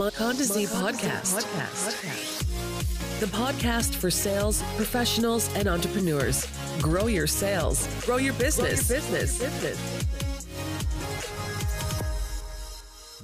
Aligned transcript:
The 0.00 0.06
podcast 3.26 3.94
for 3.94 4.10
sales 4.10 4.62
professionals 4.78 5.50
and 5.54 5.68
entrepreneurs. 5.68 6.46
Grow 6.80 7.06
your 7.06 7.26
sales, 7.26 7.86
grow 8.06 8.16
your 8.16 8.32
business. 8.38 8.90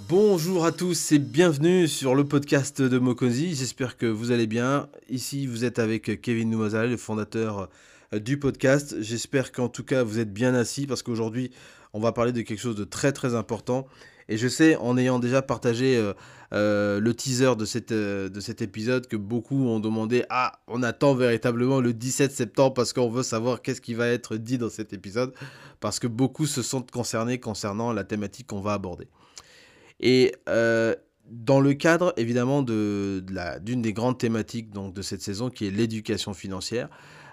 Bonjour 0.06 0.66
à 0.66 0.72
tous 0.72 1.12
et 1.12 1.18
bienvenue 1.18 1.88
sur 1.88 2.14
le 2.14 2.24
podcast 2.24 2.82
de 2.82 2.98
Mokozi. 2.98 3.54
J'espère 3.54 3.96
que 3.96 4.04
vous 4.04 4.30
allez 4.30 4.46
bien. 4.46 4.90
Ici, 5.08 5.46
vous 5.46 5.64
êtes 5.64 5.78
avec 5.78 6.20
Kevin 6.20 6.50
Noumazal, 6.50 6.90
le 6.90 6.98
fondateur 6.98 7.70
euh, 8.12 8.18
du 8.18 8.38
podcast. 8.38 8.96
J'espère 9.00 9.50
qu'en 9.50 9.70
tout 9.70 9.82
cas, 9.82 10.02
vous 10.02 10.18
êtes 10.18 10.30
bien 10.30 10.54
assis 10.54 10.86
parce 10.86 11.02
qu'aujourd'hui, 11.02 11.52
on 11.94 12.00
va 12.00 12.12
parler 12.12 12.32
de 12.32 12.42
quelque 12.42 12.60
chose 12.60 12.76
de 12.76 12.84
très 12.84 13.12
très 13.12 13.34
important. 13.34 13.86
Et 14.28 14.36
je 14.36 14.48
sais, 14.48 14.76
en 14.76 14.96
ayant 14.96 15.18
déjà 15.18 15.42
partagé 15.42 15.96
euh, 15.96 16.12
euh, 16.52 17.00
le 17.00 17.14
teaser 17.14 17.54
de, 17.56 17.64
cette, 17.64 17.92
de 17.92 18.40
cet 18.40 18.60
épisode, 18.62 19.06
que 19.06 19.16
beaucoup 19.16 19.66
ont 19.66 19.80
demandé 19.80 20.24
Ah, 20.30 20.60
on 20.66 20.82
attend 20.82 21.14
véritablement 21.14 21.80
le 21.80 21.92
17 21.92 22.32
septembre 22.32 22.74
parce 22.74 22.92
qu'on 22.92 23.08
veut 23.08 23.22
savoir 23.22 23.62
qu'est-ce 23.62 23.80
qui 23.80 23.94
va 23.94 24.08
être 24.08 24.36
dit 24.36 24.58
dans 24.58 24.70
cet 24.70 24.92
épisode. 24.92 25.32
Parce 25.80 25.98
que 25.98 26.06
beaucoup 26.06 26.46
se 26.46 26.62
sont 26.62 26.82
concernés 26.82 27.38
concernant 27.38 27.92
la 27.92 28.04
thématique 28.04 28.48
qu'on 28.48 28.60
va 28.60 28.72
aborder. 28.72 29.08
Et 30.00 30.34
dans 31.28 31.60
le 31.60 31.74
cadre 31.74 32.12
évidemment 32.16 32.62
de, 32.62 33.24
d'une 33.60 33.82
des 33.82 33.92
grandes 33.92 34.18
thématiques 34.18 34.70
donc, 34.70 34.94
de 34.94 35.02
cette 35.02 35.22
saison 35.22 35.50
qui 35.50 35.66
est 35.66 35.70
l'éducation 35.70 36.34
financière, 36.34 36.88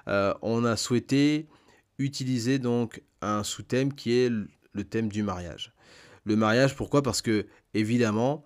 on 0.08 0.64
a 0.66 0.78
souhaité 0.78 1.48
utiliser 1.98 2.60
donc 2.60 3.02
un 3.22 3.44
sous-thème 3.44 3.94
qui 3.94 4.14
est 4.14 4.30
le 4.30 4.84
thème 4.84 5.10
du 5.10 5.24
mariage. 5.24 5.73
Le 6.24 6.36
mariage, 6.36 6.76
pourquoi? 6.76 7.02
Parce 7.02 7.22
que, 7.22 7.46
évidemment, 7.74 8.44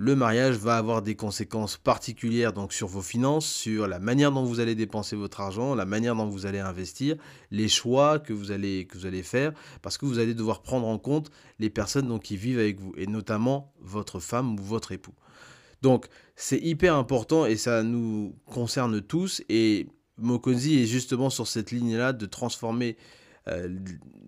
le 0.00 0.14
mariage 0.14 0.54
va 0.54 0.78
avoir 0.78 1.02
des 1.02 1.16
conséquences 1.16 1.76
particulières 1.76 2.52
donc 2.52 2.72
sur 2.72 2.86
vos 2.86 3.02
finances, 3.02 3.46
sur 3.46 3.88
la 3.88 3.98
manière 3.98 4.30
dont 4.30 4.44
vous 4.44 4.60
allez 4.60 4.76
dépenser 4.76 5.16
votre 5.16 5.40
argent, 5.40 5.74
la 5.74 5.86
manière 5.86 6.14
dont 6.14 6.28
vous 6.28 6.46
allez 6.46 6.60
investir, 6.60 7.16
les 7.50 7.66
choix 7.66 8.20
que 8.20 8.32
vous 8.32 8.52
allez, 8.52 8.86
faire, 9.24 9.52
parce 9.82 9.98
que 9.98 10.06
vous 10.06 10.20
allez 10.20 10.34
devoir 10.34 10.62
prendre 10.62 10.86
en 10.86 10.98
compte 10.98 11.32
les 11.58 11.68
personnes 11.68 12.06
donc, 12.06 12.22
qui 12.22 12.36
vivent 12.36 12.60
avec 12.60 12.78
vous, 12.78 12.92
et 12.96 13.08
notamment 13.08 13.72
votre 13.80 14.20
femme 14.20 14.54
ou 14.60 14.62
votre 14.62 14.92
époux. 14.92 15.14
Donc 15.82 16.06
c'est 16.36 16.60
hyper 16.60 16.94
important 16.94 17.44
et 17.44 17.56
ça 17.56 17.82
nous 17.82 18.36
concerne 18.46 19.00
tous, 19.00 19.42
et 19.48 19.88
Mokonzi 20.16 20.78
est 20.78 20.86
justement 20.86 21.28
sur 21.28 21.48
cette 21.48 21.72
ligne-là 21.72 22.12
de 22.12 22.26
transformer 22.26 22.96
euh, 23.48 23.68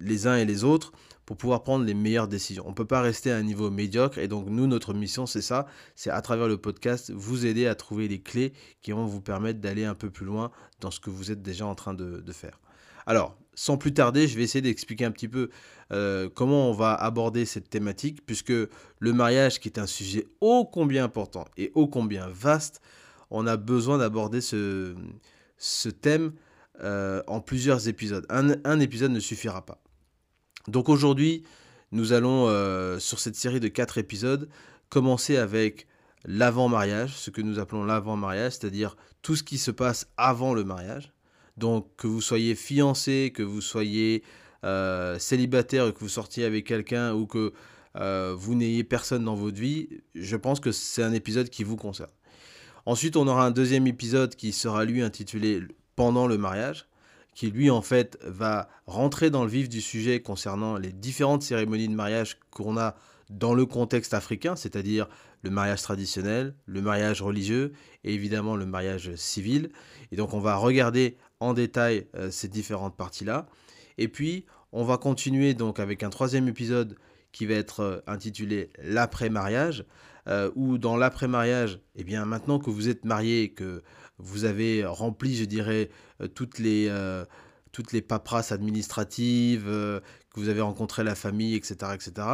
les 0.01 0.27
uns 0.27 0.37
et 0.37 0.45
les 0.45 0.65
autres 0.65 0.91
pour 1.31 1.37
pouvoir 1.37 1.63
prendre 1.63 1.85
les 1.85 1.95
meilleures 1.95 2.27
décisions. 2.27 2.65
On 2.67 2.71
ne 2.71 2.75
peut 2.75 2.85
pas 2.85 3.03
rester 3.03 3.31
à 3.31 3.37
un 3.37 3.45
niveau 3.45 3.71
médiocre 3.71 4.19
et 4.19 4.27
donc 4.27 4.49
nous, 4.49 4.67
notre 4.67 4.95
mission, 4.95 5.27
c'est 5.27 5.43
ça, 5.43 5.67
c'est 5.95 6.11
à 6.11 6.21
travers 6.23 6.49
le 6.49 6.57
podcast, 6.57 7.13
vous 7.15 7.47
aider 7.47 7.69
à 7.69 7.77
trouver 7.77 8.09
les 8.09 8.21
clés 8.21 8.53
qui 8.83 8.91
vont 8.91 9.07
vous 9.07 9.21
permettre 9.21 9.61
d'aller 9.61 9.85
un 9.85 9.95
peu 9.95 10.11
plus 10.11 10.27
loin 10.27 10.51
dans 10.81 10.91
ce 10.91 10.99
que 10.99 11.09
vous 11.09 11.31
êtes 11.31 11.41
déjà 11.41 11.67
en 11.67 11.77
train 11.77 11.95
de, 11.95 12.33
faire. 12.33 12.59
Alors, 13.07 13.39
sans 13.55 13.77
plus 13.77 13.95
tarder, 13.95 14.27
je 14.27 14.37
vais 14.37 14.43
essayer 14.43 14.61
d'expliquer 14.61 15.05
un 15.05 15.13
petit 15.13 15.29
peu 15.29 15.51
euh, 15.93 16.29
comment 16.29 16.69
on 16.69 16.73
va 16.73 16.95
aborder 16.95 17.45
cette 17.45 17.71
thématique, 17.71 18.27
puisque 18.27 18.51
le 18.51 19.13
mariage, 19.13 19.61
qui 19.61 19.69
est 19.69 19.79
un 19.79 19.87
sujet 19.87 20.27
ô 20.41 20.65
combien 20.65 21.05
important 21.05 21.45
et 21.57 21.71
ô 21.77 21.87
combien 21.87 22.27
vaste, 22.27 22.81
on 23.31 23.47
a 23.47 23.57
besoin 23.57 23.99
d'aborder 23.99 24.41
ce, 24.41 24.97
thème 26.01 26.33
euh, 26.83 27.23
en 27.29 27.41
plusieurs 27.41 27.87
épisodes. 27.87 28.27
un 28.31 28.81
épisode 28.81 29.13
ne 29.13 29.21
suffira 29.21 29.65
pas. 29.65 29.81
Donc 30.71 30.89
aujourd'hui, 30.89 31.43
nous 31.93 32.13
allons, 32.13 32.47
euh, 32.49 32.99
sur 32.99 33.19
cette 33.19 33.37
série 33.37 33.61
de 33.61 33.69
quatre 33.69 33.99
épisodes, 33.99 34.49
commencer 34.89 35.37
avec 35.37 35.87
l'avant-mariage, 36.25 37.15
ce 37.17 37.31
que 37.31 37.41
nous 37.41 37.59
appelons 37.59 37.85
l'avant-mariage, 37.85 38.53
c'est-à-dire 38.53 38.97
tout 39.23 39.37
ce 39.37 39.43
qui 39.43 39.59
se 39.59 39.71
passe 39.71 40.09
avant 40.17 40.55
le 40.55 40.65
mariage. 40.65 41.13
Donc 41.57 41.89
que 41.97 42.07
vous 42.07 42.21
soyez 42.21 42.55
fiancé, 42.55 43.33
que 43.35 43.43
vous 43.43 43.61
soyez 43.61 44.23
euh, 44.65 45.19
célibataire 45.19 45.93
que 45.93 46.01
vous 46.01 46.09
sortiez 46.09 46.45
avec 46.45 46.67
quelqu'un 46.67 47.15
ou 47.15 47.27
que 47.27 47.53
euh, 47.97 48.35
vous 48.37 48.55
n'ayez 48.55 48.85
personne 48.85 49.25
dans 49.25 49.35
votre 49.35 49.59
vie, 49.59 49.89
je 50.15 50.37
pense 50.37 50.61
que 50.61 50.71
c'est 50.71 51.03
un 51.03 51.13
épisode 51.13 51.49
qui 51.49 51.65
vous 51.65 51.77
concerne. 51.77 52.11
Ensuite, 52.87 53.17
on 53.17 53.27
aura 53.27 53.45
un 53.45 53.51
deuxième 53.51 53.87
épisode 53.87 54.37
qui 54.37 54.53
sera 54.53 54.85
lui 54.85 55.03
intitulé 55.03 55.63
Pendant 55.97 56.27
le 56.27 56.39
mariage 56.39 56.87
qui 57.35 57.51
lui 57.51 57.71
en 57.71 57.83
fait 57.83 58.19
va 58.25 58.69
rentrer 58.87 59.31
dans 59.31 59.45
le 59.45 59.51
vif 59.51 59.69
du 59.69 59.81
sujet 59.81 60.21
concernant 60.21 60.77
les 60.77 60.93
différentes 60.93 61.43
cérémonies 61.43 61.89
de 61.89 61.95
mariage 61.95 62.39
qu'on 62.51 62.77
a 62.77 62.97
dans 63.31 63.55
le 63.55 63.65
contexte 63.65 64.13
africain, 64.13 64.57
c'est-à-dire 64.57 65.09
le 65.43 65.51
mariage 65.51 65.83
traditionnel, 65.83 66.55
le 66.67 66.83
mariage 66.83 67.23
religieux 67.23 67.73
et 68.05 68.13
évidemment 68.13 68.57
le 68.57 68.67
mariage 68.67 69.15
civil. 69.15 69.71
Et 70.13 70.17
donc 70.17 70.35
on 70.35 70.41
va 70.41 70.57
regarder 70.57 71.17
en 71.39 71.55
détail 71.55 72.09
euh, 72.17 72.31
ces 72.31 72.49
différentes 72.49 72.97
parties-là. 72.97 73.47
Et 73.99 74.09
puis 74.09 74.45
on 74.73 74.85
va 74.85 74.99
continuer 74.99 75.55
donc 75.55 75.81
avec 75.81 76.03
un 76.03 76.11
troisième 76.11 76.49
épisode 76.49 76.97
qui 77.33 77.47
va 77.47 77.55
être 77.55 77.81
euh, 77.81 78.01
intitulé 78.07 78.71
l'après-mariage, 78.83 79.85
euh, 80.29 80.51
où 80.55 80.79
dans 80.79 80.97
l'après-mariage, 80.97 81.81
eh 81.97 82.05
bien 82.05 82.25
maintenant 82.25 82.59
que 82.59 82.71
vous 82.71 82.89
êtes 82.89 83.05
marié, 83.05 83.53
que 83.53 83.83
vous 84.23 84.45
avez 84.45 84.85
rempli, 84.85 85.37
je 85.37 85.45
dirais, 85.45 85.91
euh, 86.21 86.29
toutes 86.29 86.59
les, 86.59 86.87
euh, 86.89 87.25
toutes 87.73 87.99
paperasses 88.03 88.53
administratives, 88.53 89.67
euh, 89.67 90.01
que 90.33 90.41
vous 90.41 90.49
avez 90.49 90.61
rencontré 90.61 91.05
la 91.05 91.15
famille, 91.15 91.55
etc., 91.55 91.93
etc. 91.95 92.27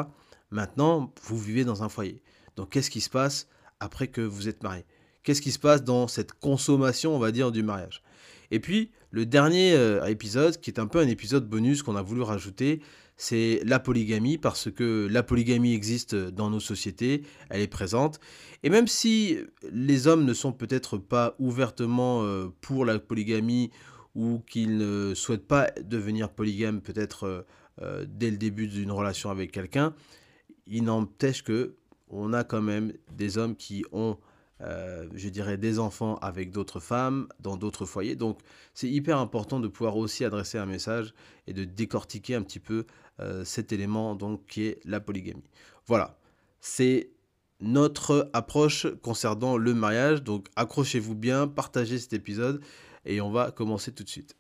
Maintenant, 0.51 1.13
vous 1.23 1.39
vivez 1.39 1.65
dans 1.65 1.83
un 1.83 1.89
foyer. 1.89 2.23
Donc, 2.57 2.71
qu'est-ce 2.71 2.91
qui 2.91 3.01
se 3.01 3.11
passe 3.11 3.49
après 3.81 4.09
que 4.09 4.21
vous 4.21 4.49
êtes 4.49 4.63
marié? 4.63 4.85
Qu'est-ce 5.23 5.43
qui 5.43 5.53
se 5.53 5.59
passe 5.59 5.83
dans 5.83 6.09
cette 6.09 6.33
consommation, 6.33 7.15
on 7.15 7.19
va 7.19 7.33
dire, 7.33 7.53
du 7.53 7.63
mariage? 7.63 8.03
Et 8.51 8.61
puis, 8.61 8.93
le 9.11 9.27
dernier 9.27 9.75
épisode, 10.09 10.61
qui 10.61 10.71
est 10.71 10.79
un 10.79 10.87
peu 10.87 11.01
un 11.01 11.09
épisode 11.09 11.49
bonus 11.49 11.83
qu'on 11.83 11.97
a 11.97 12.03
voulu 12.03 12.23
rajouter, 12.23 12.81
c'est 13.17 13.61
la 13.65 13.79
polygamie, 13.79 14.37
parce 14.37 14.71
que 14.71 15.09
la 15.11 15.23
polygamie 15.23 15.73
existe 15.73 16.15
dans 16.15 16.51
nos 16.51 16.61
sociétés, 16.61 17.23
elle 17.49 17.63
est 17.63 17.67
présente. 17.67 18.21
Et 18.63 18.71
même 18.71 18.87
si 18.87 19.39
les 19.73 20.07
hommes 20.07 20.25
ne 20.25 20.35
sont 20.35 20.53
peut-être 20.53 20.99
pas 20.99 21.35
ouvertement 21.39 22.23
euh, 22.23 22.49
pour 22.61 22.85
la 22.85 22.99
polygamie 22.99 23.71
ou 24.15 24.41
qu'ils 24.47 24.77
ne 24.77 25.15
souhaitent 25.15 25.47
pas 25.47 25.71
devenir 25.83 26.31
polygames 26.31 26.81
peut-être 26.81 27.25
euh, 27.25 27.43
euh, 27.83 28.07
dès 28.09 28.31
le 28.31 28.37
début 28.37 28.67
d'une 28.67 28.91
relation 28.91 29.31
avec 29.31 29.51
quelqu'un, 29.51 29.95
il 30.67 30.85
n'empêche 30.85 31.43
que 31.43 31.75
on 32.09 32.33
a 32.33 32.45
quand 32.45 32.63
même 32.63 32.93
des 33.13 33.39
hommes 33.39 33.57
qui 33.57 33.85
ont 33.93 34.17
euh, 34.63 35.07
je 35.15 35.29
dirais, 35.29 35.59
des 35.59 35.79
enfants 35.79 36.17
avec 36.17 36.51
d'autres 36.51 36.81
femmes, 36.81 37.29
dans 37.41 37.57
d'autres 37.57 37.85
foyers. 37.85 38.17
Donc 38.17 38.41
c'est 38.75 38.89
hyper 38.89 39.19
important 39.19 39.61
de 39.61 39.69
pouvoir 39.69 39.97
aussi 39.97 40.25
adresser 40.25 40.59
un 40.59 40.67
message 40.67 41.15
et 41.47 41.53
de 41.53 41.65
décortiquer 41.65 42.35
un 42.35 42.43
petit 42.43 42.61
peu 42.61 42.87
euh, 43.21 43.45
cet 43.45 43.73
élément 43.73 44.15
donc, 44.15 44.47
qui 44.47 44.67
est 44.67 44.81
la 44.85 45.01
polygamie. 45.01 45.45
Voilà, 45.87 46.19
c'est 46.61 47.11
notre 47.61 48.31
approche 48.33 48.87
concernant 49.03 49.57
le 49.57 49.75
mariage. 49.75 50.23
Donc 50.23 50.49
accrochez-vous 50.57 51.15
bien, 51.15 51.49
partagez 51.49 51.99
cet 51.99 52.13
épisode 52.13 52.63
et 53.05 53.21
on 53.21 53.31
va 53.31 53.51
commencer 53.51 53.93
tout 53.93 54.05
de 54.05 54.09
suite. 54.09 54.37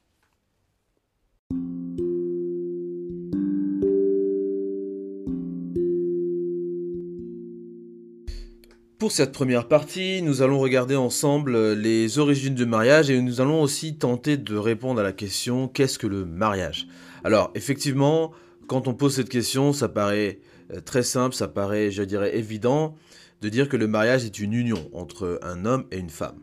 Pour 8.98 9.12
cette 9.12 9.32
première 9.32 9.68
partie, 9.68 10.22
nous 10.22 10.40
allons 10.40 10.58
regarder 10.58 10.96
ensemble 10.96 11.54
euh, 11.54 11.74
les 11.74 12.18
origines 12.18 12.54
du 12.54 12.64
mariage 12.64 13.10
et 13.10 13.20
nous 13.20 13.42
allons 13.42 13.60
aussi 13.60 13.98
tenter 13.98 14.38
de 14.38 14.56
répondre 14.56 14.98
à 15.00 15.02
la 15.02 15.12
question 15.12 15.68
qu'est-ce 15.68 15.98
que 15.98 16.06
le 16.06 16.24
mariage? 16.24 16.88
Alors 17.22 17.50
effectivement, 17.54 18.32
quand 18.68 18.88
on 18.88 18.94
pose 18.94 19.14
cette 19.14 19.28
question, 19.28 19.74
ça 19.74 19.90
paraît 19.90 20.40
euh, 20.72 20.80
très 20.80 21.02
simple, 21.02 21.34
ça 21.34 21.46
paraît, 21.46 21.90
je 21.90 22.02
dirais, 22.04 22.38
évident 22.38 22.94
de 23.42 23.50
dire 23.50 23.68
que 23.68 23.76
le 23.76 23.86
mariage 23.86 24.24
est 24.24 24.38
une 24.38 24.54
union 24.54 24.88
entre 24.94 25.41
un 25.42 25.66
homme 25.66 25.84
et 25.91 25.98
une 25.98 26.09
femme. 26.09 26.41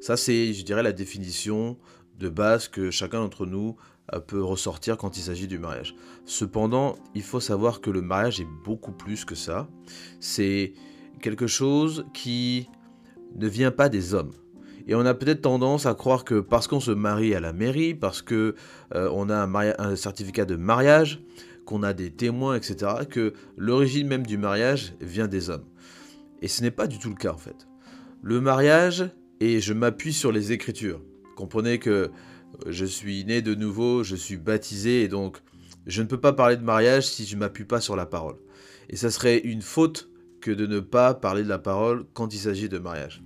Ça 0.00 0.16
c'est, 0.16 0.52
je 0.54 0.64
dirais, 0.64 0.82
la 0.82 0.90
définition 0.90 1.78
de 2.18 2.28
base 2.28 2.66
que 2.66 2.90
chacun 2.90 3.20
d'entre 3.20 3.46
nous 3.46 3.76
euh, 4.12 4.18
peut 4.18 4.42
ressortir 4.42 4.96
quand 4.96 5.16
il 5.18 5.20
s'agit 5.20 5.46
du 5.46 5.60
mariage. 5.60 5.94
Cependant, 6.26 6.96
il 7.14 7.22
faut 7.22 7.38
savoir 7.38 7.80
que 7.80 7.90
le 7.90 8.02
mariage 8.02 8.40
est 8.40 8.48
beaucoup 8.64 8.90
plus 8.90 9.24
que 9.24 9.36
ça. 9.36 9.68
C'est 10.18 10.72
quelque 11.22 11.46
chose 11.46 12.04
qui 12.12 12.68
ne 13.36 13.48
vient 13.48 13.70
pas 13.70 13.88
des 13.88 14.12
hommes. 14.12 14.32
Et 14.86 14.94
on 14.94 15.06
a 15.06 15.14
peut-être 15.14 15.42
tendance 15.42 15.86
à 15.86 15.94
croire 15.94 16.24
que 16.24 16.40
parce 16.40 16.66
qu'on 16.66 16.80
se 16.80 16.90
marie 16.90 17.34
à 17.34 17.40
la 17.40 17.52
mairie, 17.52 17.94
parce 17.94 18.20
que 18.20 18.54
euh, 18.94 19.08
on 19.12 19.30
a 19.30 19.46
un, 19.78 19.96
certificat 19.96 20.44
de 20.44 20.56
mariage, 20.56 21.22
qu'on 21.64 21.82
a 21.84 21.92
des 21.92 22.10
témoins, 22.10 22.56
etc., 22.56 22.92
que 23.08 23.32
l'origine 23.56 24.08
même 24.08 24.26
du 24.26 24.36
mariage 24.36 24.94
vient 25.00 25.28
des 25.28 25.50
hommes. 25.50 25.64
Et 26.42 26.48
ce 26.48 26.62
n'est 26.62 26.72
pas 26.72 26.88
du 26.88 26.98
tout 26.98 27.08
le 27.08 27.14
cas 27.14 27.32
en 27.32 27.38
fait. 27.38 27.68
Le 28.22 28.40
mariage, 28.40 29.08
et 29.40 29.60
je 29.60 29.72
m'appuie 29.72 30.12
sur 30.12 30.32
les 30.32 30.52
Écritures. 30.52 31.00
Comprenez 31.36 31.78
que 31.78 31.90
euh, 31.90 32.10
je 32.66 32.84
suis 32.84 33.24
né 33.24 33.40
de 33.40 33.54
nouveau, 33.54 34.02
je 34.02 34.16
suis 34.16 34.36
baptisé, 34.36 35.02
et 35.02 35.08
donc 35.08 35.38
je 35.86 36.02
ne 36.02 36.08
peux 36.08 36.20
pas 36.20 36.32
parler 36.32 36.56
de 36.56 36.64
mariage 36.64 37.06
si 37.06 37.24
je 37.24 37.36
ne 37.36 37.40
m'appuie 37.40 37.64
pas 37.64 37.80
sur 37.80 37.94
la 37.94 38.06
parole. 38.06 38.36
Et 38.90 38.96
ça 38.96 39.10
serait 39.10 39.38
une 39.38 39.62
faute 39.62 40.11
que 40.42 40.50
de 40.50 40.66
ne 40.66 40.80
pas 40.80 41.14
parler 41.14 41.42
de 41.42 41.48
la 41.48 41.58
parole 41.58 42.04
quand 42.12 42.34
il 42.34 42.38
s'agit 42.38 42.68
de 42.68 42.78
mariage. 42.78 43.22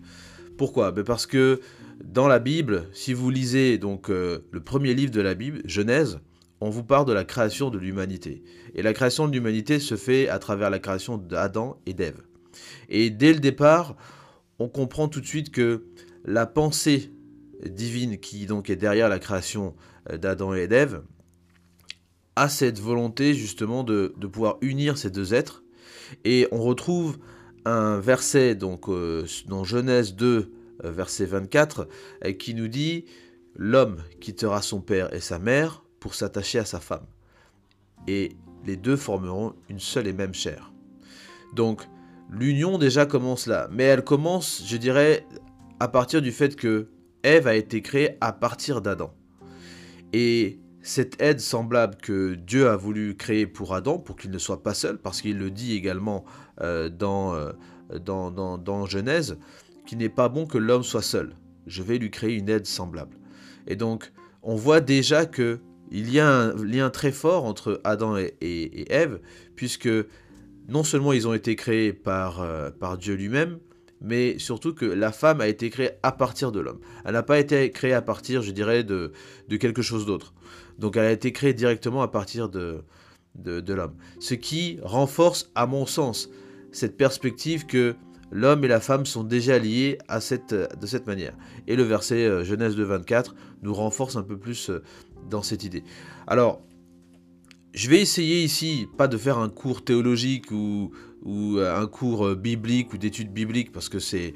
Pourquoi? 0.56 0.92
Ben 0.92 1.02
Parce 1.02 1.26
que 1.26 1.60
dans 2.04 2.28
la 2.28 2.38
Bible, 2.38 2.88
si 2.92 3.12
vous 3.12 3.30
lisez 3.30 3.78
donc 3.78 4.10
euh, 4.10 4.46
le 4.52 4.60
premier 4.60 4.94
livre 4.94 5.10
de 5.10 5.20
la 5.20 5.34
Bible, 5.34 5.62
Genèse, 5.64 6.20
on 6.60 6.70
vous 6.70 6.84
parle 6.84 7.06
de 7.06 7.12
la 7.12 7.24
création 7.24 7.70
de 7.70 7.78
l'humanité. 7.78 8.44
Et 8.74 8.82
la 8.82 8.92
création 8.92 9.26
de 9.26 9.32
l'humanité 9.32 9.80
se 9.80 9.96
fait 9.96 10.28
à 10.28 10.38
travers 10.38 10.70
la 10.70 10.78
création 10.78 11.18
d'Adam 11.18 11.80
et 11.86 11.94
d'Ève. 11.94 12.22
Et 12.88 13.10
dès 13.10 13.32
le 13.32 13.40
départ, 13.40 13.96
on 14.58 14.68
comprend 14.68 15.08
tout 15.08 15.20
de 15.20 15.26
suite 15.26 15.50
que 15.50 15.84
la 16.24 16.46
pensée 16.46 17.12
divine 17.64 18.18
qui 18.18 18.46
donc 18.46 18.70
est 18.70 18.76
derrière 18.76 19.08
la 19.08 19.18
création 19.18 19.74
euh, 20.10 20.18
d'Adam 20.18 20.54
et 20.54 20.68
d'Ève 20.68 21.02
a 22.36 22.48
cette 22.48 22.78
volonté 22.78 23.34
justement 23.34 23.82
de, 23.82 24.14
pouvoir 24.30 24.58
unir 24.60 24.98
ces 24.98 25.10
deux 25.10 25.34
êtres. 25.34 25.62
Et 26.24 26.48
on 26.52 26.60
retrouve 26.62 27.18
un 27.64 27.98
verset 27.98 28.54
donc 28.54 28.88
euh, 28.88 29.26
dans 29.46 29.64
Genèse 29.64 30.14
2 30.14 30.52
euh, 30.84 30.90
verset 30.90 31.26
24 31.26 31.88
qui 32.38 32.54
nous 32.54 32.68
dit 32.68 33.06
l'homme 33.56 33.96
quittera 34.20 34.62
son 34.62 34.80
père 34.80 35.12
et 35.12 35.20
sa 35.20 35.38
mère 35.38 35.82
pour 35.98 36.14
s'attacher 36.14 36.58
à 36.58 36.64
sa 36.64 36.78
femme 36.80 37.06
et 38.06 38.32
les 38.64 38.76
deux 38.76 38.96
formeront 38.96 39.54
une 39.68 39.80
seule 39.80 40.06
et 40.06 40.12
même 40.12 40.34
chair. 40.34 40.72
Donc 41.54 41.82
l'union 42.30 42.78
déjà 42.78 43.06
commence 43.06 43.46
là, 43.46 43.68
mais 43.70 43.84
elle 43.84 44.04
commence, 44.04 44.62
je 44.66 44.76
dirais, 44.76 45.26
à 45.80 45.88
partir 45.88 46.22
du 46.22 46.32
fait 46.32 46.56
que 46.56 46.88
Ève 47.22 47.46
a 47.46 47.54
été 47.54 47.82
créée 47.82 48.16
à 48.20 48.32
partir 48.32 48.80
d'Adam. 48.80 49.12
Et 50.12 50.58
cette 50.86 51.20
aide 51.20 51.40
semblable 51.40 51.96
que 51.96 52.34
Dieu 52.34 52.68
a 52.68 52.76
voulu 52.76 53.16
créer 53.16 53.48
pour 53.48 53.74
Adam, 53.74 53.98
pour 53.98 54.14
qu'il 54.14 54.30
ne 54.30 54.38
soit 54.38 54.62
pas 54.62 54.72
seul, 54.72 54.98
parce 54.98 55.20
qu'il 55.20 55.36
le 55.36 55.50
dit 55.50 55.74
également 55.74 56.24
euh, 56.60 56.88
dans, 56.88 57.34
euh, 57.34 57.50
dans, 57.98 58.86
Genèse, 58.86 59.36
qu'il 59.84 59.98
n'est 59.98 60.08
pas 60.08 60.28
bon 60.28 60.46
que 60.46 60.58
l'homme 60.58 60.84
soit 60.84 61.02
seul. 61.02 61.34
Je 61.66 61.82
vais 61.82 61.98
lui 61.98 62.12
créer 62.12 62.36
une 62.36 62.48
aide 62.48 62.66
semblable. 62.66 63.16
Et 63.66 63.74
donc, 63.74 64.12
on 64.44 64.54
voit 64.54 64.80
déjà 64.80 65.26
que 65.26 65.58
il 65.90 66.12
y 66.12 66.20
a 66.20 66.28
un 66.28 66.54
lien 66.64 66.88
très 66.88 67.10
fort 67.10 67.46
entre 67.46 67.80
Adam 67.82 68.16
et, 68.16 68.36
et, 68.40 68.92
Ève, 68.92 69.18
puisque 69.56 69.88
non 70.68 70.84
seulement 70.84 71.12
ils 71.12 71.26
ont 71.26 71.34
été 71.34 71.56
créés 71.56 71.92
par, 71.92 72.42
euh, 72.42 72.70
par 72.70 72.96
Dieu 72.96 73.14
lui-même, 73.14 73.58
mais 74.00 74.38
surtout 74.38 74.72
que 74.72 74.86
la 74.86 75.10
femme 75.10 75.40
a 75.40 75.48
été 75.48 75.68
créée 75.68 75.90
à 76.04 76.12
partir 76.12 76.52
de 76.52 76.60
l'homme. 76.60 76.78
Elle 77.04 77.14
n'a 77.14 77.24
pas 77.24 77.40
été 77.40 77.72
créée 77.72 77.92
à 77.92 78.02
partir, 78.02 78.40
je 78.42 78.52
dirais, 78.52 78.84
de 78.84 79.10
quelque 79.58 79.82
chose 79.82 80.06
d'autre. 80.06 80.32
Donc 80.78 80.96
elle 80.96 81.06
a 81.06 81.12
été 81.12 81.32
créée 81.32 81.54
directement 81.54 82.02
à 82.02 82.08
partir 82.08 82.48
de, 82.48 82.84
de, 83.34 83.74
l'homme. 83.74 83.94
Ce 84.20 84.34
qui 84.34 84.78
renforce, 84.82 85.50
à 85.54 85.66
mon 85.66 85.86
sens, 85.86 86.30
cette 86.72 86.96
perspective 86.96 87.66
que 87.66 87.94
l'homme 88.30 88.64
et 88.64 88.68
la 88.68 88.80
femme 88.80 89.06
sont 89.06 89.24
déjà 89.24 89.58
liés 89.58 89.98
cette, 90.20 90.54
de 90.54 90.86
cette 90.86 91.06
manière. 91.06 91.34
Et 91.66 91.76
le 91.76 91.82
verset 91.82 92.24
euh, 92.26 92.44
Genèse 92.44 92.76
de 92.76 92.84
24 92.84 93.34
nous 93.62 93.72
renforce 93.72 94.16
un 94.16 94.22
peu 94.22 94.38
plus 94.38 94.70
euh, 94.70 94.82
dans 95.30 95.42
cette 95.42 95.64
idée. 95.64 95.84
Alors, 96.26 96.62
je 97.76 97.90
vais 97.90 98.00
essayer 98.00 98.42
ici, 98.42 98.88
pas 98.96 99.06
de 99.06 99.18
faire 99.18 99.36
un 99.36 99.50
cours 99.50 99.84
théologique 99.84 100.50
ou, 100.50 100.92
ou 101.22 101.58
euh, 101.58 101.78
un 101.78 101.86
cours 101.86 102.28
euh, 102.28 102.34
biblique 102.34 102.94
ou 102.94 102.98
d'études 102.98 103.32
bibliques, 103.32 103.70
parce 103.70 103.90
que 103.90 103.98
c'est... 103.98 104.32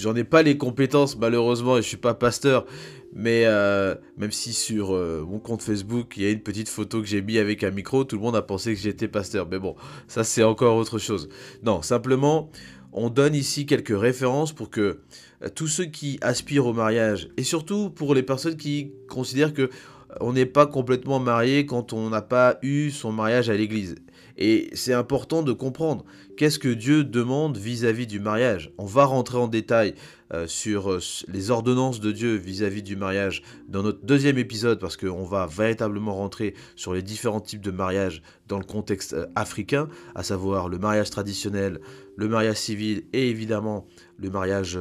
J'en 0.00 0.16
ai 0.16 0.24
pas 0.24 0.42
les 0.42 0.56
compétences 0.56 1.18
malheureusement 1.18 1.76
et 1.76 1.82
je 1.82 1.86
suis 1.86 1.98
pas 1.98 2.14
pasteur, 2.14 2.66
mais 3.14 3.44
euh, 3.46 3.94
même 4.16 4.32
si 4.32 4.52
sur 4.52 4.92
mon 4.92 5.38
compte 5.38 5.62
Facebook 5.62 6.14
il 6.16 6.22
y 6.24 6.26
a 6.26 6.30
une 6.30 6.40
petite 6.42 6.68
photo 6.68 7.00
que 7.00 7.06
j'ai 7.06 7.22
mis 7.22 7.38
avec 7.38 7.64
un 7.64 7.70
micro, 7.70 8.04
tout 8.04 8.16
le 8.16 8.22
monde 8.22 8.36
a 8.36 8.42
pensé 8.42 8.74
que 8.74 8.80
j'étais 8.80 9.08
pasteur. 9.08 9.46
Mais 9.48 9.58
bon, 9.58 9.76
ça 10.08 10.24
c'est 10.24 10.42
encore 10.42 10.76
autre 10.76 10.98
chose. 10.98 11.28
Non, 11.62 11.82
simplement, 11.82 12.50
on 12.92 13.10
donne 13.10 13.34
ici 13.34 13.66
quelques 13.66 13.98
références 13.98 14.52
pour 14.52 14.70
que 14.70 15.00
tous 15.54 15.66
ceux 15.66 15.86
qui 15.86 16.18
aspirent 16.22 16.66
au 16.66 16.72
mariage, 16.72 17.28
et 17.36 17.42
surtout 17.42 17.90
pour 17.90 18.14
les 18.14 18.22
personnes 18.22 18.56
qui 18.56 18.92
considèrent 19.08 19.52
que 19.52 19.70
on 20.20 20.32
n'est 20.32 20.46
pas 20.46 20.66
complètement 20.66 21.18
marié 21.18 21.66
quand 21.66 21.92
on 21.92 22.10
n'a 22.10 22.22
pas 22.22 22.58
eu 22.62 22.90
son 22.90 23.12
mariage 23.12 23.50
à 23.50 23.54
l'église. 23.54 23.96
Et 24.36 24.70
c'est 24.72 24.92
important 24.92 25.42
de 25.42 25.52
comprendre 25.52 26.04
qu'est-ce 26.36 26.58
que 26.58 26.68
Dieu 26.68 27.04
demande 27.04 27.56
vis-à-vis 27.56 28.06
du 28.06 28.20
mariage. 28.20 28.72
On 28.78 28.84
va 28.84 29.04
rentrer 29.04 29.38
en 29.38 29.48
détail 29.48 29.94
euh, 30.32 30.46
sur 30.46 30.90
euh, 30.90 31.00
les 31.28 31.50
ordonnances 31.50 32.00
de 32.00 32.10
Dieu 32.10 32.34
vis-à-vis 32.34 32.82
du 32.82 32.96
mariage 32.96 33.42
dans 33.68 33.82
notre 33.82 34.04
deuxième 34.04 34.38
épisode 34.38 34.80
parce 34.80 34.96
qu'on 34.96 35.24
va 35.24 35.46
véritablement 35.46 36.14
rentrer 36.14 36.54
sur 36.76 36.94
les 36.94 37.02
différents 37.02 37.40
types 37.40 37.60
de 37.60 37.70
mariage 37.70 38.22
dans 38.48 38.58
le 38.58 38.64
contexte 38.64 39.12
euh, 39.12 39.26
africain, 39.36 39.88
à 40.14 40.22
savoir 40.22 40.68
le 40.68 40.78
mariage 40.78 41.10
traditionnel, 41.10 41.78
le 42.16 42.28
mariage 42.28 42.56
civil 42.56 43.04
et 43.12 43.28
évidemment 43.28 43.86
le 44.18 44.30
mariage 44.30 44.78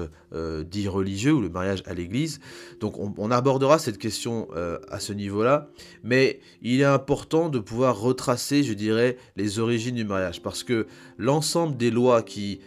dit 0.70 0.88
religieux 0.88 1.34
ou 1.34 1.42
le 1.42 1.50
mariage 1.50 1.82
à 1.86 1.94
l'église. 1.94 2.40
Donc 2.80 3.00
on, 3.00 3.32
abordera 3.32 3.80
cette 3.80 3.98
question 3.98 4.48
à 4.90 5.00
ce 5.00 5.12
niveau-là, 5.14 5.72
mais 6.04 6.40
il 6.62 6.82
est 6.82 6.86
important 6.86 7.50
de 7.50 7.58
pouvoir 7.60 8.00
retracer, 8.00 8.62
je 8.62 8.74
dirais, 8.74 9.18
les 9.36 9.60
origines 9.60 9.96
du 9.96 10.06
mariage 10.06 10.42
parce 10.42 10.64
que 10.64 10.86
l'ensemble 11.18 11.78
des 11.78 11.90
lois 11.90 12.22
qui 12.22 12.60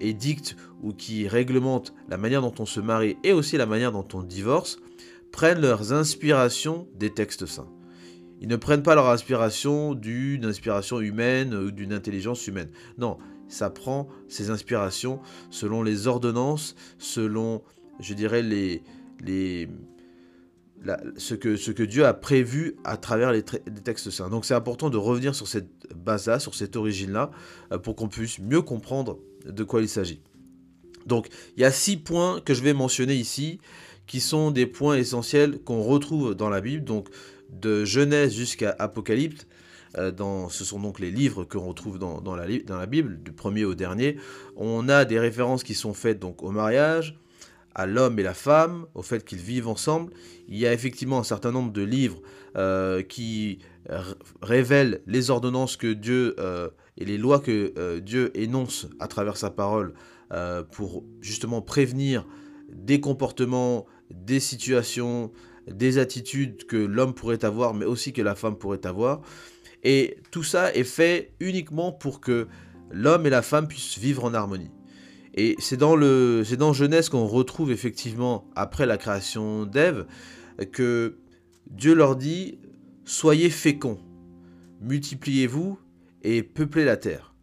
édictent 0.00 0.56
ou 0.82 0.92
qui 0.92 1.28
réglementent 1.28 1.94
la 2.08 2.16
manière 2.16 2.42
dont 2.42 2.54
on 2.58 2.66
se 2.66 2.80
marie 2.80 3.16
et 3.24 3.32
aussi 3.32 3.56
la 3.56 3.66
manière 3.66 3.92
dont 3.92 4.06
on 4.12 4.22
divorce 4.22 4.78
prennent 5.32 5.60
leurs 5.60 5.92
inspirations 5.92 6.86
des 6.94 7.10
textes 7.10 7.46
saints. 7.46 7.68
Ils 8.40 8.48
ne 8.48 8.56
prennent 8.56 8.82
pas 8.82 8.94
leur 8.94 9.08
inspiration 9.08 9.94
d'une 9.94 10.44
inspiration 10.44 11.00
humaine 11.00 11.54
ou 11.54 11.70
d'une 11.70 11.92
intelligence 11.92 12.46
humaine. 12.46 12.68
Non, 12.98 13.16
ça 13.48 13.70
prend 13.70 14.08
ses 14.28 14.50
inspirations 14.50 15.20
selon 15.50 15.82
les 15.82 16.06
ordonnances, 16.06 16.74
selon, 16.98 17.62
je 18.00 18.14
dirais, 18.14 18.42
les, 18.42 18.82
ce, 21.16 21.34
que, 21.34 21.82
Dieu 21.82 22.04
a 22.06 22.14
prévu 22.14 22.76
à 22.84 22.96
travers 22.96 23.32
les, 23.32 23.44
les 23.66 23.80
textes 23.82 24.10
saints. 24.10 24.28
Donc 24.28 24.44
c'est 24.44 24.54
important 24.54 24.90
de 24.90 24.96
revenir 24.96 25.34
sur 25.34 25.48
cette 25.48 25.68
base-là, 25.94 26.38
sur 26.38 26.54
cette 26.54 26.76
origine-là, 26.76 27.30
euh, 27.72 27.78
pour 27.78 27.96
qu'on 27.96 28.08
puisse 28.08 28.38
mieux 28.38 28.62
comprendre 28.62 29.18
de 29.46 29.64
quoi 29.64 29.80
il 29.80 29.88
s'agit. 29.88 30.20
Donc 31.06 31.28
il 31.56 31.62
y 31.62 31.64
a 31.64 31.70
six 31.70 31.96
points 31.96 32.40
que 32.40 32.54
je 32.54 32.62
vais 32.62 32.72
mentionner 32.72 33.14
ici, 33.14 33.60
qui 34.06 34.20
sont 34.20 34.50
des 34.50 34.66
points 34.66 34.96
essentiels 34.96 35.58
qu'on 35.60 35.82
retrouve 35.82 36.34
dans 36.34 36.50
la 36.50 36.60
Bible, 36.60 36.84
donc 36.84 37.08
de 37.50 37.84
Genèse 37.84 38.34
jusqu'à 38.34 38.74
Apocalypse. 38.78 39.46
Euh, 39.98 40.12
ce 40.50 40.64
sont 40.64 40.80
donc 40.80 41.00
les 41.00 41.10
livres 41.10 41.44
qu'on 41.44 41.66
retrouve 41.66 41.98
dans, 41.98 42.36
la, 42.36 42.86
Bible, 42.86 43.22
du 43.22 43.32
premier 43.32 43.64
au 43.64 43.74
dernier. 43.74 44.16
On 44.56 44.88
a 44.88 45.04
des 45.04 45.18
références 45.18 45.64
qui 45.64 45.74
sont 45.74 45.94
faites 45.94 46.18
donc 46.18 46.42
au 46.42 46.50
mariage, 46.50 47.18
à 47.74 47.86
l'homme 47.86 48.18
et 48.18 48.22
la 48.22 48.34
femme, 48.34 48.86
au 48.94 49.02
fait 49.02 49.24
qu'ils 49.24 49.38
vivent 49.38 49.68
ensemble. 49.68 50.12
Il 50.48 50.58
y 50.58 50.66
a 50.66 50.72
effectivement 50.72 51.18
un 51.18 51.24
certain 51.24 51.52
nombre 51.52 51.72
de 51.72 51.82
livres 51.82 52.20
euh, 52.56 53.02
qui 53.02 53.58
révèlent 54.40 55.02
les 55.06 55.30
ordonnances 55.30 55.76
que 55.76 55.92
Dieu 55.92 56.34
euh, 56.38 56.70
et 56.96 57.04
les 57.04 57.18
lois 57.18 57.40
que 57.40 57.98
Dieu 57.98 58.30
énonce 58.34 58.86
à 59.00 59.08
travers 59.08 59.36
sa 59.36 59.50
parole 59.50 59.94
pour 60.70 61.04
justement 61.20 61.60
prévenir 61.60 62.26
des 62.72 63.00
comportements, 63.00 63.86
des 64.10 64.40
situations, 64.40 65.32
des 65.66 65.98
attitudes 65.98 66.66
que 66.66 66.76
l'homme 66.76 67.14
pourrait 67.14 67.44
avoir, 67.44 67.74
mais 67.74 67.84
aussi 67.84 68.12
que 68.12 68.22
la 68.22 68.34
femme 68.34 68.56
pourrait 68.56 68.86
avoir. 68.86 69.22
Et 69.84 70.16
tout 70.30 70.42
ça 70.42 70.72
est 70.74 70.84
fait 70.84 71.32
uniquement 71.40 71.92
pour 71.92 72.20
que 72.20 72.48
l'homme 72.90 73.26
et 73.26 73.30
la 73.30 73.42
femme 73.42 73.68
puissent 73.68 73.98
vivre 73.98 74.24
en 74.24 74.34
harmonie. 74.34 74.70
Et 75.34 75.56
c'est 75.58 75.76
dans, 75.76 75.96
le, 75.96 76.42
c'est 76.44 76.56
dans 76.56 76.72
Genèse 76.72 77.08
qu'on 77.08 77.26
retrouve 77.26 77.72
effectivement, 77.72 78.48
après 78.54 78.86
la 78.86 78.96
création 78.96 79.66
d'Ève, 79.66 80.06
que 80.72 81.18
Dieu 81.70 81.94
leur 81.94 82.16
dit, 82.16 82.58
soyez 83.04 83.50
féconds, 83.50 83.98
multipliez-vous 84.80 85.78
et 86.22 86.42
peupler 86.42 86.84
la 86.84 86.96
terre. 86.96 87.34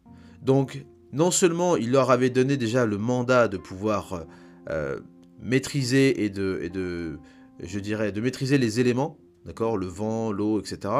Donc, 0.42 0.84
non 1.12 1.30
seulement 1.30 1.76
il 1.76 1.90
leur 1.90 2.10
avait 2.10 2.30
donné 2.30 2.56
déjà 2.56 2.86
le 2.86 2.96
mandat 2.96 3.46
de 3.48 3.58
pouvoir 3.58 4.24
euh, 4.70 4.98
maîtriser 5.40 6.24
et 6.24 6.30
de, 6.30 6.60
et 6.62 6.70
de, 6.70 7.18
je 7.62 7.78
dirais, 7.78 8.10
de 8.10 8.20
maîtriser 8.20 8.56
les 8.56 8.80
éléments, 8.80 9.18
d'accord, 9.44 9.76
le 9.76 9.86
vent, 9.86 10.32
l'eau, 10.32 10.60
etc., 10.60 10.94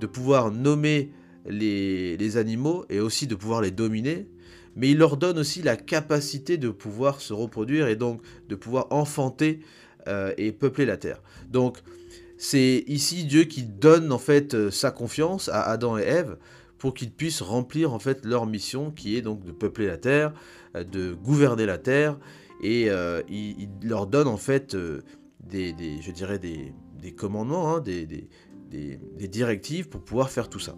de 0.00 0.06
pouvoir 0.06 0.50
nommer 0.50 1.10
les, 1.46 2.36
animaux 2.36 2.84
et 2.90 3.00
aussi 3.00 3.26
de 3.26 3.34
pouvoir 3.34 3.60
les 3.60 3.70
dominer, 3.70 4.28
mais 4.74 4.90
il 4.90 4.98
leur 4.98 5.16
donne 5.16 5.38
aussi 5.38 5.62
la 5.62 5.76
capacité 5.76 6.58
de 6.58 6.68
pouvoir 6.68 7.20
se 7.20 7.32
reproduire 7.32 7.88
et 7.88 7.96
donc 7.96 8.20
de 8.48 8.54
pouvoir 8.54 8.88
enfanter 8.90 9.60
euh, 10.08 10.32
et 10.36 10.52
peupler 10.52 10.84
la 10.84 10.96
terre. 10.96 11.22
Donc, 11.48 11.78
c'est 12.36 12.84
ici 12.86 13.24
Dieu 13.24 13.44
qui 13.44 13.62
donne 13.62 14.12
en 14.12 14.18
fait 14.18 14.70
sa 14.70 14.90
confiance 14.90 15.48
à 15.48 15.62
Adam 15.62 15.96
et 15.96 16.02
Ève 16.02 16.36
pour 16.78 16.94
qu'ils 16.94 17.10
puissent 17.10 17.42
remplir 17.42 17.92
en 17.92 17.98
fait 17.98 18.24
leur 18.24 18.46
mission 18.46 18.90
qui 18.90 19.16
est 19.16 19.22
donc 19.22 19.44
de 19.44 19.52
peupler 19.52 19.86
la 19.86 19.96
terre, 19.96 20.32
euh, 20.74 20.84
de 20.84 21.14
gouverner 21.14 21.66
la 21.66 21.78
terre 21.78 22.18
et 22.62 22.90
euh, 22.90 23.22
il, 23.28 23.68
leur 23.82 24.06
donne 24.06 24.28
en 24.28 24.36
fait 24.36 24.74
euh, 24.74 25.02
des, 25.40 25.74
commandements, 27.16 27.76
hein, 27.76 27.80
des, 27.80 28.28
directives 28.70 29.88
pour 29.88 30.02
pouvoir 30.02 30.30
faire 30.30 30.48
tout 30.48 30.58
ça. 30.58 30.76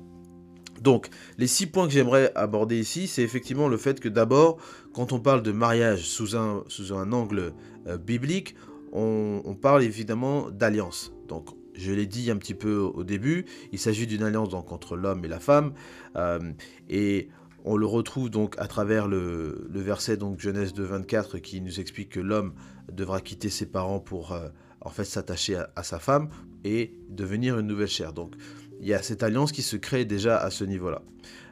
Donc, 0.81 1.09
les 1.39 1.47
six 1.47 1.67
points 1.67 1.87
que 1.87 1.93
j'aimerais 1.93 2.33
aborder 2.35 2.79
ici, 2.79 3.09
c'est 3.09 3.23
effectivement 3.23 3.69
le 3.69 3.77
fait 3.77 4.01
que 4.01 4.09
d'abord, 4.09 4.59
quand 4.93 5.13
on 5.13 5.21
parle 5.21 5.43
de 5.43 5.53
mariage 5.53 6.03
sous 6.03 6.37
un, 6.37 6.65
sous 6.69 6.93
un 6.93 7.13
angle 7.13 7.53
euh, 7.87 7.99
biblique, 7.99 8.55
on, 8.93 9.57
parle 9.61 9.83
évidemment 9.83 10.51
d'alliance. 10.51 11.13
Donc, 11.27 11.49
je 11.75 11.93
l'ai 11.93 12.07
dit 12.07 12.31
un 12.31 12.37
petit 12.37 12.55
peu 12.55 12.77
au 12.79 13.05
début, 13.05 13.45
il 13.73 13.79
s'agit 13.79 14.07
d'une 14.07 14.23
alliance 14.23 14.49
donc, 14.49 14.73
entre 14.73 14.97
l'homme 14.97 15.25
et 15.25 15.29
la 15.29 15.41
femme. 15.41 15.75
Euh, 16.17 16.53
et 16.89 17.29
on 17.65 17.77
le 17.77 17.87
retrouve 17.87 18.31
donc 18.31 18.55
à 18.59 18.67
travers 18.67 19.09
le, 19.09 19.69
verset 19.71 20.17
donc 20.17 20.41
Genèse 20.41 20.73
2, 20.73 20.83
24 20.83 21.39
qui 21.39 21.61
nous 21.61 21.81
explique 21.81 22.11
que 22.11 22.21
l'homme 22.21 22.55
devra 22.91 23.21
quitter 23.21 23.51
ses 23.51 23.67
parents 23.67 24.01
pour 24.01 24.33
euh, 24.33 24.49
en 24.89 24.91
fait 24.91 25.05
s'attacher 25.05 25.63
à, 25.77 25.83
sa 25.83 25.99
femme 25.99 26.31
et 26.65 26.95
devenir 27.11 27.59
une 27.59 27.67
nouvelle 27.67 27.89
chair. 27.89 28.15
Donc 28.15 28.35
il 28.81 28.89
y 28.89 28.95
a 28.95 29.03
cette 29.03 29.23
alliance 29.23 29.53
qui 29.53 29.61
se 29.61 29.77
crée 29.77 30.07
déjà 30.07 30.39
à 30.39 30.49
ce 30.49 30.65
niveau-là. 30.65 31.03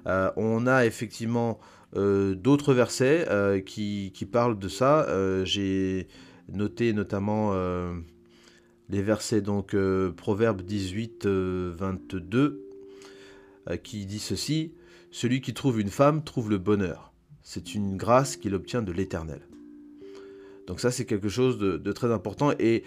Euh, 0.06 0.30
on 0.36 0.66
a 0.66 0.86
effectivement 0.86 1.60
euh, 1.96 2.34
d'autres 2.34 2.72
versets 2.72 3.26
euh, 3.28 3.60
qui, 3.60 4.10
parlent 4.32 4.58
de 4.58 4.68
ça. 4.68 5.06
J'ai 5.44 6.08
noté 6.48 6.94
notamment 6.94 7.52
les 8.88 9.02
versets 9.02 9.42
donc 9.42 9.76
Proverbe 10.16 10.62
18, 10.62 11.26
22, 11.26 12.64
qui 13.82 14.06
dit 14.06 14.18
ceci 14.18 14.72
Celui 15.10 15.42
qui 15.42 15.52
trouve 15.52 15.78
une 15.78 15.90
femme 15.90 16.24
trouve 16.24 16.48
le 16.48 16.56
bonheur. 16.56 17.12
C'est 17.42 17.74
une 17.74 17.98
grâce 17.98 18.36
qu'il 18.36 18.54
obtient 18.54 18.80
de 18.80 18.92
l'Éternel. 18.92 19.42
Donc 20.66 20.80
ça, 20.80 20.90
c'est 20.90 21.04
quelque 21.04 21.28
chose 21.28 21.58
de, 21.58 21.76
de, 21.76 21.92
très 21.92 22.10
important. 22.12 22.50
Et 22.58 22.82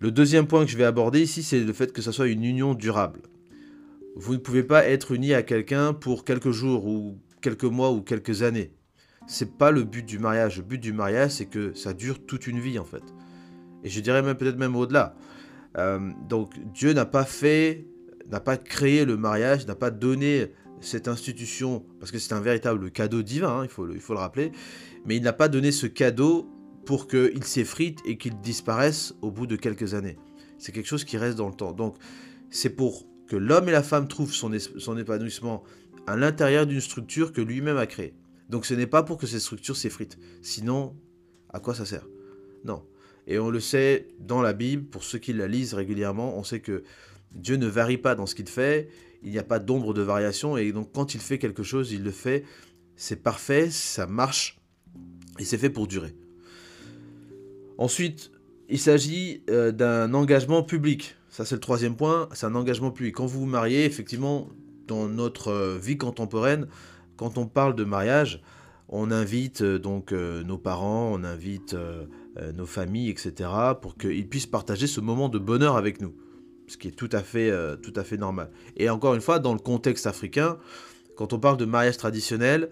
le 0.00 0.10
deuxième 0.10 0.46
point 0.46 0.64
que 0.64 0.70
je 0.70 0.78
vais 0.78 0.84
aborder 0.84 1.20
ici, 1.20 1.42
c'est 1.42 1.60
le 1.60 1.72
fait 1.74 1.92
que 1.92 2.00
ça 2.00 2.10
soit 2.10 2.28
une 2.28 2.42
union 2.42 2.72
durable. 2.72 3.20
Vous 4.16 4.32
ne 4.32 4.38
pouvez 4.38 4.62
pas 4.62 4.86
être 4.86 5.12
uni 5.12 5.34
à 5.34 5.42
quelqu'un 5.42 5.92
pour 5.92 6.24
quelques 6.24 6.50
jours 6.50 6.86
ou 6.86 7.18
quelques 7.42 7.64
mois 7.64 7.92
ou 7.92 8.00
quelques 8.00 8.42
années. 8.42 8.72
C'est 9.26 9.58
pas 9.58 9.70
le 9.70 9.84
but 9.84 10.04
du 10.04 10.18
mariage. 10.18 10.56
Le 10.56 10.62
but 10.62 10.78
du 10.78 10.94
mariage, 10.94 11.32
c'est 11.32 11.44
que 11.44 11.74
ça 11.74 11.92
dure 11.92 12.24
toute 12.24 12.46
une 12.46 12.60
vie 12.60 12.78
en 12.78 12.84
fait. 12.84 13.02
Et 13.84 13.90
je 13.90 14.00
dirais 14.00 14.22
même 14.22 14.36
peut-être 14.36 14.56
même 14.56 14.74
au-delà. 14.74 15.14
Euh, 15.76 16.10
donc 16.28 16.54
Dieu 16.72 16.94
n'a 16.94 17.04
pas 17.04 17.24
fait, 17.24 17.86
n'a 18.30 18.40
pas 18.40 18.56
créé 18.56 19.04
le 19.04 19.18
mariage, 19.18 19.66
n'a 19.66 19.76
pas 19.76 19.90
donné 19.90 20.52
cette 20.80 21.08
institution, 21.08 21.84
parce 21.98 22.10
que 22.10 22.18
c'est 22.18 22.32
un 22.32 22.40
véritable 22.40 22.90
cadeau 22.90 23.20
divin, 23.22 23.60
hein, 23.60 23.64
il, 23.64 23.68
faut 23.68 23.84
le, 23.84 23.94
il 23.94 24.00
faut 24.00 24.14
le 24.14 24.18
rappeler, 24.18 24.50
mais 25.04 25.16
il 25.16 25.22
n'a 25.22 25.34
pas 25.34 25.48
donné 25.48 25.72
ce 25.72 25.86
cadeau 25.86 26.49
pour 26.86 27.06
qu'il 27.08 27.44
s'effrite 27.44 27.98
et 28.04 28.16
qu'il 28.16 28.40
disparaisse 28.40 29.14
au 29.22 29.30
bout 29.30 29.46
de 29.46 29.56
quelques 29.56 29.94
années. 29.94 30.18
C'est 30.58 30.72
quelque 30.72 30.88
chose 30.88 31.04
qui 31.04 31.16
reste 31.16 31.36
dans 31.36 31.48
le 31.48 31.54
temps. 31.54 31.72
Donc 31.72 31.96
c'est 32.50 32.70
pour 32.70 33.06
que 33.26 33.36
l'homme 33.36 33.68
et 33.68 33.72
la 33.72 33.82
femme 33.82 34.08
trouvent 34.08 34.32
son, 34.32 34.50
son 34.58 34.98
épanouissement 34.98 35.62
à 36.06 36.16
l'intérieur 36.16 36.66
d'une 36.66 36.80
structure 36.80 37.32
que 37.32 37.40
lui-même 37.40 37.76
a 37.76 37.86
créée. 37.86 38.14
Donc 38.48 38.66
ce 38.66 38.74
n'est 38.74 38.86
pas 38.86 39.02
pour 39.02 39.16
que 39.16 39.26
cette 39.26 39.40
structure 39.40 39.76
s'effrite. 39.76 40.18
Sinon, 40.42 40.96
à 41.50 41.60
quoi 41.60 41.74
ça 41.74 41.84
sert? 41.84 42.06
Non. 42.64 42.84
Et 43.26 43.38
on 43.38 43.50
le 43.50 43.60
sait 43.60 44.08
dans 44.18 44.42
la 44.42 44.52
Bible, 44.52 44.84
pour 44.84 45.04
ceux 45.04 45.18
qui 45.18 45.32
la 45.32 45.46
lisent 45.46 45.74
régulièrement, 45.74 46.36
on 46.36 46.42
sait 46.42 46.60
que 46.60 46.82
Dieu 47.32 47.56
ne 47.56 47.68
varie 47.68 47.98
pas 47.98 48.16
dans 48.16 48.26
ce 48.26 48.34
qu'il 48.34 48.48
fait, 48.48 48.88
il 49.22 49.30
n'y 49.30 49.38
a 49.38 49.44
pas 49.44 49.60
d'ombre 49.60 49.94
de 49.94 50.02
variation, 50.02 50.56
et 50.56 50.72
donc 50.72 50.90
quand 50.92 51.14
il 51.14 51.20
fait 51.20 51.38
quelque 51.38 51.62
chose, 51.62 51.92
il 51.92 52.02
le 52.02 52.10
fait, 52.10 52.44
c'est 52.96 53.22
parfait, 53.22 53.70
ça 53.70 54.06
marche, 54.06 54.58
et 55.38 55.44
c'est 55.44 55.58
fait 55.58 55.70
pour 55.70 55.86
durer. 55.86 56.16
Ensuite, 57.80 58.30
il 58.68 58.78
s'agit 58.78 59.42
euh, 59.48 59.72
d'un 59.72 60.12
engagement 60.12 60.62
public. 60.62 61.16
Ça, 61.30 61.46
c'est 61.46 61.54
le 61.54 61.62
troisième 61.62 61.96
point, 61.96 62.28
c'est 62.34 62.44
un 62.44 62.54
engagement 62.54 62.90
public. 62.90 63.14
Quand 63.14 63.24
vous 63.24 63.40
vous 63.40 63.46
mariez, 63.46 63.86
effectivement, 63.86 64.48
dans 64.86 65.08
notre 65.08 65.48
euh, 65.48 65.78
vie 65.78 65.96
contemporaine, 65.96 66.66
quand 67.16 67.38
on 67.38 67.46
parle 67.46 67.74
de 67.74 67.84
mariage, 67.84 68.42
on 68.90 69.10
invite 69.10 69.62
euh, 69.62 69.78
donc 69.78 70.12
nos 70.12 70.58
parents, 70.58 71.10
on 71.10 71.24
invite 71.24 71.74
nos 72.54 72.66
familles, 72.66 73.08
etc., 73.08 73.50
pour 73.80 73.96
qu'ils 73.96 74.28
puissent 74.28 74.46
partager 74.46 74.86
ce 74.86 75.00
moment 75.00 75.30
de 75.30 75.38
bonheur 75.38 75.76
avec 75.76 76.02
nous, 76.02 76.14
ce 76.66 76.76
qui 76.76 76.88
est 76.88 76.92
tout 76.92 77.08
à 77.12 77.22
fait, 77.22 77.50
tout 77.82 77.92
à 77.96 78.04
fait 78.04 78.18
normal. 78.18 78.50
Et 78.76 78.90
encore 78.90 79.14
une 79.14 79.20
fois, 79.20 79.38
dans 79.38 79.52
le 79.52 79.58
contexte 79.58 80.06
africain, 80.06 80.58
quand 81.16 81.32
on 81.32 81.38
parle 81.38 81.56
de 81.56 81.64
mariage 81.64 81.96
traditionnel, 81.96 82.70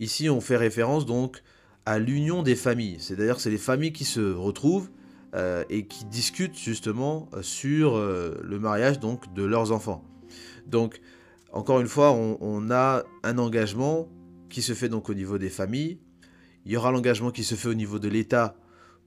ici 0.00 0.28
on 0.28 0.40
fait 0.40 0.56
référence 0.56 1.06
donc 1.06 1.42
à 1.86 1.98
l'union 1.98 2.42
des 2.42 2.56
familles. 2.56 2.96
C'est-à-dire 2.98 3.40
c'est 3.40 3.50
les 3.50 3.58
familles 3.58 3.92
qui 3.92 4.04
se 4.04 4.32
retrouvent 4.32 4.90
euh, 5.34 5.64
et 5.70 5.86
qui 5.86 6.04
discutent 6.06 6.58
justement 6.58 7.28
euh, 7.34 7.42
sur 7.42 7.96
euh, 7.96 8.40
le 8.42 8.58
mariage 8.58 8.98
donc 8.98 9.32
de 9.32 9.44
leurs 9.44 9.72
enfants. 9.72 10.04
Donc, 10.66 11.00
encore 11.52 11.80
une 11.80 11.88
fois, 11.88 12.12
on, 12.12 12.70
a 12.70 13.04
un 13.22 13.38
engagement 13.38 14.08
qui 14.48 14.62
se 14.62 14.72
fait 14.72 14.88
donc 14.88 15.08
au 15.08 15.14
niveau 15.14 15.38
des 15.38 15.48
familles. 15.48 15.98
Il 16.64 16.72
y 16.72 16.76
aura 16.76 16.92
l'engagement 16.92 17.30
qui 17.30 17.42
se 17.42 17.54
fait 17.54 17.68
au 17.68 17.74
niveau 17.74 17.98
de 17.98 18.08
l'État 18.08 18.56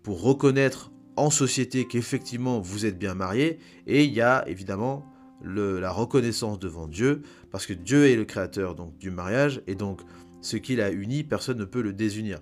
pour 0.02 0.22
reconnaître 0.22 0.92
en 1.16 1.30
société 1.30 1.88
qu'effectivement 1.88 2.60
vous 2.60 2.86
êtes 2.86 2.98
bien 2.98 3.16
mariés. 3.16 3.60
Et 3.88 4.04
il 4.04 4.14
y 4.14 4.22
a 4.22 4.44
évidemment 4.48 5.06
la 5.44 5.92
reconnaissance 5.92 6.60
devant 6.60 6.88
Dieu, 6.88 7.22
parce 7.52 7.66
que 7.66 7.74
Dieu 7.74 8.08
est 8.08 8.16
le 8.16 8.26
créateur 8.26 8.76
donc 8.76 8.98
du 8.98 9.12
mariage, 9.12 9.62
et 9.68 9.76
donc 9.76 10.02
ce 10.42 10.58
qu'il 10.58 10.82
a 10.82 10.92
uni, 10.92 11.24
personne 11.24 11.58
ne 11.58 11.66
peut 11.66 11.82
le 11.82 11.94
désunir. 11.94 12.40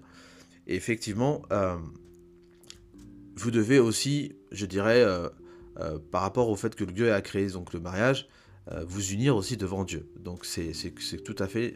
Et 0.68 0.76
effectivement, 0.76 1.42
vous 3.36 3.52
devez 3.52 3.80
aussi, 3.80 4.34
je 4.52 4.66
dirais, 4.66 5.02
euh, 5.02 5.30
euh, 5.80 5.98
par 6.12 6.22
rapport 6.22 6.50
au 6.50 6.56
fait 6.56 6.76
que 6.76 6.84
Dieu 6.84 7.14
a 7.14 7.22
créé 7.22 7.48
donc 7.48 7.74
le 7.74 7.80
mariage, 7.80 8.28
euh, 8.72 8.84
vous 8.88 9.12
unir 9.12 9.36
aussi 9.36 9.58
devant 9.58 9.84
Dieu. 9.84 10.08
Donc 10.20 10.46
c'est 10.46 10.74
tout, 11.24 11.36
à 11.40 11.48
fait, 11.48 11.76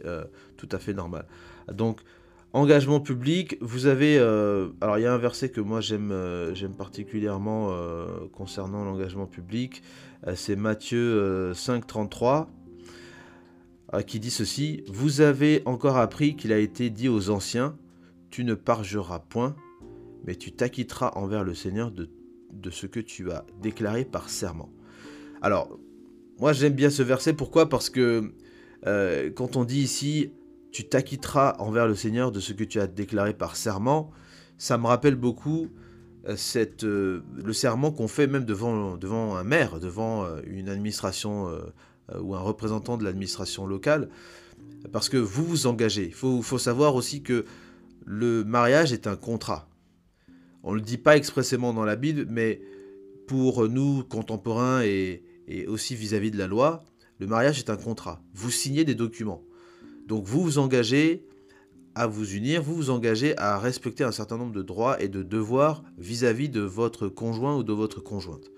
tout 0.58 0.70
à 0.72 0.80
fait 0.80 0.94
normal. 0.94 1.26
Donc 1.72 2.02
engagement 2.54 3.00
public, 3.00 3.58
vous 3.62 3.88
avez... 3.88 4.18
alors 4.18 4.98
il 4.98 5.02
y 5.02 5.06
a 5.06 5.14
un 5.14 5.18
verset 5.18 5.50
que 5.50 5.62
moi 5.62 5.82
j'aime 5.82 6.14
particulièrement 6.78 7.76
concernant 8.32 8.84
l'engagement 8.86 9.26
public, 9.26 9.82
c'est 10.36 10.56
Matthieu 10.56 11.54
5, 11.54 11.86
33 11.88 12.50
qui 14.08 14.20
dit 14.20 14.32
ceci, 14.32 14.84
Vous 14.88 15.22
avez 15.22 15.62
encore 15.66 15.98
appris 15.98 16.36
qu'il 16.36 16.52
a 16.52 16.58
été 16.58 16.90
dit 16.90 17.08
aux 17.08 17.30
anciens, 17.30 17.78
Tu 18.36 18.44
ne 18.44 18.54
parjureras 18.54 19.20
point, 19.20 19.56
mais 20.26 20.36
tu 20.36 20.52
t'acquitteras 20.52 21.12
envers 21.16 21.46
le 21.46 21.56
Seigneur 21.56 21.90
de, 21.90 22.10
ce 22.70 22.86
que 22.86 23.00
tu 23.00 23.32
as 23.32 23.46
déclaré 23.62 24.04
par 24.04 24.28
serment. 24.28 24.74
Alors, 25.42 25.80
moi 26.40 26.52
j'aime 26.52 26.74
bien 26.74 26.90
ce 26.90 27.02
verset, 27.02 27.32
pourquoi? 27.32 27.70
Parce 27.70 27.90
que 27.90 28.34
euh, 28.88 29.32
quand 29.34 29.56
on 29.56 29.64
dit 29.64 29.80
ici, 29.80 30.34
tu 30.74 30.84
t'acquitteras 30.84 31.56
envers 31.60 31.88
le 31.88 31.96
Seigneur 31.96 32.34
de 32.34 32.42
ce 32.42 32.52
que 32.52 32.66
tu 32.66 32.78
as 32.82 32.88
déclaré 32.88 33.34
par 33.34 33.56
serment, 33.56 34.12
ça 34.58 34.78
me 34.78 34.88
rappelle 34.88 35.16
beaucoup 35.16 35.70
euh, 36.28 36.36
cette, 36.36 36.84
euh, 36.84 37.24
le 37.42 37.54
serment 37.54 37.94
qu'on 37.94 38.10
fait 38.10 38.28
même 38.28 38.44
devant, 38.44 38.98
devant 38.98 39.38
un 39.38 39.46
maire, 39.46 39.80
devant 39.80 40.28
une 40.46 40.68
administration 40.68 41.58
ou 42.20 42.36
un 42.36 42.42
représentant 42.42 42.98
de 42.98 43.06
l'administration 43.06 43.66
locale, 43.66 44.10
parce 44.92 45.08
que 45.08 45.16
vous 45.16 45.46
vous 45.46 45.68
engagez. 45.68 46.08
Il 46.08 46.14
faut, 46.14 46.42
faut 46.42 46.58
savoir 46.58 46.96
aussi 46.96 47.22
que 47.22 47.46
le 48.06 48.44
mariage 48.44 48.94
est 48.94 49.08
un 49.08 49.16
contrat. 49.16 49.68
On 50.64 50.72
ne 50.72 50.78
le 50.78 50.82
dit 50.82 50.98
pas 50.98 51.18
expressément 51.18 51.74
dans 51.74 51.84
la 51.84 51.96
Bible, 51.96 52.26
mais 52.30 52.62
pour 53.28 53.68
nous, 53.68 54.04
contemporains 54.04 54.84
et, 54.84 55.24
aussi 55.68 55.96
vis-à-vis 55.96 56.32
de 56.32 56.38
la 56.38 56.48
loi, 56.48 56.84
le 57.20 57.28
mariage 57.28 57.60
est 57.60 57.70
un 57.70 57.78
contrat. 57.78 58.22
Vous 58.34 58.52
signez 58.52 58.84
des 58.84 58.96
documents. 58.96 59.44
Donc 60.08 60.26
vous 60.26 60.42
vous 60.42 60.58
engagez 60.58 61.26
à 61.94 62.08
vous 62.08 62.34
unir, 62.34 62.62
vous 62.62 62.76
vous 62.76 62.90
engagez 62.90 63.38
à 63.38 63.58
respecter 63.58 64.04
un 64.04 64.12
certain 64.12 64.38
nombre 64.38 64.54
de 64.54 64.62
droits 64.62 65.02
et 65.02 65.08
de 65.08 65.24
devoirs 65.24 65.84
vis-à-vis 65.98 66.50
de 66.50 66.62
votre 66.62 67.08
conjoint 67.08 67.56
ou 67.56 67.64
de 67.64 67.74
votre 67.74 68.02
conjointe. 68.02 68.52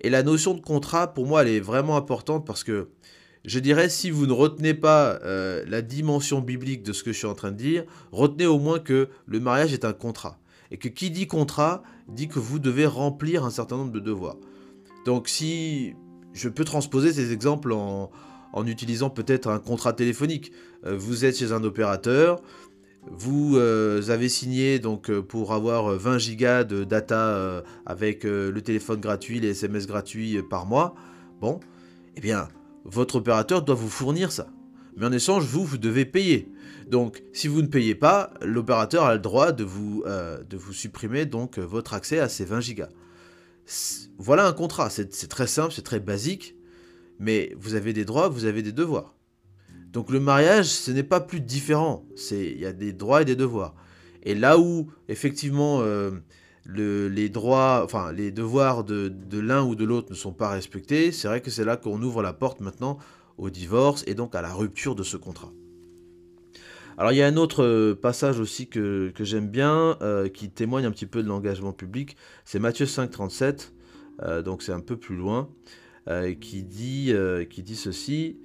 Et 0.00 0.10
la 0.10 0.22
notion 0.22 0.54
de 0.54 0.60
contrat, 0.60 1.12
pour 1.12 1.26
moi, 1.26 1.42
elle 1.42 1.48
est 1.48 1.60
vraiment 1.60 1.96
importante 1.96 2.46
parce 2.46 2.62
que 2.62 2.88
je 3.48 3.58
dirais, 3.60 3.88
si 3.88 4.10
vous 4.10 4.26
ne 4.26 4.32
retenez 4.32 4.74
pas 4.74 5.18
euh, 5.24 5.64
la 5.66 5.80
dimension 5.80 6.42
biblique 6.42 6.82
de 6.82 6.92
ce 6.92 7.02
que 7.02 7.12
je 7.12 7.18
suis 7.18 7.26
en 7.26 7.34
train 7.34 7.50
de 7.50 7.56
dire, 7.56 7.84
retenez 8.12 8.44
au 8.44 8.58
moins 8.58 8.78
que 8.78 9.08
le 9.26 9.40
mariage 9.40 9.72
est 9.72 9.86
un 9.86 9.94
contrat 9.94 10.38
et 10.70 10.76
que 10.76 10.88
qui 10.88 11.10
dit 11.10 11.26
contrat 11.26 11.82
dit 12.08 12.28
que 12.28 12.38
vous 12.38 12.58
devez 12.58 12.84
remplir 12.84 13.46
un 13.46 13.50
certain 13.50 13.78
nombre 13.78 13.92
de 13.92 14.00
devoirs. 14.00 14.36
Donc 15.06 15.28
si 15.28 15.94
je 16.34 16.50
peux 16.50 16.64
transposer 16.64 17.10
ces 17.10 17.32
exemples 17.32 17.72
en, 17.72 18.10
utilisant 18.66 19.08
peut-être 19.08 19.48
un 19.48 19.60
contrat 19.60 19.94
téléphonique, 19.94 20.52
euh, 20.84 20.94
vous 20.98 21.24
êtes 21.24 21.38
chez 21.38 21.52
un 21.52 21.64
opérateur, 21.64 22.42
vous 23.10 23.56
euh, 23.56 24.10
avez 24.10 24.28
signé 24.28 24.78
donc 24.78 25.10
pour 25.20 25.54
avoir 25.54 25.94
20 25.94 26.18
gigas 26.18 26.64
de 26.64 26.84
data 26.84 27.64
avec 27.86 28.24
le 28.24 28.60
téléphone 28.60 29.00
gratuit, 29.00 29.40
les 29.40 29.50
SMS 29.50 29.86
gratuits 29.86 30.42
par 30.42 30.66
mois. 30.66 30.94
Bon, 31.40 31.60
eh 32.16 32.20
bien, 32.20 32.48
votre 32.90 33.16
opérateur 33.16 33.62
doit 33.62 33.74
vous 33.74 33.88
fournir 33.88 34.32
ça. 34.32 34.48
Mais 34.96 35.06
en 35.06 35.12
échange, 35.12 35.44
vous, 35.44 35.64
vous 35.64 35.78
devez 35.78 36.04
payer. 36.04 36.50
Donc, 36.88 37.22
si 37.32 37.46
vous 37.46 37.62
ne 37.62 37.66
payez 37.68 37.94
pas, 37.94 38.32
l'opérateur 38.42 39.04
a 39.04 39.14
le 39.14 39.20
droit 39.20 39.52
de 39.52 39.62
vous, 39.62 40.02
euh, 40.06 40.42
de 40.42 40.56
vous 40.56 40.72
supprimer 40.72 41.26
donc 41.26 41.58
votre 41.58 41.94
accès 41.94 42.18
à 42.18 42.28
ces 42.28 42.44
20 42.44 42.60
gigas. 42.60 42.88
Voilà 44.18 44.46
un 44.46 44.52
contrat, 44.52 44.88
c'est 44.90 45.28
très 45.28 45.46
simple, 45.46 45.72
c'est 45.74 45.82
très 45.82 46.00
basique, 46.00 46.56
mais 47.18 47.54
vous 47.58 47.74
avez 47.74 47.92
des 47.92 48.06
droits, 48.06 48.28
vous 48.28 48.46
avez 48.46 48.62
des 48.62 48.72
devoirs. 48.72 49.14
Donc 49.92 50.10
le 50.10 50.20
mariage, 50.20 50.66
ce 50.66 50.90
n'est 50.90 51.02
pas 51.02 51.20
plus 51.20 51.40
différent. 51.40 52.06
Il 52.30 52.58
y 52.58 52.66
a 52.66 52.72
des 52.72 52.92
droits 52.92 53.22
et 53.22 53.24
des 53.24 53.36
devoirs. 53.36 53.74
Et 54.22 54.34
là 54.34 54.58
où, 54.58 54.90
effectivement, 55.08 55.80
euh, 55.82 56.10
les 56.68 57.28
droits, 57.28 57.82
enfin, 57.84 58.12
les 58.12 58.30
devoirs 58.30 58.84
de, 58.84 59.12
l'un 59.32 59.64
ou 59.64 59.74
de 59.74 59.84
l'autre 59.84 60.10
ne 60.10 60.16
sont 60.16 60.32
pas 60.32 60.50
respectés, 60.50 61.12
c'est 61.12 61.28
vrai 61.28 61.40
que 61.40 61.50
c'est 61.50 61.64
là 61.64 61.76
qu'on 61.76 62.00
ouvre 62.02 62.22
la 62.22 62.32
porte 62.32 62.60
maintenant 62.60 62.98
au 63.38 63.50
divorce 63.50 64.04
et 64.06 64.14
donc 64.14 64.34
à 64.34 64.42
la 64.42 64.52
rupture 64.52 64.94
de 64.94 65.02
ce 65.02 65.16
contrat. 65.16 65.52
Alors 66.98 67.12
il 67.12 67.16
y 67.16 67.22
a 67.22 67.26
un 67.26 67.36
autre 67.36 67.62
euh, 67.62 67.94
passage 67.94 68.40
aussi 68.40 68.66
que, 68.66 69.12
j'aime 69.20 69.48
bien, 69.48 69.96
euh, 70.02 70.28
qui 70.28 70.50
témoigne 70.50 70.84
un 70.84 70.90
petit 70.90 71.06
peu 71.06 71.22
de 71.22 71.28
l'engagement 71.28 71.72
public, 71.72 72.16
c'est 72.44 72.58
Matthieu 72.58 72.86
5, 72.86 73.10
37, 73.10 73.72
donc 74.44 74.64
c'est 74.64 74.72
un 74.72 74.80
peu 74.80 74.96
plus 74.96 75.14
loin, 75.14 75.48
qui, 76.40 76.64
dit, 76.64 77.14
qui 77.48 77.62
dit 77.62 77.76
ceci, 77.76 78.40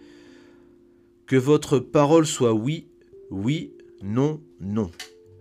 que 1.26 1.36
votre 1.36 1.80
parole 1.80 2.28
soit 2.28 2.54
oui, 2.54 2.88
oui, 3.32 3.74
non, 4.04 4.40
non. 4.60 4.92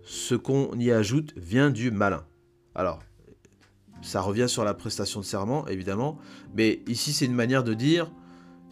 Ce 0.03 0.33
qu'on 0.33 0.71
y 0.79 0.91
ajoute 0.91 1.33
vient 1.37 1.69
du 1.69 1.91
malin. 1.91 2.25
Alors, 2.75 2.99
ça 4.01 4.21
revient 4.21 4.49
sur 4.49 4.63
la 4.63 4.73
prestation 4.73 5.19
de 5.21 5.25
serment, 5.25 5.67
évidemment, 5.67 6.17
mais 6.55 6.81
ici 6.87 7.13
c'est 7.13 7.25
une 7.25 7.35
manière 7.35 7.63
de 7.63 7.73
dire, 7.73 8.11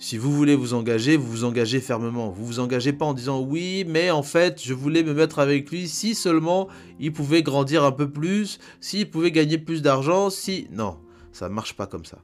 si 0.02 0.18
vous 0.18 0.32
voulez 0.32 0.56
vous 0.56 0.74
engager, 0.74 1.16
vous 1.16 1.28
vous 1.28 1.44
engagez 1.44 1.80
fermement. 1.80 2.32
Vous 2.32 2.44
vous 2.44 2.60
engagez 2.60 2.92
pas 2.92 3.06
en 3.06 3.14
disant 3.14 3.40
oui, 3.40 3.86
mais 3.88 4.10
en 4.10 4.24
fait, 4.24 4.60
je 4.64 4.74
voulais 4.74 5.04
me 5.04 5.14
mettre 5.14 5.38
avec 5.38 5.70
lui 5.70 5.88
si 5.88 6.16
seulement 6.16 6.68
il 7.00 7.14
pouvait 7.14 7.44
grandir 7.44 7.84
un 7.84 7.92
peu 7.92 8.10
plus, 8.10 8.58
s'il 8.80 9.12
pouvait 9.12 9.32
gagner 9.32 9.60
plus 9.60 9.84
d'argent, 9.84 10.32
si... 10.32 10.68
Non, 10.72 10.98
ça 11.32 11.50
ne 11.50 11.54
marche 11.54 11.76
pas 11.76 11.86
comme 11.86 12.04
ça. 12.04 12.18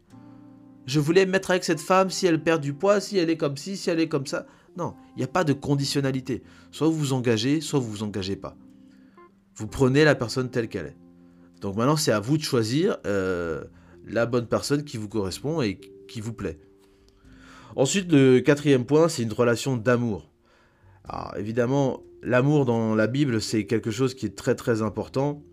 Je 0.88 1.00
voulais 1.00 1.28
me 1.28 1.32
mettre 1.32 1.52
avec 1.52 1.64
cette 1.64 1.80
femme 1.80 2.10
si 2.10 2.26
elle 2.26 2.42
perd 2.42 2.62
du 2.62 2.74
poids, 2.74 3.00
si 3.00 3.20
elle 3.20 3.30
est 3.30 3.38
comme 3.38 3.58
ci, 3.58 3.78
si 3.78 3.92
elle 3.92 4.00
est 4.00 4.10
comme 4.10 4.26
ça. 4.26 4.48
Non, 4.76 4.96
il 5.16 5.20
n'y 5.20 5.24
a 5.24 5.28
pas 5.28 5.44
de 5.44 5.54
conditionnalité. 5.54 6.42
Soit 6.72 6.88
vous 6.88 6.98
vous 6.98 7.14
engagez, 7.14 7.62
soit 7.62 7.80
vous 7.80 7.92
vous 7.92 8.04
engagez 8.04 8.38
pas. 8.38 8.58
Vous 9.56 9.68
prenez 9.68 10.04
la 10.04 10.16
personne 10.16 10.50
telle 10.50 10.68
qu'elle 10.68 10.88
est. 10.88 10.98
Donc 11.62 11.76
maintenant, 11.76 11.98
c'est 11.98 12.12
à 12.12 12.20
vous 12.20 12.38
de 12.38 12.44
choisir 12.44 12.98
euh, 13.06 13.64
la 14.06 14.26
bonne 14.26 14.48
personne 14.48 14.84
qui 14.84 14.98
vous 14.98 15.10
correspond 15.10 15.62
et 15.62 15.80
qui 16.08 16.22
vous 16.22 16.34
plaît. 16.34 16.60
Ensuite, 17.76 18.12
le 18.12 18.40
quatrième 18.40 18.86
point, 18.86 19.08
c'est 19.08 19.24
une 19.24 19.34
relation 19.34 19.78
d'amour. 19.78 20.32
Alors 21.04 21.34
évidemment, 21.38 22.02
l'amour 22.22 22.66
dans 22.66 22.96
la 22.96 23.08
Bible, 23.08 23.42
c'est 23.42 23.66
quelque 23.66 23.92
chose 23.92 24.14
qui 24.14 24.26
est 24.26 24.36
très 24.36 24.56
très 24.56 24.82
important. 24.82 25.44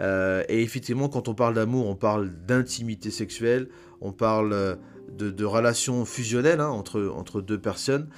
Euh, 0.00 0.42
et 0.48 0.62
effectivement, 0.62 1.08
quand 1.08 1.28
on 1.28 1.34
parle 1.34 1.54
d'amour, 1.54 1.88
on 1.88 1.96
parle 1.96 2.30
d'intimité 2.46 3.10
sexuelle, 3.10 3.68
on 4.00 4.12
parle 4.12 4.52
euh, 4.52 4.76
de, 5.16 5.44
relations 5.44 6.04
fusionnelles 6.04 6.60
hein, 6.60 6.68
entre, 6.68 7.40
deux 7.40 7.58
personnes. 7.58 8.08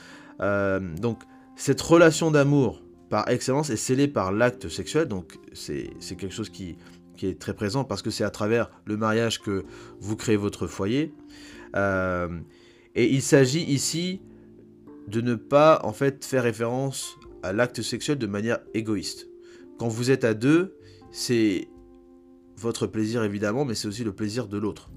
Donc 0.40 1.22
cette 1.56 1.80
relation 1.80 2.30
d'amour 2.30 2.82
par 3.08 3.28
excellence 3.28 3.70
est 3.70 3.76
scellée 3.76 4.08
par 4.08 4.32
l'acte 4.32 4.68
sexuel, 4.68 5.06
donc 5.06 5.38
c'est 5.52 5.90
quelque 6.16 6.30
chose 6.30 6.50
qui, 6.50 6.76
est 7.26 7.38
très 7.38 7.54
présent 7.54 7.84
parce 7.84 8.02
que 8.02 8.10
c'est 8.10 8.24
à 8.24 8.30
travers 8.30 8.70
le 8.84 8.96
mariage 8.96 9.40
que 9.40 9.64
vous 10.00 10.16
créez 10.16 10.36
votre 10.36 10.66
foyer. 10.66 11.12
Euh, 11.76 12.28
et 12.94 13.06
il 13.12 13.22
s'agit 13.22 13.62
ici 13.62 14.20
de 15.08 15.20
ne 15.20 15.34
pas 15.34 15.80
en 15.84 15.92
fait 15.92 16.24
faire 16.24 16.42
référence 16.42 17.18
à 17.42 17.52
l'acte 17.52 17.82
sexuel 17.82 18.18
de 18.18 18.26
manière 18.26 18.58
égoïste. 18.74 19.28
Quand 19.78 19.88
vous 19.88 20.10
êtes 20.10 20.24
à 20.24 20.34
deux, 20.34 20.76
c'est 21.12 21.68
votre 22.56 22.86
plaisir 22.86 23.22
évidemment, 23.22 23.64
mais 23.64 23.74
c'est 23.74 23.88
aussi 23.88 24.04
le 24.04 24.12
plaisir 24.12 24.48
de 24.48 24.58
l'autre. 24.58 24.90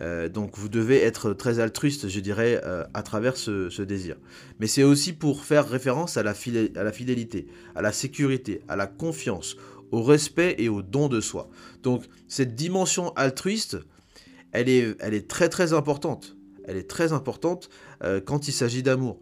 Euh, 0.00 0.28
donc 0.28 0.58
vous 0.58 0.68
devez 0.68 1.00
être 1.02 1.32
très 1.32 1.60
altruiste, 1.60 2.08
je 2.08 2.20
dirais, 2.20 2.60
euh, 2.64 2.84
à 2.94 3.02
travers 3.02 3.36
ce, 3.36 3.82
désir. 3.82 4.16
Mais 4.58 4.66
c'est 4.66 4.82
aussi 4.82 5.12
pour 5.12 5.44
faire 5.44 5.68
référence 5.68 6.16
à 6.16 6.22
la, 6.22 6.34
fidélité, 6.34 7.46
à 7.74 7.82
la 7.82 7.92
sécurité, 7.92 8.62
à 8.68 8.76
la 8.76 8.86
confiance, 8.86 9.56
au 9.94 10.02
respect 10.02 10.56
et 10.58 10.68
au 10.68 10.82
don 10.82 11.08
de 11.08 11.20
soi. 11.20 11.48
Donc 11.84 12.04
cette 12.26 12.56
dimension 12.56 13.12
altruiste, 13.14 13.78
elle 14.50 14.68
est, 14.68 15.28
très 15.28 15.48
très 15.48 15.72
importante. 15.72 16.36
Elle 16.64 16.76
est 16.76 16.90
très 16.90 17.12
importante 17.12 17.68
euh, 18.02 18.20
quand 18.20 18.48
il 18.48 18.52
s'agit 18.52 18.82
d'amour. 18.82 19.20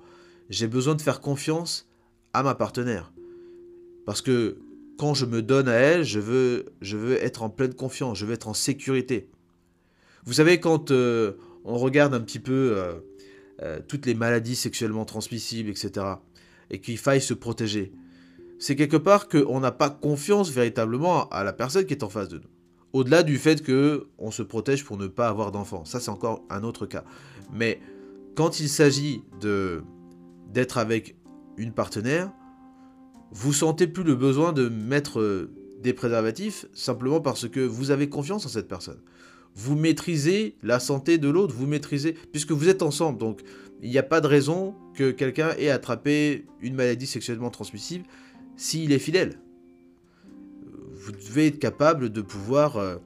J'ai 0.49 0.67
besoin 0.67 0.95
de 0.95 1.03
faire 1.03 1.21
confiance 1.21 1.91
à 2.33 2.43
ma 2.43 2.55
partenaire. 2.55 3.13
Parce 4.07 4.23
que 4.23 4.59
quand 4.99 5.13
je 5.13 5.27
me 5.27 5.43
donne 5.43 5.69
à 5.69 5.75
elle, 5.75 6.05
je 6.05 6.21
veux, 6.21 6.67
je 6.81 6.97
veux 6.97 7.23
être 7.23 7.43
en 7.43 7.51
pleine 7.51 7.75
confiance, 7.75 8.19
je 8.19 8.25
veux 8.25 8.33
être 8.33 8.49
en 8.49 8.55
sécurité. 8.55 9.29
Vous 10.25 10.35
savez, 10.35 10.59
quand 10.59 10.91
euh, 10.91 11.33
on 11.65 11.77
regarde 11.77 12.15
un 12.15 12.21
petit 12.21 12.39
peu 12.39 12.75
euh, 13.63 13.81
toutes 13.89 14.07
les 14.07 14.15
maladies 14.15 14.57
sexuellement 14.57 15.05
transmissibles, 15.05 15.69
etc., 15.69 16.07
et 16.71 16.81
qu'il 16.81 16.97
faille 16.97 17.21
se 17.21 17.35
protéger, 17.35 17.93
c'est 18.63 18.77
quelque 18.77 18.97
part 18.97 19.29
qu'on 19.29 19.59
n'a 19.59 19.73
pas 19.73 19.91
confiance 19.91 20.51
véritablement 20.51 21.29
à 21.31 21.43
la 21.43 21.53
personne 21.53 21.85
qui 21.85 21.95
est 21.95 22.05
en 22.05 22.09
face 22.09 22.29
de 22.29 22.37
nous. 22.37 22.49
Au-delà 22.93 23.25
du 23.25 23.37
fait 23.37 23.61
que 23.61 24.07
on 24.19 24.31
se 24.31 24.45
protège 24.45 24.85
pour 24.85 24.97
ne 24.97 25.09
pas 25.09 25.27
avoir 25.27 25.51
d'enfants, 25.51 25.85
ça 25.85 25.99
c'est 25.99 26.11
encore 26.11 26.45
un 26.49 26.63
autre 26.63 26.87
cas. 26.87 27.03
Mais 27.53 27.81
quand 28.37 28.61
il 28.61 28.69
s'agit 28.69 29.25
d'être 29.41 30.79
avec 30.79 31.17
une 31.57 31.73
partenaire, 31.73 32.31
vous 33.33 33.53
sentez 33.53 33.89
plus 33.89 34.05
le 34.05 34.15
besoin 34.15 34.53
de 34.53 34.69
mettre 34.69 35.49
des 35.81 35.93
préservatifs 35.93 36.67
simplement 36.73 37.21
parce 37.21 37.49
que 37.49 37.59
vous 37.59 37.91
avez 37.91 38.09
confiance 38.09 38.47
en 38.47 38.49
cette 38.49 38.69
personne 38.69 39.01
vous 39.55 39.77
maîtrisez 39.77 40.57
la 40.63 40.81
santé 40.81 41.19
de 41.19 41.29
l'autre, 41.29 41.55
vous 41.55 41.67
maîtrisez, 41.67 42.15
puisque 42.33 42.53
vous 42.53 42.71
êtes 42.71 42.83
ensemble. 42.83 43.19
Donc, 43.19 43.43
il 43.83 43.91
n'y 43.91 43.99
a 43.99 44.03
pas 44.03 44.21
de 44.21 44.27
raison 44.27 44.75
que 44.95 45.11
quelqu'un 45.11 45.51
ait 45.59 45.69
attrapé 45.69 46.47
une 46.61 46.75
maladie 46.75 47.07
sexuellement 47.07 47.51
transmissible 47.51 48.07
s'il 48.57 48.93
est 48.93 48.99
fidèle. 48.99 49.39
Vous 50.95 51.13
devez 51.13 51.49
être 51.49 51.59
capable 51.59 52.11
de 52.11 52.21
pouvoir 52.21 52.77
euh, 52.77 52.97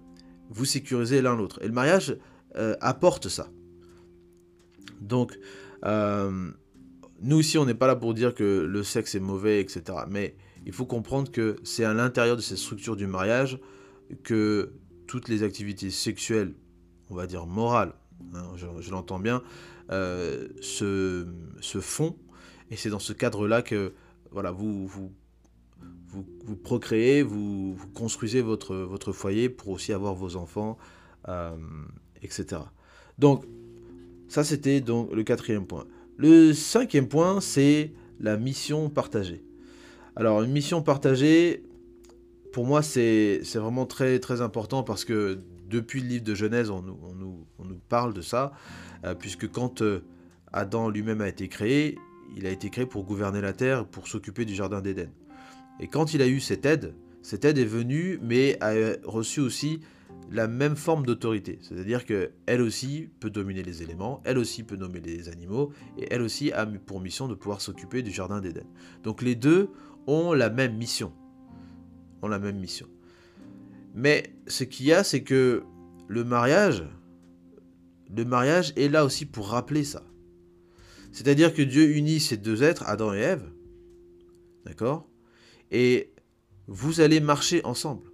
vous 0.50 0.64
sécuriser 0.64 1.22
l'un 1.22 1.36
l'autre. 1.36 1.58
Et 1.62 1.66
le 1.66 1.72
mariage 1.72 2.16
euh, 2.56 2.76
apporte 2.80 3.28
ça. 3.28 3.48
Donc, 5.00 5.38
euh, 5.84 6.50
nous 7.22 7.40
ici, 7.40 7.58
on 7.58 7.64
n'est 7.64 7.74
pas 7.74 7.86
là 7.86 7.96
pour 7.96 8.12
dire 8.12 8.34
que 8.34 8.66
le 8.68 8.82
sexe 8.82 9.14
est 9.14 9.20
mauvais, 9.20 9.60
etc. 9.60 9.98
Mais 10.08 10.36
il 10.66 10.72
faut 10.72 10.86
comprendre 10.86 11.30
que 11.30 11.56
c'est 11.64 11.84
à 11.84 11.94
l'intérieur 11.94 12.36
de 12.36 12.42
cette 12.42 12.58
structure 12.58 12.96
du 12.96 13.06
mariage 13.06 13.58
que 14.24 14.72
toutes 15.06 15.28
les 15.28 15.42
activités 15.42 15.90
sexuelles, 15.90 16.54
on 17.08 17.14
va 17.14 17.26
dire 17.26 17.46
morales, 17.46 17.94
hein, 18.34 18.44
je, 18.56 18.90
l'entends 18.90 19.20
bien, 19.20 19.42
se, 19.88 21.24
font. 21.80 22.16
Et 22.70 22.76
c'est 22.76 22.90
dans 22.90 22.98
ce 22.98 23.12
cadre-là 23.12 23.62
que 23.62 23.94
voilà, 24.32 24.50
vous, 24.50 24.86
vous, 26.44 26.56
procréez, 26.56 27.22
vous, 27.22 27.76
construisez 27.94 28.40
votre, 28.40 28.74
votre 28.76 29.12
foyer 29.12 29.48
pour 29.48 29.70
aussi 29.70 29.92
avoir 29.92 30.14
vos 30.14 30.36
enfants, 30.36 30.78
euh, 31.28 31.56
etc. 32.22 32.62
Donc, 33.18 33.44
ça 34.28 34.44
c'était 34.44 34.80
donc 34.80 35.12
le 35.12 35.22
quatrième 35.22 35.66
point. 35.66 35.84
Le 36.16 36.52
cinquième 36.52 37.08
point, 37.08 37.40
c'est 37.40 37.92
la 38.20 38.36
mission 38.36 38.88
partagée. 38.88 39.44
Alors, 40.14 40.42
une 40.42 40.52
mission 40.52 40.82
partagée, 40.82 41.62
pour 42.52 42.66
moi, 42.66 42.82
c'est 42.82 43.42
vraiment 43.54 43.84
très, 43.84 44.18
très 44.18 44.40
important 44.40 44.82
parce 44.82 45.04
que 45.04 45.38
depuis 45.68 46.00
le 46.00 46.08
livre 46.08 46.24
de 46.24 46.34
Genèse, 46.34 46.70
on 46.70 46.80
nous, 46.82 46.98
on 47.58 47.64
nous, 47.64 47.78
parle 47.88 48.14
de 48.14 48.22
ça, 48.22 48.52
euh, 49.04 49.14
puisque 49.14 49.50
quand 49.50 49.82
euh, 49.82 50.02
Adam 50.52 50.88
lui-même 50.88 51.20
a 51.20 51.28
été 51.28 51.48
créé, 51.48 51.98
il 52.36 52.46
a 52.46 52.50
été 52.50 52.70
créé 52.70 52.86
pour 52.86 53.04
gouverner 53.04 53.40
la 53.40 53.52
terre, 53.52 53.86
pour 53.86 54.08
s'occuper 54.08 54.44
du 54.44 54.54
jardin 54.54 54.80
d'Éden. 54.80 55.10
Et 55.80 55.88
quand 55.88 56.14
il 56.14 56.22
a 56.22 56.28
eu 56.28 56.40
cette 56.40 56.66
aide, 56.66 56.94
cette 57.22 57.44
aide 57.44 57.58
est 57.58 57.64
venue, 57.64 58.18
mais 58.22 58.56
a 58.60 58.72
reçu 59.04 59.40
aussi 59.40 59.80
la 60.30 60.48
même 60.48 60.76
forme 60.76 61.06
d'autorité. 61.06 61.58
C'est-à-dire 61.62 62.04
qu'elle 62.04 62.60
aussi 62.60 63.08
peut 63.20 63.30
dominer 63.30 63.62
les 63.62 63.82
éléments, 63.82 64.22
elle 64.24 64.38
aussi 64.38 64.62
peut 64.62 64.76
nommer 64.76 65.00
les 65.00 65.28
animaux, 65.28 65.72
et 65.98 66.06
elle 66.10 66.22
aussi 66.22 66.52
a 66.52 66.66
pour 66.66 67.00
mission 67.00 67.28
de 67.28 67.34
pouvoir 67.34 67.60
s'occuper 67.60 68.02
du 68.02 68.10
jardin 68.10 68.40
d'Éden. 68.40 68.66
Donc 69.02 69.22
les 69.22 69.34
deux 69.34 69.68
ont 70.06 70.32
la 70.32 70.50
même 70.50 70.76
mission 70.76 71.12
ont 72.22 72.28
la 72.28 72.38
même 72.38 72.58
mission. 72.58 72.88
Mais 73.94 74.34
ce 74.46 74.64
qu'il 74.64 74.86
y 74.86 74.92
a, 74.92 75.04
c'est 75.04 75.22
que 75.22 75.62
le 76.08 76.24
mariage, 76.24 76.84
le 78.14 78.24
mariage 78.24 78.72
est 78.76 78.88
là 78.88 79.04
aussi 79.04 79.26
pour 79.26 79.48
rappeler 79.48 79.84
ça. 79.84 80.02
C'est-à-dire 81.12 81.54
que 81.54 81.62
Dieu 81.62 81.96
unit 81.96 82.20
ces 82.20 82.36
deux 82.36 82.62
êtres, 82.62 82.84
Adam 82.86 83.14
et 83.14 83.18
Ève, 83.18 83.50
d'accord? 84.64 85.08
Et 85.70 86.12
vous 86.66 87.00
allez 87.00 87.20
marcher 87.20 87.64
ensemble. 87.64 88.10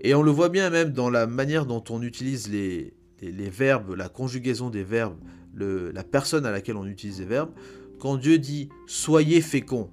Et 0.00 0.14
on 0.14 0.22
le 0.22 0.30
voit 0.30 0.48
bien 0.48 0.70
même 0.70 0.92
dans 0.92 1.10
la 1.10 1.26
manière 1.26 1.66
dont 1.66 1.82
on 1.90 2.02
utilise 2.02 2.48
les, 2.48 2.94
les, 3.20 3.50
verbes, 3.50 3.94
la 3.94 4.08
conjugaison 4.08 4.70
des 4.70 4.84
verbes, 4.84 5.18
la 5.54 6.04
personne 6.04 6.46
à 6.46 6.52
laquelle 6.52 6.76
on 6.76 6.86
utilise 6.86 7.18
les 7.20 7.26
verbes. 7.26 7.50
Quand 7.98 8.16
Dieu 8.16 8.38
dit 8.38 8.68
soyez 8.86 9.40
féconds, 9.40 9.90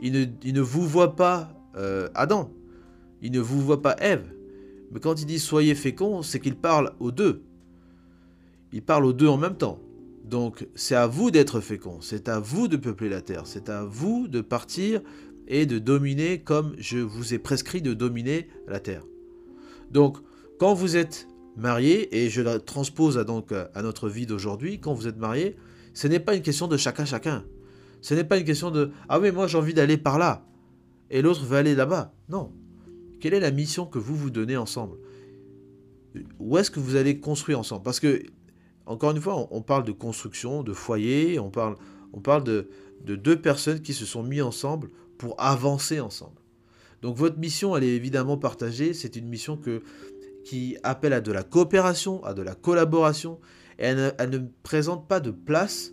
il 0.00 0.12
ne, 0.12 0.24
il 0.42 0.54
ne 0.54 0.60
vous 0.60 0.86
voit 0.86 1.14
pas 1.14 1.52
euh, 1.76 2.08
Adam. 2.14 2.50
Il 3.22 3.32
ne 3.32 3.40
vous 3.40 3.60
voit 3.60 3.80
pas 3.80 3.96
Ève. 3.98 4.32
Mais 4.90 5.00
quand 5.00 5.20
il 5.20 5.26
dit 5.26 5.38
soyez 5.38 5.74
féconds, 5.74 6.22
c'est 6.22 6.40
qu'il 6.40 6.56
parle 6.56 6.92
aux 7.00 7.12
deux. 7.12 7.44
Il 8.72 8.82
parle 8.82 9.04
aux 9.04 9.12
deux 9.12 9.28
en 9.28 9.36
même 9.36 9.56
temps. 9.56 9.80
Donc 10.26 10.66
c'est 10.74 10.96
à 10.96 11.06
vous 11.06 11.30
d'être 11.30 11.60
fécond, 11.60 12.00
c'est 12.00 12.28
à 12.28 12.40
vous 12.40 12.66
de 12.66 12.76
peupler 12.76 13.08
la 13.08 13.20
terre, 13.20 13.42
c'est 13.44 13.68
à 13.68 13.84
vous 13.84 14.26
de 14.26 14.40
partir 14.40 15.00
et 15.48 15.66
de 15.66 15.78
dominer 15.78 16.40
comme 16.40 16.74
je 16.78 16.98
vous 16.98 17.34
ai 17.34 17.38
prescrit 17.38 17.82
de 17.82 17.94
dominer 17.94 18.48
la 18.66 18.80
terre. 18.80 19.04
Donc 19.90 20.18
quand 20.58 20.74
vous 20.74 20.96
êtes 20.96 21.28
marié, 21.56 22.16
et 22.16 22.28
je 22.28 22.42
la 22.42 22.60
transpose 22.60 23.18
à, 23.18 23.24
donc 23.24 23.52
à 23.52 23.82
notre 23.82 24.08
vie 24.08 24.26
d'aujourd'hui, 24.26 24.80
quand 24.80 24.94
vous 24.94 25.08
êtes 25.08 25.18
marié, 25.18 25.56
ce 25.94 26.06
n'est 26.08 26.20
pas 26.20 26.34
une 26.34 26.42
question 26.42 26.68
de 26.68 26.76
chacun 26.76 27.04
chacun. 27.04 27.44
Ce 28.02 28.14
n'est 28.14 28.24
pas 28.24 28.38
une 28.38 28.44
question 28.44 28.70
de 28.70 28.90
ah 29.08 29.18
oui 29.18 29.32
moi 29.32 29.46
j'ai 29.46 29.58
envie 29.58 29.74
d'aller 29.74 29.96
par 29.96 30.18
là 30.18 30.46
et 31.10 31.22
l'autre 31.22 31.44
veut 31.44 31.56
aller 31.56 31.74
là-bas. 31.74 32.12
Non. 32.28 32.52
Quelle 33.20 33.34
est 33.34 33.40
la 33.40 33.50
mission 33.50 33.86
que 33.86 33.98
vous 33.98 34.14
vous 34.14 34.30
donnez 34.30 34.56
ensemble? 34.56 34.98
Où 36.38 36.58
est-ce 36.58 36.70
que 36.70 36.80
vous 36.80 36.96
allez 36.96 37.20
construire 37.20 37.58
ensemble? 37.58 37.82
Parce 37.82 38.00
que 38.00 38.22
encore 38.86 39.10
une 39.10 39.20
fois, 39.20 39.48
on, 39.50 39.62
parle 39.62 39.84
de 39.84 39.90
construction, 39.90 40.62
de 40.62 40.72
foyer, 40.72 41.40
on 41.40 41.50
parle, 41.50 41.74
on 42.12 42.20
parle 42.20 42.44
de, 42.44 42.68
de 43.04 43.16
deux 43.16 43.40
personnes 43.40 43.80
qui 43.80 43.92
se 43.92 44.06
sont 44.06 44.22
mis 44.22 44.40
ensemble 44.40 44.90
pour 45.18 45.34
avancer 45.40 46.00
ensemble. 46.00 46.40
Donc 47.02 47.16
votre 47.16 47.38
mission, 47.38 47.76
elle 47.76 47.84
est 47.84 47.94
évidemment 47.94 48.36
partagée. 48.36 48.94
C'est 48.94 49.16
une 49.16 49.28
mission 49.28 49.56
que, 49.56 49.82
qui 50.44 50.76
appelle 50.82 51.12
à 51.12 51.20
de 51.20 51.32
la 51.32 51.42
coopération, 51.42 52.24
à 52.24 52.34
de 52.34 52.42
la 52.42 52.54
collaboration. 52.54 53.38
Et 53.78 53.84
elle 53.84 54.30
ne, 54.30 54.38
présente 54.62 55.06
pas 55.06 55.20
de 55.20 55.30
place 55.30 55.92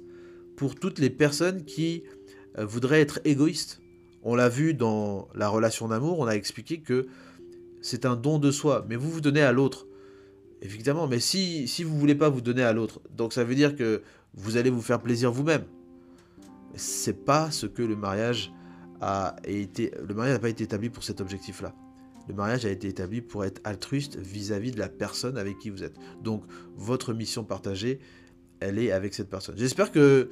pour 0.56 0.76
toutes 0.76 1.00
les 1.00 1.10
personnes 1.10 1.66
qui 1.66 2.04
euh, 2.58 2.66
voudraient 2.66 3.02
être 3.02 3.20
égoïstes. 3.26 3.82
On 4.24 4.36
l'a 4.36 4.48
vu 4.48 4.74
dans 4.74 5.28
la 5.36 5.50
relation 5.50 5.90
d'amour, 5.90 6.20
on 6.20 6.28
a 6.28 6.36
expliqué 6.36 6.80
que 6.80 7.08
c'est 7.82 8.06
un 8.06 8.16
don 8.16 8.40
de 8.40 8.52
soi, 8.52 8.86
mais 8.88 8.96
vous 8.96 9.12
vous 9.12 9.20
donnez 9.20 9.42
à 9.42 9.52
l'autre. 9.52 9.86
Évidemment, 10.62 11.08
mais 11.08 11.20
si, 11.20 11.68
si 11.68 11.84
vous 11.84 12.00
voulez 12.00 12.16
pas 12.16 12.30
vous 12.30 12.40
donner 12.40 12.64
à 12.64 12.72
l'autre, 12.72 13.02
donc 13.12 13.34
ça 13.34 13.44
veut 13.44 13.56
dire 13.56 13.76
que 13.76 14.02
vous 14.34 14.56
allez 14.56 14.70
vous 14.70 14.82
faire 14.82 15.02
plaisir 15.02 15.30
vous-même. 15.30 15.66
C'est 16.76 17.26
pas 17.26 17.52
ce 17.52 17.66
que 17.66 17.84
le 17.84 17.98
mariage 17.98 18.54
Le 19.46 20.14
mariage 20.14 20.34
n'a 20.34 20.40
pas 20.40 20.50
été 20.50 20.64
établi 20.64 20.90
pour 20.90 21.04
cet 21.04 21.22
objectif-là. 21.22 21.74
Le 22.28 22.34
mariage 22.34 22.66
a 22.66 22.70
été 22.70 22.88
établi 22.88 23.22
pour 23.22 23.44
être 23.44 23.62
altruiste 23.66 24.18
vis-à-vis 24.18 24.72
de 24.72 24.80
la 24.80 24.88
personne 24.88 25.38
avec 25.38 25.60
qui 25.60 25.70
vous 25.70 25.84
êtes. 25.84 25.96
Donc, 26.22 26.44
votre 26.78 27.14
mission 27.14 27.44
partagée, 27.44 28.00
elle 28.62 28.80
est 28.80 28.92
avec 28.92 29.14
cette 29.14 29.30
personne. 29.30 29.56
J'espère 29.58 29.92
que 29.92 30.30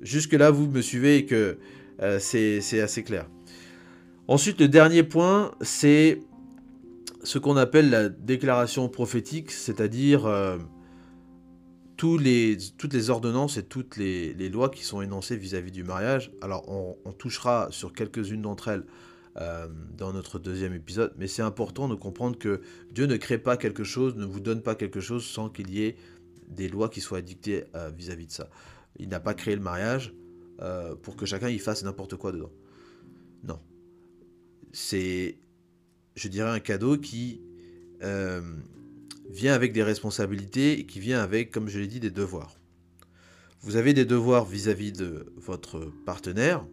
jusque-là, 0.00 0.50
vous 0.50 0.66
me 0.66 0.80
suivez 0.80 1.18
et 1.18 1.26
que 1.26 1.58
euh, 2.00 2.18
c'est 2.18 2.80
assez 2.80 3.02
clair. 3.02 3.28
Ensuite, 4.28 4.60
le 4.60 4.68
dernier 4.68 5.02
point, 5.02 5.52
c'est 5.60 6.22
ce 7.22 7.38
qu'on 7.38 7.56
appelle 7.56 7.90
la 7.90 8.08
déclaration 8.08 8.88
prophétique, 8.88 9.50
c'est-à-dire 9.50 10.24
euh, 10.24 10.56
toutes 12.00 12.92
les 12.94 13.10
ordonnances 13.10 13.56
et 13.56 13.62
toutes 13.62 13.96
les, 13.96 14.48
lois 14.48 14.70
qui 14.70 14.84
sont 14.84 15.02
énoncées 15.02 15.36
vis-à-vis 15.36 15.72
du 15.72 15.84
mariage. 15.84 16.32
Alors 16.40 16.68
on, 16.68 17.12
touchera 17.12 17.68
sur 17.70 17.92
quelques-unes 17.92 18.42
d'entre 18.42 18.68
elles 18.68 18.84
euh, 19.36 19.68
dans 19.96 20.12
notre 20.12 20.38
deuxième 20.38 20.72
épisode, 20.72 21.12
mais 21.18 21.26
c'est 21.26 21.42
important 21.42 21.88
de 21.88 21.94
comprendre 21.94 22.38
que 22.38 22.62
Dieu 22.92 23.06
ne 23.06 23.16
crée 23.16 23.38
pas 23.38 23.56
quelque 23.56 23.84
chose, 23.84 24.16
ne 24.16 24.24
vous 24.24 24.40
donne 24.40 24.62
pas 24.62 24.74
quelque 24.74 25.00
chose 25.00 25.24
sans 25.24 25.48
qu'il 25.50 25.70
y 25.70 25.84
ait 25.84 25.96
des 26.48 26.68
lois 26.68 26.88
qui 26.88 27.00
soient 27.00 27.20
dictées 27.20 27.64
euh, 27.74 27.90
vis-à-vis 27.90 28.26
de 28.26 28.32
ça. 28.32 28.48
Il 28.98 29.08
n'a 29.08 29.20
pas 29.20 29.34
créé 29.34 29.54
le 29.54 29.62
mariage 29.62 30.14
pour 31.02 31.16
que 31.16 31.24
chacun 31.24 31.48
y 31.48 31.58
fasse 31.58 31.82
n'importe 31.84 32.16
quoi 32.16 32.32
dedans. 32.32 32.52
Non. 33.44 33.58
C'est 34.72 35.38
je 36.20 36.28
dirais, 36.28 36.50
un 36.50 36.60
cadeau 36.60 36.98
qui 36.98 37.40
euh, 38.02 38.40
vient 39.30 39.54
avec 39.54 39.72
des 39.72 39.82
responsabilités 39.82 40.78
et 40.78 40.86
qui 40.86 41.00
vient 41.00 41.20
avec, 41.20 41.50
comme 41.50 41.68
je 41.68 41.78
l'ai 41.78 41.86
dit, 41.86 42.00
des 42.00 42.10
devoirs. 42.10 42.56
Vous 43.62 43.76
avez 43.76 43.94
des 43.94 44.04
devoirs 44.04 44.44
vis-à-vis 44.44 44.92
de 44.92 45.32
votre 45.36 45.92
partenaire, 46.04 46.66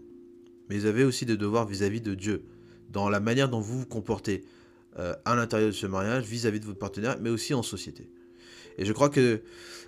mais 0.70 0.78
vous 0.78 0.86
avez 0.86 1.04
aussi 1.04 1.26
des 1.26 1.38
devoirs 1.38 1.68
vis-à-vis 1.68 2.02
de 2.02 2.16
Dieu, 2.16 2.44
dans 2.90 3.10
la 3.10 3.20
manière 3.20 3.50
dont 3.50 3.60
vous 3.60 3.80
vous 3.80 3.86
comportez 3.86 4.44
euh, 4.98 5.14
à 5.26 5.36
l'intérieur 5.36 5.70
de 5.70 5.76
ce 5.76 5.86
mariage, 5.86 6.26
vis-à-vis 6.26 6.60
de 6.60 6.66
votre 6.66 6.80
partenaire, 6.80 7.18
mais 7.22 7.30
aussi 7.30 7.54
en 7.54 7.62
société. 7.62 8.10
Et 8.78 8.86
je 8.86 8.94
crois 8.94 9.10
que 9.10 9.42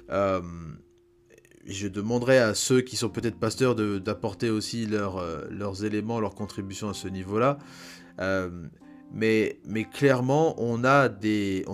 euh, 0.10 0.42
je 1.66 1.88
demanderai 1.88 2.38
à 2.38 2.54
ceux 2.54 2.82
qui 2.82 2.98
sont 2.98 3.10
peut-être 3.10 3.38
pasteurs 3.38 3.76
d'apporter 3.76 4.50
aussi 4.50 4.86
leurs 4.86 5.86
éléments, 5.86 6.20
leurs 6.20 6.36
contributions 6.36 6.90
à 6.90 6.94
ce 6.94 7.08
niveau-là. 7.08 7.60
Mais, 9.12 9.60
clairement, 9.92 10.56
on 10.62 10.84
a, 10.84 11.10
des, 11.10 11.66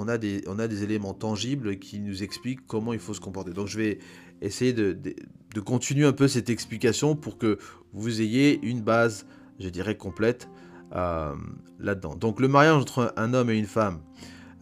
éléments 0.84 1.14
tangibles 1.14 1.78
qui 1.80 2.00
nous 2.00 2.24
expliquent 2.24 2.66
comment 2.66 2.94
il 2.94 3.00
faut 3.00 3.14
se 3.14 3.20
comporter. 3.20 3.52
Donc 3.52 3.68
je 3.68 3.78
vais 3.78 4.00
essayer 4.42 4.74
de, 4.74 4.94
de, 4.94 5.60
continuer 5.60 6.06
un 6.06 6.14
peu 6.14 6.28
cette 6.28 6.50
explication 6.50 7.16
pour 7.16 7.38
que 7.38 7.58
vous 7.94 8.22
ayez 8.22 8.60
une 8.64 8.82
base, 8.82 9.26
je 9.60 9.70
dirais, 9.70 9.96
complète 9.96 10.50
euh, 10.96 11.34
là-dedans. 11.80 12.16
Donc 12.16 12.40
le 12.40 12.48
mariage 12.48 12.76
entre 12.76 13.14
un 13.18 13.34
homme 13.34 13.50
et 13.50 13.58
une 13.58 13.66
femme, 13.66 14.02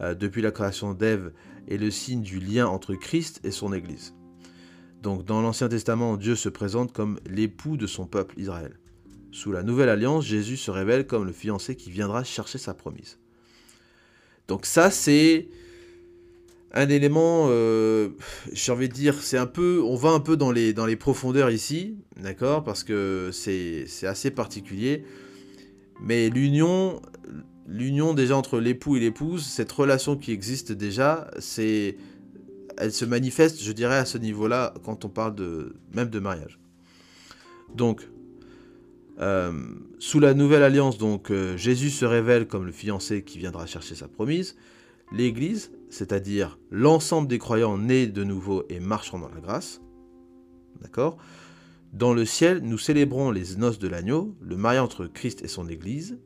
euh, 0.00 0.14
depuis 0.14 0.42
la 0.42 0.50
création 0.50 0.94
d'Ève, 0.94 1.32
est 1.68 1.76
le 1.76 1.90
signe 1.90 2.22
du 2.22 2.40
lien 2.40 2.66
entre 2.66 2.94
Christ 2.94 3.40
et 3.44 3.50
son 3.50 3.72
Église. 3.72 4.14
Donc 5.02 5.24
dans 5.24 5.42
l'Ancien 5.42 5.68
Testament, 5.68 6.16
Dieu 6.16 6.34
se 6.34 6.48
présente 6.48 6.92
comme 6.92 7.20
l'époux 7.26 7.76
de 7.76 7.86
son 7.86 8.06
peuple 8.06 8.38
Israël. 8.38 8.78
Sous 9.34 9.50
la 9.50 9.64
nouvelle 9.64 9.88
alliance, 9.88 10.24
Jésus 10.24 10.56
se 10.56 10.70
révèle 10.70 11.08
comme 11.08 11.26
le 11.26 11.32
fiancé 11.32 11.74
qui 11.74 11.90
viendra 11.90 12.22
chercher 12.22 12.56
sa 12.56 12.72
promise. 12.72 13.18
Donc 14.46 14.64
ça, 14.64 14.92
c'est 14.92 15.48
un 16.70 16.88
élément, 16.88 17.48
euh, 17.48 18.10
j'ai 18.52 18.70
envie 18.70 18.88
de 18.88 18.94
dire, 18.94 19.20
c'est 19.20 19.36
un 19.36 19.48
peu, 19.48 19.82
on 19.82 19.96
va 19.96 20.10
un 20.10 20.20
peu 20.20 20.36
dans 20.36 20.52
les, 20.52 20.72
dans 20.72 20.86
les 20.86 20.94
profondeurs 20.94 21.50
ici, 21.50 21.96
d'accord, 22.16 22.62
parce 22.62 22.84
que 22.84 23.30
c'est 23.32 23.88
assez 24.04 24.30
particulier. 24.30 25.04
Mais 26.00 26.30
l'union, 26.30 27.02
l'union 27.66 28.14
déjà 28.14 28.36
entre 28.36 28.60
l'époux 28.60 28.94
et 28.94 29.00
l'épouse, 29.00 29.44
cette 29.44 29.72
relation 29.72 30.16
qui 30.16 30.30
existe 30.30 30.70
déjà, 30.70 31.28
c'est, 31.40 31.96
elle 32.78 32.92
se 32.92 33.04
manifeste, 33.04 33.60
je 33.60 33.72
dirais, 33.72 33.96
à 33.96 34.04
ce 34.04 34.16
niveau-là 34.16 34.74
quand 34.84 35.04
on 35.04 35.08
parle 35.08 35.34
de 35.34 35.74
même 35.92 36.08
de 36.08 36.20
mariage. 36.20 36.60
Donc, 37.74 38.06
euh, 39.20 39.52
sous 39.98 40.20
la 40.20 40.34
nouvelle 40.34 40.62
alliance, 40.62 40.98
donc, 40.98 41.30
euh, 41.30 41.56
Jésus 41.56 41.90
se 41.90 42.04
révèle 42.04 42.46
comme 42.46 42.66
le 42.66 42.72
fiancé 42.72 43.22
qui 43.22 43.38
viendra 43.38 43.66
chercher 43.66 43.94
sa 43.94 44.08
promise. 44.08 44.56
L'Église, 45.12 45.70
c'est-à-dire 45.90 46.58
l'ensemble 46.70 47.28
des 47.28 47.38
croyants 47.38 47.78
nés 47.78 48.06
de 48.06 48.24
nouveau 48.24 48.64
et 48.68 48.80
marchant 48.80 49.18
dans 49.18 49.28
la 49.28 49.40
grâce. 49.40 49.80
D'accord? 50.80 51.16
Dans 51.92 52.12
le 52.12 52.24
ciel, 52.24 52.60
nous 52.62 52.78
célébrons 52.78 53.30
les 53.30 53.56
noces 53.56 53.78
de 53.78 53.86
l'agneau, 53.86 54.34
le 54.40 54.56
mariage 54.56 54.82
entre 54.82 55.06
Christ 55.06 55.42
et 55.44 55.48
son 55.48 55.68
Église, 55.68 56.18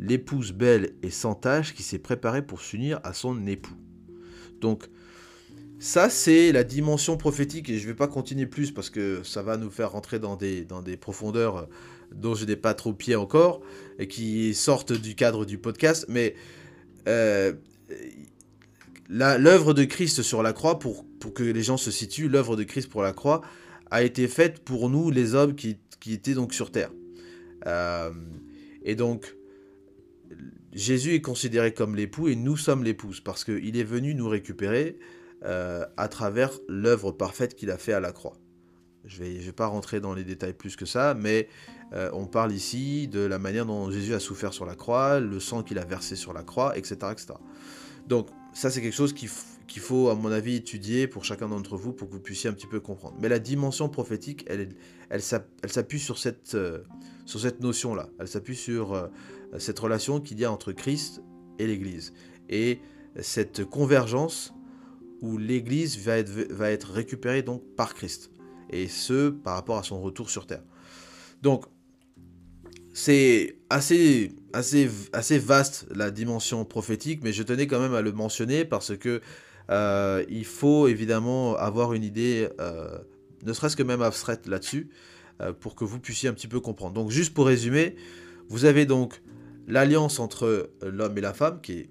l'épouse 0.00 0.52
belle 0.52 0.94
et 1.02 1.10
sans 1.10 1.34
tache 1.34 1.74
qui 1.74 1.84
s'est 1.84 2.00
préparée 2.00 2.44
pour 2.44 2.60
s'unir 2.60 2.98
à 3.04 3.12
son 3.12 3.46
époux. 3.46 3.76
Donc, 4.60 4.88
ça, 5.78 6.10
c'est 6.10 6.50
la 6.50 6.64
dimension 6.64 7.16
prophétique, 7.16 7.68
et 7.70 7.78
je 7.78 7.84
ne 7.84 7.92
vais 7.92 7.96
pas 7.96 8.08
continuer 8.08 8.46
plus 8.46 8.72
parce 8.72 8.90
que 8.90 9.22
ça 9.22 9.42
va 9.42 9.56
nous 9.56 9.70
faire 9.70 9.92
rentrer 9.92 10.18
dans 10.18 10.34
des, 10.34 10.64
dans 10.64 10.82
des 10.82 10.96
profondeurs 10.96 11.68
dont 12.14 12.34
je 12.34 12.44
n'ai 12.44 12.56
pas 12.56 12.74
trop 12.74 12.92
pied 12.92 13.16
encore, 13.16 13.60
et 13.98 14.08
qui 14.08 14.54
sortent 14.54 14.92
du 14.92 15.14
cadre 15.14 15.44
du 15.44 15.58
podcast, 15.58 16.06
mais 16.08 16.34
euh, 17.08 17.52
l'œuvre 19.08 19.74
de 19.74 19.84
Christ 19.84 20.22
sur 20.22 20.42
la 20.42 20.52
croix, 20.52 20.78
pour, 20.78 21.04
pour 21.20 21.34
que 21.34 21.42
les 21.42 21.62
gens 21.62 21.76
se 21.76 21.90
situent, 21.90 22.28
l'œuvre 22.28 22.56
de 22.56 22.64
Christ 22.64 22.88
pour 22.88 23.02
la 23.02 23.12
croix 23.12 23.42
a 23.90 24.02
été 24.02 24.28
faite 24.28 24.60
pour 24.60 24.90
nous, 24.90 25.10
les 25.10 25.34
hommes 25.34 25.54
qui, 25.54 25.78
qui 26.00 26.12
étaient 26.12 26.34
donc 26.34 26.52
sur 26.52 26.70
terre. 26.70 26.90
Euh, 27.66 28.10
et 28.82 28.94
donc, 28.94 29.34
Jésus 30.72 31.14
est 31.14 31.20
considéré 31.20 31.72
comme 31.72 31.96
l'époux 31.96 32.28
et 32.28 32.36
nous 32.36 32.56
sommes 32.56 32.84
l'épouse, 32.84 33.20
parce 33.20 33.44
qu'il 33.44 33.76
est 33.76 33.84
venu 33.84 34.14
nous 34.14 34.28
récupérer 34.28 34.98
euh, 35.44 35.86
à 35.96 36.08
travers 36.08 36.52
l'œuvre 36.68 37.12
parfaite 37.12 37.54
qu'il 37.54 37.70
a 37.70 37.78
fait 37.78 37.92
à 37.92 38.00
la 38.00 38.12
croix. 38.12 38.36
Je 39.04 39.22
ne 39.22 39.24
vais, 39.24 39.40
je 39.40 39.46
vais 39.46 39.52
pas 39.52 39.66
rentrer 39.66 40.00
dans 40.00 40.12
les 40.12 40.24
détails 40.24 40.52
plus 40.52 40.76
que 40.76 40.84
ça, 40.84 41.14
mais 41.14 41.48
euh, 41.92 42.10
on 42.12 42.26
parle 42.26 42.52
ici 42.52 43.08
de 43.08 43.20
la 43.20 43.38
manière 43.38 43.66
dont 43.66 43.90
Jésus 43.90 44.14
a 44.14 44.20
souffert 44.20 44.52
sur 44.52 44.66
la 44.66 44.74
croix, 44.74 45.20
le 45.20 45.40
sang 45.40 45.62
qu'il 45.62 45.78
a 45.78 45.84
versé 45.84 46.16
sur 46.16 46.32
la 46.32 46.42
croix, 46.42 46.76
etc. 46.76 46.96
etc. 47.12 47.34
Donc 48.06 48.28
ça 48.52 48.70
c'est 48.70 48.82
quelque 48.82 48.94
chose 48.94 49.14
qu'il 49.14 49.28
faut 49.80 50.08
à 50.08 50.14
mon 50.14 50.30
avis 50.30 50.56
étudier 50.56 51.06
pour 51.06 51.24
chacun 51.24 51.48
d'entre 51.48 51.76
vous 51.76 51.92
pour 51.92 52.08
que 52.08 52.14
vous 52.14 52.20
puissiez 52.20 52.50
un 52.50 52.52
petit 52.52 52.66
peu 52.66 52.80
comprendre. 52.80 53.16
Mais 53.20 53.28
la 53.28 53.38
dimension 53.38 53.88
prophétique, 53.88 54.44
elle, 54.48 54.74
elle, 55.08 55.22
s'appuie 55.22 56.00
sur 56.00 56.18
cette, 56.18 56.54
euh, 56.54 56.80
cette 57.26 57.60
notion-là. 57.60 58.08
Elle 58.18 58.28
s'appuie 58.28 58.56
sur 58.56 58.92
euh, 58.92 59.06
cette 59.58 59.78
relation 59.78 60.20
qu'il 60.20 60.38
y 60.38 60.44
a 60.44 60.52
entre 60.52 60.72
Christ 60.72 61.22
et 61.58 61.66
l'Église. 61.66 62.12
Et 62.50 62.80
cette 63.20 63.64
convergence 63.64 64.52
où 65.20 65.38
l'Église 65.38 65.98
va 65.98 66.18
être, 66.18 66.30
va 66.52 66.70
être 66.70 66.92
récupérée 66.92 67.42
donc 67.42 67.62
par 67.76 67.94
Christ. 67.94 68.30
Et 68.70 68.88
ce, 68.88 69.30
par 69.30 69.54
rapport 69.54 69.78
à 69.78 69.82
son 69.82 70.00
retour 70.00 70.30
sur 70.30 70.46
terre. 70.46 70.62
Donc, 71.42 71.64
c'est 72.98 73.58
assez, 73.70 74.32
assez, 74.52 74.90
assez 75.12 75.38
vaste 75.38 75.86
la 75.94 76.10
dimension 76.10 76.64
prophétique, 76.64 77.20
mais 77.22 77.32
je 77.32 77.44
tenais 77.44 77.68
quand 77.68 77.78
même 77.78 77.94
à 77.94 78.02
le 78.02 78.10
mentionner 78.10 78.64
parce 78.64 78.96
que 78.96 79.20
euh, 79.70 80.24
il 80.28 80.44
faut 80.44 80.88
évidemment 80.88 81.54
avoir 81.56 81.92
une 81.92 82.02
idée 82.02 82.48
euh, 82.58 82.98
ne 83.46 83.52
serait-ce 83.52 83.76
que 83.76 83.84
même 83.84 84.02
abstraite 84.02 84.48
là-dessus, 84.48 84.88
pour 85.60 85.76
que 85.76 85.84
vous 85.84 86.00
puissiez 86.00 86.28
un 86.28 86.32
petit 86.32 86.48
peu 86.48 86.58
comprendre. 86.58 86.94
Donc 86.94 87.12
juste 87.12 87.32
pour 87.32 87.46
résumer, 87.46 87.94
vous 88.48 88.64
avez 88.64 88.84
donc 88.84 89.22
l'alliance 89.68 90.18
entre 90.18 90.72
l'homme 90.82 91.16
et 91.16 91.20
la 91.20 91.32
femme 91.32 91.60
qui 91.60 91.72
est 91.74 91.90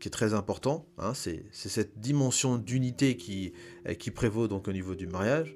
qui 0.00 0.08
est 0.08 0.10
très 0.10 0.34
important. 0.34 0.88
Hein, 0.98 1.12
c'est 1.14 1.44
cette 1.52 2.00
dimension 2.00 2.56
d'unité 2.56 3.16
qui, 3.16 3.52
qui 4.00 4.10
prévaut 4.10 4.48
donc 4.48 4.66
au 4.66 4.72
niveau 4.72 4.96
du 4.96 5.06
mariage. 5.06 5.54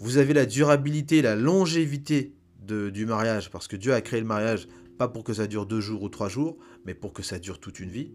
Vous 0.00 0.16
avez 0.16 0.34
la 0.34 0.46
durabilité, 0.46 1.22
la 1.22 1.36
longévité 1.36 2.32
du 2.64 3.06
mariage, 3.06 3.50
parce 3.50 3.68
que 3.68 3.76
Dieu 3.76 3.92
a 3.92 4.00
créé 4.00 4.20
le 4.20 4.26
mariage 4.26 4.68
pas 4.98 5.08
pour 5.08 5.24
que 5.24 5.32
ça 5.32 5.46
dure 5.46 5.66
deux 5.66 5.80
jours 5.80 6.02
ou 6.02 6.08
trois 6.08 6.28
jours, 6.28 6.56
mais 6.84 6.94
pour 6.94 7.12
que 7.12 7.22
ça 7.22 7.38
dure 7.38 7.58
toute 7.58 7.80
une 7.80 7.90
vie. 7.90 8.12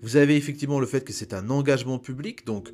Vous 0.00 0.16
avez 0.16 0.36
effectivement 0.36 0.80
le 0.80 0.86
fait 0.86 1.04
que 1.04 1.12
c'est 1.12 1.32
un 1.32 1.48
engagement 1.50 1.98
public, 1.98 2.44
donc 2.46 2.72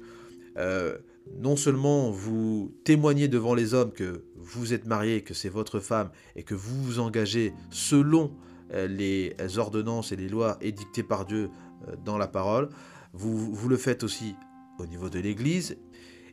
euh, 0.56 0.96
non 1.36 1.56
seulement 1.56 2.10
vous 2.10 2.74
témoignez 2.84 3.28
devant 3.28 3.54
les 3.54 3.74
hommes 3.74 3.92
que 3.92 4.24
vous 4.36 4.72
êtes 4.72 4.86
marié, 4.86 5.22
que 5.22 5.34
c'est 5.34 5.48
votre 5.48 5.80
femme, 5.80 6.10
et 6.36 6.42
que 6.42 6.54
vous 6.54 6.82
vous 6.82 6.98
engagez 7.00 7.52
selon 7.70 8.32
euh, 8.72 8.86
les 8.86 9.34
ordonnances 9.58 10.10
et 10.12 10.16
les 10.16 10.28
lois 10.28 10.56
édictées 10.60 11.02
par 11.02 11.26
Dieu 11.26 11.50
euh, 11.86 11.96
dans 12.04 12.16
la 12.16 12.28
parole. 12.28 12.70
Vous, 13.12 13.54
vous 13.54 13.68
le 13.68 13.76
faites 13.76 14.04
aussi 14.04 14.34
au 14.78 14.86
niveau 14.86 15.10
de 15.10 15.18
l'Église. 15.18 15.76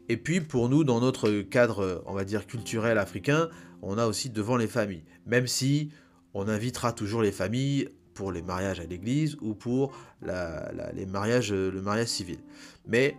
Et 0.08 0.18
puis 0.18 0.40
pour 0.40 0.70
nous, 0.70 0.84
dans 0.84 1.02
notre 1.02 1.42
cadre, 1.42 2.04
on 2.06 2.14
va 2.14 2.26
dire, 2.26 2.46
culturel 2.46 3.00
africain, 3.00 3.50
on 3.86 3.98
a 3.98 4.08
aussi 4.08 4.30
devant 4.30 4.58
les 4.58 4.68
familles. 4.68 5.04
Même 5.26 5.48
si 5.48 5.92
on 6.34 6.48
invitera 6.48 6.92
toujours 6.92 7.22
les 7.22 7.32
familles 7.32 7.90
pour 8.14 8.32
les 8.32 8.42
mariages 8.42 8.80
à 8.80 8.86
l'église 8.86 9.38
ou 9.42 9.54
pour 9.54 9.94
les 10.22 11.06
mariages, 11.06 11.54
le 11.54 11.82
mariage 11.82 12.08
civil. 12.08 12.40
Mais 12.88 13.16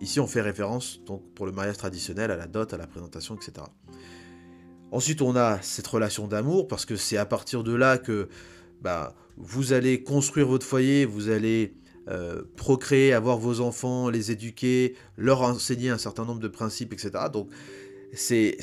ici, 0.00 0.20
on 0.20 0.26
fait 0.26 0.42
référence 0.42 1.00
donc 1.04 1.22
pour 1.34 1.46
le 1.46 1.52
mariage 1.52 1.78
traditionnel 1.78 2.30
à 2.30 2.36
la 2.36 2.46
dot, 2.46 2.72
à 2.72 2.76
la 2.76 2.86
présentation, 2.86 3.34
etc. 3.34 3.66
Ensuite, 4.90 5.22
on 5.22 5.36
a 5.36 5.60
cette 5.62 5.86
relation 5.86 6.28
d'amour 6.28 6.68
parce 6.68 6.84
que 6.84 6.96
c'est 6.96 7.16
à 7.16 7.26
partir 7.26 7.62
de 7.62 7.74
là 7.74 7.98
que 7.98 8.28
bah, 8.80 9.14
vous 9.36 9.72
allez 9.72 10.02
construire 10.02 10.48
votre 10.48 10.66
foyer, 10.66 11.04
vous 11.04 11.28
allez 11.28 11.74
euh, 12.08 12.42
procréer, 12.56 13.12
avoir 13.12 13.36
vos 13.38 13.60
enfants, 13.60 14.08
les 14.08 14.30
éduquer, 14.30 14.94
leur 15.16 15.42
enseigner 15.42 15.90
un 15.90 15.98
certain 15.98 16.24
nombre 16.24 16.40
de 16.40 16.48
principes, 16.48 16.92
etc. 16.92 17.24
Donc 17.32 17.50
c'est 18.12 18.58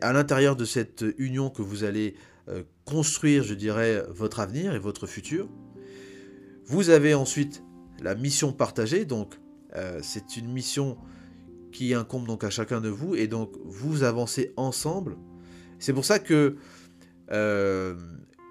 à 0.00 0.12
l'intérieur 0.12 0.56
de 0.56 0.64
cette 0.64 1.04
union 1.18 1.50
que 1.50 1.62
vous 1.62 1.84
allez 1.84 2.14
euh, 2.48 2.62
construire, 2.84 3.42
je 3.42 3.54
dirais, 3.54 4.04
votre 4.10 4.40
avenir 4.40 4.74
et 4.74 4.78
votre 4.78 5.06
futur. 5.06 5.48
Vous 6.66 6.90
avez 6.90 7.14
ensuite 7.14 7.62
la 8.00 8.14
mission 8.14 8.52
partagée, 8.52 9.04
donc 9.04 9.38
euh, 9.76 10.00
c'est 10.02 10.36
une 10.36 10.50
mission 10.52 10.98
qui 11.72 11.94
incombe 11.94 12.26
donc 12.26 12.44
à 12.44 12.50
chacun 12.50 12.80
de 12.80 12.88
vous, 12.88 13.14
et 13.14 13.26
donc 13.26 13.52
vous 13.64 14.02
avancez 14.02 14.52
ensemble. 14.56 15.16
C'est 15.78 15.92
pour 15.92 16.04
ça 16.04 16.18
que 16.18 16.56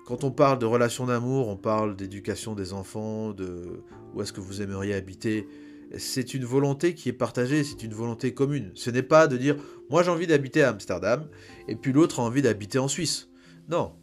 quand 0.08 0.24
on 0.24 0.32
parle 0.32 0.58
de 0.58 0.66
relations 0.66 1.06
d'amour, 1.06 1.50
on 1.50 1.58
parle 1.58 1.98
d'éducation 1.98 2.56
des 2.56 2.72
enfants, 2.72 3.34
de 3.34 3.84
où 4.14 4.22
est-ce 4.22 4.32
que 4.32 4.40
vous 4.40 4.62
aimeriez 4.62 4.94
habiter. 4.94 5.48
C'est 5.98 6.34
une 6.34 6.44
volonté 6.44 6.94
qui 6.94 7.10
est 7.10 7.14
partagée, 7.14 7.64
c'est 7.64 7.84
une 7.84 7.94
volonté 7.94 8.34
commune. 8.34 8.72
Ce 8.74 8.90
n'est 8.90 9.04
pas 9.04 9.28
de 9.28 9.38
dire 9.38 9.56
moi 9.90 10.04
j'ai 10.04 10.12
envie 10.12 10.28
d'habiter 10.28 10.64
à 10.64 10.70
Amsterdam 10.70 11.28
et 11.68 11.76
puis 11.76 11.94
l'autre 11.94 12.20
a 12.20 12.24
envie 12.24 12.42
d'habiter 12.42 12.80
en 12.80 12.88
Suisse. 12.88 13.30
Non, 13.70 13.94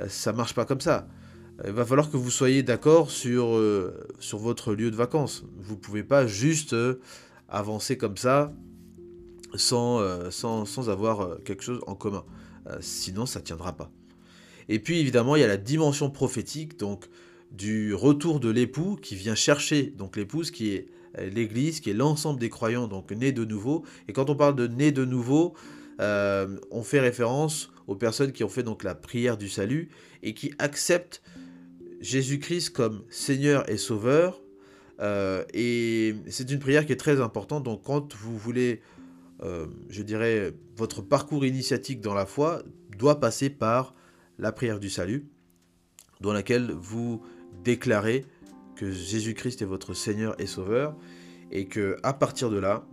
euh, 0.00 0.08
ça 0.08 0.32
marche 0.32 0.54
pas 0.54 0.64
comme 0.64 0.80
ça. 0.80 1.08
Il 1.64 1.72
va 1.72 1.84
falloir 1.84 2.10
que 2.10 2.16
vous 2.16 2.30
soyez 2.30 2.62
d'accord 2.62 3.10
sur, 3.10 3.56
euh, 3.56 4.06
sur 4.20 4.38
votre 4.38 4.74
lieu 4.74 4.90
de 4.90 4.96
vacances. 4.96 5.44
Vous 5.56 5.76
pouvez 5.76 6.04
pas 6.04 6.26
juste 6.26 6.72
euh, 6.72 7.00
avancer 7.48 7.96
comme 7.96 8.16
ça 8.16 8.52
sans, 9.54 10.30
sans, 10.30 10.66
sans 10.66 10.90
avoir 10.90 11.38
quelque 11.42 11.64
chose 11.64 11.80
en 11.86 11.94
commun. 11.94 12.22
sinon, 12.80 13.24
ça 13.24 13.40
tiendra 13.40 13.72
pas. 13.72 13.90
Et 14.68 14.78
puis 14.78 15.00
évidemment, 15.00 15.36
il 15.36 15.40
y 15.40 15.44
a 15.44 15.48
la 15.48 15.56
dimension 15.56 16.10
prophétique, 16.10 16.78
donc 16.78 17.08
du 17.50 17.94
retour 17.94 18.40
de 18.40 18.50
l'époux 18.50 18.96
qui 19.00 19.16
vient 19.16 19.34
chercher 19.34 19.84
donc 19.84 20.16
l'épouse 20.16 20.50
qui 20.50 20.70
est 20.74 20.88
l'Église, 21.26 21.80
qui 21.80 21.90
est 21.90 21.94
l'ensemble 21.94 22.40
des 22.40 22.48
croyants, 22.48 22.88
donc 22.88 23.10
nés 23.10 23.32
de 23.32 23.44
nouveau. 23.44 23.84
Et 24.08 24.12
quand 24.12 24.30
on 24.30 24.36
parle 24.36 24.56
de 24.56 24.66
nés 24.66 24.92
de 24.92 25.04
nouveau, 25.04 25.54
euh, 26.00 26.58
on 26.70 26.82
fait 26.82 27.00
référence 27.00 27.72
aux 27.86 27.96
personnes 27.96 28.32
qui 28.32 28.44
ont 28.44 28.48
fait 28.48 28.62
donc 28.62 28.84
la 28.84 28.94
prière 28.94 29.36
du 29.36 29.48
salut 29.48 29.88
et 30.22 30.34
qui 30.34 30.52
acceptent 30.58 31.22
Jésus-Christ 32.00 32.70
comme 32.70 33.02
Seigneur 33.10 33.68
et 33.70 33.76
Sauveur. 33.76 34.40
Euh, 35.00 35.44
et 35.54 36.14
c'est 36.28 36.50
une 36.50 36.58
prière 36.58 36.86
qui 36.86 36.92
est 36.92 36.96
très 36.96 37.20
importante. 37.20 37.64
Donc 37.64 37.82
quand 37.84 38.14
vous 38.14 38.36
voulez, 38.36 38.80
je 39.88 40.02
dirais, 40.02 40.52
votre 40.76 41.00
parcours 41.00 41.44
initiatique 41.46 42.00
dans 42.00 42.14
la 42.14 42.26
foi 42.26 42.62
doit 42.96 43.20
passer 43.20 43.50
par 43.50 43.94
la 44.38 44.52
prière 44.52 44.80
du 44.80 44.90
salut, 44.90 45.28
dans 46.20 46.32
laquelle 46.32 46.72
vous 46.72 47.22
déclarez 47.64 48.24
que 48.78 48.92
Jésus-Christ 48.92 49.60
est 49.60 49.64
votre 49.64 49.92
Seigneur 49.92 50.40
et 50.40 50.46
Sauveur, 50.46 50.96
et 51.50 51.66
que 51.66 51.96
à 52.04 52.12
partir 52.12 52.48
de 52.48 52.58
là, 52.58 52.86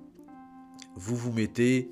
vous 0.96 1.16
vous 1.16 1.32
mettez, 1.32 1.92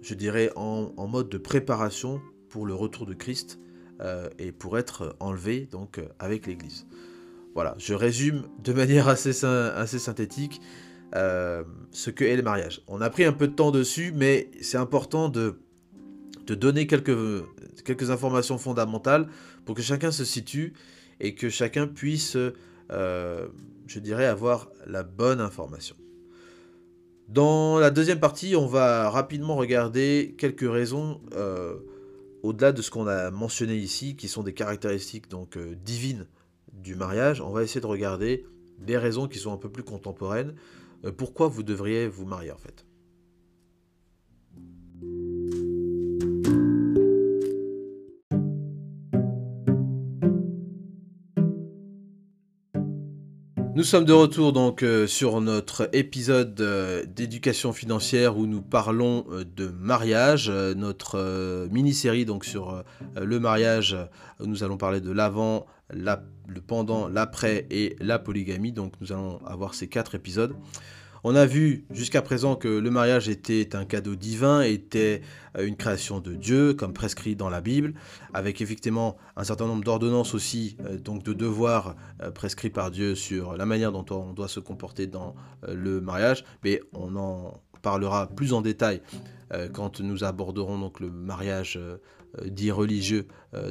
je 0.00 0.14
dirais, 0.14 0.50
en, 0.54 0.92
mode 1.08 1.28
de 1.28 1.38
préparation 1.38 2.22
pour 2.48 2.66
le 2.66 2.74
retour 2.74 3.04
de 3.04 3.14
Christ 3.14 3.58
euh, 4.00 4.28
et 4.38 4.52
pour 4.52 4.78
être 4.78 5.16
enlevé 5.18 5.66
donc 5.70 5.98
euh, 5.98 6.06
avec 6.20 6.46
l'Église. 6.46 6.86
Voilà, 7.54 7.74
je 7.78 7.94
résume 7.94 8.44
de 8.62 8.72
manière 8.82 9.08
assez, 9.08 9.32
synthétique 9.32 10.60
euh, 11.16 11.64
ce 11.90 12.10
que 12.10 12.24
est 12.24 12.36
le 12.36 12.42
mariage. 12.42 12.82
On 12.86 13.00
a 13.00 13.10
pris 13.10 13.24
un 13.24 13.32
peu 13.32 13.48
de 13.48 13.54
temps 13.54 13.72
dessus, 13.72 14.12
mais 14.14 14.50
c'est 14.60 14.78
important 14.78 15.28
de 15.28 15.58
donner 16.46 16.86
quelques 16.86 18.10
informations 18.10 18.58
fondamentales 18.58 19.26
pour 19.64 19.74
que 19.74 19.82
chacun 19.82 20.12
se 20.12 20.24
situe 20.24 20.74
et 21.18 21.34
que 21.34 21.48
chacun 21.48 21.86
puisse, 21.86 22.36
euh, 22.92 23.48
je 23.86 23.98
dirais, 23.98 24.26
avoir 24.26 24.70
la 24.86 25.02
bonne 25.02 25.40
information. 25.40 25.96
Dans 27.28 27.78
la 27.78 27.90
deuxième 27.90 28.20
partie, 28.20 28.54
on 28.56 28.66
va 28.66 29.08
rapidement 29.08 29.56
regarder 29.56 30.34
quelques 30.38 30.70
raisons 30.70 31.20
euh, 31.34 31.76
au-delà 32.42 32.72
de 32.72 32.82
ce 32.82 32.90
qu'on 32.90 33.06
a 33.06 33.30
mentionné 33.30 33.76
ici, 33.76 34.16
qui 34.16 34.28
sont 34.28 34.42
des 34.42 34.52
caractéristiques 34.52 35.28
donc 35.28 35.56
euh, 35.56 35.74
divines 35.84 36.26
du 36.72 36.94
mariage. 36.94 37.40
On 37.40 37.50
va 37.50 37.62
essayer 37.62 37.80
de 37.80 37.86
regarder 37.86 38.44
des 38.78 38.98
raisons 38.98 39.28
qui 39.28 39.38
sont 39.38 39.52
un 39.52 39.58
peu 39.58 39.70
plus 39.70 39.84
contemporaines. 39.84 40.54
pourquoi 41.16 41.48
vous 41.48 41.62
devriez 41.62 42.08
vous 42.08 42.26
marier 42.26 42.50
en 42.50 42.58
fait? 42.58 42.84
Nous 53.74 53.84
sommes 53.84 54.04
de 54.04 54.12
retour 54.12 54.52
donc 54.52 54.82
euh, 54.82 55.06
sur 55.06 55.40
notre 55.40 55.88
épisode 55.94 56.60
euh, 56.60 57.06
d'éducation 57.06 57.72
financière 57.72 58.36
où 58.36 58.46
nous 58.46 58.60
parlons 58.60 59.24
euh, 59.30 59.46
de 59.56 59.68
mariage, 59.68 60.50
notre 60.50 61.66
mini-série 61.70 62.26
donc 62.26 62.44
sur 62.44 62.84
le 63.16 63.40
mariage 63.40 63.96
nous 64.40 64.62
allons 64.62 64.76
parler 64.76 65.00
de 65.00 65.10
l'avant, 65.10 65.64
le 65.88 66.60
pendant, 66.60 67.08
l'après 67.08 67.66
et 67.70 67.96
la 67.98 68.18
polygamie. 68.18 68.72
Donc 68.72 68.92
nous 69.00 69.10
allons 69.10 69.40
avoir 69.46 69.74
ces 69.74 69.88
quatre 69.88 70.14
épisodes. 70.14 70.54
On 71.24 71.36
a 71.36 71.46
vu 71.46 71.84
jusqu'à 71.90 72.20
présent 72.20 72.56
que 72.56 72.66
le 72.66 72.90
mariage 72.90 73.28
était 73.28 73.76
un 73.76 73.84
cadeau 73.84 74.16
divin, 74.16 74.62
était 74.62 75.22
euh, 75.56 75.66
une 75.66 75.76
création 75.76 76.18
de 76.18 76.34
Dieu, 76.34 76.74
comme 76.74 76.92
prescrit 76.92 77.36
dans 77.36 77.48
la 77.48 77.60
Bible, 77.60 77.94
avec 78.34 78.60
effectivement 78.60 79.16
un 79.36 79.44
certain 79.44 79.66
nombre 79.66 79.84
d'ordonnances 79.84 80.34
aussi, 80.34 80.76
euh, 80.84 80.98
donc 80.98 81.22
de 81.22 81.32
devoirs 81.32 81.94
euh, 82.22 82.32
prescrits 82.32 82.70
par 82.70 82.90
Dieu 82.90 83.14
sur 83.14 83.56
la 83.56 83.66
manière 83.66 83.92
dont 83.92 84.04
on 84.10 84.32
doit 84.32 84.48
se 84.48 84.58
comporter 84.58 85.06
dans 85.06 85.36
le 85.68 86.00
mariage, 86.00 86.44
mais 86.64 86.80
on 86.92 87.14
en 87.14 87.60
parlera 87.82 88.26
plus 88.26 88.52
en 88.52 88.60
détail 88.60 89.00
quand 89.72 90.00
nous 90.00 90.24
aborderons 90.24 90.78
donc 90.78 90.98
le 90.98 91.10
mariage 91.10 91.78
dit 92.46 92.70
religieux 92.70 93.26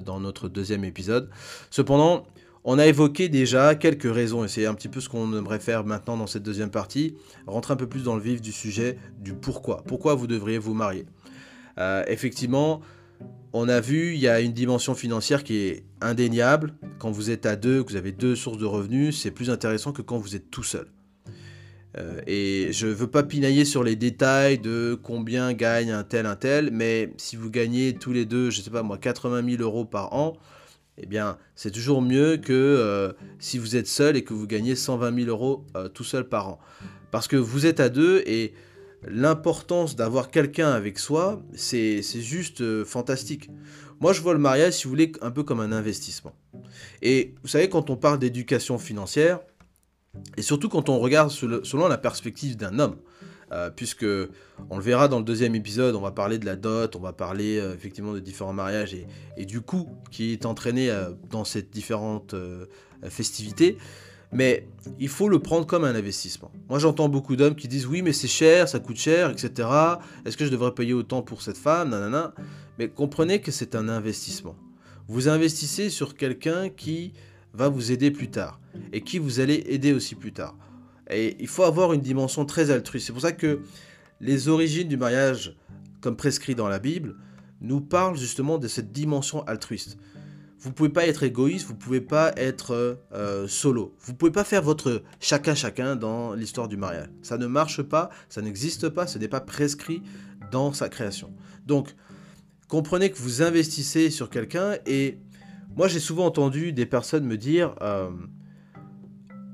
dans 0.05 0.19
notre 0.19 0.47
deuxième 0.47 0.83
épisode. 0.83 1.29
Cependant, 1.69 2.27
on 2.63 2.77
a 2.77 2.85
évoqué 2.85 3.29
déjà 3.29 3.75
quelques 3.75 4.11
raisons, 4.11 4.43
et 4.43 4.47
c'est 4.47 4.65
un 4.65 4.73
petit 4.73 4.87
peu 4.87 4.99
ce 4.99 5.09
qu'on 5.09 5.35
aimerait 5.35 5.59
faire 5.59 5.83
maintenant 5.83 6.17
dans 6.17 6.27
cette 6.27 6.43
deuxième 6.43 6.69
partie, 6.69 7.15
rentrer 7.47 7.73
un 7.73 7.77
peu 7.77 7.87
plus 7.87 8.03
dans 8.03 8.15
le 8.15 8.21
vif 8.21 8.41
du 8.41 8.51
sujet 8.51 8.97
du 9.19 9.33
pourquoi. 9.33 9.83
Pourquoi 9.87 10.15
vous 10.15 10.27
devriez 10.27 10.57
vous 10.57 10.73
marier? 10.73 11.05
Euh, 11.77 12.03
Effectivement, 12.07 12.81
on 13.53 13.67
a 13.67 13.81
vu, 13.81 14.13
il 14.13 14.19
y 14.19 14.27
a 14.27 14.39
une 14.39 14.53
dimension 14.53 14.95
financière 14.95 15.43
qui 15.43 15.57
est 15.57 15.83
indéniable. 15.99 16.73
Quand 16.99 17.11
vous 17.11 17.31
êtes 17.31 17.45
à 17.45 17.55
deux, 17.55 17.83
que 17.83 17.91
vous 17.91 17.97
avez 17.97 18.11
deux 18.11 18.35
sources 18.35 18.57
de 18.57 18.65
revenus, 18.65 19.19
c'est 19.19 19.31
plus 19.31 19.49
intéressant 19.49 19.91
que 19.91 20.01
quand 20.01 20.17
vous 20.17 20.35
êtes 20.35 20.49
tout 20.51 20.63
seul. 20.63 20.87
Euh, 21.97 22.21
et 22.25 22.69
je 22.71 22.87
ne 22.87 22.93
veux 22.93 23.07
pas 23.07 23.23
pinailler 23.23 23.65
sur 23.65 23.83
les 23.83 23.97
détails 23.97 24.59
de 24.59 24.97
combien 25.01 25.51
gagne 25.51 25.91
un 25.91 26.03
tel, 26.03 26.25
un 26.25 26.37
tel, 26.37 26.69
mais 26.71 27.11
si 27.17 27.35
vous 27.35 27.49
gagnez 27.49 27.93
tous 27.93 28.13
les 28.13 28.25
deux, 28.25 28.49
je 28.49 28.59
ne 28.59 28.63
sais 28.63 28.71
pas 28.71 28.83
moi, 28.83 28.97
80 28.97 29.43
000 29.57 29.61
euros 29.61 29.83
par 29.83 30.13
an, 30.13 30.37
eh 30.97 31.05
bien, 31.05 31.37
c'est 31.55 31.71
toujours 31.71 32.01
mieux 32.01 32.37
que 32.37 32.51
euh, 32.53 33.13
si 33.39 33.57
vous 33.57 33.75
êtes 33.75 33.87
seul 33.87 34.17
et 34.17 34.23
que 34.23 34.33
vous 34.33 34.47
gagnez 34.47 34.75
120 34.75 35.15
000 35.15 35.29
euros 35.29 35.65
euh, 35.75 35.87
tout 35.87 36.03
seul 36.03 36.27
par 36.27 36.49
an. 36.49 36.59
Parce 37.11 37.27
que 37.27 37.35
vous 37.35 37.65
êtes 37.65 37.79
à 37.79 37.89
deux 37.89 38.23
et 38.25 38.53
l'importance 39.07 39.95
d'avoir 39.95 40.29
quelqu'un 40.29 40.71
avec 40.71 40.99
soi, 40.99 41.41
c'est 41.53 42.01
juste 42.01 42.61
euh, 42.61 42.85
fantastique. 42.85 43.49
Moi, 43.99 44.13
je 44.13 44.21
vois 44.21 44.33
le 44.33 44.39
mariage, 44.39 44.73
si 44.73 44.83
vous 44.85 44.89
voulez, 44.91 45.11
un 45.21 45.31
peu 45.31 45.43
comme 45.43 45.59
un 45.59 45.71
investissement. 45.71 46.33
Et 47.01 47.35
vous 47.41 47.47
savez, 47.47 47.69
quand 47.69 47.89
on 47.89 47.97
parle 47.97 48.19
d'éducation 48.19 48.77
financière, 48.77 49.39
et 50.37 50.41
surtout 50.41 50.69
quand 50.69 50.89
on 50.89 50.99
regarde 50.99 51.31
selon 51.31 51.87
la 51.87 51.97
perspective 51.97 52.57
d'un 52.57 52.79
homme, 52.79 52.97
euh, 53.51 53.69
puisque 53.69 54.05
on 54.69 54.77
le 54.77 54.83
verra 54.83 55.07
dans 55.07 55.19
le 55.19 55.25
deuxième 55.25 55.55
épisode, 55.55 55.95
on 55.95 56.01
va 56.01 56.11
parler 56.11 56.39
de 56.39 56.45
la 56.45 56.55
dot, 56.55 56.95
on 56.95 56.99
va 56.99 57.13
parler 57.13 57.57
euh, 57.59 57.73
effectivement 57.73 58.13
de 58.13 58.19
différents 58.19 58.53
mariages 58.53 58.95
et, 59.37 59.45
du 59.45 59.61
coût 59.61 59.89
qui 60.11 60.33
est 60.33 60.45
entraîné 60.45 60.89
dans 61.29 61.43
ces 61.43 61.61
différentes 61.63 62.35
festivités. 63.09 63.77
Mais 64.31 64.67
il 64.99 65.09
faut 65.09 65.27
le 65.27 65.39
prendre 65.39 65.67
comme 65.67 65.83
un 65.83 65.93
investissement. 65.93 66.51
Moi 66.69 66.79
j'entends 66.79 67.09
beaucoup 67.09 67.35
d'hommes 67.35 67.55
qui 67.55 67.67
disent 67.67 67.85
oui 67.85 68.01
mais 68.01 68.13
c'est 68.13 68.27
cher, 68.27 68.69
ça 68.69 68.79
coûte 68.79 68.97
cher, 68.97 69.29
etc. 69.29 69.67
Est-ce 70.25 70.37
que 70.37 70.45
je 70.45 70.51
devrais 70.51 70.73
payer 70.73 70.93
autant 70.93 71.21
pour 71.21 71.41
cette 71.41 71.57
femme? 71.57 71.89
Nanana. 71.89 72.33
Mais 72.79 72.87
comprenez 72.87 73.41
que 73.41 73.51
c'est 73.51 73.75
un 73.75 73.89
investissement. 73.89 74.55
Vous 75.07 75.27
investissez 75.27 75.89
sur 75.89 76.15
quelqu'un 76.15 76.69
qui 76.69 77.13
va 77.53 77.67
vous 77.67 77.91
aider 77.91 78.11
plus 78.11 78.29
tard 78.29 78.59
et 78.93 79.01
qui 79.01 79.19
vous 79.19 79.41
allez 79.41 79.63
aider 79.67 79.91
aussi 79.91 80.15
plus 80.15 80.31
tard. 80.31 80.55
Et 81.11 81.35
il 81.39 81.47
faut 81.47 81.63
avoir 81.63 81.93
une 81.93 82.01
dimension 82.01 82.45
très 82.45 82.71
altruiste. 82.71 83.07
C'est 83.07 83.13
pour 83.13 83.21
ça 83.21 83.31
que 83.31 83.61
les 84.19 84.47
origines 84.47 84.87
du 84.87 84.97
mariage, 84.97 85.55
comme 85.99 86.15
prescrit 86.15 86.55
dans 86.55 86.67
la 86.67 86.79
Bible, 86.79 87.15
nous 87.61 87.81
parlent 87.81 88.17
justement 88.17 88.57
de 88.57 88.67
cette 88.67 88.91
dimension 88.91 89.43
altruiste. 89.45 89.97
Vous 90.59 90.71
pouvez 90.71 90.89
pas 90.89 91.07
être 91.07 91.23
égoïste, 91.23 91.65
vous 91.65 91.75
pouvez 91.75 92.01
pas 92.01 92.33
être 92.37 92.99
euh, 93.13 93.47
solo. 93.47 93.95
Vous 94.01 94.13
pouvez 94.13 94.31
pas 94.31 94.43
faire 94.43 94.61
votre 94.61 95.01
chacun 95.19 95.55
chacun 95.55 95.95
dans 95.95 96.33
l'histoire 96.35 96.67
du 96.67 96.77
mariage. 96.77 97.07
Ça 97.23 97.39
ne 97.39 97.47
marche 97.47 97.81
pas, 97.81 98.11
ça 98.29 98.43
n'existe 98.43 98.89
pas, 98.89 99.07
ce 99.07 99.17
n'est 99.17 99.27
pas 99.27 99.41
prescrit 99.41 100.03
dans 100.51 100.71
sa 100.71 100.87
création. 100.87 101.33
Donc, 101.65 101.95
comprenez 102.67 103.09
que 103.09 103.17
vous 103.17 103.41
investissez 103.41 104.11
sur 104.11 104.29
quelqu'un 104.29 104.77
et 104.85 105.17
moi 105.75 105.87
j'ai 105.87 105.99
souvent 105.99 106.25
entendu 106.25 106.73
des 106.73 106.85
personnes 106.85 107.25
me 107.25 107.37
dire 107.37 107.75
euh, 107.81 108.11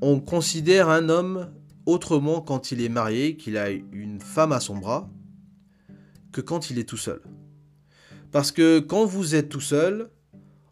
on 0.01 0.19
considère 0.19 0.89
un 0.89 1.09
homme 1.09 1.51
autrement 1.85 2.41
quand 2.41 2.71
il 2.71 2.81
est 2.81 2.89
marié, 2.89 3.37
qu'il 3.37 3.57
a 3.57 3.69
une 3.69 4.19
femme 4.19 4.51
à 4.51 4.59
son 4.59 4.77
bras, 4.77 5.09
que 6.31 6.41
quand 6.41 6.69
il 6.69 6.79
est 6.79 6.87
tout 6.87 6.97
seul. 6.97 7.21
Parce 8.31 8.51
que 8.51 8.79
quand 8.79 9.05
vous 9.05 9.35
êtes 9.35 9.49
tout 9.49 9.61
seul, 9.61 10.09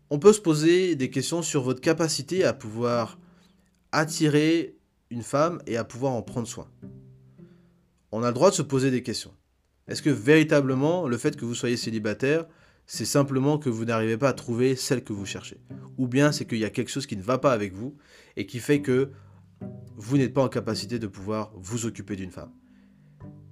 on 0.10 0.20
peut 0.20 0.34
se 0.34 0.42
poser 0.42 0.96
des 0.96 1.10
questions 1.10 1.42
sur 1.42 1.64
votre 1.64 1.82
capacité 1.82 2.44
à 2.44 2.54
pouvoir 2.54 3.18
attirer 3.92 4.78
une 5.10 5.24
femme 5.24 5.62
et 5.66 5.78
à 5.78 5.84
pouvoir 5.84 6.14
en 6.14 6.22
prendre 6.22 6.48
soin. 6.48 6.68
On 8.12 8.24
a 8.24 8.28
le 8.28 8.34
droit 8.34 8.50
de 8.50 8.56
se 8.56 8.62
poser 8.62 8.92
des 8.92 9.04
questions. 9.04 9.34
Est-ce 9.88 10.02
que 10.02 10.10
véritablement 10.10 11.08
le 11.08 11.18
fait 11.18 11.36
que 11.36 11.46
vous 11.46 11.56
soyez 11.56 11.78
célibataire, 11.78 12.46
c'est 12.88 13.06
simplement 13.06 13.58
que 13.58 13.70
vous 13.70 13.86
n'arrivez 13.86 14.18
pas 14.18 14.30
à 14.30 14.34
trouver 14.34 14.76
celle 14.76 15.04
que 15.04 15.14
vous 15.14 15.26
cherchez? 15.26 15.60
Ou 15.98 16.08
bien 16.08 16.32
c'est 16.32 16.46
qu'il 16.46 16.60
y 16.60 16.66
a 16.66 16.70
quelque 16.70 16.92
chose 16.92 17.08
qui 17.08 17.18
ne 17.18 17.24
va 17.24 17.38
pas 17.38 17.54
avec 17.54 17.74
vous 17.74 17.96
et 18.38 18.46
qui 18.46 18.60
fait 18.60 18.82
que 18.82 19.12
vous 19.96 20.18
n'êtes 20.18 20.34
pas 20.34 20.44
en 20.44 20.50
capacité 20.50 21.00
de 21.00 21.08
pouvoir 21.08 21.52
vous 21.56 21.86
occuper 21.86 22.16
d'une 22.16 22.32
femme 22.32 22.52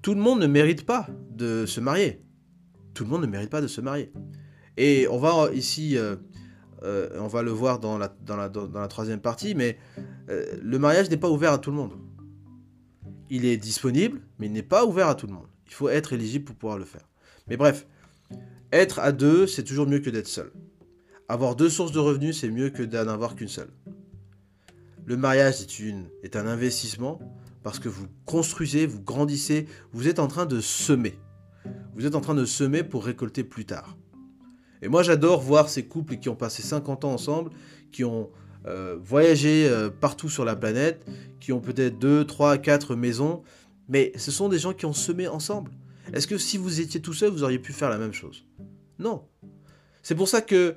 Tout 0.02 0.14
le 0.14 0.22
monde 0.22 0.40
ne 0.42 0.48
mérite 0.48 0.86
pas 0.86 1.08
de 1.32 1.66
se 1.66 1.80
marier. 1.80 2.24
Tout 2.94 3.06
le 3.06 3.10
monde 3.10 3.22
ne 3.22 3.28
mérite 3.28 3.50
pas 3.50 3.62
de 3.62 3.68
se 3.68 3.82
marier. 3.82 4.12
Et 4.78 5.08
on 5.10 5.18
va 5.18 5.52
ici 5.54 5.98
euh, 5.98 6.16
euh, 6.84 7.10
on 7.18 7.28
va 7.28 7.44
le 7.44 7.52
voir 7.52 7.80
dans 7.80 7.98
la, 7.98 8.88
troisième 8.88 9.22
partie, 9.22 9.56
mais 9.56 9.78
euh, 10.30 10.58
le 10.62 10.80
mariage 10.80 11.10
n'est 11.10 11.18
pas 11.18 11.30
ouvert 11.30 11.54
à 11.54 11.58
tout 11.58 11.72
le 11.72 11.78
monde. 11.78 11.94
Il 13.30 13.46
est 13.46 13.58
disponible, 13.58 14.22
mais 14.38 14.48
il 14.48 14.52
n'est 14.52 14.64
pas 14.64 14.86
ouvert 14.86 15.08
à 15.08 15.16
tout 15.16 15.28
le 15.28 15.34
monde. 15.34 15.48
Il 15.68 15.74
faut 15.74 15.90
être 15.90 16.14
éligible 16.14 16.46
pour 16.46 16.56
pouvoir 16.56 16.78
le 16.78 16.86
faire. 16.86 17.08
Mais 17.48 17.58
bref, 17.58 17.88
être 18.72 19.00
à 19.00 19.12
deux, 19.12 19.48
c'est 19.48 19.64
toujours 19.64 19.88
mieux 19.88 20.00
que 20.00 20.10
d'être 20.10 20.28
seul. 20.28 20.52
Avoir 21.30 21.56
deux 21.56 21.70
sources 21.70 21.94
de 21.94 22.00
revenus, 22.00 22.40
c'est 22.40 22.50
mieux 22.50 22.70
que 22.70 22.84
d'en 22.84 23.08
avoir 23.08 23.36
qu'une 23.36 23.48
seule. 23.48 23.70
Le 25.06 25.18
mariage 25.18 25.62
est, 25.62 25.80
une, 25.80 26.08
est 26.24 26.36
un 26.36 26.48
investissement 26.48 27.20
parce 27.64 27.80
que 27.80 27.90
vous 27.90 28.08
construisez, 28.26 28.86
vous 28.86 29.02
grandissez, 29.02 29.68
vous 29.92 30.08
êtes 30.08 30.20
en 30.20 30.28
train 30.28 30.46
de 30.46 30.60
semer. 30.60 31.18
Vous 31.96 32.06
êtes 32.06 32.16
en 32.16 32.22
train 32.22 32.36
de 32.36 32.46
semer 32.46 32.84
pour 32.84 33.06
récolter 33.06 33.44
plus 33.44 33.66
tard. 33.66 33.98
Et 34.82 34.90
moi, 34.90 35.02
j'adore 35.02 35.42
voir 35.42 35.70
ces 35.70 35.86
couples 35.86 36.18
qui 36.18 36.28
ont 36.28 36.36
passé 36.36 36.62
50 36.62 37.06
ans 37.06 37.14
ensemble, 37.14 37.52
qui 37.92 38.04
ont 38.04 38.30
euh, 38.66 38.98
voyagé 39.02 39.68
euh, 39.70 39.90
partout 39.90 40.30
sur 40.30 40.44
la 40.44 40.56
planète, 40.56 41.06
qui 41.40 41.54
ont 41.54 41.62
peut-être 41.62 42.00
2, 42.00 42.26
3, 42.26 42.58
4 42.58 42.96
maisons, 42.96 43.44
mais 43.88 44.12
ce 44.18 44.32
sont 44.32 44.50
des 44.50 44.60
gens 44.60 44.74
qui 44.74 44.86
ont 44.86 44.94
semé 44.94 45.28
ensemble. 45.28 45.72
Est-ce 46.14 46.28
que 46.28 46.38
si 46.38 46.58
vous 46.58 46.82
étiez 46.82 47.02
tout 47.02 47.14
seul, 47.14 47.32
vous 47.32 47.44
auriez 47.44 47.60
pu 47.60 47.72
faire 47.72 47.90
la 47.90 47.98
même 47.98 48.14
chose? 48.14 48.46
Non. 49.00 49.24
C'est 50.02 50.16
pour 50.16 50.28
ça 50.28 50.42
que, 50.42 50.76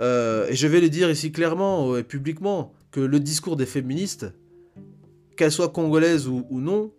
euh, 0.00 0.46
et 0.48 0.54
je 0.54 0.66
vais 0.68 0.80
le 0.80 0.88
dire 0.88 1.10
ici 1.10 1.32
clairement 1.32 1.96
et 1.96 2.04
publiquement, 2.04 2.72
que 2.90 3.00
le 3.00 3.20
discours 3.20 3.56
des 3.56 3.66
féministes, 3.66 4.26
qu'elles 5.36 5.52
soient 5.52 5.68
congolaises 5.68 6.28
ou 6.28 6.44
non, 6.50 6.92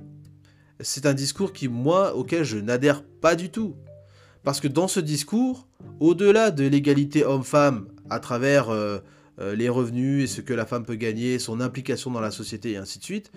c'est 0.80 1.06
un 1.06 1.14
discours 1.14 1.54
qui, 1.54 1.68
moi, 1.68 2.16
auquel 2.16 2.44
je 2.44 2.58
n'adhère 2.58 3.04
pas 3.04 3.36
du 3.36 3.50
tout. 3.50 3.76
Parce 4.44 4.60
que 4.60 4.68
dans 4.68 4.88
ce 4.88 5.00
discours, 5.00 5.68
au-delà 6.00 6.52
de 6.52 6.66
l'égalité 6.66 7.24
homme-femme 7.24 7.88
à 8.10 8.20
travers 8.20 8.70
euh, 8.70 9.00
euh, 9.40 9.56
les 9.56 9.70
revenus 9.70 10.24
et 10.24 10.28
ce 10.28 10.42
que 10.42 10.54
la 10.54 10.66
femme 10.66 10.86
peut 10.86 10.96
gagner, 10.96 11.40
son 11.40 11.62
implication 11.62 12.12
dans 12.12 12.20
la 12.20 12.32
société 12.32 12.72
et 12.72 12.78
ainsi 12.78 13.00
de 13.00 13.04
suite, 13.04 13.32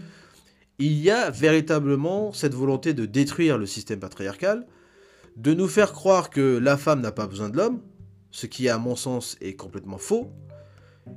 il 0.78 0.92
y 0.98 1.10
a 1.10 1.30
véritablement 1.30 2.32
cette 2.32 2.54
volonté 2.54 2.94
de 2.94 3.06
détruire 3.06 3.58
le 3.58 3.66
système 3.66 4.00
patriarcal, 4.00 4.66
de 5.36 5.52
nous 5.52 5.68
faire 5.68 5.92
croire 5.92 6.30
que 6.30 6.58
la 6.58 6.76
femme 6.76 7.00
n'a 7.00 7.12
pas 7.12 7.26
besoin 7.26 7.48
de 7.48 7.56
l'homme, 7.56 7.80
ce 8.30 8.46
qui 8.46 8.68
à 8.68 8.78
mon 8.78 8.96
sens 8.96 9.36
est 9.40 9.54
complètement 9.54 9.98
faux, 9.98 10.32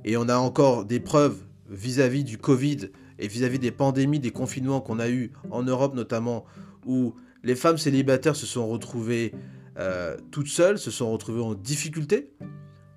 et 0.03 0.17
on 0.17 0.29
a 0.29 0.37
encore 0.37 0.85
des 0.85 0.99
preuves 0.99 1.37
vis-à-vis 1.69 2.23
du 2.23 2.37
Covid 2.37 2.89
et 3.19 3.27
vis-à-vis 3.27 3.57
-vis 3.57 3.61
des 3.61 3.71
pandémies, 3.71 4.19
des 4.19 4.31
confinements 4.31 4.81
qu'on 4.81 4.99
a 4.99 5.09
eu 5.09 5.31
en 5.49 5.63
Europe 5.63 5.95
notamment, 5.95 6.45
où 6.85 7.15
les 7.43 7.55
femmes 7.55 7.77
célibataires 7.77 8.35
se 8.35 8.45
sont 8.45 8.67
retrouvées 8.67 9.33
euh, 9.79 10.17
toutes 10.31 10.47
seules, 10.47 10.79
se 10.79 10.91
sont 10.91 11.11
retrouvées 11.11 11.41
en 11.41 11.53
difficulté 11.53 12.31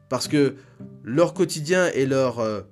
parce 0.08 0.28
que 0.28 0.56
leur 1.04 1.34
quotidien 1.34 1.88
et 1.94 2.04
leur, 2.04 2.40
euh, 2.40 2.62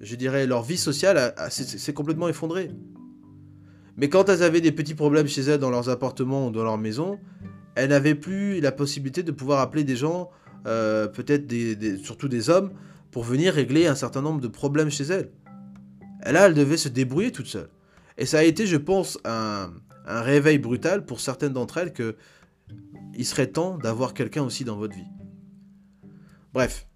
je 0.00 0.16
dirais, 0.16 0.46
leur 0.46 0.62
vie 0.62 0.76
sociale 0.76 1.34
s'est 1.48 1.94
complètement 1.94 2.28
effondré. 2.28 2.70
Mais 3.96 4.08
quand 4.08 4.28
elles 4.28 4.42
avaient 4.42 4.60
des 4.60 4.72
petits 4.72 4.94
problèmes 4.94 5.26
chez 5.26 5.42
elles 5.42 5.60
dans 5.60 5.70
leurs 5.70 5.88
appartements 5.88 6.48
ou 6.48 6.50
dans 6.50 6.64
leur 6.64 6.78
maison, 6.78 7.18
elles 7.74 7.90
n'avaient 7.90 8.14
plus 8.14 8.60
la 8.60 8.72
possibilité 8.72 9.22
de 9.22 9.32
pouvoir 9.32 9.60
appeler 9.60 9.84
des 9.84 9.96
gens, 9.96 10.30
euh, 10.66 11.06
peut-être 11.06 11.46
des, 11.46 11.98
surtout 11.98 12.28
des 12.28 12.50
hommes, 12.50 12.72
pour 13.10 13.24
venir 13.24 13.54
régler 13.54 13.86
un 13.86 13.94
certain 13.94 14.22
nombre 14.22 14.40
de 14.40 14.48
problèmes 14.48 14.90
chez 14.90 15.04
elles. 15.04 15.30
Et 16.26 16.32
là, 16.32 16.46
elles 16.46 16.54
devaient 16.54 16.76
se 16.76 16.88
débrouiller 16.88 17.32
toutes 17.32 17.46
seules. 17.46 17.70
Et 18.16 18.26
ça 18.26 18.40
a 18.40 18.42
été, 18.42 18.66
je 18.66 18.76
pense, 18.76 19.18
un, 19.24 19.70
réveil 20.06 20.58
brutal 20.58 21.04
pour 21.04 21.20
certaines 21.20 21.52
d'entre 21.52 21.78
elles 21.78 21.92
que 21.92 22.16
il 23.14 23.26
serait 23.26 23.48
temps 23.48 23.78
d'avoir 23.78 24.14
quelqu'un 24.14 24.42
aussi 24.42 24.64
dans 24.64 24.76
votre 24.76 24.94
vie. 24.94 25.08
Bref, 26.54 26.86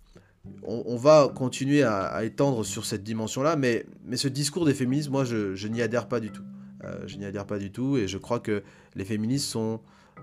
on, 0.62 0.96
va 0.96 1.30
continuer 1.34 1.82
à, 1.82 2.24
étendre 2.24 2.64
sur 2.64 2.84
cette 2.84 3.02
dimension-là, 3.02 3.56
mais, 3.56 3.86
mais 4.04 4.16
ce 4.16 4.28
discours 4.28 4.64
des 4.64 4.74
féministes, 4.74 5.10
moi, 5.10 5.24
je, 5.24 5.66
n'y 5.68 5.82
adhère 5.82 6.08
pas 6.08 6.20
du 6.20 6.30
tout. 6.30 6.42
Euh, 6.84 7.04
je 7.06 7.16
n'y 7.16 7.24
adhère 7.24 7.46
pas 7.46 7.58
du 7.58 7.70
tout, 7.70 7.96
et 7.96 8.08
je 8.08 8.18
crois 8.18 8.40
que 8.40 8.62
les 8.94 9.04
féministes 9.04 9.48
sont 9.48 9.80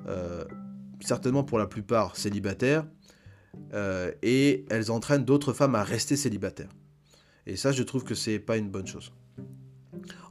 euh, 0.08 0.43
certainement 0.99 1.43
pour 1.43 1.58
la 1.58 1.67
plupart 1.67 2.15
célibataires, 2.15 2.86
euh, 3.74 4.12
et 4.22 4.66
elles 4.70 4.92
entraînent 4.92 5.26
d'autres 5.26 5.54
femmes 5.54 5.76
à 5.76 5.84
rester 5.84 6.16
célibataires. 6.16 6.70
Et 7.46 7.56
ça, 7.56 7.72
je 7.72 7.84
trouve 7.84 8.04
que 8.04 8.16
c'est 8.16 8.40
pas 8.40 8.58
une 8.58 8.70
bonne 8.70 8.88
chose. 8.88 9.12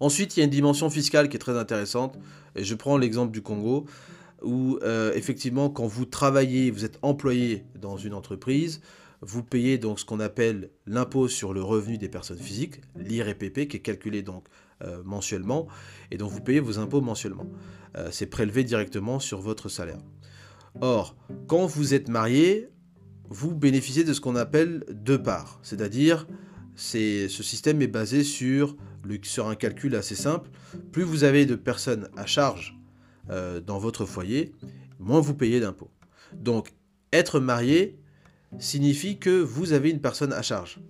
Ensuite, 0.01 0.37
il 0.37 0.41
y 0.41 0.43
a 0.43 0.45
une 0.45 0.51
dimension 0.51 0.91
fiscale 0.91 1.29
qui 1.29 1.37
est 1.37 1.41
très 1.41 1.59
intéressante, 1.59 2.19
et 2.55 2.65
je 2.65 2.75
prends 2.75 2.97
l'exemple 2.97 3.33
du 3.33 3.43
Congo 3.43 3.87
où 4.41 4.79
euh, 4.83 5.13
effectivement 5.15 5.69
quand 5.69 5.89
vous 5.89 6.05
travaillez, 6.05 6.71
vous 6.71 6.85
êtes 6.85 7.01
employé 7.03 7.65
dans 7.75 7.97
une 7.97 8.15
entreprise, 8.15 8.81
vous 9.21 9.43
payez 9.43 9.79
donc 9.79 9.99
ce 9.99 10.05
qu'on 10.05 10.21
appelle 10.21 10.71
l'impôt 10.87 11.27
sur 11.27 11.53
le 11.53 11.61
revenu 11.61 11.99
des 11.99 12.09
personnes 12.09 12.39
physiques, 12.39 12.81
l'IRPP, 12.97 13.67
qui 13.67 13.79
est 13.79 13.83
calculé 13.83 14.23
donc 14.23 14.47
euh, 14.85 15.03
mensuellement, 15.05 15.67
et 16.13 16.19
donc 16.19 16.31
vous 16.31 16.41
payez 16.41 16.61
vos 16.61 16.79
impôts 16.79 17.01
mensuellement. 17.01 17.47
C'est 18.13 18.27
prélevé 18.27 18.63
directement 18.63 19.19
sur 19.19 19.41
votre 19.41 19.69
salaire. 19.69 19.99
Or, 20.81 21.17
quand 21.49 21.67
vous 21.67 21.95
êtes 21.95 22.09
marié, 22.09 22.69
vous 23.29 23.55
bénéficiez 23.55 24.05
de 24.05 24.13
ce 24.13 24.21
qu'on 24.21 24.37
appelle 24.37 24.85
deux 24.91 25.23
parts, 25.23 25.61
c'est-à-dire 25.63 26.27
ce 26.75 27.29
système 27.29 27.83
est 27.83 27.89
basé 27.89 28.23
sur, 28.25 28.77
un 29.39 29.55
calcul 29.55 29.95
assez 29.97 30.15
simple. 30.15 30.51
Plus 30.93 31.03
vous 31.03 31.25
avez 31.25 31.45
de 31.45 31.57
personnes 31.57 32.09
à 32.17 32.27
charge 32.27 32.79
euh, 33.31 33.61
dans 33.61 33.79
votre 33.79 34.07
foyer, 34.07 34.53
moins 34.99 35.21
vous 35.21 35.35
payez 35.35 35.61
d'impôts. 35.61 35.91
Donc, 36.35 36.73
être 37.13 37.41
marié 37.41 37.99
signifie 38.59 39.19
que 39.19 39.41
vous 39.41 39.73
avez 39.73 39.91
une 39.91 40.01
personne 40.01 40.33
à 40.33 40.43
charge. 40.43 40.81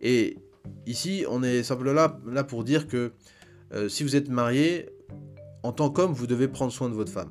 Et 0.00 0.38
ici, 0.86 1.24
on 1.28 1.42
est 1.42 1.62
simplement 1.62 1.92
là, 1.92 2.20
là 2.26 2.44
pour 2.44 2.64
dire 2.64 2.86
que 2.88 3.12
euh, 3.72 3.88
si 3.88 4.02
vous 4.02 4.16
êtes 4.16 4.28
marié, 4.28 4.90
en 5.62 5.72
tant 5.72 5.90
qu'homme, 5.90 6.12
vous 6.12 6.26
devez 6.26 6.48
prendre 6.48 6.72
soin 6.72 6.88
de 6.88 6.94
votre 6.94 7.12
femme. 7.12 7.30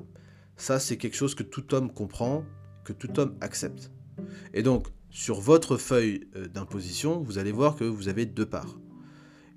Ça, 0.56 0.78
c'est 0.78 0.96
quelque 0.96 1.16
chose 1.16 1.34
que 1.34 1.42
tout 1.42 1.74
homme 1.74 1.92
comprend, 1.92 2.44
que 2.84 2.92
tout 2.92 3.18
homme 3.20 3.36
accepte. 3.40 3.90
Et 4.54 4.62
donc, 4.62 4.86
sur 5.10 5.40
votre 5.40 5.76
feuille 5.76 6.28
euh, 6.36 6.46
d'imposition, 6.48 7.20
vous 7.20 7.38
allez 7.38 7.52
voir 7.52 7.76
que 7.76 7.84
vous 7.84 8.08
avez 8.08 8.26
deux 8.26 8.46
parts. 8.46 8.78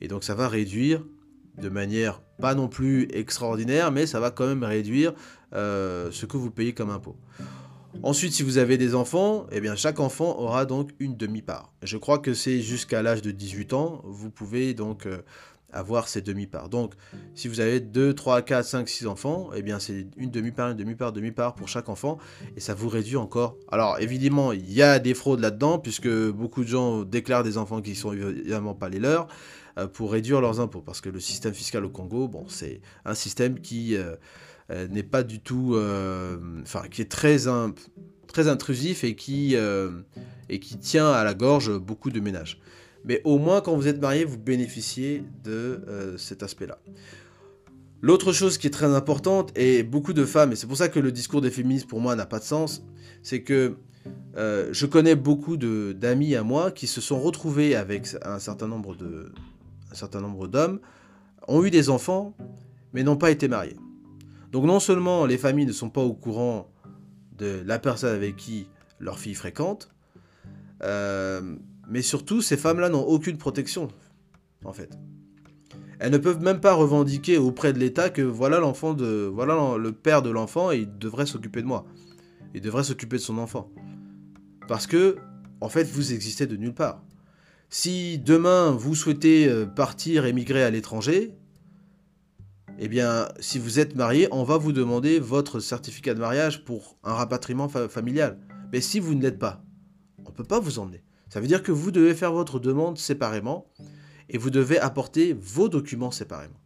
Et 0.02 0.08
donc, 0.08 0.24
ça 0.24 0.36
va 0.36 0.48
réduire 0.48 1.04
de 1.58 1.70
manière 1.70 2.22
pas 2.40 2.56
non 2.56 2.68
plus 2.68 3.08
extraordinaire, 3.12 3.92
mais 3.92 4.08
ça 4.08 4.20
va 4.20 4.32
quand 4.32 4.48
même 4.48 4.64
réduire 4.64 5.14
euh, 5.54 6.10
ce 6.12 6.26
que 6.26 6.38
vous 6.38 6.50
payez 6.50 6.74
comme 6.74 6.90
impôt. 6.90 7.16
Ensuite, 8.02 8.34
si 8.34 8.42
vous 8.42 8.58
avez 8.58 8.78
des 8.78 8.96
enfants, 8.96 9.46
eh 9.52 9.62
bien 9.62 9.76
chaque 9.76 10.00
enfant 10.00 10.40
aura 10.40 10.66
donc 10.66 10.90
une 11.00 11.16
demi-part. 11.16 11.72
Je 11.84 11.98
crois 11.98 12.18
que 12.18 12.34
c'est 12.34 12.60
jusqu'à 12.60 13.04
l'âge 13.04 13.22
de 13.22 13.30
18 13.30 13.74
ans, 13.74 14.02
vous 14.06 14.32
pouvez 14.32 14.74
donc 14.74 15.06
euh, 15.06 15.22
avoir 15.74 16.08
ces 16.08 16.22
demi-parts. 16.22 16.70
Donc, 16.70 16.94
si 17.36 17.48
vous 17.48 17.60
avez 17.60 17.80
2, 17.80 18.14
3, 18.14 18.42
4, 18.42 18.66
5, 18.66 18.90
6 18.90 19.08
enfants, 19.08 19.50
eh 19.56 19.62
bien 19.62 19.80
c'est 19.80 20.08
une 20.18 20.32
demi-part, 20.32 20.72
une 20.72 20.78
demi-part, 20.78 21.12
demi-part 21.12 21.56
pour 21.56 21.68
chaque 21.68 21.90
enfant, 21.90 22.18
et 22.56 22.60
ça 22.60 22.74
vous 22.74 22.90
réduit 22.90 23.18
encore. 23.18 23.58
Alors, 23.72 24.00
évidemment, 24.00 24.52
il 24.52 24.72
y 24.72 24.82
a 24.82 25.00
des 25.00 25.14
fraudes 25.14 25.40
là-dedans, 25.40 25.80
puisque 25.80 26.10
beaucoup 26.30 26.64
de 26.64 26.70
gens 26.70 27.04
déclarent 27.04 27.44
des 27.44 27.58
enfants 27.58 27.82
qui 27.82 27.92
ne 27.92 27.96
sont 27.96 28.14
évidemment 28.14 28.76
pas 28.76 28.90
les 28.90 29.00
leurs, 29.00 29.28
euh, 29.78 29.88
pour 29.88 30.12
réduire 30.12 30.42
leurs 30.42 30.60
impôts, 30.60 30.82
parce 30.82 31.02
que 31.02 31.10
le 31.10 31.20
système 31.20 31.54
fiscal 31.54 31.84
au 31.84 31.90
Congo, 31.90 32.28
bon, 32.28 32.46
c'est 32.48 32.82
un 33.06 33.16
système 33.16 33.60
qui... 33.60 33.96
Euh, 33.96 34.16
euh, 34.72 34.88
n'est 34.88 35.04
pas 35.04 35.24
du 35.24 35.42
tout, 35.42 35.78
enfin, 36.62 36.84
qui 36.90 37.02
est 37.02 37.12
très, 37.12 37.38
très 38.28 38.48
intrusif 38.48 39.04
et 39.04 39.14
qui, 39.14 39.58
et 40.50 40.60
qui 40.62 40.78
tient 40.78 41.12
à 41.12 41.26
la 41.26 41.34
gorge 41.34 41.78
beaucoup 41.78 42.12
de 42.12 42.22
ménages. 42.22 42.62
Mais 43.06 43.22
au 43.24 43.38
moins, 43.38 43.62
quand 43.62 43.76
vous 43.76 43.88
êtes 43.88 44.02
marié, 44.02 44.26
vous 44.26 44.38
bénéficiez 44.38 45.24
de 45.44 46.16
cet 46.18 46.44
aspect-là. 46.44 46.80
L'autre 48.02 48.34
chose 48.34 48.58
qui 48.58 48.68
est 48.68 48.72
très 48.72 48.94
importante, 48.94 49.52
et 49.58 49.84
beaucoup 49.84 50.14
de 50.14 50.26
femmes, 50.26 50.52
et 50.52 50.56
c'est 50.56 50.68
pour 50.68 50.78
ça 50.78 50.90
que 50.90 51.00
le 51.00 51.12
discours 51.12 51.42
des 51.42 51.52
féministes 51.52 51.88
pour 51.88 52.02
moi 52.02 52.16
n'a 52.16 52.26
pas 52.26 52.40
de 52.40 52.44
sens, 52.44 52.84
c'est 53.22 53.44
que 53.44 53.76
je 54.36 54.86
connais 54.86 55.16
beaucoup 55.16 55.58
d'amis 55.58 56.36
à 56.36 56.44
moi 56.44 56.72
qui 56.72 56.88
se 56.88 57.02
sont 57.02 57.20
retrouvés 57.20 57.76
avec 57.76 58.08
un 58.24 58.40
certain 58.40 58.68
nombre 58.68 58.96
de, 58.96 59.32
un 59.92 59.96
certain 59.96 60.22
nombre 60.22 60.48
d'hommes, 60.48 60.80
ont 61.48 61.64
eu 61.64 61.70
des 61.70 61.90
enfants, 61.90 62.36
mais 62.94 63.04
n'ont 63.04 63.18
pas 63.18 63.32
été 63.32 63.48
mariés. 63.48 63.78
Donc 64.52 64.66
non 64.66 64.80
seulement 64.80 65.26
les 65.26 65.38
familles 65.38 65.66
ne 65.66 65.72
sont 65.72 65.90
pas 65.90 66.02
au 66.02 66.14
courant 66.14 66.70
de 67.38 67.62
la 67.66 67.80
personne 67.80 68.16
avec 68.16 68.36
qui 68.36 68.68
leur 69.00 69.20
fille 69.20 69.36
fréquente, 69.36 69.90
euh, 70.84 71.56
mais 71.88 72.02
surtout 72.02 72.42
ces 72.42 72.58
femmes-là 72.58 72.90
n'ont 72.90 73.06
aucune 73.06 73.38
protection, 73.38 73.88
en 74.66 74.74
fait. 74.74 74.92
Elles 76.00 76.12
ne 76.12 76.18
peuvent 76.18 76.42
même 76.42 76.60
pas 76.60 76.74
revendiquer 76.74 77.38
auprès 77.38 77.72
de 77.72 77.80
l'État 77.80 78.10
que 78.10 78.22
voilà 78.22 78.60
l'enfant 78.60 78.94
de, 78.94 79.30
voilà 79.34 79.78
le 79.78 79.92
père 79.92 80.22
de 80.22 80.30
l'enfant 80.30 80.72
et 80.72 80.80
il 80.80 80.98
devrait 80.98 81.26
s'occuper 81.26 81.62
de 81.62 81.68
moi. 81.68 81.86
Il 82.54 82.62
devrait 82.62 82.84
s'occuper 82.84 83.18
de 83.18 83.22
son 83.22 83.38
enfant. 83.38 83.72
Parce 84.68 84.88
que, 84.88 85.18
en 85.62 85.70
fait, 85.70 85.86
vous 85.86 86.14
existez 86.14 86.46
de 86.46 86.58
nulle 86.58 86.74
part. 86.74 87.04
Si 87.70 88.20
demain 88.20 88.72
vous 88.72 88.96
souhaitez 88.96 89.48
euh, 89.48 89.66
partir 89.66 90.26
émigrer 90.26 90.64
à 90.64 90.70
l'étranger, 90.70 91.36
eh 92.80 92.88
bien, 92.88 93.30
si 93.40 93.60
vous 93.60 93.80
êtes 93.80 93.96
marié, 93.96 94.28
on 94.32 94.44
va 94.44 94.58
vous 94.58 94.72
demander 94.72 95.20
votre 95.20 95.60
certificat 95.60 96.14
de 96.14 96.20
mariage 96.20 96.66
pour 96.66 96.98
un 97.04 97.14
rapatriement 97.14 97.70
familial. 97.70 98.40
Mais 98.72 98.82
si 98.82 99.00
vous 99.00 99.14
ne 99.14 99.22
l'êtes 99.22 99.40
pas, 99.40 99.64
on 100.20 100.30
ne 100.30 100.36
peut 100.36 100.44
pas 100.44 100.60
vous 100.60 100.80
emmener. 100.80 101.04
Ça 101.34 101.40
veut 101.40 101.48
dire 101.48 101.64
que 101.64 101.72
vous 101.72 101.90
devez 101.90 102.14
faire 102.14 102.32
votre 102.32 102.60
demande 102.60 103.00
séparément 103.00 103.66
et 104.30 104.38
vous 104.38 104.52
devez 104.52 104.78
apporter 104.78 105.34
vos 105.34 105.68
documents 105.68 106.12
séparément. 106.12 106.60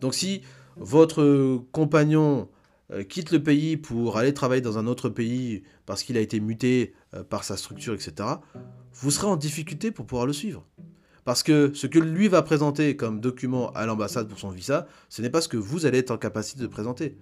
Donc 0.00 0.14
si 0.14 0.40
votre 0.76 1.62
compagnon 1.70 2.48
euh, 2.92 3.02
quitte 3.02 3.30
le 3.30 3.42
pays 3.42 3.76
pour 3.76 4.16
aller 4.16 4.32
travailler 4.32 4.62
dans 4.62 4.78
un 4.78 4.86
autre 4.86 5.10
pays 5.10 5.64
parce 5.84 6.02
qu'il 6.02 6.16
a 6.16 6.20
été 6.20 6.40
muté 6.40 6.94
euh, 7.12 7.24
par 7.24 7.44
sa 7.44 7.58
structure, 7.58 7.92
etc., 7.92 8.26
vous 8.94 9.10
serez 9.10 9.26
en 9.26 9.36
difficulté 9.36 9.90
pour 9.90 10.06
pouvoir 10.06 10.24
le 10.24 10.32
suivre. 10.32 10.66
Parce 11.26 11.42
que 11.42 11.72
ce 11.74 11.86
que 11.86 11.98
lui 11.98 12.28
va 12.28 12.40
présenter 12.40 12.96
comme 12.96 13.20
document 13.20 13.70
à 13.72 13.84
l'ambassade 13.84 14.28
pour 14.28 14.38
son 14.38 14.48
visa, 14.48 14.86
ce 15.10 15.20
n'est 15.20 15.28
pas 15.28 15.42
ce 15.42 15.48
que 15.48 15.58
vous 15.58 15.84
allez 15.84 15.98
être 15.98 16.10
en 16.10 16.16
capacité 16.16 16.62
de 16.62 16.68
présenter. 16.68 17.18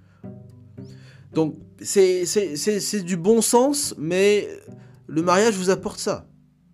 Donc 1.32 1.56
c'est 1.80 3.02
du 3.04 3.16
bon 3.16 3.42
sens, 3.42 3.96
mais 3.98 4.48
le 5.08 5.22
mariage 5.22 5.56
vous 5.56 5.70
apporte 5.70 5.98
ça. 5.98 6.28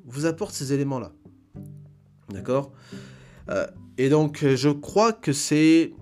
Vous 0.05 0.26
apporte 0.26 0.55
ces 0.55 0.72
éléments-là. 0.72 1.12
D'accord? 2.28 2.72
Euh, 3.48 3.66
Et 3.98 4.09
donc 4.09 4.44
je 4.44 4.68
crois 4.70 5.12
que 5.12 5.32
c'est... 5.32 5.92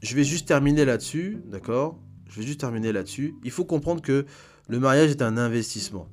Je 0.00 0.14
vais 0.16 0.24
juste 0.24 0.48
terminer 0.48 0.84
là-dessus, 0.84 1.42
d'accord? 1.46 1.98
Je 2.28 2.40
vais 2.40 2.46
juste 2.46 2.60
terminer 2.60 2.92
là-dessus. 2.92 3.34
Il 3.44 3.50
faut 3.50 3.64
comprendre 3.64 4.02
que 4.02 4.26
le 4.68 4.78
mariage 4.78 5.10
est 5.10 5.22
un 5.22 5.36
investissement. 5.36 6.08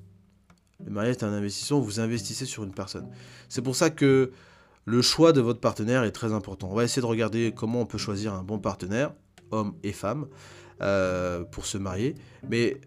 Le 0.86 0.92
mariage 0.92 1.18
est 1.18 1.24
un 1.24 1.34
investissement, 1.34 1.80
vous 1.80 2.00
investissez 2.00 2.46
sur 2.46 2.64
une 2.64 2.74
personne. 2.74 3.10
C'est 3.48 3.62
pour 3.62 3.76
ça 3.76 3.90
que 3.90 4.32
le 4.86 5.02
choix 5.02 5.34
de 5.34 5.42
votre 5.42 5.60
partenaire 5.60 6.04
est 6.04 6.12
très 6.12 6.34
important. 6.34 6.70
On 6.72 6.76
va 6.76 6.84
essayer 6.84 7.02
de 7.02 7.08
regarder 7.08 7.54
comment 7.56 7.82
on 7.82 7.86
peut 7.86 7.98
choisir 7.98 8.34
un 8.34 8.44
bon 8.44 8.60
partenaire, 8.60 9.14
homme 9.52 9.76
et 9.84 9.92
femme, 9.92 10.28
euh, 10.82 11.44
pour 11.44 11.66
se 11.66 11.78
marier. 11.78 12.16
Mais 12.50 12.80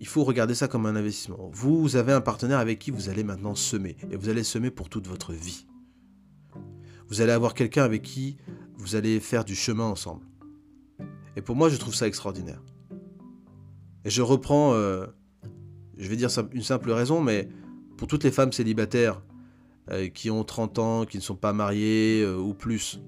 il 0.00 0.06
faut 0.08 0.24
regarder 0.24 0.56
ça 0.56 0.66
comme 0.66 0.86
un 0.86 0.96
investissement. 0.96 1.50
Vous 1.52 1.94
avez 1.94 2.12
un 2.12 2.20
partenaire 2.20 2.58
avec 2.58 2.80
qui 2.80 2.90
vous 2.90 3.08
allez 3.08 3.22
maintenant 3.22 3.54
semer. 3.54 3.96
Et 4.10 4.16
vous 4.16 4.28
allez 4.28 4.42
semer 4.42 4.72
pour 4.72 4.88
toute 4.88 5.06
votre 5.06 5.32
vie. 5.32 5.66
Vous 7.08 7.20
allez 7.20 7.30
avoir 7.30 7.54
quelqu'un 7.54 7.84
avec 7.84 8.02
qui 8.02 8.38
vous 8.76 8.96
allez 8.96 9.20
faire 9.20 9.44
du 9.44 9.54
chemin 9.54 9.84
ensemble. 9.84 10.26
Et 11.36 11.40
pour 11.42 11.54
moi, 11.54 11.68
je 11.68 11.76
trouve 11.76 11.94
ça 11.94 12.08
extraordinaire. 12.08 12.60
Et 14.04 14.10
je 14.10 14.22
reprends, 14.22 14.72
euh, 14.74 15.06
je 15.96 16.08
vais 16.08 16.16
dire 16.16 16.30
une 16.52 16.62
simple 16.62 16.90
raison, 16.90 17.20
mais 17.20 17.48
pour 17.96 18.08
toutes 18.08 18.24
les 18.24 18.32
femmes 18.32 18.52
célibataires 18.52 19.22
euh, 19.90 20.08
qui 20.08 20.28
ont 20.28 20.42
30 20.42 20.78
ans, 20.80 21.04
qui 21.04 21.18
ne 21.18 21.22
sont 21.22 21.36
pas 21.36 21.52
mariées 21.52 22.26
ou 22.26 22.52
plus. 22.52 23.00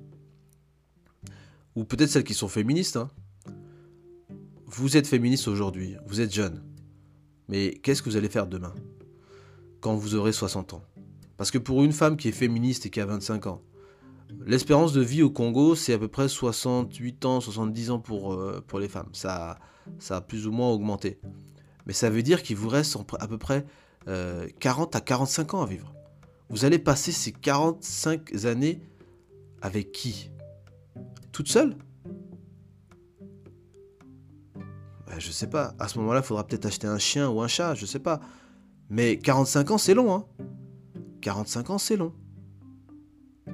Ou 1.74 1.84
peut-être 1.84 2.10
celles 2.10 2.24
qui 2.24 2.34
sont 2.34 2.48
féministes. 2.48 2.96
Hein. 2.96 3.10
Vous 4.72 4.96
êtes 4.96 5.08
féministe 5.08 5.48
aujourd'hui, 5.48 5.96
vous 6.06 6.20
êtes 6.20 6.32
jeune. 6.32 6.62
Mais 7.48 7.72
qu'est-ce 7.82 8.02
que 8.02 8.08
vous 8.08 8.16
allez 8.16 8.28
faire 8.28 8.46
demain 8.46 8.72
Quand 9.80 9.96
vous 9.96 10.14
aurez 10.14 10.32
60 10.32 10.74
ans? 10.74 10.84
Parce 11.36 11.50
que 11.50 11.58
pour 11.58 11.82
une 11.82 11.90
femme 11.90 12.16
qui 12.16 12.28
est 12.28 12.32
féministe 12.32 12.86
et 12.86 12.90
qui 12.90 13.00
a 13.00 13.06
25 13.06 13.48
ans, 13.48 13.62
l'espérance 14.46 14.92
de 14.92 15.00
vie 15.00 15.24
au 15.24 15.30
Congo, 15.30 15.74
c'est 15.74 15.92
à 15.92 15.98
peu 15.98 16.06
près 16.06 16.28
68 16.28 17.24
ans, 17.24 17.40
70 17.40 17.90
ans 17.90 17.98
pour, 17.98 18.32
euh, 18.32 18.64
pour 18.64 18.78
les 18.78 18.88
femmes. 18.88 19.08
Ça, 19.12 19.58
ça 19.98 20.18
a 20.18 20.20
plus 20.20 20.46
ou 20.46 20.52
moins 20.52 20.70
augmenté. 20.70 21.18
Mais 21.86 21.92
ça 21.92 22.08
veut 22.08 22.22
dire 22.22 22.40
qu'il 22.40 22.54
vous 22.54 22.68
reste 22.68 22.96
à 23.18 23.26
peu 23.26 23.38
près 23.38 23.66
40 24.60 24.94
à 24.94 25.00
45 25.00 25.54
ans 25.54 25.62
à 25.62 25.66
vivre. 25.66 25.92
Vous 26.48 26.64
allez 26.64 26.78
passer 26.78 27.10
ces 27.10 27.32
45 27.32 28.44
années 28.44 28.80
avec 29.62 29.90
qui? 29.90 30.30
Toute 31.32 31.48
seule? 31.48 31.74
Ben, 35.10 35.20
Je 35.20 35.30
sais 35.30 35.48
pas. 35.48 35.74
À 35.78 35.88
ce 35.88 35.98
moment-là, 35.98 36.20
il 36.20 36.26
faudra 36.26 36.46
peut-être 36.46 36.66
acheter 36.66 36.86
un 36.86 36.98
chien 36.98 37.28
ou 37.28 37.40
un 37.42 37.48
chat, 37.48 37.74
je 37.74 37.86
sais 37.86 37.98
pas. 37.98 38.20
Mais 38.88 39.18
45 39.18 39.70
ans, 39.72 39.78
c'est 39.78 39.94
long, 39.94 40.14
hein 40.14 40.24
45 41.20 41.70
ans, 41.70 41.78
c'est 41.78 41.96
long. 41.96 42.12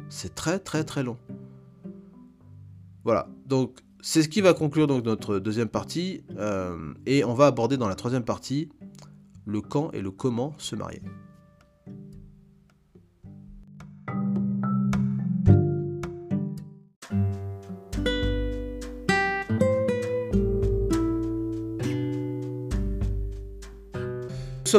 C'est 0.09 0.35
très 0.35 0.59
très 0.59 0.85
très 0.85 1.03
long. 1.03 1.19
Voilà, 3.05 3.29
donc 3.47 3.81
c'est 4.01 4.23
ce 4.23 4.29
qui 4.29 4.41
va 4.41 4.55
conclure 4.55 4.87
donc 4.87 5.05
notre 5.05 5.39
deuxième 5.39 5.69
partie. 5.69 6.23
Euh, 6.37 6.95
et 7.07 7.25
on 7.25 7.35
va 7.35 7.47
aborder 7.47 7.77
dans 7.77 7.89
la 7.89 7.95
troisième 7.95 8.25
partie 8.25 8.69
le 9.45 9.61
quand 9.61 9.91
et 9.93 10.01
le 10.01 10.11
comment 10.11 10.55
se 10.59 10.77
marier. 10.77 11.03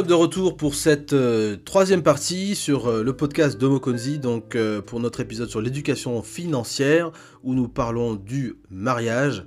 De 0.06 0.14
retour 0.14 0.56
pour 0.56 0.74
cette 0.74 1.12
euh, 1.12 1.56
troisième 1.56 2.02
partie 2.02 2.54
sur 2.54 2.86
euh, 2.86 3.02
le 3.02 3.16
podcast 3.16 3.58
d'Homo 3.58 3.80
donc 4.20 4.54
euh, 4.54 4.80
pour 4.80 5.00
notre 5.00 5.20
épisode 5.20 5.48
sur 5.48 5.60
l'éducation 5.60 6.22
financière, 6.22 7.10
où 7.42 7.54
nous 7.54 7.68
parlons 7.68 8.14
du 8.14 8.56
mariage. 8.70 9.44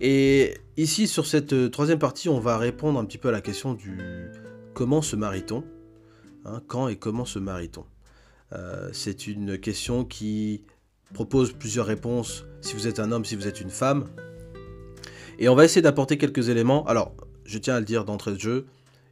Et 0.00 0.54
ici, 0.78 1.06
sur 1.06 1.26
cette 1.26 1.70
troisième 1.70 1.98
partie, 1.98 2.28
on 2.28 2.40
va 2.40 2.56
répondre 2.56 2.98
un 2.98 3.04
petit 3.04 3.18
peu 3.18 3.28
à 3.28 3.32
la 3.32 3.42
question 3.42 3.74
du 3.74 3.98
comment 4.72 5.02
se 5.02 5.16
marie-t-on 5.16 5.64
hein, 6.46 6.62
Quand 6.66 6.88
et 6.88 6.96
comment 6.96 7.26
se 7.26 7.38
marie-t-on 7.38 7.84
C'est 8.92 9.26
une 9.26 9.58
question 9.58 10.04
qui 10.04 10.62
propose 11.12 11.52
plusieurs 11.52 11.86
réponses, 11.86 12.46
si 12.62 12.74
vous 12.74 12.86
êtes 12.86 13.00
un 13.00 13.12
homme, 13.12 13.24
si 13.24 13.36
vous 13.36 13.46
êtes 13.46 13.60
une 13.60 13.70
femme. 13.70 14.06
Et 15.38 15.48
on 15.48 15.54
va 15.54 15.64
essayer 15.64 15.82
d'apporter 15.82 16.16
quelques 16.16 16.48
éléments. 16.48 16.86
Alors, 16.86 17.14
je 17.44 17.58
tiens 17.58 17.74
à 17.74 17.80
le 17.80 17.86
dire 17.86 18.04
d'entrée 18.04 18.32
de 18.32 18.40
jeu, 18.40 18.66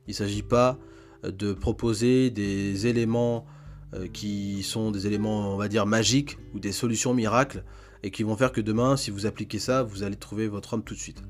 il 0.09 0.13
ne 0.13 0.17
s'agit 0.17 0.43
pas 0.43 0.79
de 1.23 1.53
proposer 1.53 2.31
des 2.31 2.87
éléments 2.87 3.47
euh, 3.95 4.07
qui 4.07 4.63
sont 4.63 4.91
des 4.91 5.07
éléments, 5.07 5.55
on 5.55 5.57
va 5.57 5.69
dire, 5.69 5.87
magiques 5.87 6.39
ou 6.55 6.59
des 6.59 6.73
solutions 6.73 7.15
miracles. 7.15 7.63
et 8.05 8.13
qui 8.13 8.23
vont 8.23 8.37
faire 8.37 8.53
que 8.53 8.61
demain, 8.61 8.97
si 8.97 9.11
vous 9.11 9.27
appliquez 9.27 9.59
ça, 9.59 9.83
vous 9.83 10.05
allez 10.05 10.15
trouver 10.15 10.47
votre 10.47 10.75
homme 10.75 10.85
tout 10.85 10.95
de 10.95 11.01
suite. 11.01 11.21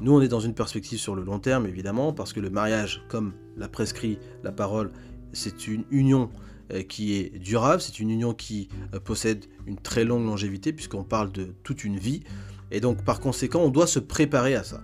Nous, 0.00 0.10
on 0.10 0.22
est 0.22 0.28
dans 0.28 0.40
une 0.40 0.54
perspective 0.54 0.98
sur 0.98 1.14
le 1.14 1.22
long 1.22 1.38
terme, 1.38 1.66
évidemment, 1.66 2.14
parce 2.14 2.32
que 2.32 2.40
le 2.40 2.48
mariage, 2.48 3.04
comme 3.08 3.34
l'a 3.58 3.68
prescrit 3.68 4.18
la 4.42 4.52
parole, 4.52 4.90
c'est 5.34 5.68
une 5.68 5.84
union 5.90 6.30
euh, 6.72 6.82
qui 6.82 7.14
est 7.14 7.38
durable, 7.38 7.82
c'est 7.82 8.00
une 8.00 8.10
union 8.10 8.32
qui 8.32 8.68
euh, 8.94 9.00
possède 9.00 9.44
une 9.66 9.76
très 9.76 10.04
longue 10.04 10.24
longévité, 10.24 10.72
puisqu'on 10.72 11.04
parle 11.04 11.30
de 11.30 11.54
toute 11.62 11.84
une 11.84 11.98
vie. 11.98 12.22
Et 12.70 12.80
donc, 12.80 13.04
par 13.04 13.20
conséquent, 13.20 13.60
on 13.60 13.70
doit 13.70 13.86
se 13.86 13.98
préparer 13.98 14.54
à 14.54 14.64
ça. 14.64 14.80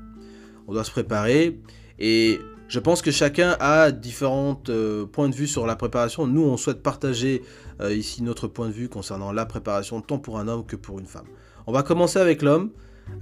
On 0.66 0.74
doit 0.74 0.84
se 0.84 0.90
préparer, 0.90 1.58
et 1.98 2.38
je 2.68 2.78
pense 2.78 3.02
que 3.02 3.10
chacun 3.10 3.56
a 3.60 3.90
différents 3.90 4.62
euh, 4.68 5.06
points 5.06 5.28
de 5.28 5.34
vue 5.34 5.46
sur 5.46 5.66
la 5.66 5.74
préparation. 5.74 6.26
Nous, 6.26 6.42
on 6.42 6.56
souhaite 6.56 6.82
partager 6.82 7.42
ici 7.90 8.24
notre 8.24 8.48
point 8.48 8.66
de 8.66 8.72
vue 8.72 8.88
concernant 8.88 9.30
la 9.30 9.46
préparation, 9.46 10.00
tant 10.00 10.18
pour 10.18 10.40
un 10.40 10.48
homme 10.48 10.66
que 10.66 10.74
pour 10.74 10.98
une 10.98 11.06
femme. 11.06 11.26
On 11.68 11.72
va 11.72 11.84
commencer 11.84 12.18
avec 12.18 12.42
l'homme. 12.42 12.72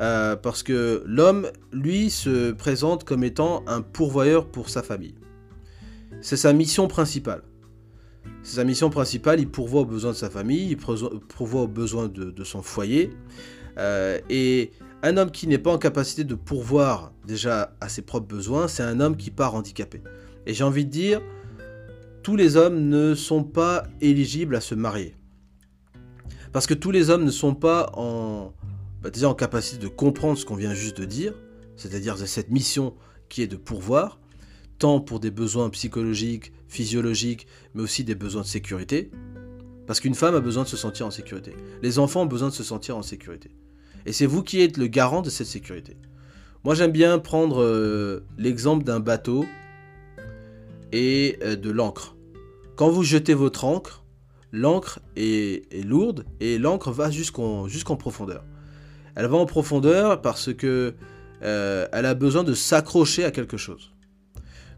Euh, 0.00 0.36
parce 0.36 0.62
que 0.62 1.02
l'homme, 1.06 1.48
lui, 1.72 2.10
se 2.10 2.52
présente 2.52 3.04
comme 3.04 3.24
étant 3.24 3.62
un 3.66 3.82
pourvoyeur 3.82 4.46
pour 4.46 4.68
sa 4.68 4.82
famille. 4.82 5.14
C'est 6.20 6.36
sa 6.36 6.52
mission 6.52 6.88
principale. 6.88 7.42
C'est 8.42 8.56
sa 8.56 8.64
mission 8.64 8.90
principale, 8.90 9.40
il 9.40 9.48
pourvoit 9.48 9.82
aux 9.82 9.86
besoins 9.86 10.12
de 10.12 10.16
sa 10.16 10.30
famille, 10.30 10.70
il 10.70 10.76
pourvoit 10.76 11.62
aux 11.62 11.68
besoins 11.68 12.08
de, 12.08 12.44
son 12.44 12.62
foyer. 12.62 13.10
Euh, 13.78 14.18
et 14.30 14.70
un 15.02 15.16
homme 15.16 15.30
qui 15.30 15.46
n'est 15.46 15.58
pas 15.58 15.72
en 15.72 15.78
capacité 15.78 16.24
de 16.24 16.34
pourvoir 16.34 17.12
déjà 17.26 17.76
à 17.80 17.88
ses 17.88 18.02
propres 18.02 18.26
besoins, 18.26 18.68
c'est 18.68 18.82
un 18.82 19.00
homme 19.00 19.16
qui 19.16 19.30
part 19.30 19.54
handicapé. 19.54 20.02
Et 20.46 20.54
j'ai 20.54 20.64
envie 20.64 20.84
de 20.84 20.90
dire, 20.90 21.20
tous 22.22 22.36
les 22.36 22.56
hommes 22.56 22.88
ne 22.88 23.14
sont 23.14 23.44
pas 23.44 23.84
éligibles 24.00 24.56
à 24.56 24.60
se 24.60 24.74
marier. 24.74 25.14
Parce 26.52 26.66
que 26.66 26.74
tous 26.74 26.90
les 26.90 27.10
hommes 27.10 27.24
ne 27.24 27.30
sont 27.30 27.54
pas 27.54 27.90
en, 27.94 28.52
bah, 29.02 29.10
en 29.24 29.34
capacité 29.34 29.78
de 29.78 29.88
comprendre 29.88 30.38
ce 30.38 30.44
qu'on 30.44 30.54
vient 30.54 30.74
juste 30.74 31.00
de 31.00 31.04
dire, 31.04 31.34
c'est-à-dire 31.76 32.16
cette 32.16 32.50
mission 32.50 32.94
qui 33.28 33.42
est 33.42 33.46
de 33.46 33.56
pourvoir, 33.56 34.18
tant 34.78 35.00
pour 35.00 35.20
des 35.20 35.30
besoins 35.30 35.68
psychologiques, 35.70 36.52
physiologiques, 36.68 37.46
mais 37.74 37.82
aussi 37.82 38.04
des 38.04 38.14
besoins 38.14 38.42
de 38.42 38.46
sécurité. 38.46 39.10
Parce 39.86 40.00
qu'une 40.00 40.14
femme 40.14 40.34
a 40.34 40.40
besoin 40.40 40.64
de 40.64 40.68
se 40.68 40.76
sentir 40.76 41.06
en 41.06 41.10
sécurité. 41.10 41.54
Les 41.82 41.98
enfants 41.98 42.22
ont 42.22 42.26
besoin 42.26 42.48
de 42.48 42.54
se 42.54 42.64
sentir 42.64 42.96
en 42.96 43.02
sécurité. 43.02 43.50
Et 44.06 44.12
c'est 44.12 44.26
vous 44.26 44.42
qui 44.42 44.60
êtes 44.62 44.76
le 44.76 44.86
garant 44.86 45.20
de 45.20 45.30
cette 45.30 45.48
sécurité. 45.48 45.96
Moi 46.64 46.74
j'aime 46.74 46.92
bien 46.92 47.18
prendre 47.18 47.62
euh, 47.62 48.24
l'exemple 48.38 48.84
d'un 48.84 49.00
bateau 49.00 49.44
et 50.92 51.38
euh, 51.42 51.56
de 51.56 51.70
l'encre. 51.70 52.16
Quand 52.76 52.88
vous 52.88 53.02
jetez 53.02 53.34
votre 53.34 53.64
encre, 53.64 54.04
l'encre 54.52 55.00
est, 55.16 55.84
lourde 55.84 56.24
et 56.40 56.58
l'encre 56.58 56.92
va 56.92 57.10
jusqu'en 57.10 57.96
profondeur. 57.96 58.44
Elle 59.16 59.26
va 59.26 59.36
en 59.36 59.46
profondeur 59.46 60.22
parce 60.22 60.52
que 60.54 60.94
euh, 61.42 61.86
elle 61.92 62.06
a 62.06 62.14
besoin 62.14 62.44
de 62.44 62.54
s'accrocher 62.54 63.24
à 63.24 63.30
quelque 63.30 63.56
chose. 63.56 63.92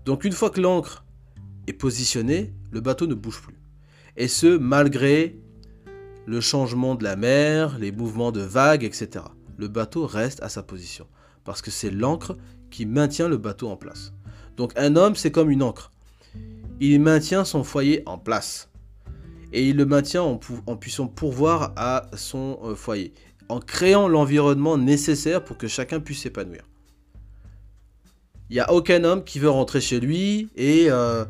Donc 0.05 0.25
une 0.25 0.33
fois 0.33 0.51
que 0.51 0.61
l'ancre 0.61 1.05
est 1.67 1.73
positionnée, 1.75 2.55
le 2.71 2.81
bateau 2.81 3.07
ne 3.07 3.15
bouge 3.15 3.43
plus. 3.43 3.59
Et 4.17 4.29
ce, 4.29 4.57
malgré 4.57 5.39
le 6.29 6.43
changement 6.43 6.95
de 6.95 7.05
la 7.05 7.17
mer, 7.17 7.79
les 7.79 7.91
mouvements 7.91 8.33
de 8.33 8.43
vagues, 8.43 8.85
etc. 8.85 9.25
Le 9.57 9.67
bateau 9.67 10.07
reste 10.07 10.43
à 10.43 10.51
sa 10.51 10.63
position. 10.63 11.07
Parce 11.43 11.63
que 11.63 11.71
c'est 11.71 11.91
l'ancre 11.91 12.37
qui 12.71 12.85
maintient 12.85 13.29
le 13.29 13.39
bateau 13.39 13.71
en 13.71 13.79
place. 13.79 14.13
Donc 14.59 14.73
un 14.77 14.95
homme, 14.97 15.17
c'est 15.17 15.31
comme 15.31 15.51
une 15.51 15.63
ancre. 15.63 15.91
Il 16.81 17.01
maintient 17.01 17.47
son 17.47 17.65
foyer 17.65 18.03
en 18.05 18.19
place. 18.19 18.69
Et 19.55 19.71
il 19.71 19.77
le 19.77 19.87
maintient 19.87 20.23
en, 20.23 20.37
puissant 20.77 21.07
pourvoir 21.07 21.73
à 21.77 22.11
son 22.15 22.59
euh, 22.63 22.75
foyer 22.75 23.15
en 23.49 23.61
créant 23.61 24.07
l'environnement 24.07 24.77
nécessaire 24.77 25.43
pour 25.43 25.57
que 25.57 25.67
chacun 25.67 25.99
puisse 25.99 26.21
s'épanouir. 26.21 26.61
Il 28.51 28.55
n'y 28.55 28.61
a 28.61 28.71
aucun 28.71 29.03
homme 29.05 29.25
qui 29.25 29.39
veut 29.39 29.49
rentrer 29.49 29.81
chez 29.81 29.99
lui 29.99 30.51
et 30.57 30.91
euh, 30.91 31.25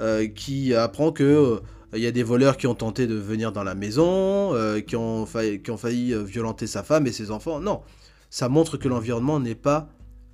euh, 0.00 0.26
qui 0.26 0.74
apprend 0.74 1.12
que 1.12 1.62
il 1.94 2.00
y 2.00 2.06
a 2.06 2.12
des 2.12 2.22
voleurs 2.22 2.56
qui 2.56 2.66
ont 2.66 2.74
tenté 2.74 3.06
de 3.06 3.14
venir 3.14 3.52
dans 3.52 3.64
la 3.64 3.74
maison, 3.74 4.54
qui, 4.86 4.96
ont 4.96 5.26
failli, 5.26 5.62
qui 5.62 5.70
ont 5.70 5.76
failli 5.76 6.14
violenter 6.24 6.66
sa 6.66 6.82
femme 6.82 7.06
et 7.06 7.12
ses 7.12 7.30
enfants. 7.30 7.60
Non, 7.60 7.82
ça 8.30 8.48
montre 8.48 8.76
que 8.78 8.88
l'environnement 8.88 9.40
n'est 9.40 9.54
pas, 9.54 9.90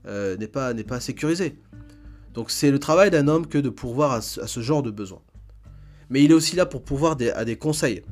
n'est 0.07 0.47
pas, 0.47 0.73
pas 0.75 1.01
sécurisé. 1.01 1.57
Donc 2.39 2.53
c'est 2.53 2.71
le 2.71 2.79
travail 2.79 3.11
d'un 3.11 3.27
homme 3.27 3.49
que 3.49 3.59
de 3.59 3.69
pourvoir 3.69 4.13
à 4.13 4.21
ce, 4.21 4.61
genre 4.61 4.85
de 4.85 4.93
besoin. 4.93 5.21
Mais 6.11 6.23
il 6.23 6.31
est 6.31 6.35
aussi 6.35 6.55
là 6.55 6.67
pour 6.67 6.83
pouvoir 6.83 7.17
à 7.35 7.45
des 7.45 7.57
conseils. 7.57 8.03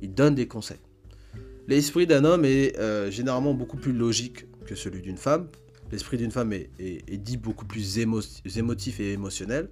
Il 0.00 0.14
donne 0.14 0.36
des 0.36 0.46
conseils. 0.46 0.78
L'esprit 1.66 2.06
d'un 2.06 2.24
homme 2.24 2.44
est 2.44 2.78
euh, 2.78 3.10
généralement 3.10 3.52
beaucoup 3.52 3.76
plus 3.76 3.92
logique 3.92 4.46
que 4.64 4.76
celui 4.76 5.02
d'une 5.02 5.16
femme. 5.16 5.48
L'esprit 5.90 6.16
d'une 6.16 6.30
femme 6.30 6.52
est, 6.52 7.16
dit 7.16 7.36
beaucoup 7.36 7.64
plus 7.64 7.98
émotif 7.98 9.00
et 9.00 9.12
émotionnel. 9.12 9.70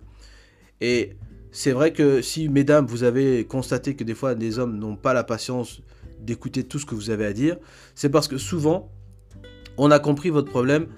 Et 0.81 1.12
c'est 1.55 1.70
vrai 1.70 1.92
que 1.92 2.20
si, 2.20 2.48
mesdames, 2.48 2.84
vous 2.84 3.05
avez 3.05 3.44
constaté 3.44 3.94
que 3.94 4.02
des 4.02 4.16
fois 4.16 4.34
des 4.34 4.59
hommes 4.59 4.76
n'ont 4.76 4.96
pas 4.96 5.14
la 5.14 5.22
patience 5.22 5.82
d'écouter 6.18 6.64
tout 6.64 6.80
ce 6.80 6.84
que 6.84 6.96
vous 6.96 7.11
avez 7.11 7.24
à 7.24 7.32
dire, 7.32 7.59
c'est 7.94 8.09
parce 8.09 8.26
que 8.26 8.38
souvent, 8.38 8.90
on 9.76 9.92
a 9.92 10.00
compris 10.00 10.30
votre 10.30 10.50
problème 10.50 10.88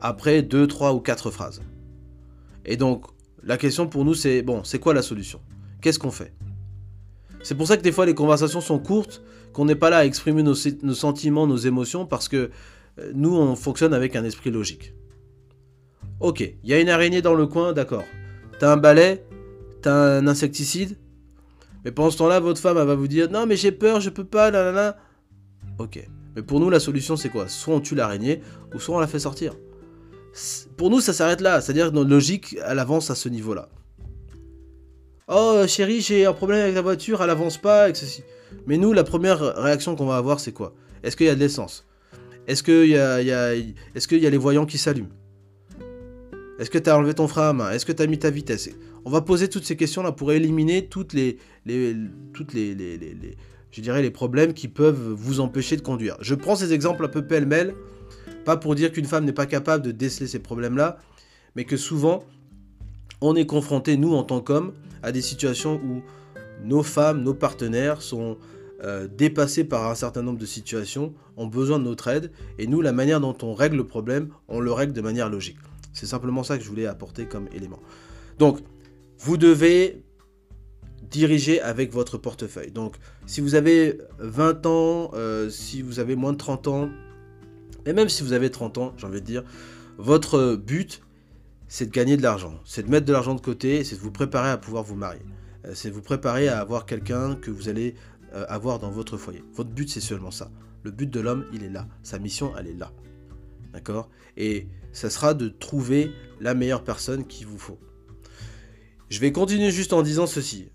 après 0.00 0.42
deux, 0.42 0.66
trois 0.66 0.94
ou 0.94 1.00
quatre 1.00 1.30
phrases. 1.30 1.62
Et 2.64 2.76
donc, 2.76 3.04
la 3.44 3.56
question 3.56 3.86
pour 3.86 4.04
nous, 4.04 4.14
c'est 4.14 4.42
bon, 4.42 4.64
c'est 4.64 4.80
quoi 4.80 4.94
la 4.94 5.02
solution? 5.02 5.40
Qu'est-ce 5.80 6.00
qu'on 6.00 6.10
fait? 6.10 6.32
C'est 7.44 7.54
pour 7.54 7.68
ça 7.68 7.76
que 7.76 7.82
des 7.82 7.92
fois 7.92 8.04
les 8.04 8.16
conversations 8.16 8.60
sont 8.60 8.80
courtes 8.80 9.22
qu'on 9.52 9.64
n'est 9.64 9.76
pas 9.76 9.90
là 9.90 9.98
à 9.98 10.04
exprimer 10.04 10.42
nos, 10.42 10.56
sentiments, 10.56 11.46
nos 11.46 11.56
émotions, 11.56 12.04
parce 12.04 12.26
que 12.26 12.50
euh, 12.98 13.12
nous, 13.14 13.36
on 13.36 13.54
fonctionne 13.54 13.94
avec 13.94 14.16
un 14.16 14.24
esprit 14.24 14.50
logique. 14.50 14.92
Ok, 16.18 16.40
il 16.40 16.68
y 16.68 16.74
a 16.74 16.80
une 16.80 16.88
araignée 16.88 17.22
dans 17.22 17.34
le 17.34 17.46
coin, 17.46 17.72
d'accord. 17.72 18.04
T'as 18.58 18.72
un 18.72 18.76
balai, 18.76 19.24
t'as 19.84 20.18
un 20.18 20.26
insecticide, 20.26 20.96
mais 21.84 21.92
pendant 21.92 22.10
ce 22.10 22.16
temps-là, 22.18 22.40
votre 22.40 22.60
femme, 22.60 22.78
elle 22.78 22.86
va 22.86 22.94
vous 22.94 23.08
dire 23.08 23.30
Non, 23.30 23.46
mais 23.46 23.56
j'ai 23.56 23.70
peur, 23.70 24.00
je 24.00 24.10
peux 24.10 24.24
pas, 24.24 24.50
là, 24.50 24.64
là, 24.64 24.72
là. 24.72 24.96
Ok. 25.78 26.02
Mais 26.34 26.42
pour 26.42 26.58
nous, 26.58 26.70
la 26.70 26.80
solution, 26.80 27.16
c'est 27.16 27.28
quoi? 27.28 27.48
Soit 27.48 27.74
on 27.74 27.80
tue 27.80 27.94
l'araignée, 27.94 28.40
ou 28.74 28.80
soit 28.80 28.96
on 28.96 28.98
la 28.98 29.06
fait 29.06 29.18
sortir. 29.18 29.54
Pour 30.76 30.90
nous, 30.90 31.00
ça 31.00 31.12
s'arrête 31.12 31.40
là. 31.40 31.60
C'est-à-dire 31.60 31.90
que 31.90 31.94
notre 31.94 32.10
logique, 32.10 32.56
elle 32.66 32.78
avance 32.78 33.10
à 33.10 33.14
ce 33.14 33.28
niveau-là. 33.28 33.68
Oh, 35.28 35.62
chérie, 35.68 36.00
j'ai 36.00 36.26
un 36.26 36.32
problème 36.32 36.62
avec 36.62 36.74
la 36.74 36.82
voiture, 36.82 37.22
elle 37.22 37.30
avance 37.30 37.58
pas, 37.58 37.90
et 37.90 37.94
ceci. 37.94 38.22
Mais 38.66 38.78
nous, 38.78 38.92
la 38.92 39.04
première 39.04 39.38
réaction 39.56 39.96
qu'on 39.96 40.06
va 40.06 40.16
avoir, 40.16 40.40
c'est 40.40 40.52
quoi? 40.52 40.74
Est-ce 41.02 41.16
qu'il 41.16 41.26
y 41.26 41.30
a 41.30 41.34
de 41.34 41.40
l'essence? 41.40 41.86
Est-ce 42.46 42.62
qu'il 42.62 42.88
y, 42.88 42.96
a, 42.96 43.22
y 43.22 43.32
a 43.32 44.30
les 44.30 44.36
voyants 44.38 44.66
qui 44.66 44.78
s'allument? 44.78 45.08
Est-ce 46.58 46.70
que 46.70 46.78
tu 46.78 46.88
as 46.88 46.96
enlevé 46.96 47.14
ton 47.14 47.28
frein 47.28 47.50
à 47.50 47.52
main? 47.52 47.70
Est-ce 47.70 47.84
que 47.86 47.92
tu 47.92 48.02
as 48.02 48.06
mis 48.06 48.18
ta 48.18 48.30
vitesse? 48.30 48.70
On 49.04 49.10
va 49.10 49.20
poser 49.20 49.48
toutes 49.48 49.64
ces 49.64 49.76
questions-là 49.76 50.12
pour 50.12 50.32
éliminer 50.32 50.86
toutes 50.86 51.12
les, 51.12 51.38
problèmes 54.12 54.54
qui 54.54 54.68
peuvent 54.68 55.12
vous 55.12 55.40
empêcher 55.40 55.76
de 55.76 55.82
conduire. 55.82 56.16
Je 56.20 56.34
prends 56.34 56.56
ces 56.56 56.72
exemples 56.72 57.04
un 57.04 57.08
peu 57.08 57.26
pêle-mêle, 57.26 57.74
pas 58.44 58.56
pour 58.56 58.74
dire 58.74 58.92
qu'une 58.92 59.04
femme 59.04 59.24
n'est 59.24 59.32
pas 59.32 59.46
capable 59.46 59.84
de 59.84 59.90
déceler 59.90 60.26
ces 60.26 60.38
problèmes-là, 60.38 60.98
mais 61.54 61.64
que 61.64 61.76
souvent, 61.76 62.24
on 63.20 63.36
est 63.36 63.46
confronté, 63.46 63.96
nous, 63.96 64.14
en 64.14 64.22
tant 64.22 64.40
qu'hommes, 64.40 64.72
à 65.02 65.12
des 65.12 65.22
situations 65.22 65.80
où 65.84 66.02
nos 66.64 66.82
femmes, 66.82 67.22
nos 67.22 67.34
partenaires 67.34 68.00
sont 68.00 68.38
euh, 68.82 69.06
dépassés 69.06 69.64
par 69.64 69.90
un 69.90 69.94
certain 69.94 70.22
nombre 70.22 70.38
de 70.38 70.46
situations, 70.46 71.12
ont 71.36 71.46
besoin 71.46 71.78
de 71.78 71.84
notre 71.84 72.08
aide, 72.08 72.32
et 72.58 72.66
nous, 72.66 72.80
la 72.80 72.92
manière 72.92 73.20
dont 73.20 73.36
on 73.42 73.54
règle 73.54 73.76
le 73.76 73.86
problème, 73.86 74.28
on 74.48 74.60
le 74.60 74.72
règle 74.72 74.94
de 74.94 75.00
manière 75.02 75.28
logique. 75.28 75.58
C'est 75.92 76.06
simplement 76.06 76.42
ça 76.42 76.56
que 76.56 76.64
je 76.64 76.68
voulais 76.68 76.86
apporter 76.86 77.26
comme 77.26 77.48
élément. 77.54 77.80
Donc, 78.38 78.60
vous 79.24 79.38
devez 79.38 80.04
diriger 81.10 81.58
avec 81.62 81.90
votre 81.94 82.18
portefeuille. 82.18 82.70
Donc, 82.70 82.96
si 83.24 83.40
vous 83.40 83.54
avez 83.54 83.98
20 84.18 84.66
ans, 84.66 85.12
euh, 85.14 85.48
si 85.48 85.80
vous 85.80 85.98
avez 85.98 86.14
moins 86.14 86.32
de 86.32 86.36
30 86.36 86.68
ans, 86.68 86.90
et 87.86 87.94
même 87.94 88.10
si 88.10 88.22
vous 88.22 88.34
avez 88.34 88.50
30 88.50 88.76
ans, 88.76 88.92
j'ai 88.98 89.06
envie 89.06 89.22
de 89.22 89.26
dire, 89.26 89.42
votre 89.96 90.56
but, 90.56 91.00
c'est 91.68 91.86
de 91.86 91.90
gagner 91.90 92.18
de 92.18 92.22
l'argent, 92.22 92.60
c'est 92.66 92.82
de 92.82 92.90
mettre 92.90 93.06
de 93.06 93.14
l'argent 93.14 93.34
de 93.34 93.40
côté, 93.40 93.82
c'est 93.82 93.96
de 93.96 94.00
vous 94.02 94.10
préparer 94.10 94.50
à 94.50 94.58
pouvoir 94.58 94.82
vous 94.82 94.94
marier. 94.94 95.22
Euh, 95.64 95.70
c'est 95.74 95.88
vous 95.88 96.02
préparer 96.02 96.48
à 96.48 96.60
avoir 96.60 96.84
quelqu'un 96.84 97.34
que 97.34 97.50
vous 97.50 97.70
allez 97.70 97.94
euh, 98.34 98.44
avoir 98.50 98.78
dans 98.78 98.90
votre 98.90 99.16
foyer. 99.16 99.42
Votre 99.54 99.70
but, 99.70 99.88
c'est 99.88 100.00
seulement 100.00 100.32
ça. 100.32 100.50
Le 100.82 100.90
but 100.90 101.08
de 101.08 101.20
l'homme, 101.20 101.46
il 101.50 101.64
est 101.64 101.70
là. 101.70 101.86
Sa 102.02 102.18
mission, 102.18 102.52
elle 102.58 102.66
est 102.66 102.78
là. 102.78 102.92
D'accord? 103.72 104.10
Et 104.36 104.68
ça 104.92 105.08
sera 105.08 105.32
de 105.32 105.48
trouver 105.48 106.12
la 106.42 106.52
meilleure 106.52 106.84
personne 106.84 107.26
qu'il 107.26 107.46
vous 107.46 107.58
faut. 107.58 107.78
Je 109.14 109.20
vais 109.20 109.30
continuer 109.30 109.70
juste 109.70 109.92
en 109.92 110.02
disant 110.02 110.26
ceci. 110.26 110.70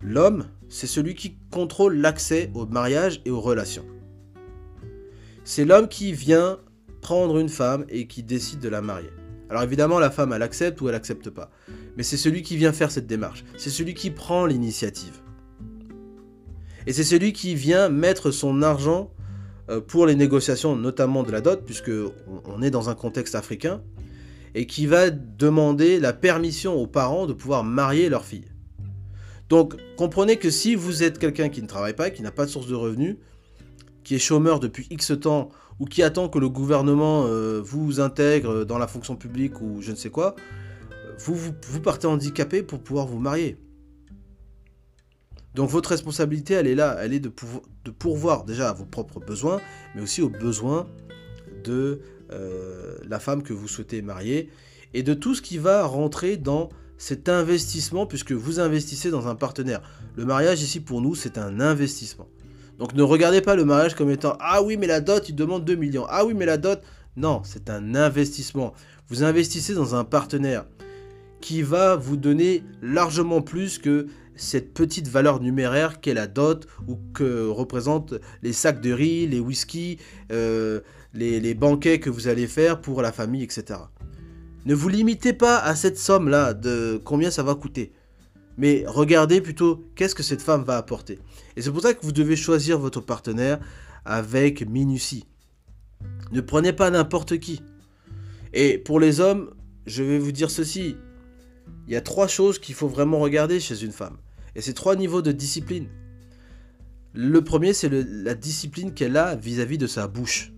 L'homme, 0.00 0.46
c'est 0.70 0.86
celui 0.86 1.14
qui 1.14 1.36
contrôle 1.50 1.98
l'accès 1.98 2.50
au 2.54 2.64
mariage 2.64 3.20
et 3.26 3.30
aux 3.30 3.42
relations. 3.42 3.84
C'est 5.44 5.66
l'homme 5.66 5.88
qui 5.88 6.14
vient 6.14 6.58
prendre 7.02 7.36
une 7.36 7.50
femme 7.50 7.84
et 7.90 8.06
qui 8.06 8.22
décide 8.22 8.60
de 8.60 8.70
la 8.70 8.80
marier. 8.80 9.10
Alors 9.50 9.62
évidemment, 9.62 9.98
la 9.98 10.10
femme, 10.10 10.32
elle 10.32 10.40
accepte 10.40 10.80
ou 10.80 10.88
elle 10.88 10.94
accepte 10.94 11.28
pas 11.28 11.50
mais 11.98 12.02
c'est 12.02 12.16
celui 12.16 12.40
qui 12.40 12.56
vient 12.56 12.72
faire 12.72 12.90
cette 12.90 13.06
démarche, 13.06 13.44
c'est 13.58 13.68
celui 13.68 13.92
qui 13.92 14.10
prend 14.10 14.46
l'initiative. 14.46 15.20
Et 16.86 16.94
c'est 16.94 17.04
celui 17.04 17.34
qui 17.34 17.54
vient 17.54 17.90
mettre 17.90 18.30
son 18.30 18.62
argent 18.62 19.12
euh, 19.68 19.82
pour 19.82 20.06
les 20.06 20.14
négociations, 20.14 20.76
notamment 20.76 21.24
de 21.24 21.30
la 21.30 21.42
dot, 21.42 21.62
puisque 21.66 21.92
on 22.46 22.62
est 22.62 22.70
dans 22.70 22.88
un 22.88 22.94
contexte 22.94 23.34
africain, 23.34 23.82
et 24.54 24.66
qui 24.66 24.86
va 24.86 25.10
demander 25.10 25.98
la 25.98 26.12
permission 26.12 26.74
aux 26.74 26.86
parents 26.86 27.26
de 27.26 27.32
pouvoir 27.32 27.64
marier 27.64 28.08
leur 28.08 28.24
fille. 28.24 28.48
Donc 29.48 29.76
comprenez 29.96 30.38
que 30.38 30.50
si 30.50 30.74
vous 30.74 31.02
êtes 31.02 31.18
quelqu'un 31.18 31.48
qui 31.48 31.62
ne 31.62 31.66
travaille 31.66 31.94
pas, 31.94 32.10
qui 32.10 32.22
n'a 32.22 32.30
pas 32.30 32.46
de 32.46 32.50
source 32.50 32.66
de 32.66 32.74
revenus, 32.74 33.16
qui 34.04 34.14
est 34.14 34.18
chômeur 34.18 34.60
depuis 34.60 34.86
X 34.90 35.12
temps, 35.20 35.50
ou 35.78 35.84
qui 35.84 36.02
attend 36.02 36.28
que 36.28 36.38
le 36.38 36.48
gouvernement 36.48 37.24
euh, 37.26 37.60
vous 37.62 38.00
intègre 38.00 38.64
dans 38.64 38.78
la 38.78 38.86
fonction 38.86 39.16
publique 39.16 39.60
ou 39.60 39.80
je 39.80 39.90
ne 39.90 39.96
sais 39.96 40.10
quoi, 40.10 40.36
vous, 41.18 41.34
vous, 41.34 41.80
partez 41.80 42.06
handicapé 42.06 42.62
pour 42.62 42.80
pouvoir 42.80 43.06
vous 43.06 43.18
marier. 43.18 43.56
Donc 45.54 45.68
votre 45.70 45.90
responsabilité, 45.90 46.54
elle 46.54 46.66
est 46.66 46.74
là, 46.74 46.96
elle 47.00 47.12
est 47.12 47.20
de, 47.20 47.32
de 47.84 47.90
pourvoir 47.90 48.44
déjà 48.44 48.70
à 48.70 48.72
vos 48.72 48.86
propres 48.86 49.20
besoins, 49.20 49.60
mais 49.94 50.02
aussi 50.02 50.22
aux 50.22 50.30
besoins 50.30 50.86
de 51.64 52.00
euh, 52.32 52.96
la 53.08 53.18
femme 53.18 53.42
que 53.42 53.52
vous 53.52 53.68
souhaitez 53.68 54.02
marier, 54.02 54.50
et 54.94 55.02
de 55.02 55.14
tout 55.14 55.34
ce 55.34 55.42
qui 55.42 55.58
va 55.58 55.84
rentrer 55.84 56.36
dans 56.36 56.68
cet 56.98 57.28
investissement, 57.28 58.06
puisque 58.06 58.32
vous 58.32 58.60
investissez 58.60 59.10
dans 59.10 59.26
un 59.26 59.34
partenaire. 59.34 59.82
Le 60.16 60.24
mariage 60.24 60.62
ici 60.62 60.80
pour 60.80 61.00
nous, 61.00 61.14
c'est 61.14 61.38
un 61.38 61.60
investissement. 61.60 62.28
Donc 62.78 62.94
ne 62.94 63.02
regardez 63.02 63.40
pas 63.40 63.56
le 63.56 63.64
mariage 63.64 63.94
comme 63.94 64.10
étant 64.10 64.36
Ah 64.40 64.62
oui, 64.62 64.76
mais 64.76 64.86
la 64.86 65.00
dot, 65.00 65.28
il 65.28 65.34
demande 65.34 65.64
2 65.64 65.74
millions. 65.74 66.06
Ah 66.08 66.24
oui, 66.24 66.34
mais 66.34 66.46
la 66.46 66.56
dot. 66.56 66.80
Non, 67.16 67.42
c'est 67.44 67.70
un 67.70 67.94
investissement. 67.94 68.72
Vous 69.08 69.24
investissez 69.24 69.74
dans 69.74 69.94
un 69.94 70.04
partenaire 70.04 70.64
qui 71.40 71.62
va 71.62 71.96
vous 71.96 72.16
donner 72.16 72.62
largement 72.80 73.42
plus 73.42 73.78
que 73.78 74.06
cette 74.36 74.72
petite 74.72 75.08
valeur 75.08 75.40
numéraire 75.40 76.00
qu'est 76.00 76.14
la 76.14 76.26
dot 76.26 76.66
ou 76.88 76.98
que 77.12 77.46
représentent 77.46 78.14
les 78.42 78.52
sacs 78.52 78.80
de 78.80 78.92
riz, 78.92 79.26
les 79.26 79.40
whisky, 79.40 79.98
euh, 80.30 80.80
les, 81.14 81.54
banquets 81.54 82.00
que 82.00 82.10
vous 82.10 82.28
allez 82.28 82.46
faire 82.46 82.80
pour 82.80 83.02
la 83.02 83.12
famille, 83.12 83.42
etc. 83.42 83.80
Ne 84.64 84.74
vous 84.74 84.88
limitez 84.88 85.32
pas 85.32 85.58
à 85.58 85.74
cette 85.74 85.98
somme-là 85.98 86.54
de 86.54 87.00
combien 87.04 87.30
ça 87.30 87.42
va 87.42 87.54
coûter. 87.54 87.92
Mais 88.58 88.84
regardez 88.86 89.40
plutôt 89.40 89.84
qu'est-ce 89.94 90.14
que 90.14 90.22
cette 90.22 90.42
femme 90.42 90.62
va 90.62 90.76
apporter. 90.76 91.18
Et 91.56 91.62
c'est 91.62 91.70
pour 91.70 91.82
ça 91.82 91.94
que 91.94 92.04
vous 92.04 92.12
devez 92.12 92.36
choisir 92.36 92.78
votre 92.78 93.00
partenaire 93.00 93.58
avec 94.04 94.68
minutie. 94.68 95.24
Ne 96.32 96.40
prenez 96.40 96.72
pas 96.72 96.90
n'importe 96.90 97.38
qui. 97.38 97.62
Et 98.52 98.78
pour 98.78 99.00
les 99.00 99.20
hommes, 99.20 99.50
je 99.86 100.02
vais 100.02 100.18
vous 100.18 100.32
dire 100.32 100.50
ceci. 100.50 100.96
Il 101.86 101.92
y 101.92 101.96
a 101.96 102.00
trois 102.00 102.28
choses 102.28 102.58
qu'il 102.58 102.74
faut 102.74 102.88
vraiment 102.88 103.18
regarder 103.18 103.58
chez 103.58 103.82
une 103.82 103.92
femme. 103.92 104.16
Et 104.54 104.60
c'est 104.60 104.74
trois 104.74 104.96
niveaux 104.96 105.22
de 105.22 105.32
discipline. 105.32 105.88
Le 107.14 107.42
premier, 107.42 107.72
c'est 107.72 107.90
la 107.90 108.34
discipline 108.34 108.94
qu'elle 108.94 109.16
a 109.16 109.34
vis-à-vis 109.34 109.78
de 109.78 109.86
sa 109.86 110.08
bouche. 110.08 110.52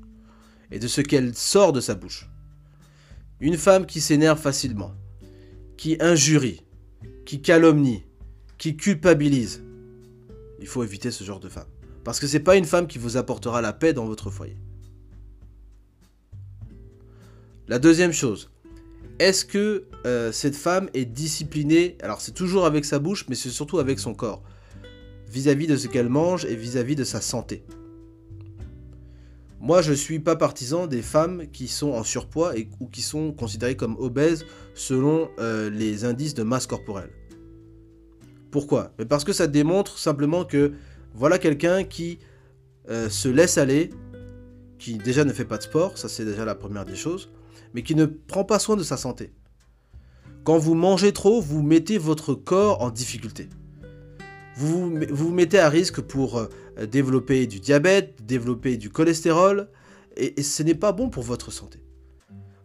Et 0.70 0.78
de 0.78 0.88
ce 0.88 1.00
qu'elle 1.00 1.34
sort 1.34 1.72
de 1.72 1.80
sa 1.80 1.94
bouche. 1.94 2.28
Une 3.40 3.56
femme 3.56 3.86
qui 3.86 4.00
s'énerve 4.00 4.40
facilement, 4.40 4.94
qui 5.76 5.96
injurie, 6.00 6.62
qui 7.26 7.42
calomnie, 7.42 8.04
qui 8.58 8.76
culpabilise. 8.76 9.62
Il 10.60 10.66
faut 10.66 10.82
éviter 10.82 11.10
ce 11.10 11.24
genre 11.24 11.40
de 11.40 11.48
femme. 11.48 11.68
Parce 12.04 12.20
que 12.20 12.26
c'est 12.26 12.40
pas 12.40 12.56
une 12.56 12.64
femme 12.64 12.86
qui 12.86 12.98
vous 12.98 13.16
apportera 13.16 13.60
la 13.60 13.72
paix 13.72 13.92
dans 13.92 14.04
votre 14.04 14.30
foyer. 14.30 14.56
La 17.66 17.78
deuxième 17.78 18.12
chose, 18.12 18.50
est-ce 19.18 19.44
que 19.44 19.84
euh, 20.06 20.32
cette 20.32 20.56
femme 20.56 20.90
est 20.92 21.06
disciplinée? 21.06 21.96
Alors 22.02 22.20
c'est 22.20 22.32
toujours 22.32 22.66
avec 22.66 22.84
sa 22.84 22.98
bouche, 22.98 23.26
mais 23.28 23.34
c'est 23.34 23.50
surtout 23.50 23.78
avec 23.78 23.98
son 23.98 24.12
corps, 24.12 24.42
vis-à-vis 25.30 25.66
de 25.66 25.76
ce 25.76 25.88
qu'elle 25.88 26.08
mange 26.08 26.44
et 26.44 26.56
vis-à-vis 26.56 26.96
de 26.96 27.04
sa 27.04 27.20
santé. 27.20 27.64
Moi, 29.64 29.80
je 29.80 29.94
suis 29.94 30.18
pas 30.18 30.36
partisan 30.36 30.86
des 30.86 31.00
femmes 31.00 31.46
qui 31.50 31.68
sont 31.68 31.92
en 31.92 32.04
surpoids 32.04 32.52
ou 32.80 32.86
qui 32.86 33.00
sont 33.00 33.32
considérées 33.32 33.78
comme 33.78 33.96
obèses 33.98 34.44
selon 34.74 35.30
euh, 35.38 35.70
les 35.70 36.04
indices 36.04 36.34
de 36.34 36.42
masse 36.42 36.66
corporelle. 36.66 37.08
Pourquoi? 38.50 38.92
Parce 39.08 39.24
que 39.24 39.32
ça 39.32 39.46
démontre 39.46 39.96
simplement 39.96 40.44
que 40.44 40.74
voilà 41.14 41.38
quelqu'un 41.38 41.82
qui 41.82 42.18
euh, 42.90 43.08
se 43.08 43.26
laisse 43.26 43.56
aller, 43.56 43.88
qui 44.78 44.98
déjà 44.98 45.24
ne 45.24 45.32
fait 45.32 45.46
pas 45.46 45.56
de 45.56 45.62
sport, 45.62 45.96
ça 45.96 46.10
c'est 46.10 46.26
déjà 46.26 46.44
la 46.44 46.54
première 46.54 46.84
des 46.84 46.94
choses, 46.94 47.30
mais 47.72 47.82
qui 47.82 47.94
ne 47.94 48.04
prend 48.04 48.44
pas 48.44 48.58
soin 48.58 48.76
de 48.76 48.82
sa 48.82 48.98
santé. 48.98 49.32
Quand 50.44 50.58
vous 50.58 50.74
mangez 50.74 51.14
trop, 51.14 51.40
vous 51.40 51.62
mettez 51.62 51.96
votre 51.96 52.34
corps 52.34 52.82
en 52.82 52.90
difficulté. 52.90 53.48
Vous 54.56 54.98
vous, 55.10 55.30
mettez 55.30 55.58
à 55.58 55.68
risque 55.68 56.00
pour 56.00 56.38
euh, 56.38 56.48
développer 56.86 57.46
du 57.46 57.60
diabète, 57.60 58.24
développer 58.24 58.76
du 58.76 58.90
cholestérol, 58.90 59.68
et, 60.16 60.42
ce 60.42 60.62
n'est 60.62 60.74
pas 60.74 60.92
bon 60.92 61.08
pour 61.08 61.24
votre 61.24 61.50
santé. 61.50 61.80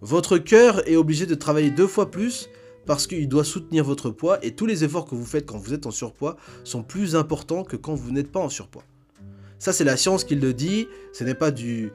Votre 0.01 0.37
cœur 0.37 0.87
est 0.87 0.95
obligé 0.95 1.25
de 1.25 1.35
travailler 1.35 1.71
deux 1.71 1.87
fois 1.87 2.11
plus 2.11 2.49
parce 2.85 3.05
qu'il 3.07 3.27
doit 3.27 3.43
soutenir 3.43 3.83
votre 3.83 4.09
poids 4.09 4.43
et 4.43 4.55
tous 4.55 4.65
les 4.65 4.83
efforts 4.83 5.05
que 5.05 5.15
vous 5.15 5.25
faites 5.25 5.45
quand 5.45 5.57
vous 5.57 5.73
êtes 5.73 5.85
en 5.85 5.91
surpoids 5.91 6.37
sont 6.63 6.83
plus 6.83 7.15
importants 7.15 7.63
que 7.63 7.75
quand 7.75 7.95
vous 7.95 8.11
n'êtes 8.11 8.31
pas 8.31 8.39
en 8.39 8.49
surpoids. 8.49 8.83
Ça, 9.57 9.73
c'est 9.73 9.83
la 9.83 9.97
science 9.97 10.23
qui 10.23 10.35
le 10.35 10.53
dit, 10.53 10.87
ce 11.11 11.23
n'est 11.23 11.35
pas 11.35 11.51
du, 11.51 11.91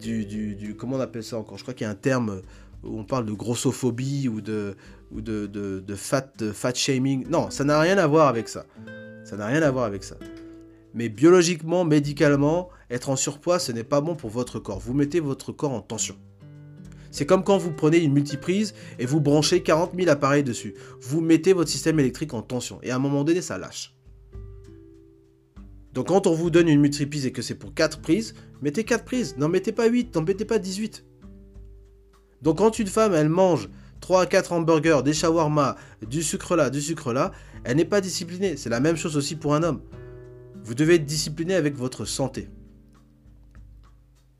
du, 0.00 0.76
Comment 0.78 0.96
on 0.96 1.00
appelle 1.00 1.24
ça 1.24 1.36
encore? 1.36 1.58
Je 1.58 1.62
crois 1.62 1.74
qu'il 1.74 1.84
y 1.84 1.88
a 1.88 1.90
un 1.90 1.96
terme 1.96 2.42
où 2.84 2.98
on 2.98 3.04
parle 3.04 3.26
de 3.26 3.32
grossophobie 3.32 4.28
ou 4.28 4.40
de, 4.40 4.76
ou 5.10 5.20
de, 5.20 5.46
de, 5.46 5.94
fat, 5.96 6.32
fat 6.52 6.74
shaming. 6.74 7.26
Non, 7.28 7.50
ça 7.50 7.64
n'a 7.64 7.80
rien 7.80 7.98
à 7.98 8.06
voir 8.06 8.28
avec 8.28 8.48
ça. 8.48 8.66
Ça 9.28 9.36
n'a 9.36 9.44
rien 9.44 9.60
à 9.60 9.70
voir 9.70 9.84
avec 9.84 10.04
ça. 10.04 10.16
Mais 10.94 11.10
biologiquement, 11.10 11.84
médicalement, 11.84 12.70
être 12.88 13.10
en 13.10 13.16
surpoids, 13.16 13.58
ce 13.58 13.72
n'est 13.72 13.84
pas 13.84 14.00
bon 14.00 14.16
pour 14.16 14.30
votre 14.30 14.58
corps. 14.58 14.78
Vous 14.78 14.94
mettez 14.94 15.20
votre 15.20 15.52
corps 15.52 15.72
en 15.72 15.82
tension. 15.82 16.16
C'est 17.10 17.26
comme 17.26 17.44
quand 17.44 17.58
vous 17.58 17.72
prenez 17.72 17.98
une 17.98 18.14
multiprise 18.14 18.72
et 18.98 19.04
vous 19.04 19.20
branchez 19.20 19.62
40 19.62 19.92
000 19.94 20.08
appareils 20.08 20.44
dessus. 20.44 20.72
Vous 21.02 21.20
mettez 21.20 21.52
votre 21.52 21.68
système 21.68 22.00
électrique 22.00 22.32
en 22.32 22.40
tension 22.40 22.78
et 22.82 22.90
à 22.90 22.96
un 22.96 22.98
moment 22.98 23.22
donné, 23.22 23.42
ça 23.42 23.58
lâche. 23.58 23.94
Donc 25.92 26.08
quand 26.08 26.26
on 26.26 26.32
vous 26.32 26.48
donne 26.48 26.68
une 26.68 26.80
multiprise 26.80 27.26
et 27.26 27.32
que 27.32 27.42
c'est 27.42 27.54
pour 27.54 27.74
4 27.74 28.00
prises, 28.00 28.32
mettez 28.62 28.84
4 28.84 29.04
prises, 29.04 29.36
n'en 29.36 29.50
mettez 29.50 29.72
pas 29.72 29.88
8, 29.88 30.14
n'en 30.14 30.22
mettez 30.22 30.46
pas 30.46 30.58
18. 30.58 31.04
Donc 32.40 32.56
quand 32.56 32.78
une 32.78 32.86
femme, 32.86 33.12
elle 33.12 33.28
mange 33.28 33.68
3 34.08 34.22
à 34.22 34.26
4 34.26 34.52
hamburgers, 34.54 35.02
des 35.04 35.12
shawarma, 35.12 35.76
du 36.00 36.22
sucre 36.22 36.56
là, 36.56 36.70
du 36.70 36.80
sucre 36.80 37.12
là, 37.12 37.30
elle 37.62 37.76
n'est 37.76 37.84
pas 37.84 38.00
disciplinée. 38.00 38.56
C'est 38.56 38.70
la 38.70 38.80
même 38.80 38.96
chose 38.96 39.18
aussi 39.18 39.36
pour 39.36 39.54
un 39.54 39.62
homme. 39.62 39.82
Vous 40.64 40.74
devez 40.74 40.94
être 40.94 41.04
discipliné 41.04 41.54
avec 41.54 41.76
votre 41.76 42.06
santé. 42.06 42.48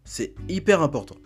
C'est 0.04 0.34
hyper 0.48 0.80
important. 0.80 1.16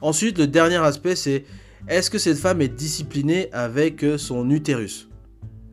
Ensuite, 0.00 0.36
le 0.36 0.48
dernier 0.48 0.78
aspect, 0.78 1.14
c'est 1.14 1.44
est-ce 1.86 2.10
que 2.10 2.18
cette 2.18 2.38
femme 2.38 2.60
est 2.60 2.66
disciplinée 2.66 3.52
avec 3.52 4.04
son 4.16 4.50
utérus? 4.50 5.08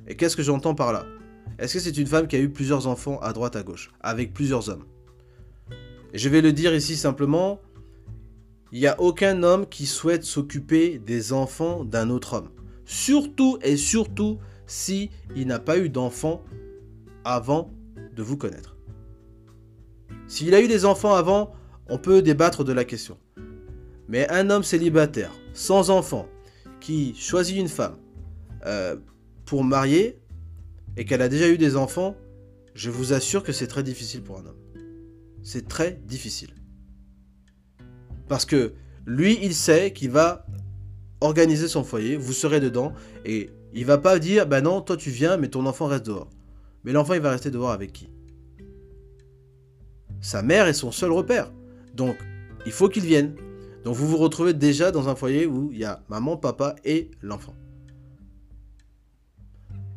Et 0.07 0.15
qu'est-ce 0.15 0.35
que 0.35 0.43
j'entends 0.43 0.75
par 0.75 0.93
là? 0.93 1.07
Est-ce 1.57 1.73
que 1.73 1.79
c'est 1.79 1.97
une 1.97 2.05
femme 2.05 2.27
qui 2.27 2.35
a 2.35 2.39
eu 2.39 2.49
plusieurs 2.51 2.85
enfants 2.85 3.19
à 3.21 3.33
droite 3.33 3.55
à 3.55 3.63
gauche, 3.63 3.89
avec 4.01 4.35
plusieurs 4.35 4.69
hommes? 4.69 4.85
Je 6.13 6.29
vais 6.29 6.41
le 6.41 6.53
dire 6.53 6.75
ici 6.75 6.95
simplement, 6.95 7.59
il 8.71 8.79
n'y 8.79 8.87
a 8.87 8.99
aucun 8.99 9.43
homme 9.43 9.67
qui 9.67 9.85
souhaite 9.85 10.23
s'occuper 10.23 10.97
des 10.99 11.33
enfants 11.33 11.83
d'un 11.83 12.09
autre 12.09 12.35
homme. 12.35 12.49
Surtout 12.85 13.57
et 13.61 13.77
surtout 13.77 14.39
si 14.65 15.09
il 15.35 15.47
n'a 15.47 15.59
pas 15.59 15.77
eu 15.77 15.89
d'enfants 15.89 16.43
avant 17.23 17.71
de 18.15 18.23
vous 18.23 18.37
connaître. 18.37 18.77
S'il 20.27 20.55
a 20.55 20.61
eu 20.61 20.67
des 20.67 20.85
enfants 20.85 21.13
avant, 21.13 21.53
on 21.89 21.97
peut 21.97 22.21
débattre 22.21 22.63
de 22.63 22.71
la 22.71 22.85
question. 22.85 23.17
Mais 24.07 24.29
un 24.29 24.49
homme 24.49 24.63
célibataire, 24.63 25.31
sans 25.53 25.89
enfants, 25.89 26.27
qui 26.79 27.13
choisit 27.15 27.57
une 27.57 27.67
femme 27.67 27.97
euh, 28.65 28.95
pour 29.45 29.63
marier, 29.63 30.21
et 30.97 31.05
qu'elle 31.05 31.21
a 31.21 31.29
déjà 31.29 31.49
eu 31.49 31.57
des 31.57 31.75
enfants, 31.75 32.15
je 32.73 32.89
vous 32.89 33.13
assure 33.13 33.43
que 33.43 33.51
c'est 33.51 33.67
très 33.67 33.83
difficile 33.83 34.21
pour 34.21 34.37
un 34.37 34.45
homme. 34.45 34.57
C'est 35.43 35.67
très 35.67 35.99
difficile. 36.05 36.53
Parce 38.31 38.45
que 38.45 38.71
lui, 39.05 39.37
il 39.41 39.53
sait 39.53 39.91
qu'il 39.91 40.09
va 40.09 40.45
organiser 41.19 41.67
son 41.67 41.83
foyer, 41.83 42.15
vous 42.15 42.31
serez 42.31 42.61
dedans, 42.61 42.93
et 43.25 43.49
il 43.73 43.83
va 43.83 43.97
pas 43.97 44.19
dire, 44.19 44.47
bah 44.47 44.61
non, 44.61 44.79
toi 44.79 44.95
tu 44.95 45.09
viens, 45.09 45.35
mais 45.35 45.49
ton 45.49 45.65
enfant 45.65 45.87
reste 45.87 46.05
dehors. 46.05 46.29
Mais 46.85 46.93
l'enfant, 46.93 47.13
il 47.13 47.19
va 47.19 47.31
rester 47.31 47.51
dehors 47.51 47.71
avec 47.71 47.91
qui? 47.91 48.09
Sa 50.21 50.43
mère 50.43 50.67
est 50.67 50.73
son 50.73 50.93
seul 50.93 51.11
repère. 51.11 51.51
Donc, 51.93 52.15
il 52.65 52.71
faut 52.71 52.87
qu'il 52.87 53.03
vienne. 53.03 53.35
Donc, 53.83 53.97
vous 53.97 54.07
vous 54.07 54.15
retrouvez 54.15 54.53
déjà 54.53 54.91
dans 54.91 55.09
un 55.09 55.15
foyer 55.15 55.45
où 55.45 55.69
il 55.73 55.79
y 55.79 55.83
a 55.83 56.01
maman, 56.07 56.37
papa 56.37 56.77
et 56.85 57.11
l'enfant. 57.21 57.53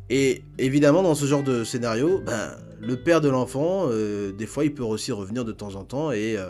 Et 0.09 0.43
évidemment, 0.57 1.03
dans 1.03 1.15
ce 1.15 1.25
genre 1.25 1.43
de 1.43 1.63
scénario, 1.63 2.19
ben, 2.19 2.51
le 2.81 2.97
père 2.97 3.21
de 3.21 3.29
l'enfant, 3.29 3.85
euh, 3.87 4.33
des 4.33 4.45
fois, 4.45 4.65
il 4.65 4.73
peut 4.73 4.83
aussi 4.83 5.13
revenir 5.13 5.45
de 5.45 5.53
temps 5.53 5.75
en 5.75 5.85
temps 5.85 6.11
et, 6.11 6.35
euh, 6.37 6.49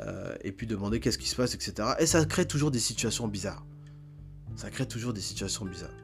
euh, 0.00 0.34
et 0.42 0.52
puis 0.52 0.66
demander 0.66 1.00
qu'est-ce 1.00 1.18
qui 1.18 1.28
se 1.28 1.36
passe, 1.36 1.54
etc. 1.54 1.90
Et 1.98 2.06
ça 2.06 2.24
crée 2.24 2.46
toujours 2.46 2.70
des 2.70 2.78
situations 2.78 3.28
bizarres. 3.28 3.64
Ça 4.56 4.70
crée 4.70 4.86
toujours 4.86 5.12
des 5.12 5.20
situations 5.20 5.64
bizarres. 5.64 5.94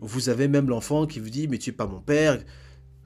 Vous 0.00 0.28
avez 0.28 0.46
même 0.48 0.68
l'enfant 0.68 1.06
qui 1.06 1.20
vous 1.20 1.30
dit, 1.30 1.48
mais 1.48 1.58
tu 1.58 1.70
es 1.70 1.72
pas 1.72 1.86
mon 1.86 2.00
père. 2.00 2.38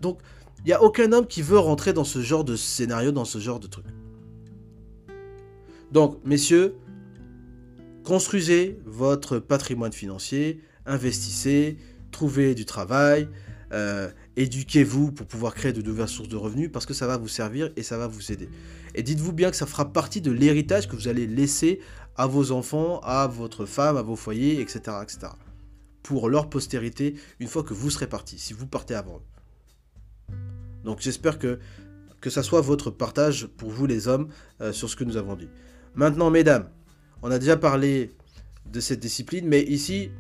Donc, 0.00 0.20
Il 0.62 0.66
n'y 0.66 0.72
a 0.74 0.82
aucun 0.82 1.12
homme 1.12 1.26
qui 1.26 1.40
veut 1.40 1.58
rentrer 1.58 1.94
dans 1.94 2.04
ce 2.04 2.20
genre 2.20 2.44
de 2.44 2.54
scénario, 2.54 3.12
dans 3.12 3.24
ce 3.24 3.38
genre 3.38 3.60
de 3.60 3.66
truc. 3.66 3.86
Donc, 5.90 6.18
messieurs, 6.24 6.74
construisez 8.04 8.78
votre 8.84 9.38
patrimoine 9.38 9.92
financier, 9.92 10.60
investissez, 10.84 11.78
trouvez 12.10 12.54
du 12.54 12.66
travail, 12.66 13.28
euh, 13.72 14.10
éduquez-vous 14.36 15.12
pour 15.12 15.26
pouvoir 15.26 15.54
créer 15.54 15.72
de 15.72 15.82
nouvelles 15.82 16.08
sources 16.08 16.28
de 16.28 16.36
revenus 16.36 16.70
parce 16.72 16.86
que 16.86 16.94
ça 16.94 17.06
va 17.06 17.16
vous 17.16 17.28
servir 17.28 17.70
et 17.76 17.82
ça 17.82 17.98
va 17.98 18.06
vous 18.06 18.32
aider. 18.32 18.48
Et 18.94 19.02
dites-vous 19.02 19.32
bien 19.32 19.50
que 19.50 19.56
ça 19.56 19.66
fera 19.66 19.92
partie 19.92 20.20
de 20.20 20.30
l'héritage 20.30 20.88
que 20.88 20.96
vous 20.96 21.08
allez 21.08 21.26
laisser 21.26 21.80
à 22.16 22.26
vos 22.26 22.52
enfants, 22.52 23.00
à 23.00 23.26
votre 23.26 23.66
femme, 23.66 23.96
à 23.96 24.02
vos 24.02 24.16
foyers, 24.16 24.60
etc. 24.60 24.96
etc. 25.02 25.28
pour 26.02 26.28
leur 26.28 26.48
postérité 26.48 27.14
une 27.38 27.48
fois 27.48 27.62
que 27.62 27.74
vous 27.74 27.90
serez 27.90 28.06
parti, 28.06 28.38
si 28.38 28.52
vous 28.52 28.66
partez 28.66 28.94
avant 28.94 29.16
eux. 29.16 30.34
Donc 30.84 31.00
j'espère 31.00 31.38
que, 31.38 31.58
que 32.20 32.30
ça 32.30 32.42
soit 32.42 32.60
votre 32.60 32.90
partage 32.90 33.46
pour 33.46 33.70
vous 33.70 33.86
les 33.86 34.08
hommes 34.08 34.28
euh, 34.60 34.72
sur 34.72 34.88
ce 34.88 34.96
que 34.96 35.04
nous 35.04 35.16
avons 35.16 35.36
dit. 35.36 35.48
Maintenant, 35.94 36.30
mesdames, 36.30 36.68
on 37.22 37.30
a 37.30 37.38
déjà 37.38 37.56
parlé 37.56 38.12
de 38.70 38.80
cette 38.80 39.00
discipline, 39.00 39.46
mais 39.46 39.62
ici, 39.62 40.10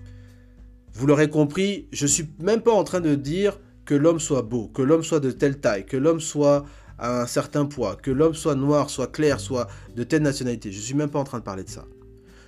vous 0.92 1.06
l'aurez 1.06 1.30
compris, 1.30 1.88
je 1.92 2.06
suis 2.06 2.28
même 2.40 2.62
pas 2.62 2.72
en 2.72 2.84
train 2.84 3.00
de 3.00 3.14
dire 3.14 3.58
que 3.90 3.96
l'homme 3.96 4.20
soit 4.20 4.42
beau, 4.42 4.68
que 4.68 4.82
l'homme 4.82 5.02
soit 5.02 5.18
de 5.18 5.32
telle 5.32 5.58
taille, 5.58 5.84
que 5.84 5.96
l'homme 5.96 6.20
soit 6.20 6.64
à 6.96 7.22
un 7.22 7.26
certain 7.26 7.66
poids, 7.66 7.96
que 7.96 8.12
l'homme 8.12 8.34
soit 8.34 8.54
noir, 8.54 8.88
soit 8.88 9.08
clair, 9.08 9.40
soit 9.40 9.66
de 9.96 10.04
telle 10.04 10.22
nationalité. 10.22 10.70
Je 10.70 10.78
suis 10.78 10.94
même 10.94 11.10
pas 11.10 11.18
en 11.18 11.24
train 11.24 11.40
de 11.40 11.42
parler 11.42 11.64
de 11.64 11.68
ça. 11.68 11.84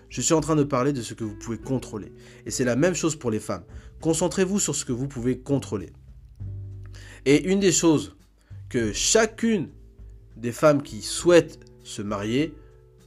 Je 0.09 0.20
suis 0.20 0.34
en 0.34 0.40
train 0.40 0.55
de 0.55 0.62
parler 0.62 0.93
de 0.93 1.03
ce 1.03 1.14
que 1.14 1.24
vous 1.24 1.34
pouvez 1.34 1.59
contrôler. 1.59 2.12
Et 2.47 2.53
c'est 2.53 2.62
la 2.62 2.76
même 2.76 2.95
chose 2.95 3.16
pour 3.16 3.32
les 3.32 3.40
femmes. 3.40 3.64
Concentrez-vous 4.01 4.61
sur 4.61 4.76
ce 4.76 4.84
que 4.84 4.93
vous 4.93 5.09
pouvez 5.09 5.40
contrôler. 5.40 5.90
Et 7.24 7.51
une 7.51 7.59
des 7.59 7.72
choses 7.72 8.14
que 8.68 8.93
chacune 8.93 9.66
des 10.36 10.53
femmes 10.53 10.80
qui 10.80 11.03
souhaitent 11.03 11.59
se 11.82 12.03
marier 12.03 12.55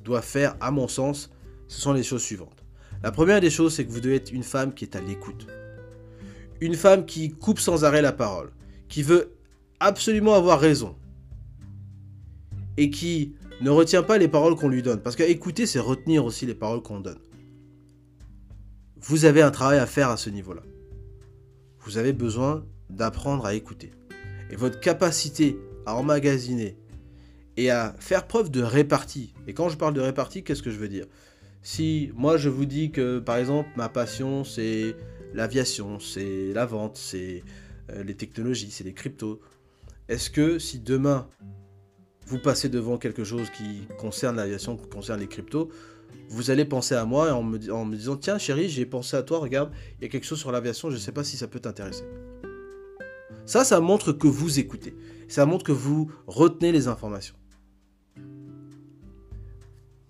doit 0.04 0.22
faire, 0.22 0.58
à 0.60 0.72
mon 0.72 0.90
sens, 0.90 1.30
ce 1.70 1.80
sont 1.80 1.94
les 1.94 2.04
choses 2.04 2.24
suivantes. 2.24 2.66
La 3.02 3.14
première 3.14 3.40
des 3.40 3.50
choses, 3.50 3.76
c'est 3.76 3.86
que 3.86 3.94
vous 3.94 4.02
devez 4.02 4.18
être 4.18 4.34
une 4.34 4.44
femme 4.44 4.74
qui 4.74 4.84
est 4.84 4.98
à 4.98 5.00
l'écoute. 5.00 5.48
Une 6.66 6.74
femme 6.74 7.06
qui 7.06 7.30
coupe 7.30 7.60
sans 7.60 7.86
arrêt 7.86 8.02
la 8.02 8.12
parole, 8.12 8.50
qui 8.90 9.04
veut 9.04 9.36
absolument 9.80 10.34
avoir 10.34 10.60
raison. 10.60 10.96
Et 12.76 12.90
qui 12.90 13.36
ne 13.62 13.70
retient 13.70 14.02
pas 14.02 14.18
les 14.18 14.28
paroles 14.28 14.56
qu'on 14.56 14.68
lui 14.68 14.82
donne. 14.82 15.00
Parce 15.00 15.16
que 15.16 15.22
écouter, 15.22 15.68
c'est 15.68 15.80
retenir 15.80 16.26
aussi 16.26 16.48
les 16.48 16.56
paroles 16.56 16.82
qu'on 16.82 17.02
donne. 17.02 17.20
Vous 19.00 19.26
avez 19.26 19.44
un 19.44 19.52
travail 19.52 19.78
à 19.78 19.86
faire 19.86 20.10
à 20.10 20.18
ce 20.18 20.32
niveau-là. 20.32 20.64
Vous 21.82 22.00
avez 22.00 22.14
besoin 22.14 22.66
d'apprendre 22.90 23.46
à 23.46 23.54
écouter. 23.54 23.92
Et 24.50 24.56
votre 24.56 24.80
capacité 24.80 25.60
à 25.86 25.96
emmagasiner 25.96 26.78
et 27.58 27.70
à 27.70 27.96
faire 28.00 28.26
preuve 28.26 28.50
de 28.50 28.64
répartie. 28.64 29.36
Et 29.46 29.54
quand 29.54 29.70
je 29.70 29.78
parle 29.78 29.94
de 29.94 30.02
répartie, 30.02 30.44
qu'est-ce 30.44 30.64
que 30.64 30.72
je 30.72 30.80
veux 30.80 30.90
dire? 30.90 31.06
Si 31.62 32.12
moi 32.16 32.38
je 32.38 32.50
vous 32.50 32.66
dis 32.66 32.90
que 32.90 33.20
par 33.20 33.38
exemple 33.38 33.70
ma 33.76 33.88
passion 33.88 34.44
c'est 34.44 34.96
l'aviation, 35.36 36.00
c'est 36.00 36.54
la 36.54 36.66
vente, 36.66 36.98
c'est 36.98 37.44
euh, 37.92 38.04
les 38.04 38.16
technologies, 38.16 38.72
c'est 38.72 38.84
les 38.84 38.94
cryptos, 38.94 39.42
est-ce 40.08 40.30
que 40.30 40.60
si 40.60 40.80
demain 40.80 41.28
vous 42.28 42.40
passez 42.40 42.70
devant 42.70 42.98
quelque 42.98 43.24
chose 43.24 43.50
qui 43.52 43.88
concerne 44.00 44.38
l'aviation, 44.38 44.78
qui 44.78 44.88
concerne 44.88 45.20
les 45.20 45.28
cryptos, 45.28 45.70
vous 46.30 46.50
allez 46.50 46.66
penser 46.66 46.96
à 46.96 47.06
moi 47.06 47.34
en 47.34 47.44
me, 47.44 47.72
en 47.72 47.86
me 47.86 47.96
disant 47.96 48.18
Tiens, 48.18 48.38
chérie, 48.38 48.70
j'ai 48.70 48.86
pensé 48.86 49.16
à 49.16 49.24
toi, 49.24 49.40
regarde, 49.40 49.72
il 50.00 50.04
y 50.04 50.06
a 50.06 50.10
quelque 50.10 50.26
chose 50.26 50.40
sur 50.40 50.52
l'aviation, 50.52 50.90
je 50.90 50.96
ne 50.96 51.00
sais 51.00 51.12
pas 51.12 51.24
si 51.24 51.38
ça 51.38 51.48
peut 51.48 51.60
t'intéresser. 51.60 52.04
Ça, 53.46 53.64
ça 53.64 53.80
montre 53.80 54.12
que 54.12 54.28
vous 54.28 54.60
écoutez. 54.60 54.96
Ça 55.28 55.46
montre 55.46 55.64
que 55.64 55.72
vous 55.72 56.12
retenez 56.26 56.72
les 56.72 56.88
informations. 56.88 57.36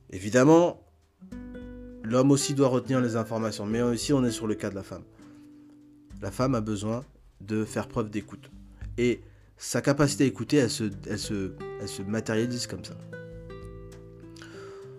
Évidemment, 0.09 0.86
l'homme 2.03 2.32
aussi 2.32 2.53
doit 2.53 2.69
retenir 2.69 3.01
les 3.01 3.17
informations, 3.17 3.65
mais 3.65 3.82
ici 3.93 4.13
on 4.13 4.23
est 4.23 4.32
sur 4.32 4.47
le 4.47 4.55
cas 4.55 4.69
de 4.69 4.76
la 4.76 4.84
femme. 4.84 5.03
La 6.22 6.32
femme 6.32 6.55
a 6.55 6.61
besoin 6.61 7.03
de 7.41 7.66
faire 7.66 7.88
preuve 7.88 8.09
d'écoute. 8.09 8.49
Et 8.97 9.22
sa 9.57 9.82
capacité 9.82 10.24
à 10.24 10.28
écouter, 10.28 10.57
elle 10.57 10.70
se, 10.70 12.01
matérialise 12.07 12.68
comme 12.68 12.84
ça. 12.84 12.97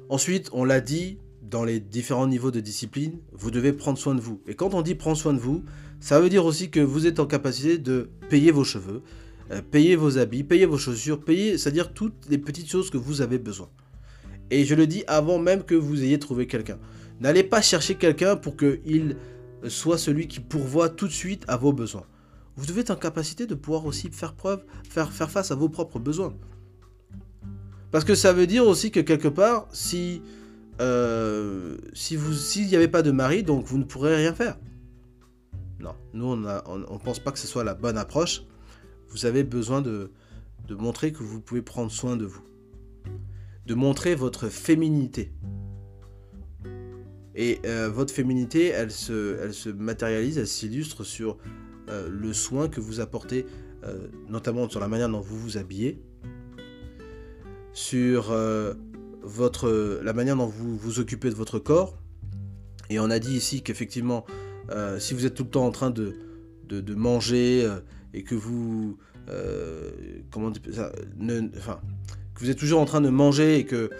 Ensuite, 0.08 0.50
on 0.52 0.64
l'a 0.64 0.80
dit, 0.80 1.18
dans 1.42 1.64
les 1.64 1.80
différents 1.80 2.26
niveaux 2.26 2.50
de 2.50 2.60
discipline, 2.60 3.18
vous 3.32 3.50
devez 3.50 3.72
prendre 3.72 3.98
soin 3.98 4.14
de 4.14 4.20
vous. 4.20 4.40
Et 4.46 4.54
quand 4.54 4.74
on 4.74 4.82
dit 4.82 4.94
prendre 4.94 5.16
soin 5.16 5.32
de 5.32 5.38
vous, 5.38 5.64
ça 6.00 6.20
veut 6.20 6.28
dire 6.28 6.44
aussi 6.44 6.70
que 6.70 6.80
vous 6.80 7.06
êtes 7.06 7.20
en 7.20 7.26
capacité 7.26 7.78
de 7.78 8.10
payer 8.28 8.50
vos 8.50 8.64
cheveux, 8.64 9.02
euh, 9.50 9.62
payer 9.62 9.96
vos 9.96 10.18
habits, 10.18 10.44
payer 10.44 10.66
vos 10.66 10.78
chaussures, 10.78 11.20
payer, 11.20 11.58
c'est-à-dire 11.58 11.92
toutes 11.92 12.28
les 12.28 12.38
petites 12.38 12.68
choses 12.68 12.90
que 12.90 12.98
vous 12.98 13.20
avez 13.20 13.38
besoin. 13.38 13.68
Et 14.50 14.64
je 14.64 14.74
le 14.74 14.86
dis 14.86 15.04
avant 15.06 15.38
même 15.38 15.64
que 15.64 15.74
vous 15.74 16.02
ayez 16.02 16.18
trouvé 16.18 16.46
quelqu'un. 16.46 16.78
N'allez 17.20 17.42
pas 17.42 17.62
chercher 17.62 17.94
quelqu'un 17.94 18.36
pour 18.36 18.56
qu'il 18.56 19.16
soit 19.68 19.98
celui 19.98 20.28
qui 20.28 20.40
pourvoit 20.40 20.88
tout 20.88 21.06
de 21.06 21.12
suite 21.12 21.44
à 21.48 21.56
vos 21.56 21.72
besoins. 21.72 22.04
Vous 22.56 22.66
devez 22.66 22.80
être 22.80 22.90
en 22.90 22.96
capacité 22.96 23.46
de 23.46 23.54
pouvoir 23.54 23.84
aussi 23.86 24.10
faire 24.10 24.34
preuve, 24.34 24.64
faire, 24.88 25.10
face 25.12 25.50
à 25.50 25.54
vos 25.54 25.68
propres 25.68 25.98
besoins. 25.98 26.34
Parce 27.90 28.04
que 28.04 28.14
ça 28.14 28.32
veut 28.32 28.46
dire 28.46 28.66
aussi 28.66 28.90
que 28.90 29.00
quelque 29.00 29.28
part, 29.28 29.68
si 29.72 30.22
euh, 30.80 31.76
si 31.94 32.16
vous 32.16 32.32
s'il 32.32 32.66
n'y 32.66 32.76
avait 32.76 32.88
pas 32.88 33.02
de 33.02 33.10
mari, 33.10 33.42
donc 33.42 33.64
vous 33.66 33.78
ne 33.78 33.84
pourrez 33.84 34.16
rien 34.16 34.34
faire. 34.34 34.58
Non, 35.80 35.94
nous 36.12 36.26
on 36.26 36.36
ne 36.36 36.98
pense 36.98 37.18
pas 37.20 37.32
que 37.32 37.38
ce 37.38 37.46
soit 37.46 37.64
la 37.64 37.74
bonne 37.74 37.98
approche. 37.98 38.42
Vous 39.08 39.24
avez 39.26 39.44
besoin 39.44 39.82
de, 39.82 40.10
de 40.68 40.74
montrer 40.74 41.12
que 41.12 41.22
vous 41.22 41.40
pouvez 41.40 41.62
prendre 41.62 41.90
soin 41.90 42.16
de 42.16 42.24
vous 42.24 42.42
de 43.66 43.74
montrer 43.74 44.14
votre 44.14 44.48
féminité. 44.48 45.32
Et 47.36 47.60
euh, 47.66 47.90
votre 47.90 48.12
féminité, 48.12 48.68
elle 48.68 48.90
se, 48.90 49.38
elle 49.42 49.52
se 49.52 49.68
matérialise, 49.68 50.38
elle 50.38 50.46
s'illustre 50.46 51.04
sur 51.04 51.36
euh, 51.90 52.08
le 52.10 52.32
soin 52.32 52.68
que 52.68 52.80
vous 52.80 53.00
apportez, 53.00 53.44
euh, 53.84 54.08
notamment 54.28 54.68
sur 54.70 54.80
la 54.80 54.88
manière 54.88 55.10
dont 55.10 55.20
vous 55.20 55.38
vous 55.38 55.58
habillez, 55.58 56.02
sur 57.74 58.34
votre, 59.22 60.00
la 60.02 60.14
manière 60.14 60.36
dont 60.36 60.46
vous 60.46 60.78
vous 60.78 60.98
occupez 60.98 61.28
de 61.28 61.34
votre 61.34 61.58
corps. 61.58 61.98
Et 62.88 62.98
on 62.98 63.10
a 63.10 63.18
dit 63.18 63.36
ici 63.36 63.62
qu'effectivement, 63.62 64.24
si 64.98 65.12
vous 65.12 65.26
êtes 65.26 65.34
tout 65.34 65.44
le 65.44 65.50
temps 65.50 65.66
en 65.66 65.72
train 65.72 65.90
de, 65.90 66.14
de, 66.70 66.94
manger 66.94 67.68
et 68.14 68.22
que 68.22 68.34
vous... 68.34 68.96
comment 70.30 70.54
ça, 70.72 70.90
ne, 71.18 71.50
enfin, 71.58 71.80
que 72.34 72.40
vous 72.40 72.48
êtes 72.48 72.58
toujours 72.58 72.80
en 72.80 72.86
train 72.86 73.02
de 73.02 73.10
manger 73.10 73.58
et 73.58 73.66
que 73.66 73.90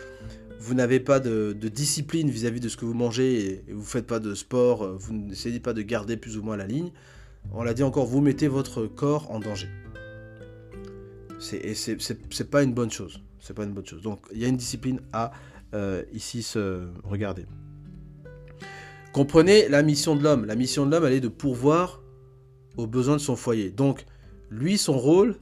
vous 0.58 0.74
n'avez 0.74 1.00
pas 1.00 1.20
de, 1.20 1.52
discipline 1.52 2.30
vis-à-vis 2.30 2.60
de 2.60 2.68
ce 2.68 2.76
que 2.76 2.84
vous 2.84 2.94
mangez 2.94 3.62
et, 3.68 3.72
vous 3.72 3.80
ne 3.80 3.84
faites 3.84 4.06
pas 4.06 4.20
de 4.20 4.34
sport, 4.34 4.82
euh, 4.82 4.96
vous 4.98 5.12
n'essayez 5.12 5.60
pas 5.60 5.72
de 5.72 5.82
garder 5.82 6.16
plus 6.16 6.36
ou 6.38 6.42
moins 6.42 6.56
la 6.56 6.66
ligne, 6.66 6.90
on 7.52 7.62
l'a 7.62 7.74
dit 7.74 7.82
encore, 7.82 8.06
vous 8.06 8.20
mettez 8.20 8.48
votre 8.48 8.86
corps 8.86 9.30
en 9.30 9.38
danger. 9.38 9.68
Et 11.52 11.74
c'est 11.74 12.50
pas 12.50 12.62
une 12.62 12.72
bonne 12.72 12.90
chose. 12.90 13.20
C'est 13.40 13.54
pas 13.54 13.64
une 13.64 13.72
bonne 13.72 13.86
chose. 13.86 14.02
Donc 14.02 14.26
il 14.32 14.38
y 14.38 14.44
a 14.44 14.48
une 14.48 14.56
discipline 14.56 15.00
à 15.12 15.32
euh, 15.74 16.02
ici 16.12 16.42
se 16.42 16.88
regarder. 17.04 17.46
Comprenez 19.12 19.68
la 19.68 19.82
mission 19.82 20.16
de 20.16 20.22
l'homme. 20.22 20.44
La 20.46 20.56
mission 20.56 20.86
de 20.86 20.90
l'homme, 20.90 21.04
elle 21.04 21.12
est 21.12 21.20
de 21.20 21.28
pourvoir 21.28 22.02
aux 22.76 22.86
besoins 22.86 23.16
de 23.16 23.20
son 23.20 23.36
foyer. 23.36 23.70
Donc 23.70 24.04
lui, 24.50 24.78
son 24.78 24.98
rôle, 24.98 25.36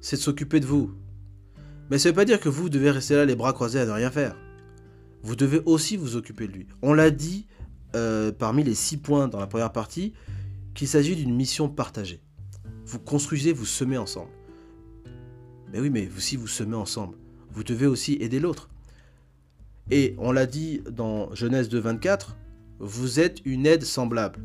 c'est 0.00 0.16
de 0.16 0.20
s'occuper 0.20 0.60
de 0.60 0.66
vous. 0.66 0.94
Mais 1.90 1.98
ça 1.98 2.08
ne 2.08 2.12
veut 2.12 2.16
pas 2.16 2.24
dire 2.24 2.40
que 2.40 2.48
vous 2.48 2.68
devez 2.68 2.90
rester 2.90 3.16
là 3.16 3.24
les 3.24 3.34
bras 3.34 3.52
croisés 3.52 3.80
à 3.80 3.86
ne 3.86 3.90
rien 3.90 4.10
faire. 4.10 4.36
Vous 5.22 5.36
devez 5.36 5.60
aussi 5.66 5.96
vous 5.96 6.16
occuper 6.16 6.46
de 6.46 6.52
lui. 6.52 6.66
On 6.82 6.94
l'a 6.94 7.10
dit 7.10 7.46
euh, 7.94 8.32
parmi 8.32 8.64
les 8.64 8.74
six 8.74 8.96
points 8.96 9.28
dans 9.28 9.38
la 9.38 9.46
première 9.46 9.72
partie 9.72 10.12
qu'il 10.74 10.88
s'agit 10.88 11.16
d'une 11.16 11.34
mission 11.34 11.68
partagée. 11.68 12.20
Vous 12.86 12.98
construisez, 12.98 13.52
vous 13.52 13.66
semez 13.66 13.98
ensemble. 13.98 14.30
Mais 15.72 15.80
oui, 15.80 15.90
mais 15.90 16.08
si 16.18 16.36
vous 16.36 16.46
semez 16.48 16.76
ensemble, 16.76 17.16
vous 17.50 17.64
devez 17.64 17.86
aussi 17.86 18.14
aider 18.14 18.40
l'autre. 18.40 18.70
Et 19.90 20.14
on 20.18 20.32
l'a 20.32 20.46
dit 20.46 20.82
dans 20.90 21.34
Genèse 21.34 21.68
2, 21.68 21.78
24, 21.78 22.36
vous 22.78 23.20
êtes 23.20 23.40
une 23.44 23.66
aide 23.66 23.84
semblable. 23.84 24.40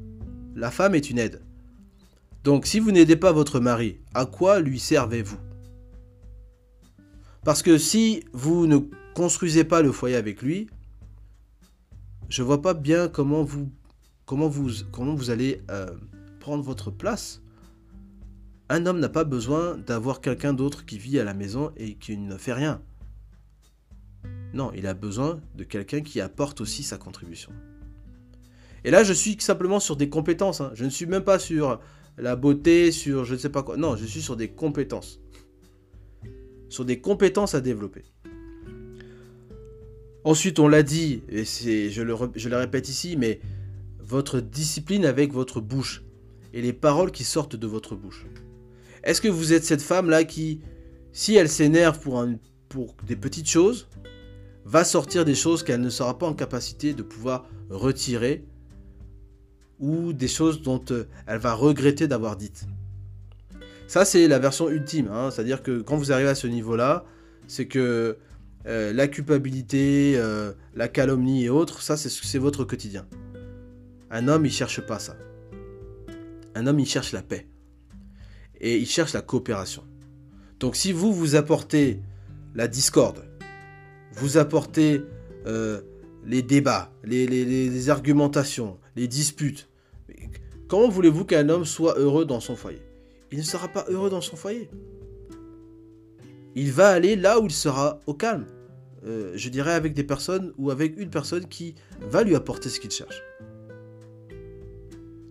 La 0.55 0.71
femme 0.71 0.95
est 0.95 1.09
une 1.09 1.19
aide. 1.19 1.41
Donc 2.43 2.65
si 2.65 2.79
vous 2.79 2.91
n'aidez 2.91 3.15
pas 3.15 3.31
votre 3.31 3.59
mari, 3.59 3.99
à 4.13 4.25
quoi 4.25 4.59
lui 4.59 4.79
servez-vous? 4.79 5.37
Parce 7.43 7.61
que 7.61 7.77
si 7.77 8.23
vous 8.33 8.65
ne 8.67 8.79
construisez 9.15 9.63
pas 9.63 9.81
le 9.81 9.91
foyer 9.91 10.17
avec 10.17 10.41
lui, 10.43 10.67
je 12.29 12.43
vois 12.43 12.61
pas 12.61 12.73
bien 12.73 13.07
comment 13.07 13.43
vous, 13.43 15.31
allez 15.31 15.61
euh, 15.71 15.87
prendre 16.39 16.61
votre 16.61 16.91
place. 16.91 17.41
Un 18.69 18.85
homme 18.85 18.99
n'a 18.99 19.09
pas 19.09 19.23
besoin 19.23 19.77
d'avoir 19.77 20.21
quelqu'un 20.21 20.53
d'autre 20.53 20.85
qui 20.85 20.97
vit 20.97 21.19
à 21.19 21.23
la 21.23 21.33
maison 21.33 21.71
et 21.77 21.95
qui 21.95 22.17
ne 22.17 22.37
fait 22.37 22.53
rien. 22.53 22.81
Non, 24.53 24.71
il 24.75 24.85
a 24.85 24.93
besoin 24.93 25.39
de 25.55 25.63
quelqu'un 25.63 26.01
qui 26.01 26.19
apporte 26.19 26.61
aussi 26.61 26.83
sa 26.83 26.97
contribution. 26.97 27.51
Et 28.83 28.91
là, 28.91 29.03
je 29.03 29.13
suis 29.13 29.37
simplement 29.39 29.79
sur 29.79 29.95
des 29.95 30.09
compétences. 30.09 30.61
Hein. 30.61 30.71
Je 30.73 30.83
ne 30.83 30.89
suis 30.89 31.05
même 31.05 31.23
pas 31.23 31.39
sur 31.39 31.79
la 32.17 32.35
beauté, 32.35 32.91
sur 32.91 33.23
je 33.23 33.33
ne 33.33 33.39
sais 33.39 33.49
pas 33.49 33.63
quoi. 33.63 33.77
Non, 33.77 33.95
je 33.95 34.05
suis 34.05 34.21
sur 34.21 34.35
des 34.35 34.49
compétences. 34.49 35.21
sur 36.69 36.83
des 36.83 36.99
compétences 36.99 37.55
à 37.55 37.61
développer. 37.61 38.03
Ensuite, 40.25 40.57
on 40.57 40.67
l'a 40.67 40.81
dit, 40.81 41.21
et 41.29 41.45
je, 41.45 42.01
le, 42.01 42.55
répète 42.57 42.89
ici, 42.89 43.15
mais 43.15 43.39
votre 43.99 44.39
discipline 44.39 45.05
avec 45.05 45.31
votre 45.31 45.61
bouche 45.61 46.03
et 46.51 46.63
les 46.63 46.73
paroles 46.73 47.11
qui 47.11 47.23
sortent 47.23 47.55
de 47.55 47.67
votre 47.67 47.95
bouche. 47.95 48.25
Est-ce 49.03 49.21
que 49.21 49.27
vous 49.27 49.53
êtes 49.53 49.63
cette 49.63 49.83
femme-là 49.83 50.23
qui, 50.23 50.61
si 51.11 51.35
elle 51.35 51.47
s'énerve 51.47 51.99
pour 51.99 52.95
des 53.05 53.15
petites 53.15 53.47
choses, 53.47 53.87
va 54.65 54.83
sortir 54.83 55.25
des 55.25 55.35
choses 55.35 55.61
qu'elle 55.61 55.81
ne 55.81 55.91
sera 55.91 56.17
pas 56.17 56.25
en 56.25 56.33
capacité 56.33 56.95
de 56.95 57.03
pouvoir 57.03 57.47
retirer 57.69 58.45
ou 59.79 60.11
des 60.11 60.27
choses 60.27 60.63
dont 60.63 60.83
euh, 60.89 61.03
elle 61.27 61.37
va 61.37 61.53
regretter 61.53 62.07
d'avoir 62.07 62.35
dites? 62.35 62.65
Ça, 63.85 64.05
c'est 64.05 64.27
la 64.27 64.39
version 64.39 64.71
ultime. 64.71 65.07
Hein. 65.11 65.29
C'est-à-dire 65.29 65.61
que 65.61 65.81
quand 65.81 65.97
vous 65.97 66.11
arrivez 66.11 66.29
à 66.29 66.35
ce 66.35 66.47
niveau-là, 66.47 67.05
c'est 67.47 67.67
que 67.67 68.17
euh, 68.67 68.93
la 68.93 69.07
culpabilité, 69.07 70.13
euh, 70.15 70.53
la 70.73 70.87
calomnie 70.87 71.45
et 71.45 71.49
autres, 71.49 71.81
ça, 71.81 71.97
c'est 71.97 72.39
votre 72.39 72.63
quotidien. 72.63 73.05
Un 74.09 74.27
homme, 74.27 74.45
il 74.45 74.51
cherche 74.51 74.81
pas 74.81 74.99
ça. 74.99 75.15
Un 76.55 76.67
homme, 76.67 76.79
il 76.79 76.87
cherche 76.87 77.11
la 77.11 77.21
paix. 77.21 77.47
Et 78.59 78.77
il 78.77 78.87
cherche 78.87 79.13
la 79.13 79.21
coopération. 79.21 79.83
Donc 80.59 80.75
si 80.75 80.91
vous, 80.91 81.13
vous 81.13 81.35
apportez 81.35 81.99
la 82.55 82.67
discorde, 82.67 83.25
vous 84.13 84.37
apportez 84.37 85.03
euh, 85.45 85.81
les 86.25 86.41
débats, 86.41 86.91
les, 87.03 87.89
argumentations, 87.89 88.79
les 88.95 89.07
disputes, 89.07 89.69
comment 90.67 90.89
voulez-vous 90.89 91.25
qu'un 91.25 91.49
homme 91.49 91.65
soit 91.65 91.99
heureux 91.99 92.25
dans 92.25 92.39
son 92.39 92.55
foyer? 92.55 92.81
Il 93.31 93.39
ne 93.39 93.43
sera 93.43 93.67
pas 93.67 93.85
heureux 93.89 94.09
dans 94.09 94.21
son 94.21 94.37
foyer. 94.37 94.69
Il 96.55 96.71
va 96.71 96.89
aller 96.89 97.17
là 97.17 97.39
où 97.39 97.45
il 97.45 97.51
sera 97.51 97.99
au 98.07 98.13
calme. 98.13 98.45
Euh, 99.05 99.33
je 99.35 99.49
dirais 99.49 99.73
avec 99.73 99.93
des 99.93 100.03
personnes 100.03 100.53
ou 100.57 100.71
avec 100.71 100.97
une 100.97 101.09
personne 101.09 101.47
qui 101.47 101.75
va 102.01 102.23
lui 102.23 102.35
apporter 102.35 102.69
ce 102.69 102.79
qu'il 102.79 102.91
cherche. 102.91 103.21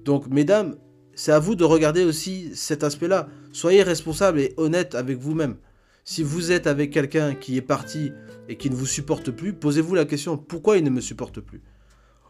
Donc, 0.04 0.28
mesdames, 0.28 0.76
c'est 1.14 1.32
à 1.32 1.38
vous 1.38 1.54
de 1.54 1.64
regarder 1.64 2.04
aussi 2.04 2.50
cet 2.54 2.84
aspect-là. 2.84 3.28
Soyez 3.52 3.82
responsable 3.82 4.40
et 4.40 4.54
honnête 4.56 4.94
avec 4.94 5.18
vous-même. 5.18 5.56
Si 6.04 6.22
vous 6.22 6.52
êtes 6.52 6.66
avec 6.66 6.92
quelqu'un 6.92 7.34
qui 7.34 7.56
est 7.56 7.62
parti 7.62 8.12
et 8.48 8.56
qui 8.56 8.68
ne 8.68 8.74
vous 8.74 8.86
supporte 8.86 9.30
plus, 9.30 9.54
posez-vous 9.54 9.94
la 9.94 10.04
question 10.04 10.36
pourquoi 10.36 10.76
il 10.76 10.84
ne 10.84 10.90
me 10.90 11.00
supporte 11.00 11.40
plus? 11.40 11.62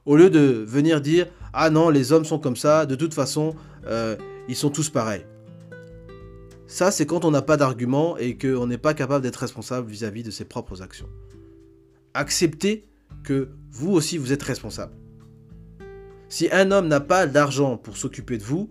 Au 0.06 0.16
lieu 0.16 0.30
de 0.30 0.64
venir 0.66 1.00
dire 1.00 1.26
ah 1.52 1.70
non, 1.70 1.90
les 1.90 2.12
hommes 2.12 2.24
sont 2.24 2.38
comme 2.38 2.56
ça, 2.56 2.86
de 2.86 2.94
toute 2.94 3.14
façon, 3.14 3.54
euh, 3.86 4.16
ils 4.48 4.56
sont 4.56 4.70
tous 4.70 4.90
pareils. 4.90 5.26
Ça, 6.66 6.90
c'est 6.90 7.06
quand 7.06 7.24
on 7.24 7.30
n'a 7.30 7.42
pas 7.42 7.56
d'argument 7.56 8.16
et 8.16 8.38
qu'on 8.38 8.66
n'est 8.66 8.78
pas 8.78 8.94
capable 8.94 9.22
d'être 9.22 9.36
responsable 9.36 9.90
vis-à-vis 9.90 10.22
-vis 10.22 10.26
de 10.26 10.30
ses 10.30 10.44
propres 10.44 10.80
actions. 10.82 11.08
Acceptez 12.14 12.84
que 13.24 13.48
vous 13.72 13.90
aussi, 13.90 14.18
vous 14.18 14.32
êtes 14.32 14.42
responsable. 14.42 14.94
Si 16.28 16.48
un 16.52 16.70
homme 16.70 16.86
n'a 16.86 17.00
pas 17.00 17.26
d'argent 17.26 17.76
pour 17.76 17.96
s'occuper 17.96 18.38
de 18.38 18.44
vous, 18.44 18.70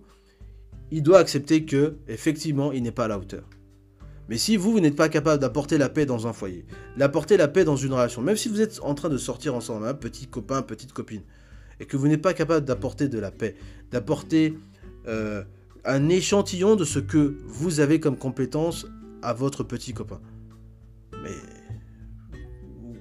il 0.90 1.02
doit 1.02 1.18
accepter 1.18 1.64
que, 1.64 1.96
effectivement, 2.08 2.72
il 2.72 2.82
n'est 2.82 2.90
pas 2.90 3.04
à 3.04 3.08
la 3.08 3.18
hauteur. 3.18 3.44
Mais 4.28 4.38
si 4.38 4.56
vous, 4.56 4.72
vous 4.72 4.80
n'êtes 4.80 4.96
pas 4.96 5.10
capable 5.10 5.40
d'apporter 5.40 5.76
la 5.76 5.90
paix 5.90 6.06
dans 6.06 6.26
un 6.26 6.32
foyer, 6.32 6.64
d'apporter 6.96 7.36
la 7.36 7.48
paix 7.48 7.64
dans 7.64 7.76
une 7.76 7.92
relation, 7.92 8.22
même 8.22 8.36
si 8.36 8.48
vous 8.48 8.62
êtes 8.62 8.80
en 8.82 8.94
train 8.94 9.10
de 9.10 9.18
sortir 9.18 9.54
ensemble, 9.54 9.86
hein, 9.86 9.94
petit 9.94 10.26
copain, 10.26 10.62
petite 10.62 10.94
copine, 10.94 11.22
et 11.80 11.84
que 11.84 11.98
vous 11.98 12.08
n'êtes 12.08 12.22
pas 12.22 12.32
capable 12.32 12.64
d'apporter 12.64 13.08
de 13.08 13.18
la 13.18 13.30
paix, 13.30 13.56
d'apporter 13.90 14.56
euh, 15.06 15.44
un 15.84 16.08
échantillon 16.08 16.76
de 16.76 16.84
ce 16.84 16.98
que 16.98 17.36
vous 17.46 17.80
avez 17.80 18.00
comme 18.00 18.16
compétence 18.16 18.86
à 19.22 19.34
votre 19.34 19.64
petit 19.64 19.92
copain. 19.92 20.20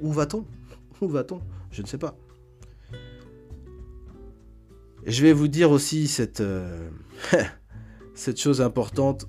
Où 0.04 0.12
va-t-on? 0.12 0.46
Où 1.02 1.08
va-t-on? 1.08 1.42
Je 1.72 1.82
ne 1.82 1.88
sais 1.88 1.98
pas 1.98 2.16
je 5.06 5.22
vais 5.22 5.34
vous 5.34 5.48
dire 5.48 5.72
aussi 5.72 6.08
cette, 6.08 6.42
euh, 6.42 6.90
cette 8.14 8.40
chose 8.40 8.62
importante. 8.62 9.28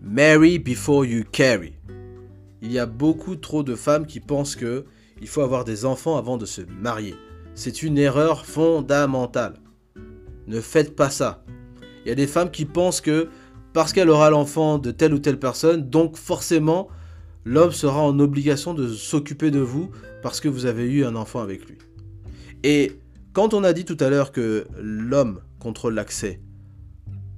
Marry 0.00 0.58
before 0.58 1.04
you 1.04 1.24
carry. 1.30 1.74
Il 2.62 2.72
y 2.72 2.78
a 2.78 2.86
beaucoup 2.86 3.36
trop 3.36 3.62
de 3.62 3.74
femmes 3.74 4.06
qui 4.06 4.20
pensent 4.20 4.56
que 4.56 4.84
il 5.20 5.28
faut 5.28 5.42
avoir 5.42 5.64
des 5.64 5.84
enfants 5.84 6.16
avant 6.16 6.38
de 6.38 6.46
se 6.46 6.62
marier. 6.62 7.14
C'est 7.54 7.82
une 7.82 7.98
erreur 7.98 8.46
fondamentale. 8.46 9.60
Ne 10.46 10.60
faites 10.60 10.96
pas 10.96 11.10
ça. 11.10 11.44
Il 12.04 12.08
y 12.08 12.12
a 12.12 12.14
des 12.14 12.26
femmes 12.26 12.50
qui 12.50 12.64
pensent 12.64 13.02
que 13.02 13.28
parce 13.74 13.92
qu'elle 13.92 14.08
aura 14.08 14.30
l'enfant 14.30 14.78
de 14.78 14.90
telle 14.90 15.12
ou 15.12 15.18
telle 15.18 15.38
personne, 15.38 15.90
donc 15.90 16.16
forcément 16.16 16.88
l'homme 17.44 17.72
sera 17.72 18.02
en 18.02 18.18
obligation 18.18 18.74
de 18.74 18.88
s'occuper 18.88 19.50
de 19.50 19.60
vous 19.60 19.90
parce 20.22 20.40
que 20.40 20.48
vous 20.48 20.66
avez 20.66 20.84
eu 20.84 21.04
un 21.04 21.16
enfant 21.16 21.40
avec 21.40 21.66
lui. 21.66 21.78
Et 22.62 22.98
quand 23.32 23.54
on 23.54 23.64
a 23.64 23.72
dit 23.72 23.84
tout 23.84 23.96
à 24.00 24.10
l'heure 24.10 24.32
que 24.32 24.66
l'homme 24.78 25.40
contrôle 25.58 25.94
l'accès 25.94 26.40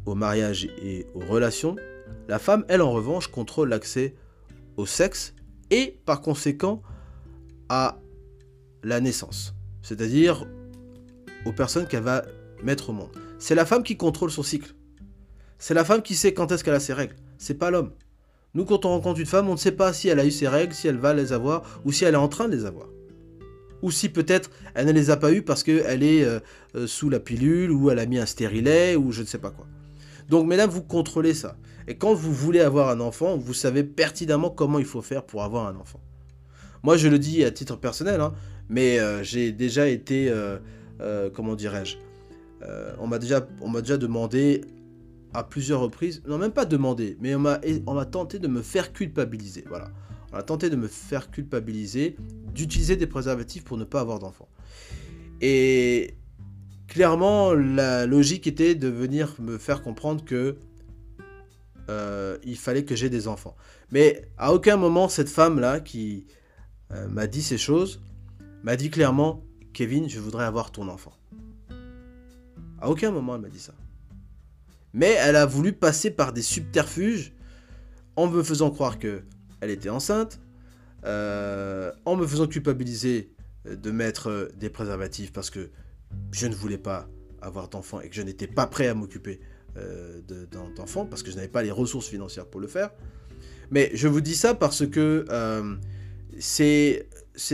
au 0.06 0.14
mariage 0.14 0.64
et 0.82 1.06
aux 1.14 1.20
relations, 1.20 1.76
la 2.28 2.38
femme, 2.38 2.64
elle, 2.68 2.82
en 2.82 2.90
revanche, 2.90 3.28
contrôle 3.28 3.68
l'accès 3.68 4.14
au 4.76 4.86
sexe 4.86 5.34
et, 5.70 5.98
par 6.04 6.20
conséquent, 6.20 6.82
à 7.68 7.98
la 8.82 9.00
naissance. 9.00 9.54
C'est-à-dire 9.82 10.46
aux 11.44 11.52
personnes 11.52 11.86
qu'elle 11.86 12.02
va 12.02 12.24
mettre 12.62 12.90
au 12.90 12.92
monde. 12.92 13.10
C'est 13.38 13.54
la 13.54 13.66
femme 13.66 13.82
qui 13.82 13.96
contrôle 13.96 14.30
son 14.30 14.42
cycle. 14.42 14.74
C'est 15.58 15.74
la 15.74 15.84
femme 15.84 16.02
qui 16.02 16.14
sait 16.14 16.34
quand 16.34 16.50
est-ce 16.52 16.64
qu'elle 16.64 16.74
a 16.74 16.80
ses 16.80 16.92
règles. 16.92 17.16
C'est 17.38 17.54
pas 17.54 17.70
l'homme. 17.70 17.92
Nous, 18.54 18.64
quand 18.64 18.84
on 18.84 18.90
rencontre 18.90 19.20
une 19.20 19.26
femme, 19.26 19.48
on 19.48 19.52
ne 19.52 19.58
sait 19.58 19.72
pas 19.72 19.92
si 19.92 20.08
elle 20.08 20.20
a 20.20 20.26
eu 20.26 20.30
ses 20.30 20.48
règles, 20.48 20.74
si 20.74 20.88
elle 20.88 20.98
va 20.98 21.14
les 21.14 21.32
avoir 21.32 21.80
ou 21.84 21.92
si 21.92 22.04
elle 22.04 22.14
est 22.14 22.18
en 22.18 22.28
train 22.28 22.48
de 22.48 22.54
les 22.54 22.64
avoir 22.66 22.88
ou 23.82 23.90
si 23.90 24.08
peut-être 24.08 24.50
elle 24.74 24.86
ne 24.86 24.92
les 24.92 25.10
a 25.10 25.16
pas 25.16 25.32
eues 25.32 25.42
parce 25.42 25.62
qu'elle 25.62 26.02
est 26.02 26.24
euh, 26.24 26.38
euh, 26.76 26.86
sous 26.86 27.10
la 27.10 27.20
pilule, 27.20 27.70
ou 27.70 27.90
elle 27.90 27.98
a 27.98 28.06
mis 28.06 28.18
un 28.18 28.26
stérilet, 28.26 28.96
ou 28.96 29.12
je 29.12 29.22
ne 29.22 29.26
sais 29.26 29.38
pas 29.38 29.50
quoi. 29.50 29.66
Donc 30.28 30.46
mesdames, 30.46 30.70
vous 30.70 30.82
contrôlez 30.82 31.34
ça. 31.34 31.56
Et 31.88 31.96
quand 31.96 32.14
vous 32.14 32.32
voulez 32.32 32.60
avoir 32.60 32.88
un 32.88 33.00
enfant, 33.00 33.36
vous 33.36 33.54
savez 33.54 33.82
pertinemment 33.82 34.50
comment 34.50 34.78
il 34.78 34.84
faut 34.84 35.02
faire 35.02 35.24
pour 35.24 35.42
avoir 35.42 35.66
un 35.66 35.76
enfant. 35.76 36.00
Moi, 36.84 36.96
je 36.96 37.08
le 37.08 37.18
dis 37.18 37.44
à 37.44 37.50
titre 37.50 37.76
personnel, 37.76 38.20
hein, 38.20 38.32
mais 38.68 38.98
euh, 38.98 39.22
j'ai 39.22 39.52
déjà 39.52 39.88
été, 39.88 40.32
comment 41.34 41.56
dirais-je, 41.56 41.96
on 43.00 43.08
m'a 43.08 43.18
déjà, 43.18 43.44
déjà 43.82 43.96
demandé 43.96 44.62
à 45.34 45.44
plusieurs 45.44 45.80
reprises, 45.80 46.22
non 46.26 46.38
même 46.38 46.52
pas 46.52 46.64
demandé, 46.64 47.16
mais 47.20 47.34
on 47.34 47.40
m'a 47.94 48.04
tenté 48.04 48.38
de 48.38 48.48
me 48.48 48.62
faire 48.62 48.92
culpabiliser. 48.92 49.64
Voilà. 49.68 49.90
On 50.32 50.36
a 50.36 50.42
tenté 50.42 50.70
de 50.70 50.76
me 50.76 50.88
faire 50.88 51.30
culpabiliser 51.30 52.16
d'utiliser 52.54 52.96
des 52.96 53.06
préservatifs 53.06 53.64
pour 53.64 53.76
ne 53.76 53.84
pas 53.84 54.00
avoir 54.00 54.18
d'enfants. 54.18 54.48
Et 55.40 56.14
clairement, 56.86 57.52
la 57.54 58.06
logique 58.06 58.46
était 58.46 58.74
de 58.74 58.88
venir 58.88 59.34
me 59.40 59.58
faire 59.58 59.82
comprendre 59.82 60.24
que 60.24 60.56
euh, 61.90 62.38
il 62.44 62.56
fallait 62.56 62.84
que 62.84 62.94
j'ai 62.94 63.10
des 63.10 63.28
enfants. 63.28 63.56
Mais 63.90 64.28
à 64.38 64.52
aucun 64.52 64.76
moment, 64.76 65.08
cette 65.08 65.28
femme-là 65.28 65.80
qui 65.80 66.26
euh, 66.92 67.08
m'a 67.08 67.26
dit 67.26 67.42
ces 67.42 67.58
choses 67.58 68.00
m'a 68.62 68.76
dit 68.76 68.90
clairement 68.90 69.42
Kevin, 69.72 70.08
je 70.08 70.20
voudrais 70.20 70.44
avoir 70.44 70.70
ton 70.70 70.88
enfant. 70.88 71.12
À 72.80 72.88
aucun 72.88 73.10
moment, 73.10 73.34
elle 73.34 73.40
m'a 73.40 73.48
dit 73.48 73.58
ça. 73.58 73.74
Mais 74.94 75.12
elle 75.12 75.36
a 75.36 75.46
voulu 75.46 75.72
passer 75.72 76.10
par 76.10 76.32
des 76.32 76.42
subterfuges 76.42 77.32
en 78.16 78.28
me 78.28 78.42
faisant 78.42 78.70
croire 78.70 78.98
que 78.98 79.22
elle 79.60 79.70
était 79.70 79.88
enceinte, 79.88 80.40
euh, 81.04 81.92
en 82.04 82.16
me 82.16 82.26
faisant 82.26 82.46
culpabiliser 82.46 83.32
de 83.64 83.90
mettre 83.90 84.28
euh, 84.28 84.48
des 84.56 84.70
préservatifs 84.70 85.32
parce 85.32 85.50
que 85.50 85.70
je 86.32 86.46
ne 86.46 86.54
voulais 86.54 86.78
pas 86.78 87.08
avoir 87.40 87.68
d'enfants 87.68 88.00
et 88.00 88.08
que 88.08 88.14
je 88.14 88.22
n'étais 88.22 88.48
pas 88.48 88.66
prêt 88.66 88.88
à 88.88 88.94
m'occuper 88.94 89.40
euh, 89.76 90.20
d'enfants 90.76 91.06
parce 91.06 91.22
que 91.22 91.30
je 91.30 91.36
n'avais 91.36 91.48
pas 91.48 91.62
les 91.62 91.70
ressources 91.70 92.08
financières 92.08 92.46
pour 92.46 92.60
le 92.60 92.66
faire. 92.66 92.90
Mais 93.70 93.90
je 93.94 94.08
vous 94.08 94.20
dis 94.20 94.34
ça 94.34 94.54
parce 94.54 94.86
que 94.86 95.24
c'est 96.38 97.08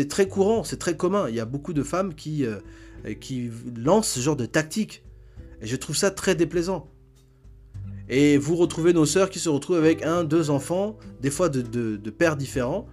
très 0.08 0.28
courant, 0.28 0.64
c'est 0.64 0.78
très 0.78 0.96
commun. 0.96 1.28
Il 1.28 1.34
y 1.34 1.40
a 1.40 1.44
beaucoup 1.44 1.72
de 1.72 1.82
femmes 1.82 2.14
qui, 2.14 2.44
qui 3.20 3.50
lancent 3.76 4.10
ce 4.10 4.20
genre 4.20 4.36
de 4.36 4.46
tactique. 4.46 5.04
Et 5.60 5.66
je 5.66 5.76
trouve 5.76 5.96
ça 5.96 6.10
très 6.10 6.34
déplaisant. 6.34 6.88
Et 8.08 8.38
vous 8.38 8.56
retrouvez 8.56 8.92
nos 8.92 9.04
sœurs 9.04 9.30
qui 9.30 9.38
se 9.38 9.48
retrouvent 9.48 9.76
avec 9.76 10.02
un, 10.02 10.24
deux 10.24 10.50
enfants, 10.50 10.96
des 11.20 11.30
fois 11.30 11.48
de, 11.48 12.10
pères 12.10 12.36
différents. 12.36 12.86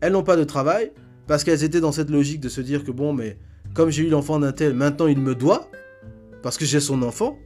Elles 0.00 0.12
n'ont 0.12 0.22
pas 0.22 0.36
de 0.36 0.44
travail 0.44 0.92
parce 1.26 1.44
qu'elles 1.44 1.64
étaient 1.64 1.80
dans 1.80 1.92
cette 1.92 2.10
logique 2.10 2.40
de 2.40 2.48
se 2.48 2.60
dire 2.60 2.84
que 2.84 2.92
bon, 2.92 3.12
mais 3.12 3.38
comme 3.74 3.90
j'ai 3.90 4.04
eu 4.04 4.08
l'enfant 4.08 4.38
d'un 4.38 4.52
tel, 4.52 4.74
maintenant 4.74 5.08
il 5.08 5.18
me 5.18 5.34
doit 5.34 5.68
parce 6.42 6.56
que 6.56 6.64
j'ai 6.64 6.80
son 6.80 7.02
enfant. 7.02 7.38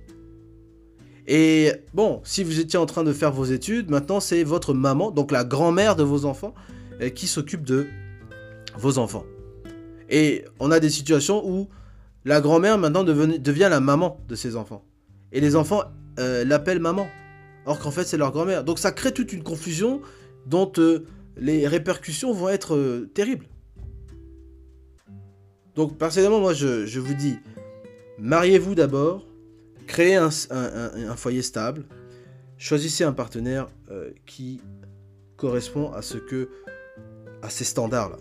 Et 1.26 1.72
bon, 1.94 2.20
si 2.24 2.44
vous 2.44 2.60
étiez 2.60 2.78
en 2.78 2.86
train 2.86 3.04
de 3.04 3.12
faire 3.12 3.32
vos 3.32 3.44
études, 3.44 3.90
maintenant 3.90 4.20
c'est 4.20 4.44
votre 4.44 4.74
maman, 4.74 5.10
donc 5.10 5.30
la 5.30 5.44
grand-mère 5.44 5.96
de 5.96 6.02
vos 6.02 6.26
enfants, 6.26 6.52
euh, 7.00 7.08
qui 7.08 7.26
s'occupe 7.26 7.64
de 7.64 7.86
vos 8.76 8.98
enfants. 8.98 9.24
Et 10.10 10.44
on 10.60 10.70
a 10.70 10.78
des 10.78 10.90
situations 10.90 11.46
où 11.48 11.68
la 12.24 12.40
grand-mère 12.40 12.76
maintenant 12.76 13.02
devient 13.02 13.68
la 13.70 13.80
maman 13.80 14.20
de 14.28 14.34
ses 14.34 14.56
enfants. 14.56 14.84
Et 15.32 15.40
les 15.40 15.56
enfants 15.56 15.84
euh, 16.18 16.44
l'appelle 16.44 16.78
maman. 16.78 17.08
Or 17.66 17.78
qu'en 17.78 17.90
fait 17.90 18.04
c'est 18.04 18.16
leur 18.16 18.32
grand-mère. 18.32 18.64
Donc 18.64 18.78
ça 18.78 18.92
crée 18.92 19.12
toute 19.12 19.32
une 19.32 19.42
confusion 19.42 20.00
dont 20.46 20.70
euh, 20.78 21.06
les 21.36 21.66
répercussions 21.66 22.32
vont 22.32 22.48
être 22.48 22.74
euh, 22.74 23.10
terribles. 23.14 23.46
Donc 25.74 25.96
personnellement, 25.96 26.40
moi 26.40 26.52
je, 26.52 26.98
vous 26.98 27.14
dis, 27.14 27.38
mariez-vous 28.18 28.74
d'abord, 28.74 29.26
créez 29.86 30.16
un, 30.16 30.30
foyer 31.16 31.42
stable, 31.42 31.84
choisissez 32.58 33.04
un 33.04 33.12
partenaire 33.12 33.68
euh, 33.90 34.10
qui 34.26 34.60
correspond 35.36 35.92
à 35.92 36.02
ce 36.02 36.18
que 36.18 36.50
à 37.40 37.50
ces 37.50 37.64
standards 37.64 38.10
là. 38.10 38.18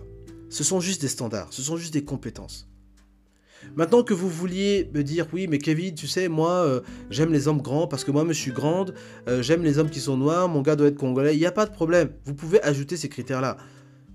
Ce 0.50 0.64
sont 0.64 0.80
juste 0.80 1.02
des 1.02 1.08
standards, 1.08 1.48
ce 1.52 1.62
sont 1.62 1.78
juste 1.78 1.94
des 1.94 2.04
compétences. 2.04 2.71
Maintenant 3.76 4.04
que 4.04 4.14
vous 4.14 4.30
vouliez 4.30 4.90
me 4.94 5.04
dire, 5.04 5.28
oui, 5.34 5.48
mais 5.48 5.58
Kevin, 5.58 5.96
tu 5.96 6.08
sais, 6.08 6.28
moi, 6.28 6.52
euh, 6.52 6.82
j'aime 7.10 7.32
les 7.32 7.48
hommes 7.48 7.62
grands 7.62 7.88
parce 7.88 8.04
que 8.04 8.12
moi, 8.12 8.26
je 8.28 8.34
suis 8.34 8.52
grande, 8.52 8.94
euh, 9.28 9.42
j'aime 9.42 9.64
les 9.64 9.78
hommes 9.80 9.90
qui 9.90 10.00
sont 10.00 10.18
noirs, 10.18 10.50
mon 10.50 10.62
gars 10.62 10.76
doit 10.76 10.88
être 10.88 10.98
congolais, 10.98 11.36
il 11.36 11.40
n'y 11.40 11.46
a 11.46 11.52
pas 11.52 11.66
de 11.66 11.72
problème. 11.72 12.10
Vous 12.26 12.34
pouvez 12.34 12.62
ajouter 12.64 12.98
ces 12.98 13.10
critères-là. 13.10 13.58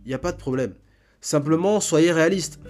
Il 0.05 0.09
n'y 0.09 0.15
a 0.15 0.19
pas 0.19 0.33
de 0.33 0.37
problème. 0.37 0.75
Simplement, 1.21 1.81
soyez 1.81 2.13
réaliste. 2.13 2.61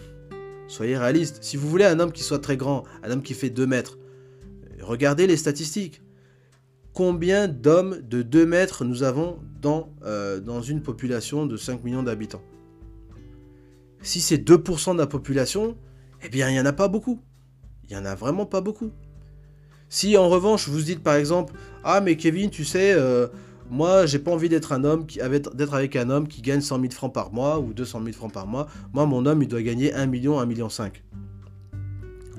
Soyez 0.68 0.96
réaliste. 0.96 1.38
Si 1.42 1.56
vous 1.56 1.68
voulez 1.68 1.84
un 1.84 2.00
homme 2.00 2.12
qui 2.12 2.22
soit 2.22 2.38
très 2.38 2.56
grand, 2.56 2.84
un 3.02 3.10
homme 3.10 3.22
qui 3.22 3.34
fait 3.34 3.50
2 3.50 3.66
mètres, 3.66 3.98
regardez 4.80 5.26
les 5.26 5.36
statistiques. 5.36 6.02
Combien 6.92 7.46
d'hommes 7.46 8.00
de 8.00 8.22
2 8.22 8.46
mètres 8.46 8.84
nous 8.84 9.02
avons 9.02 9.38
dans, 9.60 9.92
euh, 10.04 10.40
dans 10.40 10.62
une 10.62 10.82
population 10.82 11.44
de 11.44 11.56
5 11.56 11.84
millions 11.84 12.02
d'habitants? 12.02 12.42
Si 14.00 14.20
c'est 14.20 14.38
2% 14.38 14.94
de 14.94 14.98
la 14.98 15.06
population, 15.06 15.76
eh 16.22 16.28
bien, 16.28 16.48
il 16.48 16.52
n'y 16.52 16.60
en 16.60 16.66
a 16.66 16.72
pas 16.72 16.88
beaucoup. 16.88 17.20
Il 17.84 17.96
n'y 17.96 18.02
en 18.02 18.04
a 18.04 18.14
vraiment 18.14 18.46
pas 18.46 18.60
beaucoup. 18.60 18.90
Si 19.88 20.16
en 20.16 20.28
revanche, 20.28 20.68
vous 20.68 20.82
dites 20.82 21.02
par 21.02 21.14
exemple, 21.14 21.54
ah 21.84 22.00
mais 22.00 22.16
Kevin, 22.16 22.50
tu 22.50 22.64
sais, 22.64 22.92
euh, 22.94 23.28
moi 23.70 24.06
j'ai 24.06 24.18
pas 24.18 24.32
envie 24.32 24.48
d'être 24.48 24.72
un 24.72 24.82
homme 24.82 25.06
qui 25.06 25.20
d'être 25.54 25.74
avec 25.74 25.94
un 25.94 26.10
homme 26.10 26.26
qui 26.26 26.42
gagne 26.42 26.60
100 26.60 26.80
000 26.80 26.92
francs 26.92 27.14
par 27.14 27.32
mois 27.32 27.60
ou 27.60 27.72
200 27.72 28.00
000 28.02 28.12
francs 28.12 28.32
par 28.32 28.46
mois. 28.46 28.66
Moi, 28.92 29.06
mon 29.06 29.24
homme, 29.26 29.42
il 29.42 29.48
doit 29.48 29.62
gagner 29.62 29.94
1 29.94 30.06
million, 30.06 30.40
1 30.40 30.46
million 30.46 30.68
5. 30.68 31.04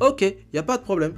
Ok, 0.02 0.22
il 0.22 0.60
a 0.60 0.64
pas 0.64 0.78
de 0.78 0.84
problème. 0.84 1.14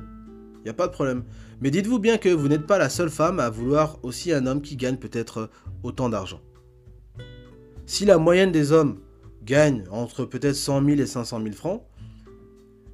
Il 0.64 0.70
a 0.70 0.74
pas 0.74 0.88
de 0.88 0.92
problème. 0.92 1.24
Mais 1.62 1.72
dites-vous 1.72 2.00
bien 2.00 2.18
que 2.18 2.30
vous 2.30 2.48
n'êtes 2.48 2.68
pas 2.68 2.78
la 2.78 2.90
seule 2.90 3.10
femme 3.10 3.40
à 3.40 3.50
vouloir 3.50 3.98
aussi 4.04 4.32
un 4.32 4.46
homme 4.46 4.62
qui 4.62 4.76
gagne 4.76 4.98
peut-être 4.98 5.50
autant 5.84 6.10
d'argent. 6.10 6.40
Si 7.86 8.06
la 8.06 8.18
moyenne 8.18 8.52
des 8.52 8.72
hommes 8.72 9.00
gagne 9.44 9.84
entre 9.92 10.26
peut-être 10.26 10.56
100 10.56 10.86
000 10.86 11.02
et 11.02 11.06
500 11.06 11.42
000 11.42 11.54
francs, 11.54 11.84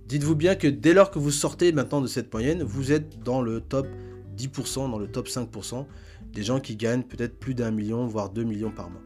Dites-vous 0.08 0.36
bien 0.36 0.56
que 0.56 0.68
dès 0.68 0.94
lors 0.94 1.10
que 1.10 1.20
vous 1.20 1.32
sortez 1.32 1.72
maintenant 1.72 2.02
de 2.02 2.08
cette 2.08 2.32
moyenne, 2.32 2.62
vous 2.64 2.92
êtes 2.92 3.24
dans 3.24 3.42
le 3.42 3.60
top 3.60 3.88
10%, 4.38 4.92
dans 4.92 5.00
le 5.00 5.08
top 5.08 5.28
5% 5.28 5.86
des 6.32 6.44
gens 6.44 6.60
qui 6.60 6.76
gagnent 6.76 7.04
peut-être 7.04 7.40
plus 7.40 7.56
d'un 7.56 7.72
million, 7.72 8.06
voire 8.06 8.30
deux 8.30 8.44
millions 8.44 8.72
par 8.72 8.90
mois. 8.90 9.02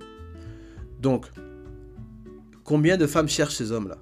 Donc, 1.00 1.32
combien 2.64 2.97
de 2.97 3.08
femmes 3.08 3.30
cherchent 3.30 3.56
ces 3.56 3.72
hommes-là? 3.72 3.97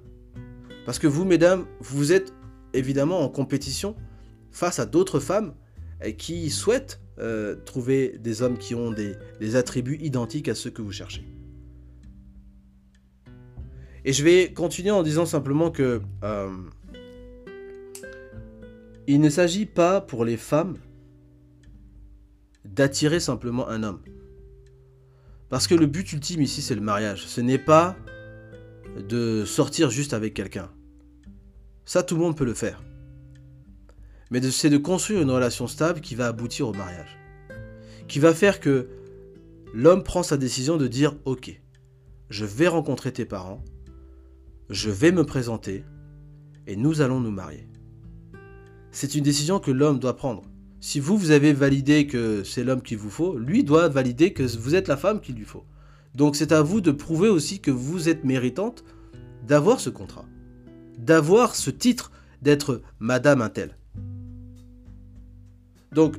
Parce 0.86 0.98
que 0.98 1.06
vous, 1.06 1.24
mesdames, 1.24 1.66
vous 1.80 2.12
êtes 2.12 2.32
évidemment 2.72 3.20
en 3.20 3.28
compétition 3.28 3.94
face 4.50 4.78
à 4.78 4.86
d'autres 4.86 5.20
femmes 5.20 5.54
qui 6.16 6.50
souhaitent 6.50 7.00
euh, 7.18 7.56
trouver 7.56 8.16
des 8.18 8.42
hommes 8.42 8.58
qui 8.58 8.74
ont 8.74 8.92
des, 8.92 9.56
attributs 9.56 9.98
identiques 10.00 10.48
à 10.48 10.54
ceux 10.54 10.70
que 10.70 10.82
vous 10.82 10.92
cherchez. 10.92 11.24
Et 14.04 14.12
je 14.12 14.24
vais 14.24 14.52
continuer 14.52 14.90
en 14.90 15.02
disant 15.02 15.26
simplement 15.26 15.70
que 15.70 16.00
euh, 16.22 16.48
il 19.08 19.22
ne 19.22 19.30
s'agit 19.30 19.64
pas 19.64 20.02
pour 20.02 20.26
les 20.26 20.36
femmes 20.36 20.76
d'attirer 22.66 23.20
simplement 23.20 23.66
un 23.66 23.82
homme. 23.82 24.02
Parce 25.48 25.66
que 25.66 25.74
le 25.74 25.86
but 25.86 26.12
ultime 26.12 26.42
ici, 26.42 26.60
c'est 26.60 26.74
le 26.74 26.82
mariage. 26.82 27.26
Ce 27.26 27.40
n'est 27.40 27.58
pas 27.58 27.96
de 29.08 29.46
sortir 29.46 29.88
juste 29.88 30.12
avec 30.12 30.34
quelqu'un. 30.34 30.70
Ça, 31.86 32.02
tout 32.02 32.16
le 32.16 32.20
monde 32.20 32.36
peut 32.36 32.44
le 32.44 32.52
faire. 32.52 32.84
Mais 34.30 34.42
c'est 34.50 34.68
de 34.68 34.76
construire 34.76 35.22
une 35.22 35.30
relation 35.30 35.66
stable 35.66 36.02
qui 36.02 36.14
va 36.14 36.26
aboutir 36.26 36.68
au 36.68 36.74
mariage. 36.74 37.18
Qui 38.08 38.18
va 38.18 38.34
faire 38.34 38.60
que 38.60 38.90
l'homme 39.72 40.02
prend 40.02 40.22
sa 40.22 40.36
décision 40.36 40.76
de 40.76 40.86
dire, 40.86 41.16
ok, 41.24 41.58
je 42.28 42.44
vais 42.44 42.68
rencontrer 42.68 43.10
tes 43.10 43.24
parents, 43.24 43.64
je 44.68 44.90
vais 44.90 45.12
me 45.12 45.24
présenter, 45.24 45.82
et 46.66 46.76
nous 46.76 47.00
allons 47.00 47.20
nous 47.20 47.30
marier 47.30 47.67
c'est 48.90 49.14
une 49.14 49.24
décision 49.24 49.60
que 49.60 49.70
l'homme 49.70 49.98
doit 49.98 50.16
prendre. 50.16 50.42
Si 50.80 51.00
vous, 51.00 51.16
vous 51.16 51.32
avez 51.32 51.52
validé 51.52 52.06
que 52.06 52.44
c'est 52.44 52.62
l'homme 52.62 52.82
qu'il 52.82 52.98
vous 52.98 53.10
faut, 53.10 53.36
lui 53.36 53.64
doit 53.64 53.88
valider 53.88 54.32
que 54.32 54.44
vous 54.44 54.74
êtes 54.74 54.88
la 54.88 54.96
femme 54.96 55.20
qu'il 55.20 55.34
lui 55.34 55.44
faut. 55.44 55.64
Donc 56.14 56.36
c'est 56.36 56.52
à 56.52 56.62
vous 56.62 56.80
de 56.80 56.90
prouver 56.90 57.28
aussi 57.28 57.60
que 57.60 57.70
vous 57.70 58.08
êtes 58.08 58.24
méritante 58.24 58.84
d'avoir 59.46 59.80
ce 59.80 59.90
contrat, 59.90 60.24
d'avoir 60.98 61.56
ce 61.56 61.70
titre 61.70 62.12
d'être 62.42 62.82
Madame 62.98 63.42
Intel. 63.42 63.76
Donc, 65.92 66.16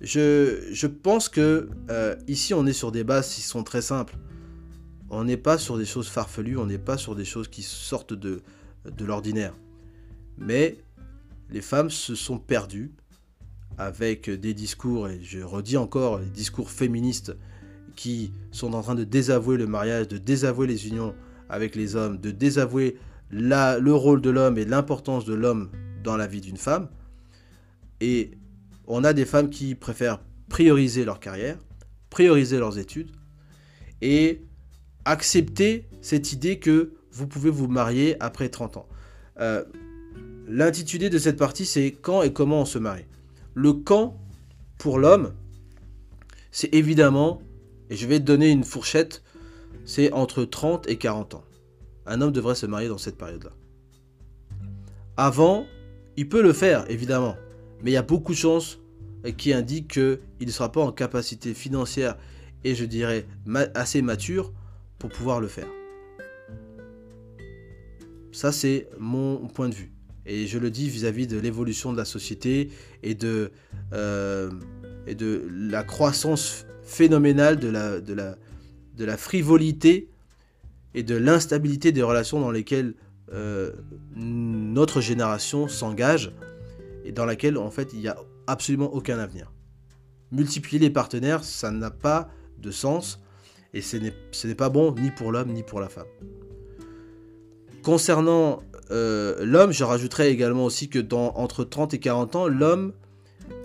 je, 0.00 0.86
pense 0.86 1.28
que 1.28 1.68
euh, 1.90 2.14
ici 2.28 2.54
on 2.54 2.66
est 2.66 2.72
sur 2.74 2.92
des 2.92 3.04
bases 3.04 3.34
qui 3.34 3.40
sont 3.40 3.62
très 3.62 3.82
simples. 3.82 4.16
On 5.10 5.24
n'est 5.24 5.36
pas 5.36 5.58
sur 5.58 5.78
des 5.78 5.84
choses 5.84 6.08
farfelues, 6.08 6.58
on 6.58 6.66
n'est 6.66 6.78
pas 6.78 6.98
sur 6.98 7.14
des 7.14 7.24
choses 7.24 7.48
qui 7.48 7.62
sortent 7.62 8.14
de, 8.14 8.42
de 8.84 9.04
l'ordinaire. 9.04 9.54
Mais 10.38 10.78
les 11.54 11.60
femmes 11.60 11.88
se 11.88 12.16
sont 12.16 12.38
perdues 12.38 12.90
avec 13.78 14.28
des 14.28 14.54
discours, 14.54 15.08
et 15.08 15.20
je 15.22 15.38
redis 15.38 15.76
encore, 15.76 16.18
les 16.18 16.26
discours 16.26 16.68
féministes 16.68 17.36
qui 17.94 18.32
sont 18.50 18.74
en 18.74 18.82
train 18.82 18.96
de 18.96 19.04
désavouer 19.04 19.56
le 19.56 19.68
mariage, 19.68 20.08
de 20.08 20.18
désavouer 20.18 20.66
les 20.66 20.88
unions 20.88 21.14
avec 21.48 21.76
les 21.76 21.94
hommes, 21.94 22.18
de 22.18 22.32
désavouer 22.32 22.98
le 23.30 23.92
rôle 23.92 24.20
de 24.20 24.30
l'homme 24.30 24.58
et 24.58 24.64
l'importance 24.64 25.24
de 25.24 25.32
l'homme 25.32 25.70
dans 26.02 26.16
la 26.16 26.26
vie 26.26 26.40
d'une 26.40 26.56
femme. 26.56 26.88
Et 28.00 28.32
on 28.88 29.04
a 29.04 29.12
des 29.12 29.24
femmes 29.24 29.48
qui 29.48 29.76
préfèrent 29.76 30.20
prioriser 30.48 31.04
leur 31.04 31.20
carrière, 31.20 31.58
prioriser 32.10 32.58
leurs 32.58 32.78
études 32.78 33.12
et 34.02 34.42
accepter 35.04 35.88
cette 36.00 36.32
idée 36.32 36.58
que 36.58 36.94
vous 37.12 37.28
pouvez 37.28 37.50
vous 37.50 37.68
marier 37.68 38.16
après 38.18 38.48
30 38.48 38.76
ans. 38.76 38.88
Euh, 39.38 39.64
L'intitulé 40.46 41.10
de 41.10 41.18
cette 41.18 41.36
partie, 41.36 41.64
c'est 41.64 41.92
quand 41.92 42.22
et 42.22 42.32
comment 42.32 42.60
on 42.62 42.64
se 42.64 42.78
marie. 42.78 43.06
Le 43.54 43.72
quand, 43.72 44.18
pour 44.78 44.98
l'homme, 44.98 45.32
c'est 46.50 46.74
évidemment, 46.74 47.40
et 47.90 47.96
je 47.96 48.06
vais 48.06 48.20
te 48.20 48.24
donner 48.24 48.50
une 48.50 48.64
fourchette, 48.64 49.22
c'est 49.84 50.12
entre 50.12 50.44
30 50.44 50.88
et 50.88 50.96
40 50.96 51.34
ans. 51.34 51.44
Un 52.06 52.20
homme 52.20 52.32
devrait 52.32 52.54
se 52.54 52.66
marier 52.66 52.88
dans 52.88 52.98
cette 52.98 53.16
période-là. 53.16 53.50
Avant, 55.16 55.66
il 56.16 56.28
peut 56.28 56.42
le 56.42 56.52
faire, 56.52 56.88
évidemment, 56.90 57.36
mais 57.82 57.92
il 57.92 57.94
y 57.94 57.98
a 57.98 58.02
beaucoup 58.02 58.32
de 58.32 58.38
chances 58.38 58.80
qui 59.36 59.52
indiquent 59.52 59.92
qu'il 59.92 60.46
ne 60.46 60.50
sera 60.50 60.70
pas 60.70 60.82
en 60.82 60.92
capacité 60.92 61.54
financière 61.54 62.16
et 62.64 62.74
je 62.74 62.84
dirais 62.84 63.26
assez 63.74 64.02
mature 64.02 64.52
pour 64.98 65.10
pouvoir 65.10 65.40
le 65.40 65.48
faire. 65.48 65.68
Ça, 68.32 68.52
c'est 68.52 68.88
mon 68.98 69.46
point 69.48 69.68
de 69.68 69.74
vue. 69.74 69.92
Et 70.26 70.46
je 70.46 70.58
le 70.58 70.70
dis 70.70 70.88
vis-à-vis 70.88 71.26
de 71.26 71.38
l'évolution 71.38 71.92
de 71.92 71.98
la 71.98 72.04
société 72.04 72.70
et 73.02 73.14
de, 73.14 73.50
euh, 73.92 74.50
la 75.06 75.82
croissance 75.84 76.66
phénoménale 76.82 77.58
de 77.58 79.04
la 79.04 79.16
frivolité 79.16 80.08
et 80.94 81.02
de 81.02 81.16
l'instabilité 81.16 81.92
des 81.92 82.02
relations 82.02 82.40
dans 82.40 82.50
lesquelles 82.50 82.94
euh, 83.32 83.72
notre 84.14 85.00
génération 85.00 85.66
s'engage 85.66 86.32
et 87.04 87.12
dans 87.12 87.24
laquelle 87.24 87.58
en 87.58 87.70
fait 87.70 87.92
il 87.92 88.00
n'y 88.00 88.08
a 88.08 88.16
absolument 88.46 88.92
aucun 88.94 89.18
avenir. 89.18 89.52
Multiplier 90.30 90.78
les 90.78 90.90
partenaires, 90.90 91.42
ça 91.42 91.70
n'a 91.70 91.90
pas 91.90 92.30
de 92.58 92.70
sens 92.70 93.20
et 93.72 93.82
ce 93.82 93.96
n'est 93.96 94.54
pas 94.54 94.68
bon 94.68 94.94
ni 94.94 95.10
pour 95.10 95.32
l'homme 95.32 95.52
ni 95.52 95.62
pour 95.62 95.80
la 95.80 95.88
femme. 95.88 96.06
Concernant 97.82 98.62
euh, 98.90 99.44
l'homme, 99.44 99.72
je 99.72 99.84
rajouterais 99.84 100.30
également 100.30 100.64
aussi 100.64 100.88
que 100.88 100.98
dans 100.98 101.32
entre 101.36 101.64
30 101.64 101.94
et 101.94 101.98
40 101.98 102.36
ans, 102.36 102.48
l'homme 102.48 102.92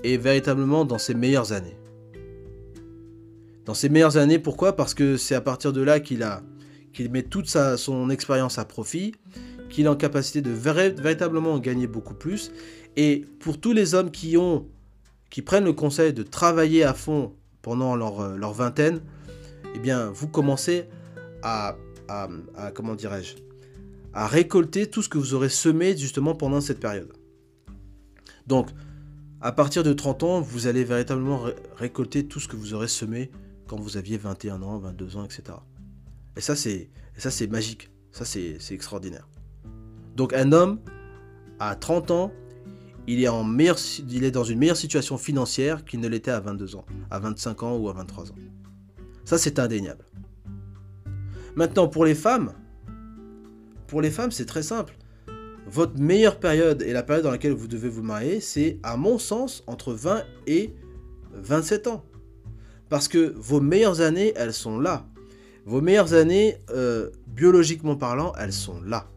est 0.04 0.18
véritablement 0.18 0.86
dans 0.86 0.98
ses 0.98 1.14
meilleures 1.14 1.54
années. 1.54 1.78
Dans 3.66 3.74
ses 3.74 3.90
meilleures 3.90 4.18
années, 4.18 4.40
pourquoi? 4.40 4.76
Parce 4.76 4.94
que 4.94 5.18
c'est 5.18 5.36
à 5.36 5.42
partir 5.42 5.74
de 5.74 5.82
là 5.82 6.00
qu'il 6.00 6.24
met 7.12 7.24
toute 7.24 7.48
son 7.48 8.10
expérience 8.10 8.58
à 8.58 8.66
profit, 8.66 9.14
qu'il 9.70 9.86
est 9.86 9.90
en 9.90 9.96
capacité 9.96 10.42
de 10.42 10.52
véritablement 10.52 11.60
gagner 11.60 11.88
beaucoup 11.88 12.16
plus. 12.16 12.52
Et 12.98 13.26
pour 13.40 13.60
tous 13.60 13.74
les 13.74 13.94
hommes 13.94 14.12
qui 14.12 14.38
ont 14.38 14.68
qui 15.30 15.44
prennent 15.44 15.66
le 15.66 15.74
conseil 15.74 16.12
de 16.12 16.24
travailler 16.24 16.84
à 16.84 16.96
fond 16.96 17.36
pendant 17.62 17.96
leur, 17.96 18.22
euh, 18.22 18.52
vingtaine, 18.52 19.02
eh 19.76 19.80
bien, 19.80 20.10
vous 20.10 20.28
commencez 20.28 20.86
à 21.44 21.76
comment 22.74 22.96
dirais-je, 22.96 23.36
à 24.14 24.28
récolter 24.28 24.89
tout 24.89 25.01
ce 25.01 25.10
que 25.10 25.18
vous 25.18 25.34
aurez 25.34 25.49
semé 25.49 25.95
justement 25.97 26.36
pendant 26.36 26.62
cette 26.62 26.80
période. 26.80 27.12
Donc, 28.47 28.70
à 29.41 29.51
partir 29.51 29.84
de 29.84 29.93
30 29.93 30.24
ans, 30.24 30.41
vous 30.41 30.68
allez 30.68 30.84
véritablement 30.84 31.43
récolter 31.78 32.26
tout 32.26 32.39
ce 32.39 32.47
que 32.47 32.55
vous 32.55 32.74
aurez 32.74 32.88
semé 32.88 33.32
quand 33.68 33.80
vous 33.80 33.95
aviez 33.95 34.18
21 34.18 34.62
ans, 34.64 34.80
22 34.80 35.18
ans, 35.18 35.24
etc. 35.24 35.43
Et 36.36 36.41
ça, 36.41 36.55
c'est, 36.55 36.89
ça, 37.18 37.32
c'est 37.32 37.47
magique. 37.47 37.89
Ça, 38.12 38.26
c'est, 38.26 38.57
extraordinaire. 38.72 39.28
Donc, 40.16 40.34
un 40.34 40.51
homme, 40.51 40.80
à 41.60 41.76
30 41.76 42.12
ans, 42.12 42.32
il 43.07 43.24
est, 43.24 43.28
en 43.28 43.57
il 43.57 44.24
est 44.24 44.32
dans 44.32 44.43
une 44.43 44.60
meilleure 44.60 44.78
situation 44.78 45.18
financière 45.18 45.86
qu'il 45.86 45.99
ne 45.99 46.07
l'était 46.07 46.32
à 46.32 46.39
22 46.39 46.76
ans, 46.76 46.86
à 47.10 47.20
25 47.20 47.64
ans 47.64 47.78
ou 47.78 47.89
à 47.89 47.93
23 47.93 48.32
ans. 48.32 48.36
Ça, 49.26 49.38
c'est 49.38 49.60
indéniable. 49.60 50.05
Maintenant, 51.55 51.88
pour 51.88 52.05
les 52.05 52.16
femmes, 52.16 52.53
pour 53.90 54.02
les 54.02 54.12
femmes, 54.12 54.32
c'est 54.32 54.46
très 54.46 54.64
simple. 54.64 54.96
Votre 55.68 56.00
meilleure 56.00 56.40
période 56.40 56.82
et 56.82 56.94
la 56.94 57.04
période 57.04 57.26
dans 57.26 57.32
laquelle 57.32 57.54
vous 57.54 57.68
devez 57.68 57.90
vous 57.90 58.02
marier, 58.02 58.40
c'est, 58.40 58.80
à 58.84 58.98
mon 58.98 59.18
sens, 59.20 59.64
entre 59.68 59.94
20 59.94 60.24
et 60.48 60.74
27 61.34 61.88
ans. 61.88 62.06
Parce 62.88 63.08
que 63.08 63.34
vos 63.36 63.60
meilleures 63.60 64.02
années, 64.02 64.34
elles 64.36 64.54
sont 64.54 64.80
là. 64.80 65.06
Vos 65.66 65.82
meilleures 65.82 66.14
années, 66.14 66.58
euh, 66.72 67.10
biologiquement 67.28 67.96
parlant, 67.96 68.34
elles 68.40 68.54
sont 68.54 68.82
là. 68.82 69.08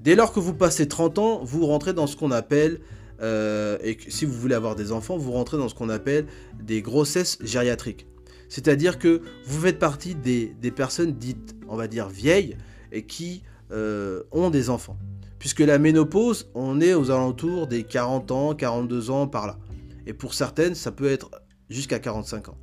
Dès 0.00 0.14
lors 0.14 0.32
que 0.32 0.40
vous 0.40 0.54
passez 0.54 0.86
30 0.86 1.18
ans, 1.18 1.40
vous 1.44 1.66
rentrez 1.66 1.94
dans 1.94 2.06
ce 2.06 2.16
qu'on 2.16 2.30
appelle, 2.30 2.80
euh, 3.22 3.78
et 3.82 3.96
si 4.08 4.26
vous 4.26 4.34
voulez 4.34 4.54
avoir 4.54 4.74
des 4.74 4.92
enfants, 4.92 5.16
vous 5.16 5.32
rentrez 5.32 5.56
dans 5.56 5.68
ce 5.68 5.74
qu'on 5.74 5.88
appelle 5.88 6.26
des 6.62 6.82
grossesses 6.82 7.38
gériatriques. 7.42 8.06
C'est-à-dire 8.48 8.98
que 8.98 9.22
vous 9.46 9.60
faites 9.62 9.78
partie 9.78 10.14
des, 10.14 10.54
personnes 10.70 11.12
dites, 11.12 11.56
on 11.68 11.76
va 11.76 11.88
dire, 11.88 12.08
vieilles, 12.08 12.56
qui 13.02 13.42
euh, 13.70 14.22
ont 14.32 14.50
des 14.50 14.70
enfants. 14.70 14.96
Puisque 15.38 15.60
la 15.60 15.78
ménopause, 15.78 16.50
on 16.54 16.80
est 16.80 16.94
aux 16.94 17.10
alentours 17.10 17.66
des 17.66 17.84
40 17.84 18.30
ans, 18.30 18.54
42 18.54 19.10
ans 19.10 19.26
par 19.26 19.46
là. 19.46 19.58
Et 20.06 20.12
pour 20.12 20.34
certaines, 20.34 20.74
ça 20.74 20.92
peut 20.92 21.10
être 21.10 21.30
jusqu'à 21.68 21.98
45 21.98 22.48
ans. 22.48 22.58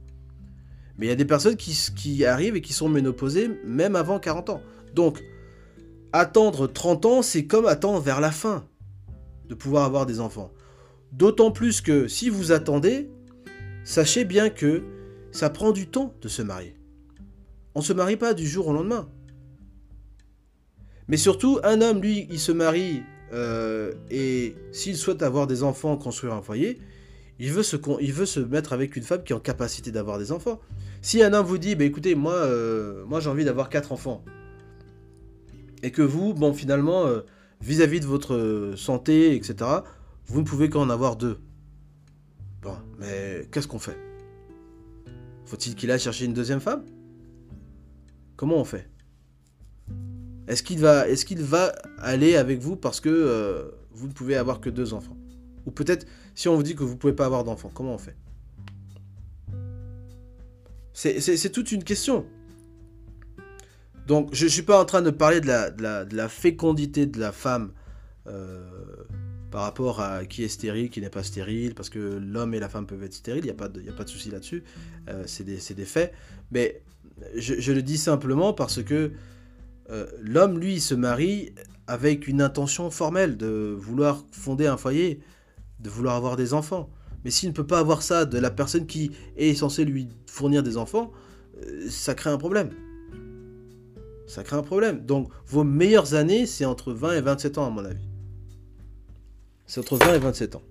Mais 0.97 1.07
il 1.07 1.09
y 1.09 1.13
a 1.13 1.15
des 1.15 1.25
personnes 1.25 1.55
qui, 1.55 2.25
arrivent 2.25 2.55
et 2.55 2.61
qui 2.61 2.73
sont 2.73 2.89
ménopausées 2.89 3.49
même 3.65 3.95
avant 3.95 4.19
40 4.19 4.49
ans. 4.51 4.61
Donc, 4.93 5.23
attendre 6.13 6.67
30 6.67 7.05
ans, 7.05 7.21
c'est 7.21 7.45
comme 7.45 7.65
attendre 7.65 7.99
vers 7.99 8.21
la 8.21 8.31
fin 8.31 8.65
de 9.47 9.55
pouvoir 9.55 9.85
avoir 9.85 10.05
des 10.05 10.19
enfants. 10.19 10.51
D'autant 11.11 11.51
plus 11.51 11.81
que 11.81 12.07
si 12.07 12.29
vous 12.29 12.51
attendez, 12.51 13.09
sachez 13.83 14.25
bien 14.25 14.49
que 14.49 14.83
ça 15.31 15.49
prend 15.49 15.71
du 15.71 15.87
temps 15.87 16.13
de 16.21 16.27
se 16.27 16.41
marier. 16.41 16.75
On 17.73 17.79
ne 17.79 17.85
se 17.85 17.93
marie 17.93 18.17
pas 18.17 18.33
du 18.33 18.47
jour 18.47 18.67
au 18.67 18.73
lendemain. 18.73 19.09
Mais 21.07 21.17
surtout, 21.17 21.59
un 21.63 21.81
homme, 21.81 22.01
lui, 22.01 22.27
il 22.29 22.39
se 22.39 22.51
marie 22.51 23.03
euh, 23.33 23.93
et 24.09 24.55
s'il 24.71 24.97
souhaite 24.97 25.21
avoir 25.21 25.47
des 25.47 25.63
enfants, 25.63 25.97
construire 25.97 26.33
un 26.33 26.41
foyer, 26.41 26.79
il 27.39 27.51
veut, 27.51 27.63
se, 27.63 28.39
mettre 28.39 28.73
avec 28.73 28.95
une 28.95 29.03
femme 29.03 29.23
qui 29.23 29.33
est 29.33 29.35
en 29.35 29.39
capacité 29.39 29.91
d'avoir 29.91 30.19
des 30.19 30.31
enfants. 30.31 30.59
Si 31.01 31.23
un 31.23 31.33
homme 31.33 31.45
vous 31.45 31.57
dit, 31.57 31.75
bah, 31.75 31.85
écoutez, 31.85 32.13
moi, 32.13 32.33
euh, 32.33 33.03
moi 33.05 33.19
j'ai 33.19 33.29
envie 33.29 33.45
d'avoir 33.45 33.69
quatre 33.69 33.91
enfants, 33.91 34.23
et 35.81 35.91
que 35.91 36.03
vous, 36.03 36.33
bon, 36.35 36.53
finalement, 36.53 37.07
euh, 37.07 37.21
vis-à-vis 37.61 37.99
de 37.99 38.05
votre 38.05 38.73
santé, 38.75 39.35
etc., 39.35 39.55
vous 40.27 40.41
ne 40.41 40.45
pouvez 40.45 40.69
qu'en 40.69 40.89
avoir 40.89 41.15
deux. 41.15 41.39
Bon, 42.61 42.75
mais 42.99 43.47
qu'est-ce 43.51 43.67
qu'on 43.67 43.79
fait? 43.79 43.97
Faut-il 45.45 45.75
qu'il 45.75 45.89
aille 45.89 45.99
chercher 45.99 46.25
une 46.25 46.33
deuxième 46.33 46.61
femme? 46.61 46.85
Comment 48.35 48.57
on 48.57 48.65
fait? 48.65 48.90
Est-ce 50.51 50.63
qu'il 50.63 50.79
va, 51.43 51.71
aller 51.99 52.35
avec 52.35 52.59
vous 52.59 52.75
parce 52.75 52.99
que 52.99 53.07
euh, 53.09 53.71
vous 53.91 54.07
ne 54.07 54.11
pouvez 54.11 54.35
avoir 54.35 54.59
que 54.59 54.69
deux 54.69 54.93
enfants? 54.93 55.15
Ou 55.65 55.71
peut-être 55.71 56.05
si 56.35 56.49
on 56.49 56.57
vous 56.57 56.63
dit 56.63 56.75
que 56.75 56.83
vous 56.83 56.91
ne 56.91 56.97
pouvez 56.97 57.13
pas 57.13 57.25
avoir 57.25 57.45
d'enfants, 57.45 57.71
comment 57.73 57.93
on 57.93 57.97
fait? 57.97 58.17
C'est 60.93 61.51
toute 61.51 61.71
une 61.71 61.85
question. 61.85 62.25
Donc, 64.07 64.29
je 64.33 64.43
ne 64.43 64.49
suis 64.49 64.63
pas 64.63 64.77
en 64.77 64.83
train 64.83 65.01
de 65.01 65.09
parler 65.09 65.39
de 65.39 65.47
la, 65.47 66.29
fécondité 66.29 67.05
de 67.05 67.17
la 67.17 67.31
femme 67.31 67.71
euh, 68.27 68.61
par 69.51 69.61
rapport 69.61 70.01
à 70.01 70.25
qui 70.25 70.43
est 70.43 70.49
stérile, 70.49 70.89
qui 70.89 70.99
n'est 70.99 71.09
pas 71.09 71.23
stérile, 71.23 71.75
parce 71.75 71.89
que 71.89 72.19
l'homme 72.21 72.53
et 72.53 72.59
la 72.59 72.67
femme 72.67 72.87
peuvent 72.87 73.03
être 73.03 73.13
stériles, 73.13 73.45
il 73.45 73.47
n'y 73.47 73.51
a, 73.51 73.55
pas 73.55 73.69
de, 73.69 73.89
a 73.89 73.93
pas 73.93 74.03
de 74.03 74.09
souci 74.09 74.29
là-dessus, 74.29 74.65
euh, 75.07 75.23
c'est 75.27 75.45
des, 75.45 75.85
faits. 75.85 76.13
Mais 76.51 76.81
je, 77.35 77.71
le 77.71 77.81
dis 77.81 77.97
simplement 77.97 78.51
parce 78.51 78.83
que 78.83 79.13
euh, 79.91 80.05
l'homme, 80.21 80.59
lui, 80.59 80.79
se 80.79 80.95
marie 80.95 81.53
avec 81.87 82.27
une 82.27 82.41
intention 82.41 82.89
formelle 82.89 83.37
de 83.37 83.75
vouloir 83.77 84.23
fonder 84.31 84.67
un 84.67 84.77
foyer, 84.77 85.19
de 85.79 85.89
vouloir 85.89 86.15
avoir 86.15 86.37
des 86.37 86.53
enfants. 86.53 86.89
Mais 87.25 87.31
s'il 87.31 87.49
ne 87.49 87.53
peut 87.53 87.67
pas 87.67 87.79
avoir 87.79 88.01
ça 88.01 88.25
de 88.25 88.37
la 88.37 88.49
personne 88.49 88.87
qui 88.87 89.11
est 89.37 89.53
censée 89.53 89.85
lui 89.85 90.07
fournir 90.25 90.63
des 90.63 90.77
enfants, 90.77 91.11
euh, 91.63 91.89
ça 91.89 92.15
crée 92.15 92.29
un 92.29 92.37
problème. 92.37 92.69
Ça 94.27 94.43
crée 94.43 94.55
un 94.55 94.63
problème. 94.63 95.05
Donc 95.05 95.29
vos 95.45 95.63
meilleures 95.63 96.13
années, 96.13 96.45
c'est 96.45 96.65
entre 96.65 96.93
20 96.93 97.17
et 97.17 97.21
27 97.21 97.57
ans 97.57 97.67
à 97.67 97.69
mon 97.69 97.83
avis. 97.83 98.07
C'est 99.67 99.81
entre 99.81 99.97
20 99.97 100.15
et 100.15 100.19
27 100.19 100.55
ans. 100.55 100.63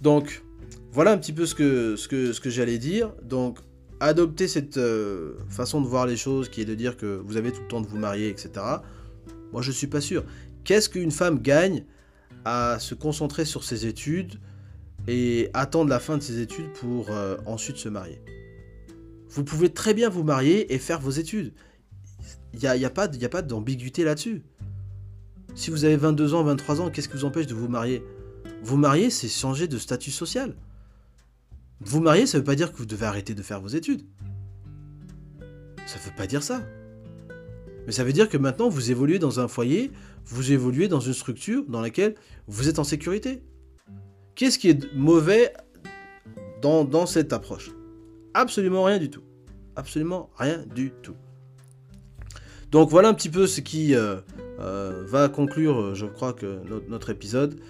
Donc 0.00 0.42
voilà 0.92 1.12
un 1.12 1.18
petit 1.18 1.32
peu 1.32 1.46
ce 1.46 1.54
que, 1.54 1.96
ce 1.96 2.06
que, 2.06 2.32
ce 2.32 2.40
que 2.40 2.50
j'allais 2.50 2.78
dire. 2.78 3.12
Donc 3.22 3.58
adopter 4.02 4.48
cette 4.48 4.78
euh, 4.78 5.34
façon 5.48 5.80
de 5.80 5.86
voir 5.86 6.06
les 6.06 6.16
choses 6.16 6.48
qui 6.48 6.60
est 6.60 6.64
de 6.64 6.74
dire 6.74 6.96
que 6.96 7.22
vous 7.24 7.36
avez 7.36 7.52
tout 7.52 7.62
le 7.62 7.68
temps 7.68 7.80
de 7.80 7.86
vous 7.86 7.98
marier, 7.98 8.28
etc. 8.28 8.50
Moi 9.52 9.62
je 9.62 9.68
ne 9.68 9.74
suis 9.74 9.86
pas 9.86 10.00
sûr. 10.00 10.24
Qu'est-ce 10.64 10.88
qu'une 10.88 11.10
femme 11.10 11.40
gagne 11.40 11.84
à 12.44 12.78
se 12.80 12.94
concentrer 12.94 13.44
sur 13.44 13.62
ses 13.64 13.86
études 13.86 14.40
et 15.06 15.50
attendre 15.54 15.88
la 15.88 16.00
fin 16.00 16.18
de 16.18 16.22
ses 16.22 16.40
études 16.40 16.72
pour 16.72 17.10
euh, 17.10 17.36
ensuite 17.46 17.76
se 17.76 17.88
marier? 17.88 18.20
Vous 19.30 19.44
pouvez 19.44 19.70
très 19.70 19.94
bien 19.94 20.08
vous 20.08 20.24
marier 20.24 20.74
et 20.74 20.78
faire 20.78 21.00
vos 21.00 21.10
études. 21.10 21.52
Il 22.54 22.58
n'y 22.58 22.84
a, 22.84 22.90
pas, 22.90 23.04
a 23.04 23.28
pas 23.28 23.42
d'ambiguïté 23.42 24.04
là-dessus. 24.04 24.42
Si 25.54 25.70
vous 25.70 25.84
avez 25.84 25.96
22 25.96 26.34
ans, 26.34 26.42
23 26.42 26.80
ans, 26.80 26.90
qu'est-ce 26.90 27.08
qui 27.08 27.16
vous 27.16 27.24
empêche 27.24 27.46
de 27.46 27.54
vous 27.54 27.68
marier? 27.68 28.02
Vous 28.62 28.76
marier, 28.76 29.10
c'est 29.10 29.28
changer 29.28 29.68
de 29.68 29.78
statut 29.78 30.10
social. 30.10 30.54
Vous 31.84 32.00
marier, 32.00 32.26
ça 32.26 32.38
ne 32.38 32.42
veut 32.42 32.46
pas 32.46 32.54
dire 32.54 32.72
que 32.72 32.78
vous 32.78 32.86
devez 32.86 33.06
arrêter 33.06 33.34
de 33.34 33.42
faire 33.42 33.60
vos 33.60 33.68
études. 33.68 34.06
Ça 35.86 35.98
ne 35.98 36.04
veut 36.04 36.16
pas 36.16 36.26
dire 36.26 36.42
ça. 36.42 36.62
Mais 37.86 37.92
ça 37.92 38.04
veut 38.04 38.12
dire 38.12 38.28
que 38.28 38.36
maintenant, 38.36 38.68
vous 38.68 38.90
évoluez 38.90 39.18
dans 39.18 39.40
un 39.40 39.48
foyer 39.48 39.90
vous 40.24 40.52
évoluez 40.52 40.88
dans 40.88 41.00
une 41.00 41.12
structure 41.12 41.64
dans 41.68 41.80
laquelle 41.80 42.14
vous 42.46 42.68
êtes 42.68 42.78
en 42.78 42.84
sécurité. 42.84 43.42
Qu'est-ce 44.34 44.58
qui 44.58 44.68
est 44.68 44.94
mauvais 44.94 45.52
dans, 46.62 47.06
cette 47.06 47.32
approche? 47.32 47.72
Absolument 48.34 48.84
rien 48.84 48.98
du 48.98 49.10
tout. 49.10 49.22
Absolument 49.76 50.30
rien 50.36 50.64
du 50.74 50.92
tout. 51.02 51.16
Donc 52.70 52.88
voilà 52.88 53.08
un 53.08 53.14
petit 53.14 53.28
peu 53.28 53.46
ce 53.46 53.60
qui 53.60 53.94
euh, 53.94 54.16
euh, 54.60 55.04
va 55.06 55.28
conclure, 55.28 55.94
je 55.94 56.06
crois, 56.06 56.32
que 56.32 56.60
notre, 56.88 57.10
épisode 57.10 57.60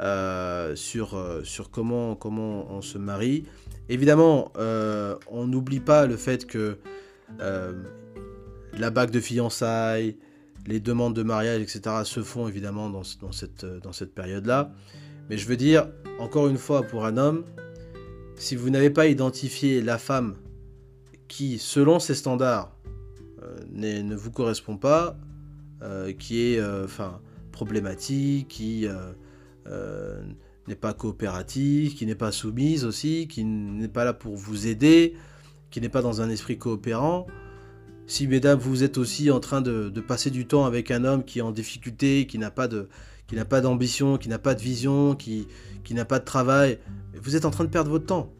euh, 0.00 0.74
sur, 0.76 1.16
sur 1.44 1.70
comment, 1.70 2.14
comment 2.14 2.70
on 2.72 2.82
se 2.82 2.98
marie. 2.98 3.44
Évidemment, 3.88 4.52
on 4.56 5.46
n'oublie 5.46 5.80
pas 5.80 6.06
le 6.06 6.16
fait 6.16 6.46
que 6.46 6.78
la 7.38 8.90
bague 8.90 9.10
de 9.10 9.20
fiançailles, 9.20 10.16
les 10.66 10.80
demandes 10.80 11.14
de 11.14 11.22
mariage, 11.22 11.62
etc., 11.62 11.96
se 12.04 12.22
font 12.22 12.48
évidemment 12.48 12.90
dans, 12.90 13.32
cette, 13.32 13.64
dans 13.64 13.92
cette 13.92 14.14
période-là. 14.14 14.72
Mais 15.28 15.38
je 15.38 15.46
veux 15.46 15.56
dire, 15.56 15.88
encore 16.18 16.48
une 16.48 16.58
fois, 16.58 16.82
pour 16.82 17.04
un 17.04 17.16
homme, 17.16 17.44
si 18.36 18.56
vous 18.56 18.70
n'avez 18.70 18.90
pas 18.90 19.06
identifié 19.06 19.82
la 19.82 19.98
femme 19.98 20.36
qui, 21.28 21.58
selon 21.58 22.00
ses 22.00 22.14
standards, 22.14 22.74
euh, 23.42 23.56
ne 23.72 24.14
vous 24.14 24.30
correspond 24.30 24.76
pas, 24.76 25.16
euh, 25.82 26.12
qui 26.12 26.40
est 26.40 26.58
euh, 26.58 26.84
enfin 26.84 27.20
problématique, 27.52 28.48
qui 28.48 28.86
n'est 29.66 30.74
pas 30.74 30.92
coopérative, 30.92 31.94
qui 31.94 32.06
n'est 32.06 32.14
pas 32.14 32.32
soumise 32.32 32.84
aussi, 32.84 33.28
qui 33.28 33.44
n'est 33.44 33.88
pas 33.88 34.04
là 34.04 34.12
pour 34.12 34.36
vous 34.36 34.66
aider, 34.66 35.14
qui 35.70 35.80
n'est 35.80 35.88
pas 35.88 36.02
dans 36.02 36.20
un 36.20 36.30
esprit 36.30 36.58
coopérant, 36.58 37.26
si, 38.10 38.26
mesdames, 38.26 38.58
vous 38.58 38.82
êtes 38.82 38.98
aussi 38.98 39.30
en 39.30 39.38
train 39.38 39.60
de, 39.60 39.88
passer 40.00 40.30
du 40.30 40.44
temps 40.44 40.64
avec 40.64 40.90
un 40.90 41.04
homme 41.04 41.24
qui 41.24 41.38
est 41.38 41.42
en 41.42 41.52
difficulté, 41.52 42.26
qui 42.26 42.38
n'a 42.38 42.50
pas 42.50 42.66
de, 42.66 42.88
qui 43.28 43.36
n'a 43.36 43.44
pas 43.44 43.60
d'ambition, 43.60 44.18
qui 44.18 44.28
n'a 44.28 44.40
pas 44.40 44.56
de 44.56 44.60
vision, 44.60 45.14
qui, 45.14 45.46
qui 45.84 45.94
n'a 45.94 46.04
pas 46.04 46.18
de 46.18 46.24
travail, 46.24 46.80
vous 47.14 47.36
êtes 47.36 47.44
en 47.44 47.52
train 47.52 47.62
de 47.62 47.68
perdre 47.68 47.88
votre 47.88 48.06
temps. 48.06 48.32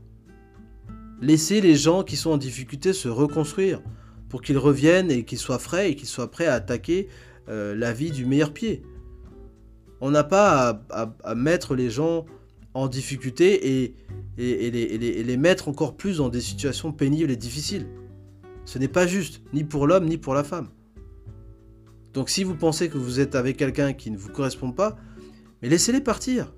Laissez 1.23 1.61
les 1.61 1.77
gens 1.77 2.03
qui 2.03 2.17
sont 2.17 2.33
en 2.33 2.37
difficulté 2.37 2.93
se 2.93 3.09
reconstruire 3.09 3.81
pour 4.29 4.43
qu'ils 4.43 4.59
reviennent 4.59 5.13
et 5.13 5.25
qu'ils 5.25 5.39
soient 5.39 5.61
frais 5.61 5.93
et 5.93 5.95
qu'ils 5.95 6.09
soient 6.09 6.33
prêts 6.33 6.47
à 6.47 6.55
attaquer 6.55 7.07
euh, 7.49 7.77
la 7.77 7.93
vie 7.93 8.11
du 8.11 8.27
meilleur 8.27 8.53
pied. 8.53 8.83
On 10.01 10.11
n'a 10.11 10.25
pas 10.25 10.83
à, 10.91 11.35
mettre 11.35 11.75
les 11.75 11.91
gens 11.91 12.25
en 12.75 12.89
difficulté 12.89 13.83
et, 13.83 13.95
les, 14.39 14.45
et, 14.45 15.23
les, 15.23 15.37
mettre 15.37 15.69
encore 15.69 15.97
plus 15.97 16.19
dans 16.19 16.29
des 16.29 16.41
situations 16.41 16.93
pénibles 16.93 17.31
et 17.31 17.37
difficiles. 17.37 17.87
Ce 18.65 18.79
n'est 18.79 18.89
pas 18.89 19.07
juste, 19.07 19.43
ni 19.53 19.65
pour 19.65 19.87
l'homme, 19.87 20.07
ni 20.07 20.17
pour 20.17 20.35
la 20.35 20.45
femme. 20.45 20.69
Donc 22.13 22.31
si 22.31 22.45
vous 22.45 22.57
pensez 22.57 22.89
que 22.89 22.99
vous 22.99 23.21
êtes 23.21 23.35
avec 23.35 23.57
quelqu'un 23.57 23.93
qui 23.93 24.11
ne 24.11 24.17
vous 24.17 24.31
correspond 24.31 24.73
pas, 24.73 24.97
mais 25.63 25.69
laissez-les 25.69 26.01
partir. 26.01 26.53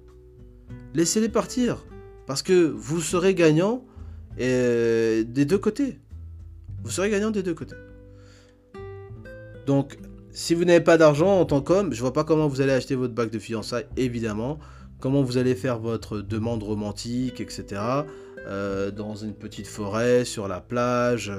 Laissez-les 0.94 1.28
partir. 1.28 1.84
Parce 2.26 2.42
que 2.42 2.66
vous 2.68 3.00
serez 3.00 3.34
gagnant 3.34 3.84
Et 4.38 5.24
des 5.26 5.44
deux 5.44 5.58
côtés. 5.58 5.98
Vous 6.84 6.90
serez 6.90 7.10
gagnant 7.10 7.30
des 7.30 7.42
deux 7.42 7.54
côtés. 7.54 7.76
Donc, 9.66 9.98
si 10.32 10.54
vous 10.54 10.64
n'avez 10.64 10.80
pas 10.80 10.96
d'argent 10.96 11.40
en 11.40 11.44
tant 11.44 11.60
qu'homme, 11.60 11.92
je 11.92 12.00
vois 12.00 12.12
pas 12.12 12.24
comment 12.24 12.48
vous 12.48 12.60
allez 12.62 12.72
acheter 12.72 12.94
votre 12.94 13.12
bague 13.12 13.30
de 13.30 13.38
fiançailles, 13.38 13.86
évidemment. 13.96 14.58
Comment 14.98 15.22
vous 15.22 15.36
allez 15.36 15.54
faire 15.54 15.78
votre 15.78 16.20
demande 16.20 16.62
romantique, 16.62 17.40
etc. 17.40 17.82
Euh, 18.46 18.90
dans 18.90 19.14
une 19.14 19.34
petite 19.34 19.66
forêt, 19.66 20.24
sur 20.24 20.48
la 20.48 20.60
plage, 20.60 21.30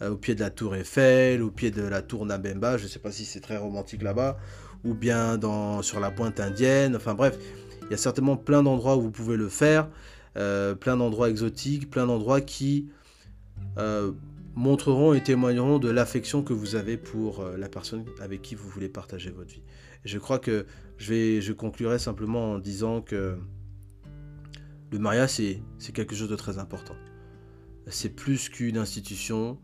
euh, 0.00 0.10
au 0.10 0.16
pied 0.16 0.34
de 0.34 0.40
la 0.40 0.50
tour 0.50 0.76
Eiffel, 0.76 1.42
au 1.42 1.50
pied 1.50 1.70
de 1.70 1.82
la 1.82 2.00
tour 2.00 2.24
Nabemba, 2.26 2.76
je 2.76 2.84
ne 2.84 2.88
sais 2.88 3.00
pas 3.00 3.10
si 3.10 3.24
c'est 3.24 3.40
très 3.40 3.56
romantique 3.56 4.02
là-bas, 4.02 4.38
ou 4.84 4.94
bien 4.94 5.36
dans, 5.36 5.82
sur 5.82 5.98
la 5.98 6.10
pointe 6.10 6.38
indienne, 6.38 6.94
enfin 6.94 7.14
bref, 7.14 7.36
il 7.82 7.90
y 7.90 7.94
a 7.94 7.98
certainement 7.98 8.36
plein 8.36 8.62
d'endroits 8.62 8.96
où 8.96 9.02
vous 9.02 9.10
pouvez 9.10 9.36
le 9.36 9.48
faire, 9.48 9.88
euh, 10.36 10.74
plein 10.74 10.96
d'endroits 10.96 11.28
exotiques, 11.28 11.90
plein 11.90 12.06
d'endroits 12.06 12.40
qui 12.40 12.88
montreront 14.58 15.14
et 15.14 15.22
témoigneront 15.22 15.78
de 15.78 15.88
l'affection 15.88 16.42
que 16.42 16.52
vous 16.52 16.74
avez 16.74 16.96
pour 16.96 17.40
euh, 17.40 17.56
la 17.56 17.68
personne 17.68 18.04
avec 18.20 18.42
qui 18.42 18.56
vous 18.56 18.68
voulez 18.68 18.88
partager 18.88 19.30
votre 19.30 19.50
vie. 19.50 19.62
je 20.04 20.18
crois 20.18 20.40
que 20.40 20.66
je, 20.96 21.12
vais, 21.12 21.40
je 21.40 21.52
conclurai 21.52 21.98
simplement 22.00 22.52
en 22.52 22.58
disant 22.58 23.00
que 23.00 23.38
le 24.90 24.98
mariage, 24.98 25.30
c'est 25.78 25.92
quelque 25.92 26.14
chose 26.16 26.28
de 26.28 26.34
très 26.34 26.58
important. 26.58 26.96
C'est 27.86 28.08
plus 28.08 28.48
qu'une 28.48 28.78
institution, 28.78 29.58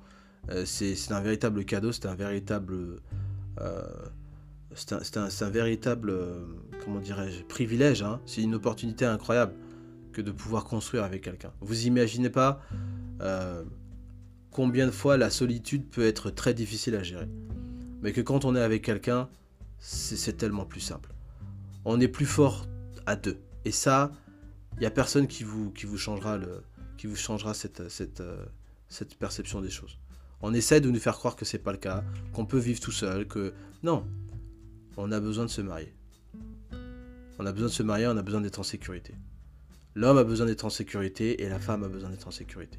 euh, 0.51 0.65
c'est 0.65 0.95
un 1.11 1.21
véritable 1.21 1.65
cadeau, 1.65 1.93
c'est 1.93 2.07
un 2.07 2.15
véritable... 2.15 3.01
Euh, 3.61 3.83
c'est 4.77 5.16
un, 5.16 5.51
véritable, 5.51 6.12
comment 6.85 6.99
dirais-je, 6.99 7.45
privilège. 7.45 8.03
Hein. 8.03 8.21
C'est 8.27 8.43
une 8.43 8.57
opportunité 8.57 9.05
incroyable 9.05 9.53
que 10.12 10.21
de 10.21 10.33
pouvoir 10.33 10.65
construire 10.65 11.05
avec 11.05 11.23
quelqu'un. 11.23 11.53
Vous 11.61 11.87
imaginez 11.87 12.29
pas 12.29 12.61
combien 14.55 14.86
de 14.86 14.93
fois 14.93 15.16
la 15.16 15.31
solitude 15.31 15.90
peut 15.90 16.06
être 16.06 16.31
très 16.31 16.55
difficile 16.55 16.94
à 16.94 17.02
gérer. 17.02 17.28
Mais 18.02 18.12
que 18.12 18.20
quand 18.20 18.44
on 18.44 18.55
est 18.55 18.60
avec 18.60 18.82
quelqu'un, 18.82 19.28
c'est 19.81 20.36
tellement 20.36 20.64
plus 20.64 20.81
simple. 20.81 21.12
On 21.85 22.01
est 22.01 22.09
plus 22.09 22.24
fort 22.24 22.66
à 23.05 23.16
deux. 23.16 23.36
Et 23.64 23.72
ça, 23.72 24.12
il 24.74 24.81
n'y 24.81 24.86
a 24.86 24.93
personne 24.93 25.26
qui 25.26 25.43
vous, 25.43 25.72
qui 25.72 25.86
vous 25.86 25.98
changera, 25.98 26.39
le, 26.39 26.62
qui 26.97 27.09
vous 27.09 27.16
changera 27.16 27.52
cette, 27.52 27.89
cette, 27.89 28.20
euh, 28.20 28.47
cette 28.89 29.16
perception 29.16 29.60
des 29.60 29.70
choses. 29.70 29.98
On 30.40 30.55
essaie 30.55 30.81
de 30.81 30.89
nous 30.89 31.01
faire 31.01 31.16
croire 31.16 31.35
que 31.35 31.44
c'est 31.44 31.59
pas 31.59 31.72
le 31.72 31.78
cas, 31.78 32.05
qu'on 32.32 32.47
peut 32.47 32.59
vivre 32.59 32.78
tout 32.78 32.93
seul, 32.93 33.26
que 33.26 33.55
non, 33.82 34.06
on 34.97 35.10
a 35.10 35.18
besoin 35.18 35.47
de 35.47 35.51
se 35.51 35.62
marier. 35.62 35.93
On 37.40 37.47
a 37.47 37.52
besoin 37.52 37.68
de 37.68 37.72
se 37.72 37.82
marier, 37.82 38.06
on 38.06 38.16
a 38.16 38.22
besoin 38.22 38.40
d'être 38.40 38.60
en 38.60 38.62
sécurité. 38.62 39.14
L'homme 39.97 40.18
a 40.18 40.24
besoin 40.24 40.47
d'être 40.47 40.64
en 40.64 40.70
sécurité 40.70 41.43
et 41.43 41.48
la 41.48 41.59
femme 41.59 41.82
a 41.82 41.89
besoin 41.89 42.10
d'être 42.10 42.28
en 42.28 42.32
sécurité. 42.32 42.78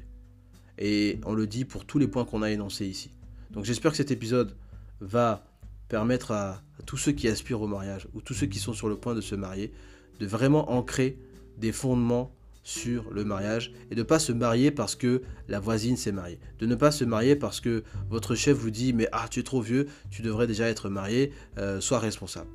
Et 0.78 1.18
on 1.24 1.34
le 1.34 1.46
dit 1.46 1.64
pour 1.64 1.84
tous 1.84 1.98
les 1.98 2.08
points 2.08 2.24
qu'on 2.24 2.42
a 2.42 2.50
énoncés 2.50 2.86
ici. 2.86 3.10
Donc 3.50 3.64
j'espère 3.64 3.92
que 3.92 3.96
cet 3.96 4.10
épisode 4.10 4.54
va 5.00 5.44
permettre 5.88 6.32
à, 6.32 6.62
tous 6.84 6.96
ceux 6.96 7.12
qui 7.12 7.28
aspirent 7.28 7.62
au 7.62 7.66
mariage 7.66 8.06
ou 8.14 8.20
tous 8.20 8.34
ceux 8.34 8.46
qui 8.46 8.58
sont 8.58 8.72
sur 8.72 8.88
le 8.88 8.96
point 8.96 9.14
de 9.14 9.20
se 9.20 9.34
marier 9.34 9.72
de 10.20 10.26
vraiment 10.26 10.70
ancrer 10.72 11.18
des 11.58 11.72
fondements 11.72 12.32
sur 12.62 13.10
le 13.10 13.24
mariage 13.24 13.72
et 13.90 13.94
de 13.94 14.00
ne 14.00 14.04
pas 14.04 14.18
se 14.18 14.32
marier 14.32 14.70
parce 14.70 14.94
que 14.94 15.22
la 15.48 15.60
voisine 15.60 15.96
s'est 15.96 16.12
mariée. 16.12 16.38
De 16.58 16.66
ne 16.66 16.74
pas 16.74 16.90
se 16.90 17.04
marier 17.04 17.36
parce 17.36 17.60
que 17.60 17.84
votre 18.10 18.34
chef 18.34 18.56
vous 18.56 18.70
dit 18.70 18.92
mais 18.92 19.08
ah 19.12 19.26
tu 19.30 19.40
es 19.40 19.42
trop 19.42 19.60
vieux, 19.60 19.86
tu 20.10 20.22
devrais 20.22 20.46
déjà 20.46 20.68
être 20.68 20.88
marié, 20.88 21.32
euh, 21.58 21.80
sois 21.80 21.98
responsable. 21.98 22.50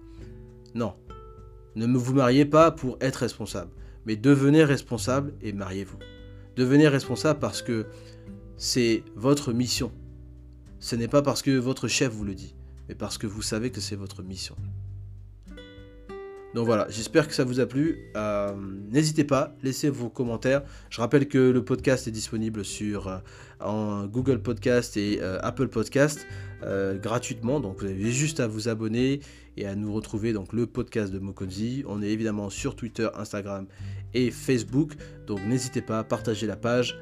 Non. 0.76 0.94
Ne 1.76 1.86
vous 1.98 2.14
mariez 2.14 2.46
pas 2.46 2.72
pour 2.72 2.98
être 3.00 3.18
responsable, 3.18 3.72
mais 4.06 4.18
devenez 4.18 4.64
responsable 4.64 5.34
et 5.42 5.54
mariez-vous. 5.54 5.98
Devenez 6.58 6.90
responsable 6.90 7.40
parce 7.40 7.62
que 7.62 7.86
c'est 8.62 9.04
votre 9.16 9.54
mission. 9.54 9.92
Ce 10.80 10.96
n'est 10.96 11.08
pas 11.08 11.24
parce 11.24 11.42
que 11.42 11.58
votre 11.58 11.88
chef 11.88 12.14
vous 12.14 12.24
le 12.24 12.36
dit, 12.36 12.56
mais 12.88 12.94
parce 12.94 13.18
que 13.18 13.26
vous 13.26 13.42
savez 13.42 13.72
que 13.72 13.82
c'est 13.82 13.96
votre 13.96 14.22
mission. 14.22 14.56
Donc 16.54 16.68
voilà, 16.68 16.86
j'espère 16.90 17.28
que 17.28 17.34
ça 17.34 17.44
vous 17.44 17.60
a 17.60 17.66
plu. 17.66 17.98
Euh, 18.16 18.54
n'hésitez 18.92 19.24
pas, 19.24 19.56
laissez 19.64 19.90
vos 19.90 20.10
commentaires. 20.10 20.62
Je 20.92 21.02
rappelle 21.02 21.28
que 21.28 21.40
le 21.40 21.66
podcast 21.66 22.08
est 22.08 22.12
disponible 22.12 22.64
sur 22.64 23.08
euh, 23.08 24.06
Google 24.06 24.44
Podcast 24.44 24.96
et 24.96 25.20
euh, 25.22 25.40
Apple 25.42 25.68
Podcast 25.68 26.28
gratuitement. 27.02 27.60
Donc 27.62 27.80
vous 27.80 27.88
avez 27.88 28.12
juste 28.12 28.40
à 28.40 28.46
vous 28.46 28.70
abonner 28.70 29.22
et 29.58 29.66
à 29.66 29.76
nous 29.76 29.92
retrouver 29.92 30.34
donc 30.34 30.54
le 30.54 30.68
podcast 30.68 31.12
de 31.12 31.18
Mokonzi. 31.18 31.84
On 31.88 32.04
est 32.04 32.10
évidemment 32.10 32.52
sur 32.52 32.76
Twitter, 32.76 33.08
Instagram 33.16 33.66
et 34.14 34.30
Facebook. 34.30 34.92
Donc 35.26 35.40
n'hésitez 35.48 35.82
pas 35.82 35.98
à 35.98 36.04
partager 36.04 36.46
la 36.46 36.58
page. 36.58 37.00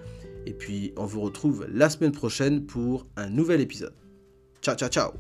Et 0.49 0.53
puis, 0.53 0.93
on 0.97 1.05
vous 1.05 1.21
retrouve 1.21 1.67
la 1.71 1.91
semaine 1.91 2.11
prochaine 2.11 2.65
pour 2.65 3.05
un 3.15 3.30
nouvel 3.30 3.61
épisode. 3.61 3.93
Ciao, 4.63 4.76
ciao, 4.76 4.89
ciao 4.89 5.13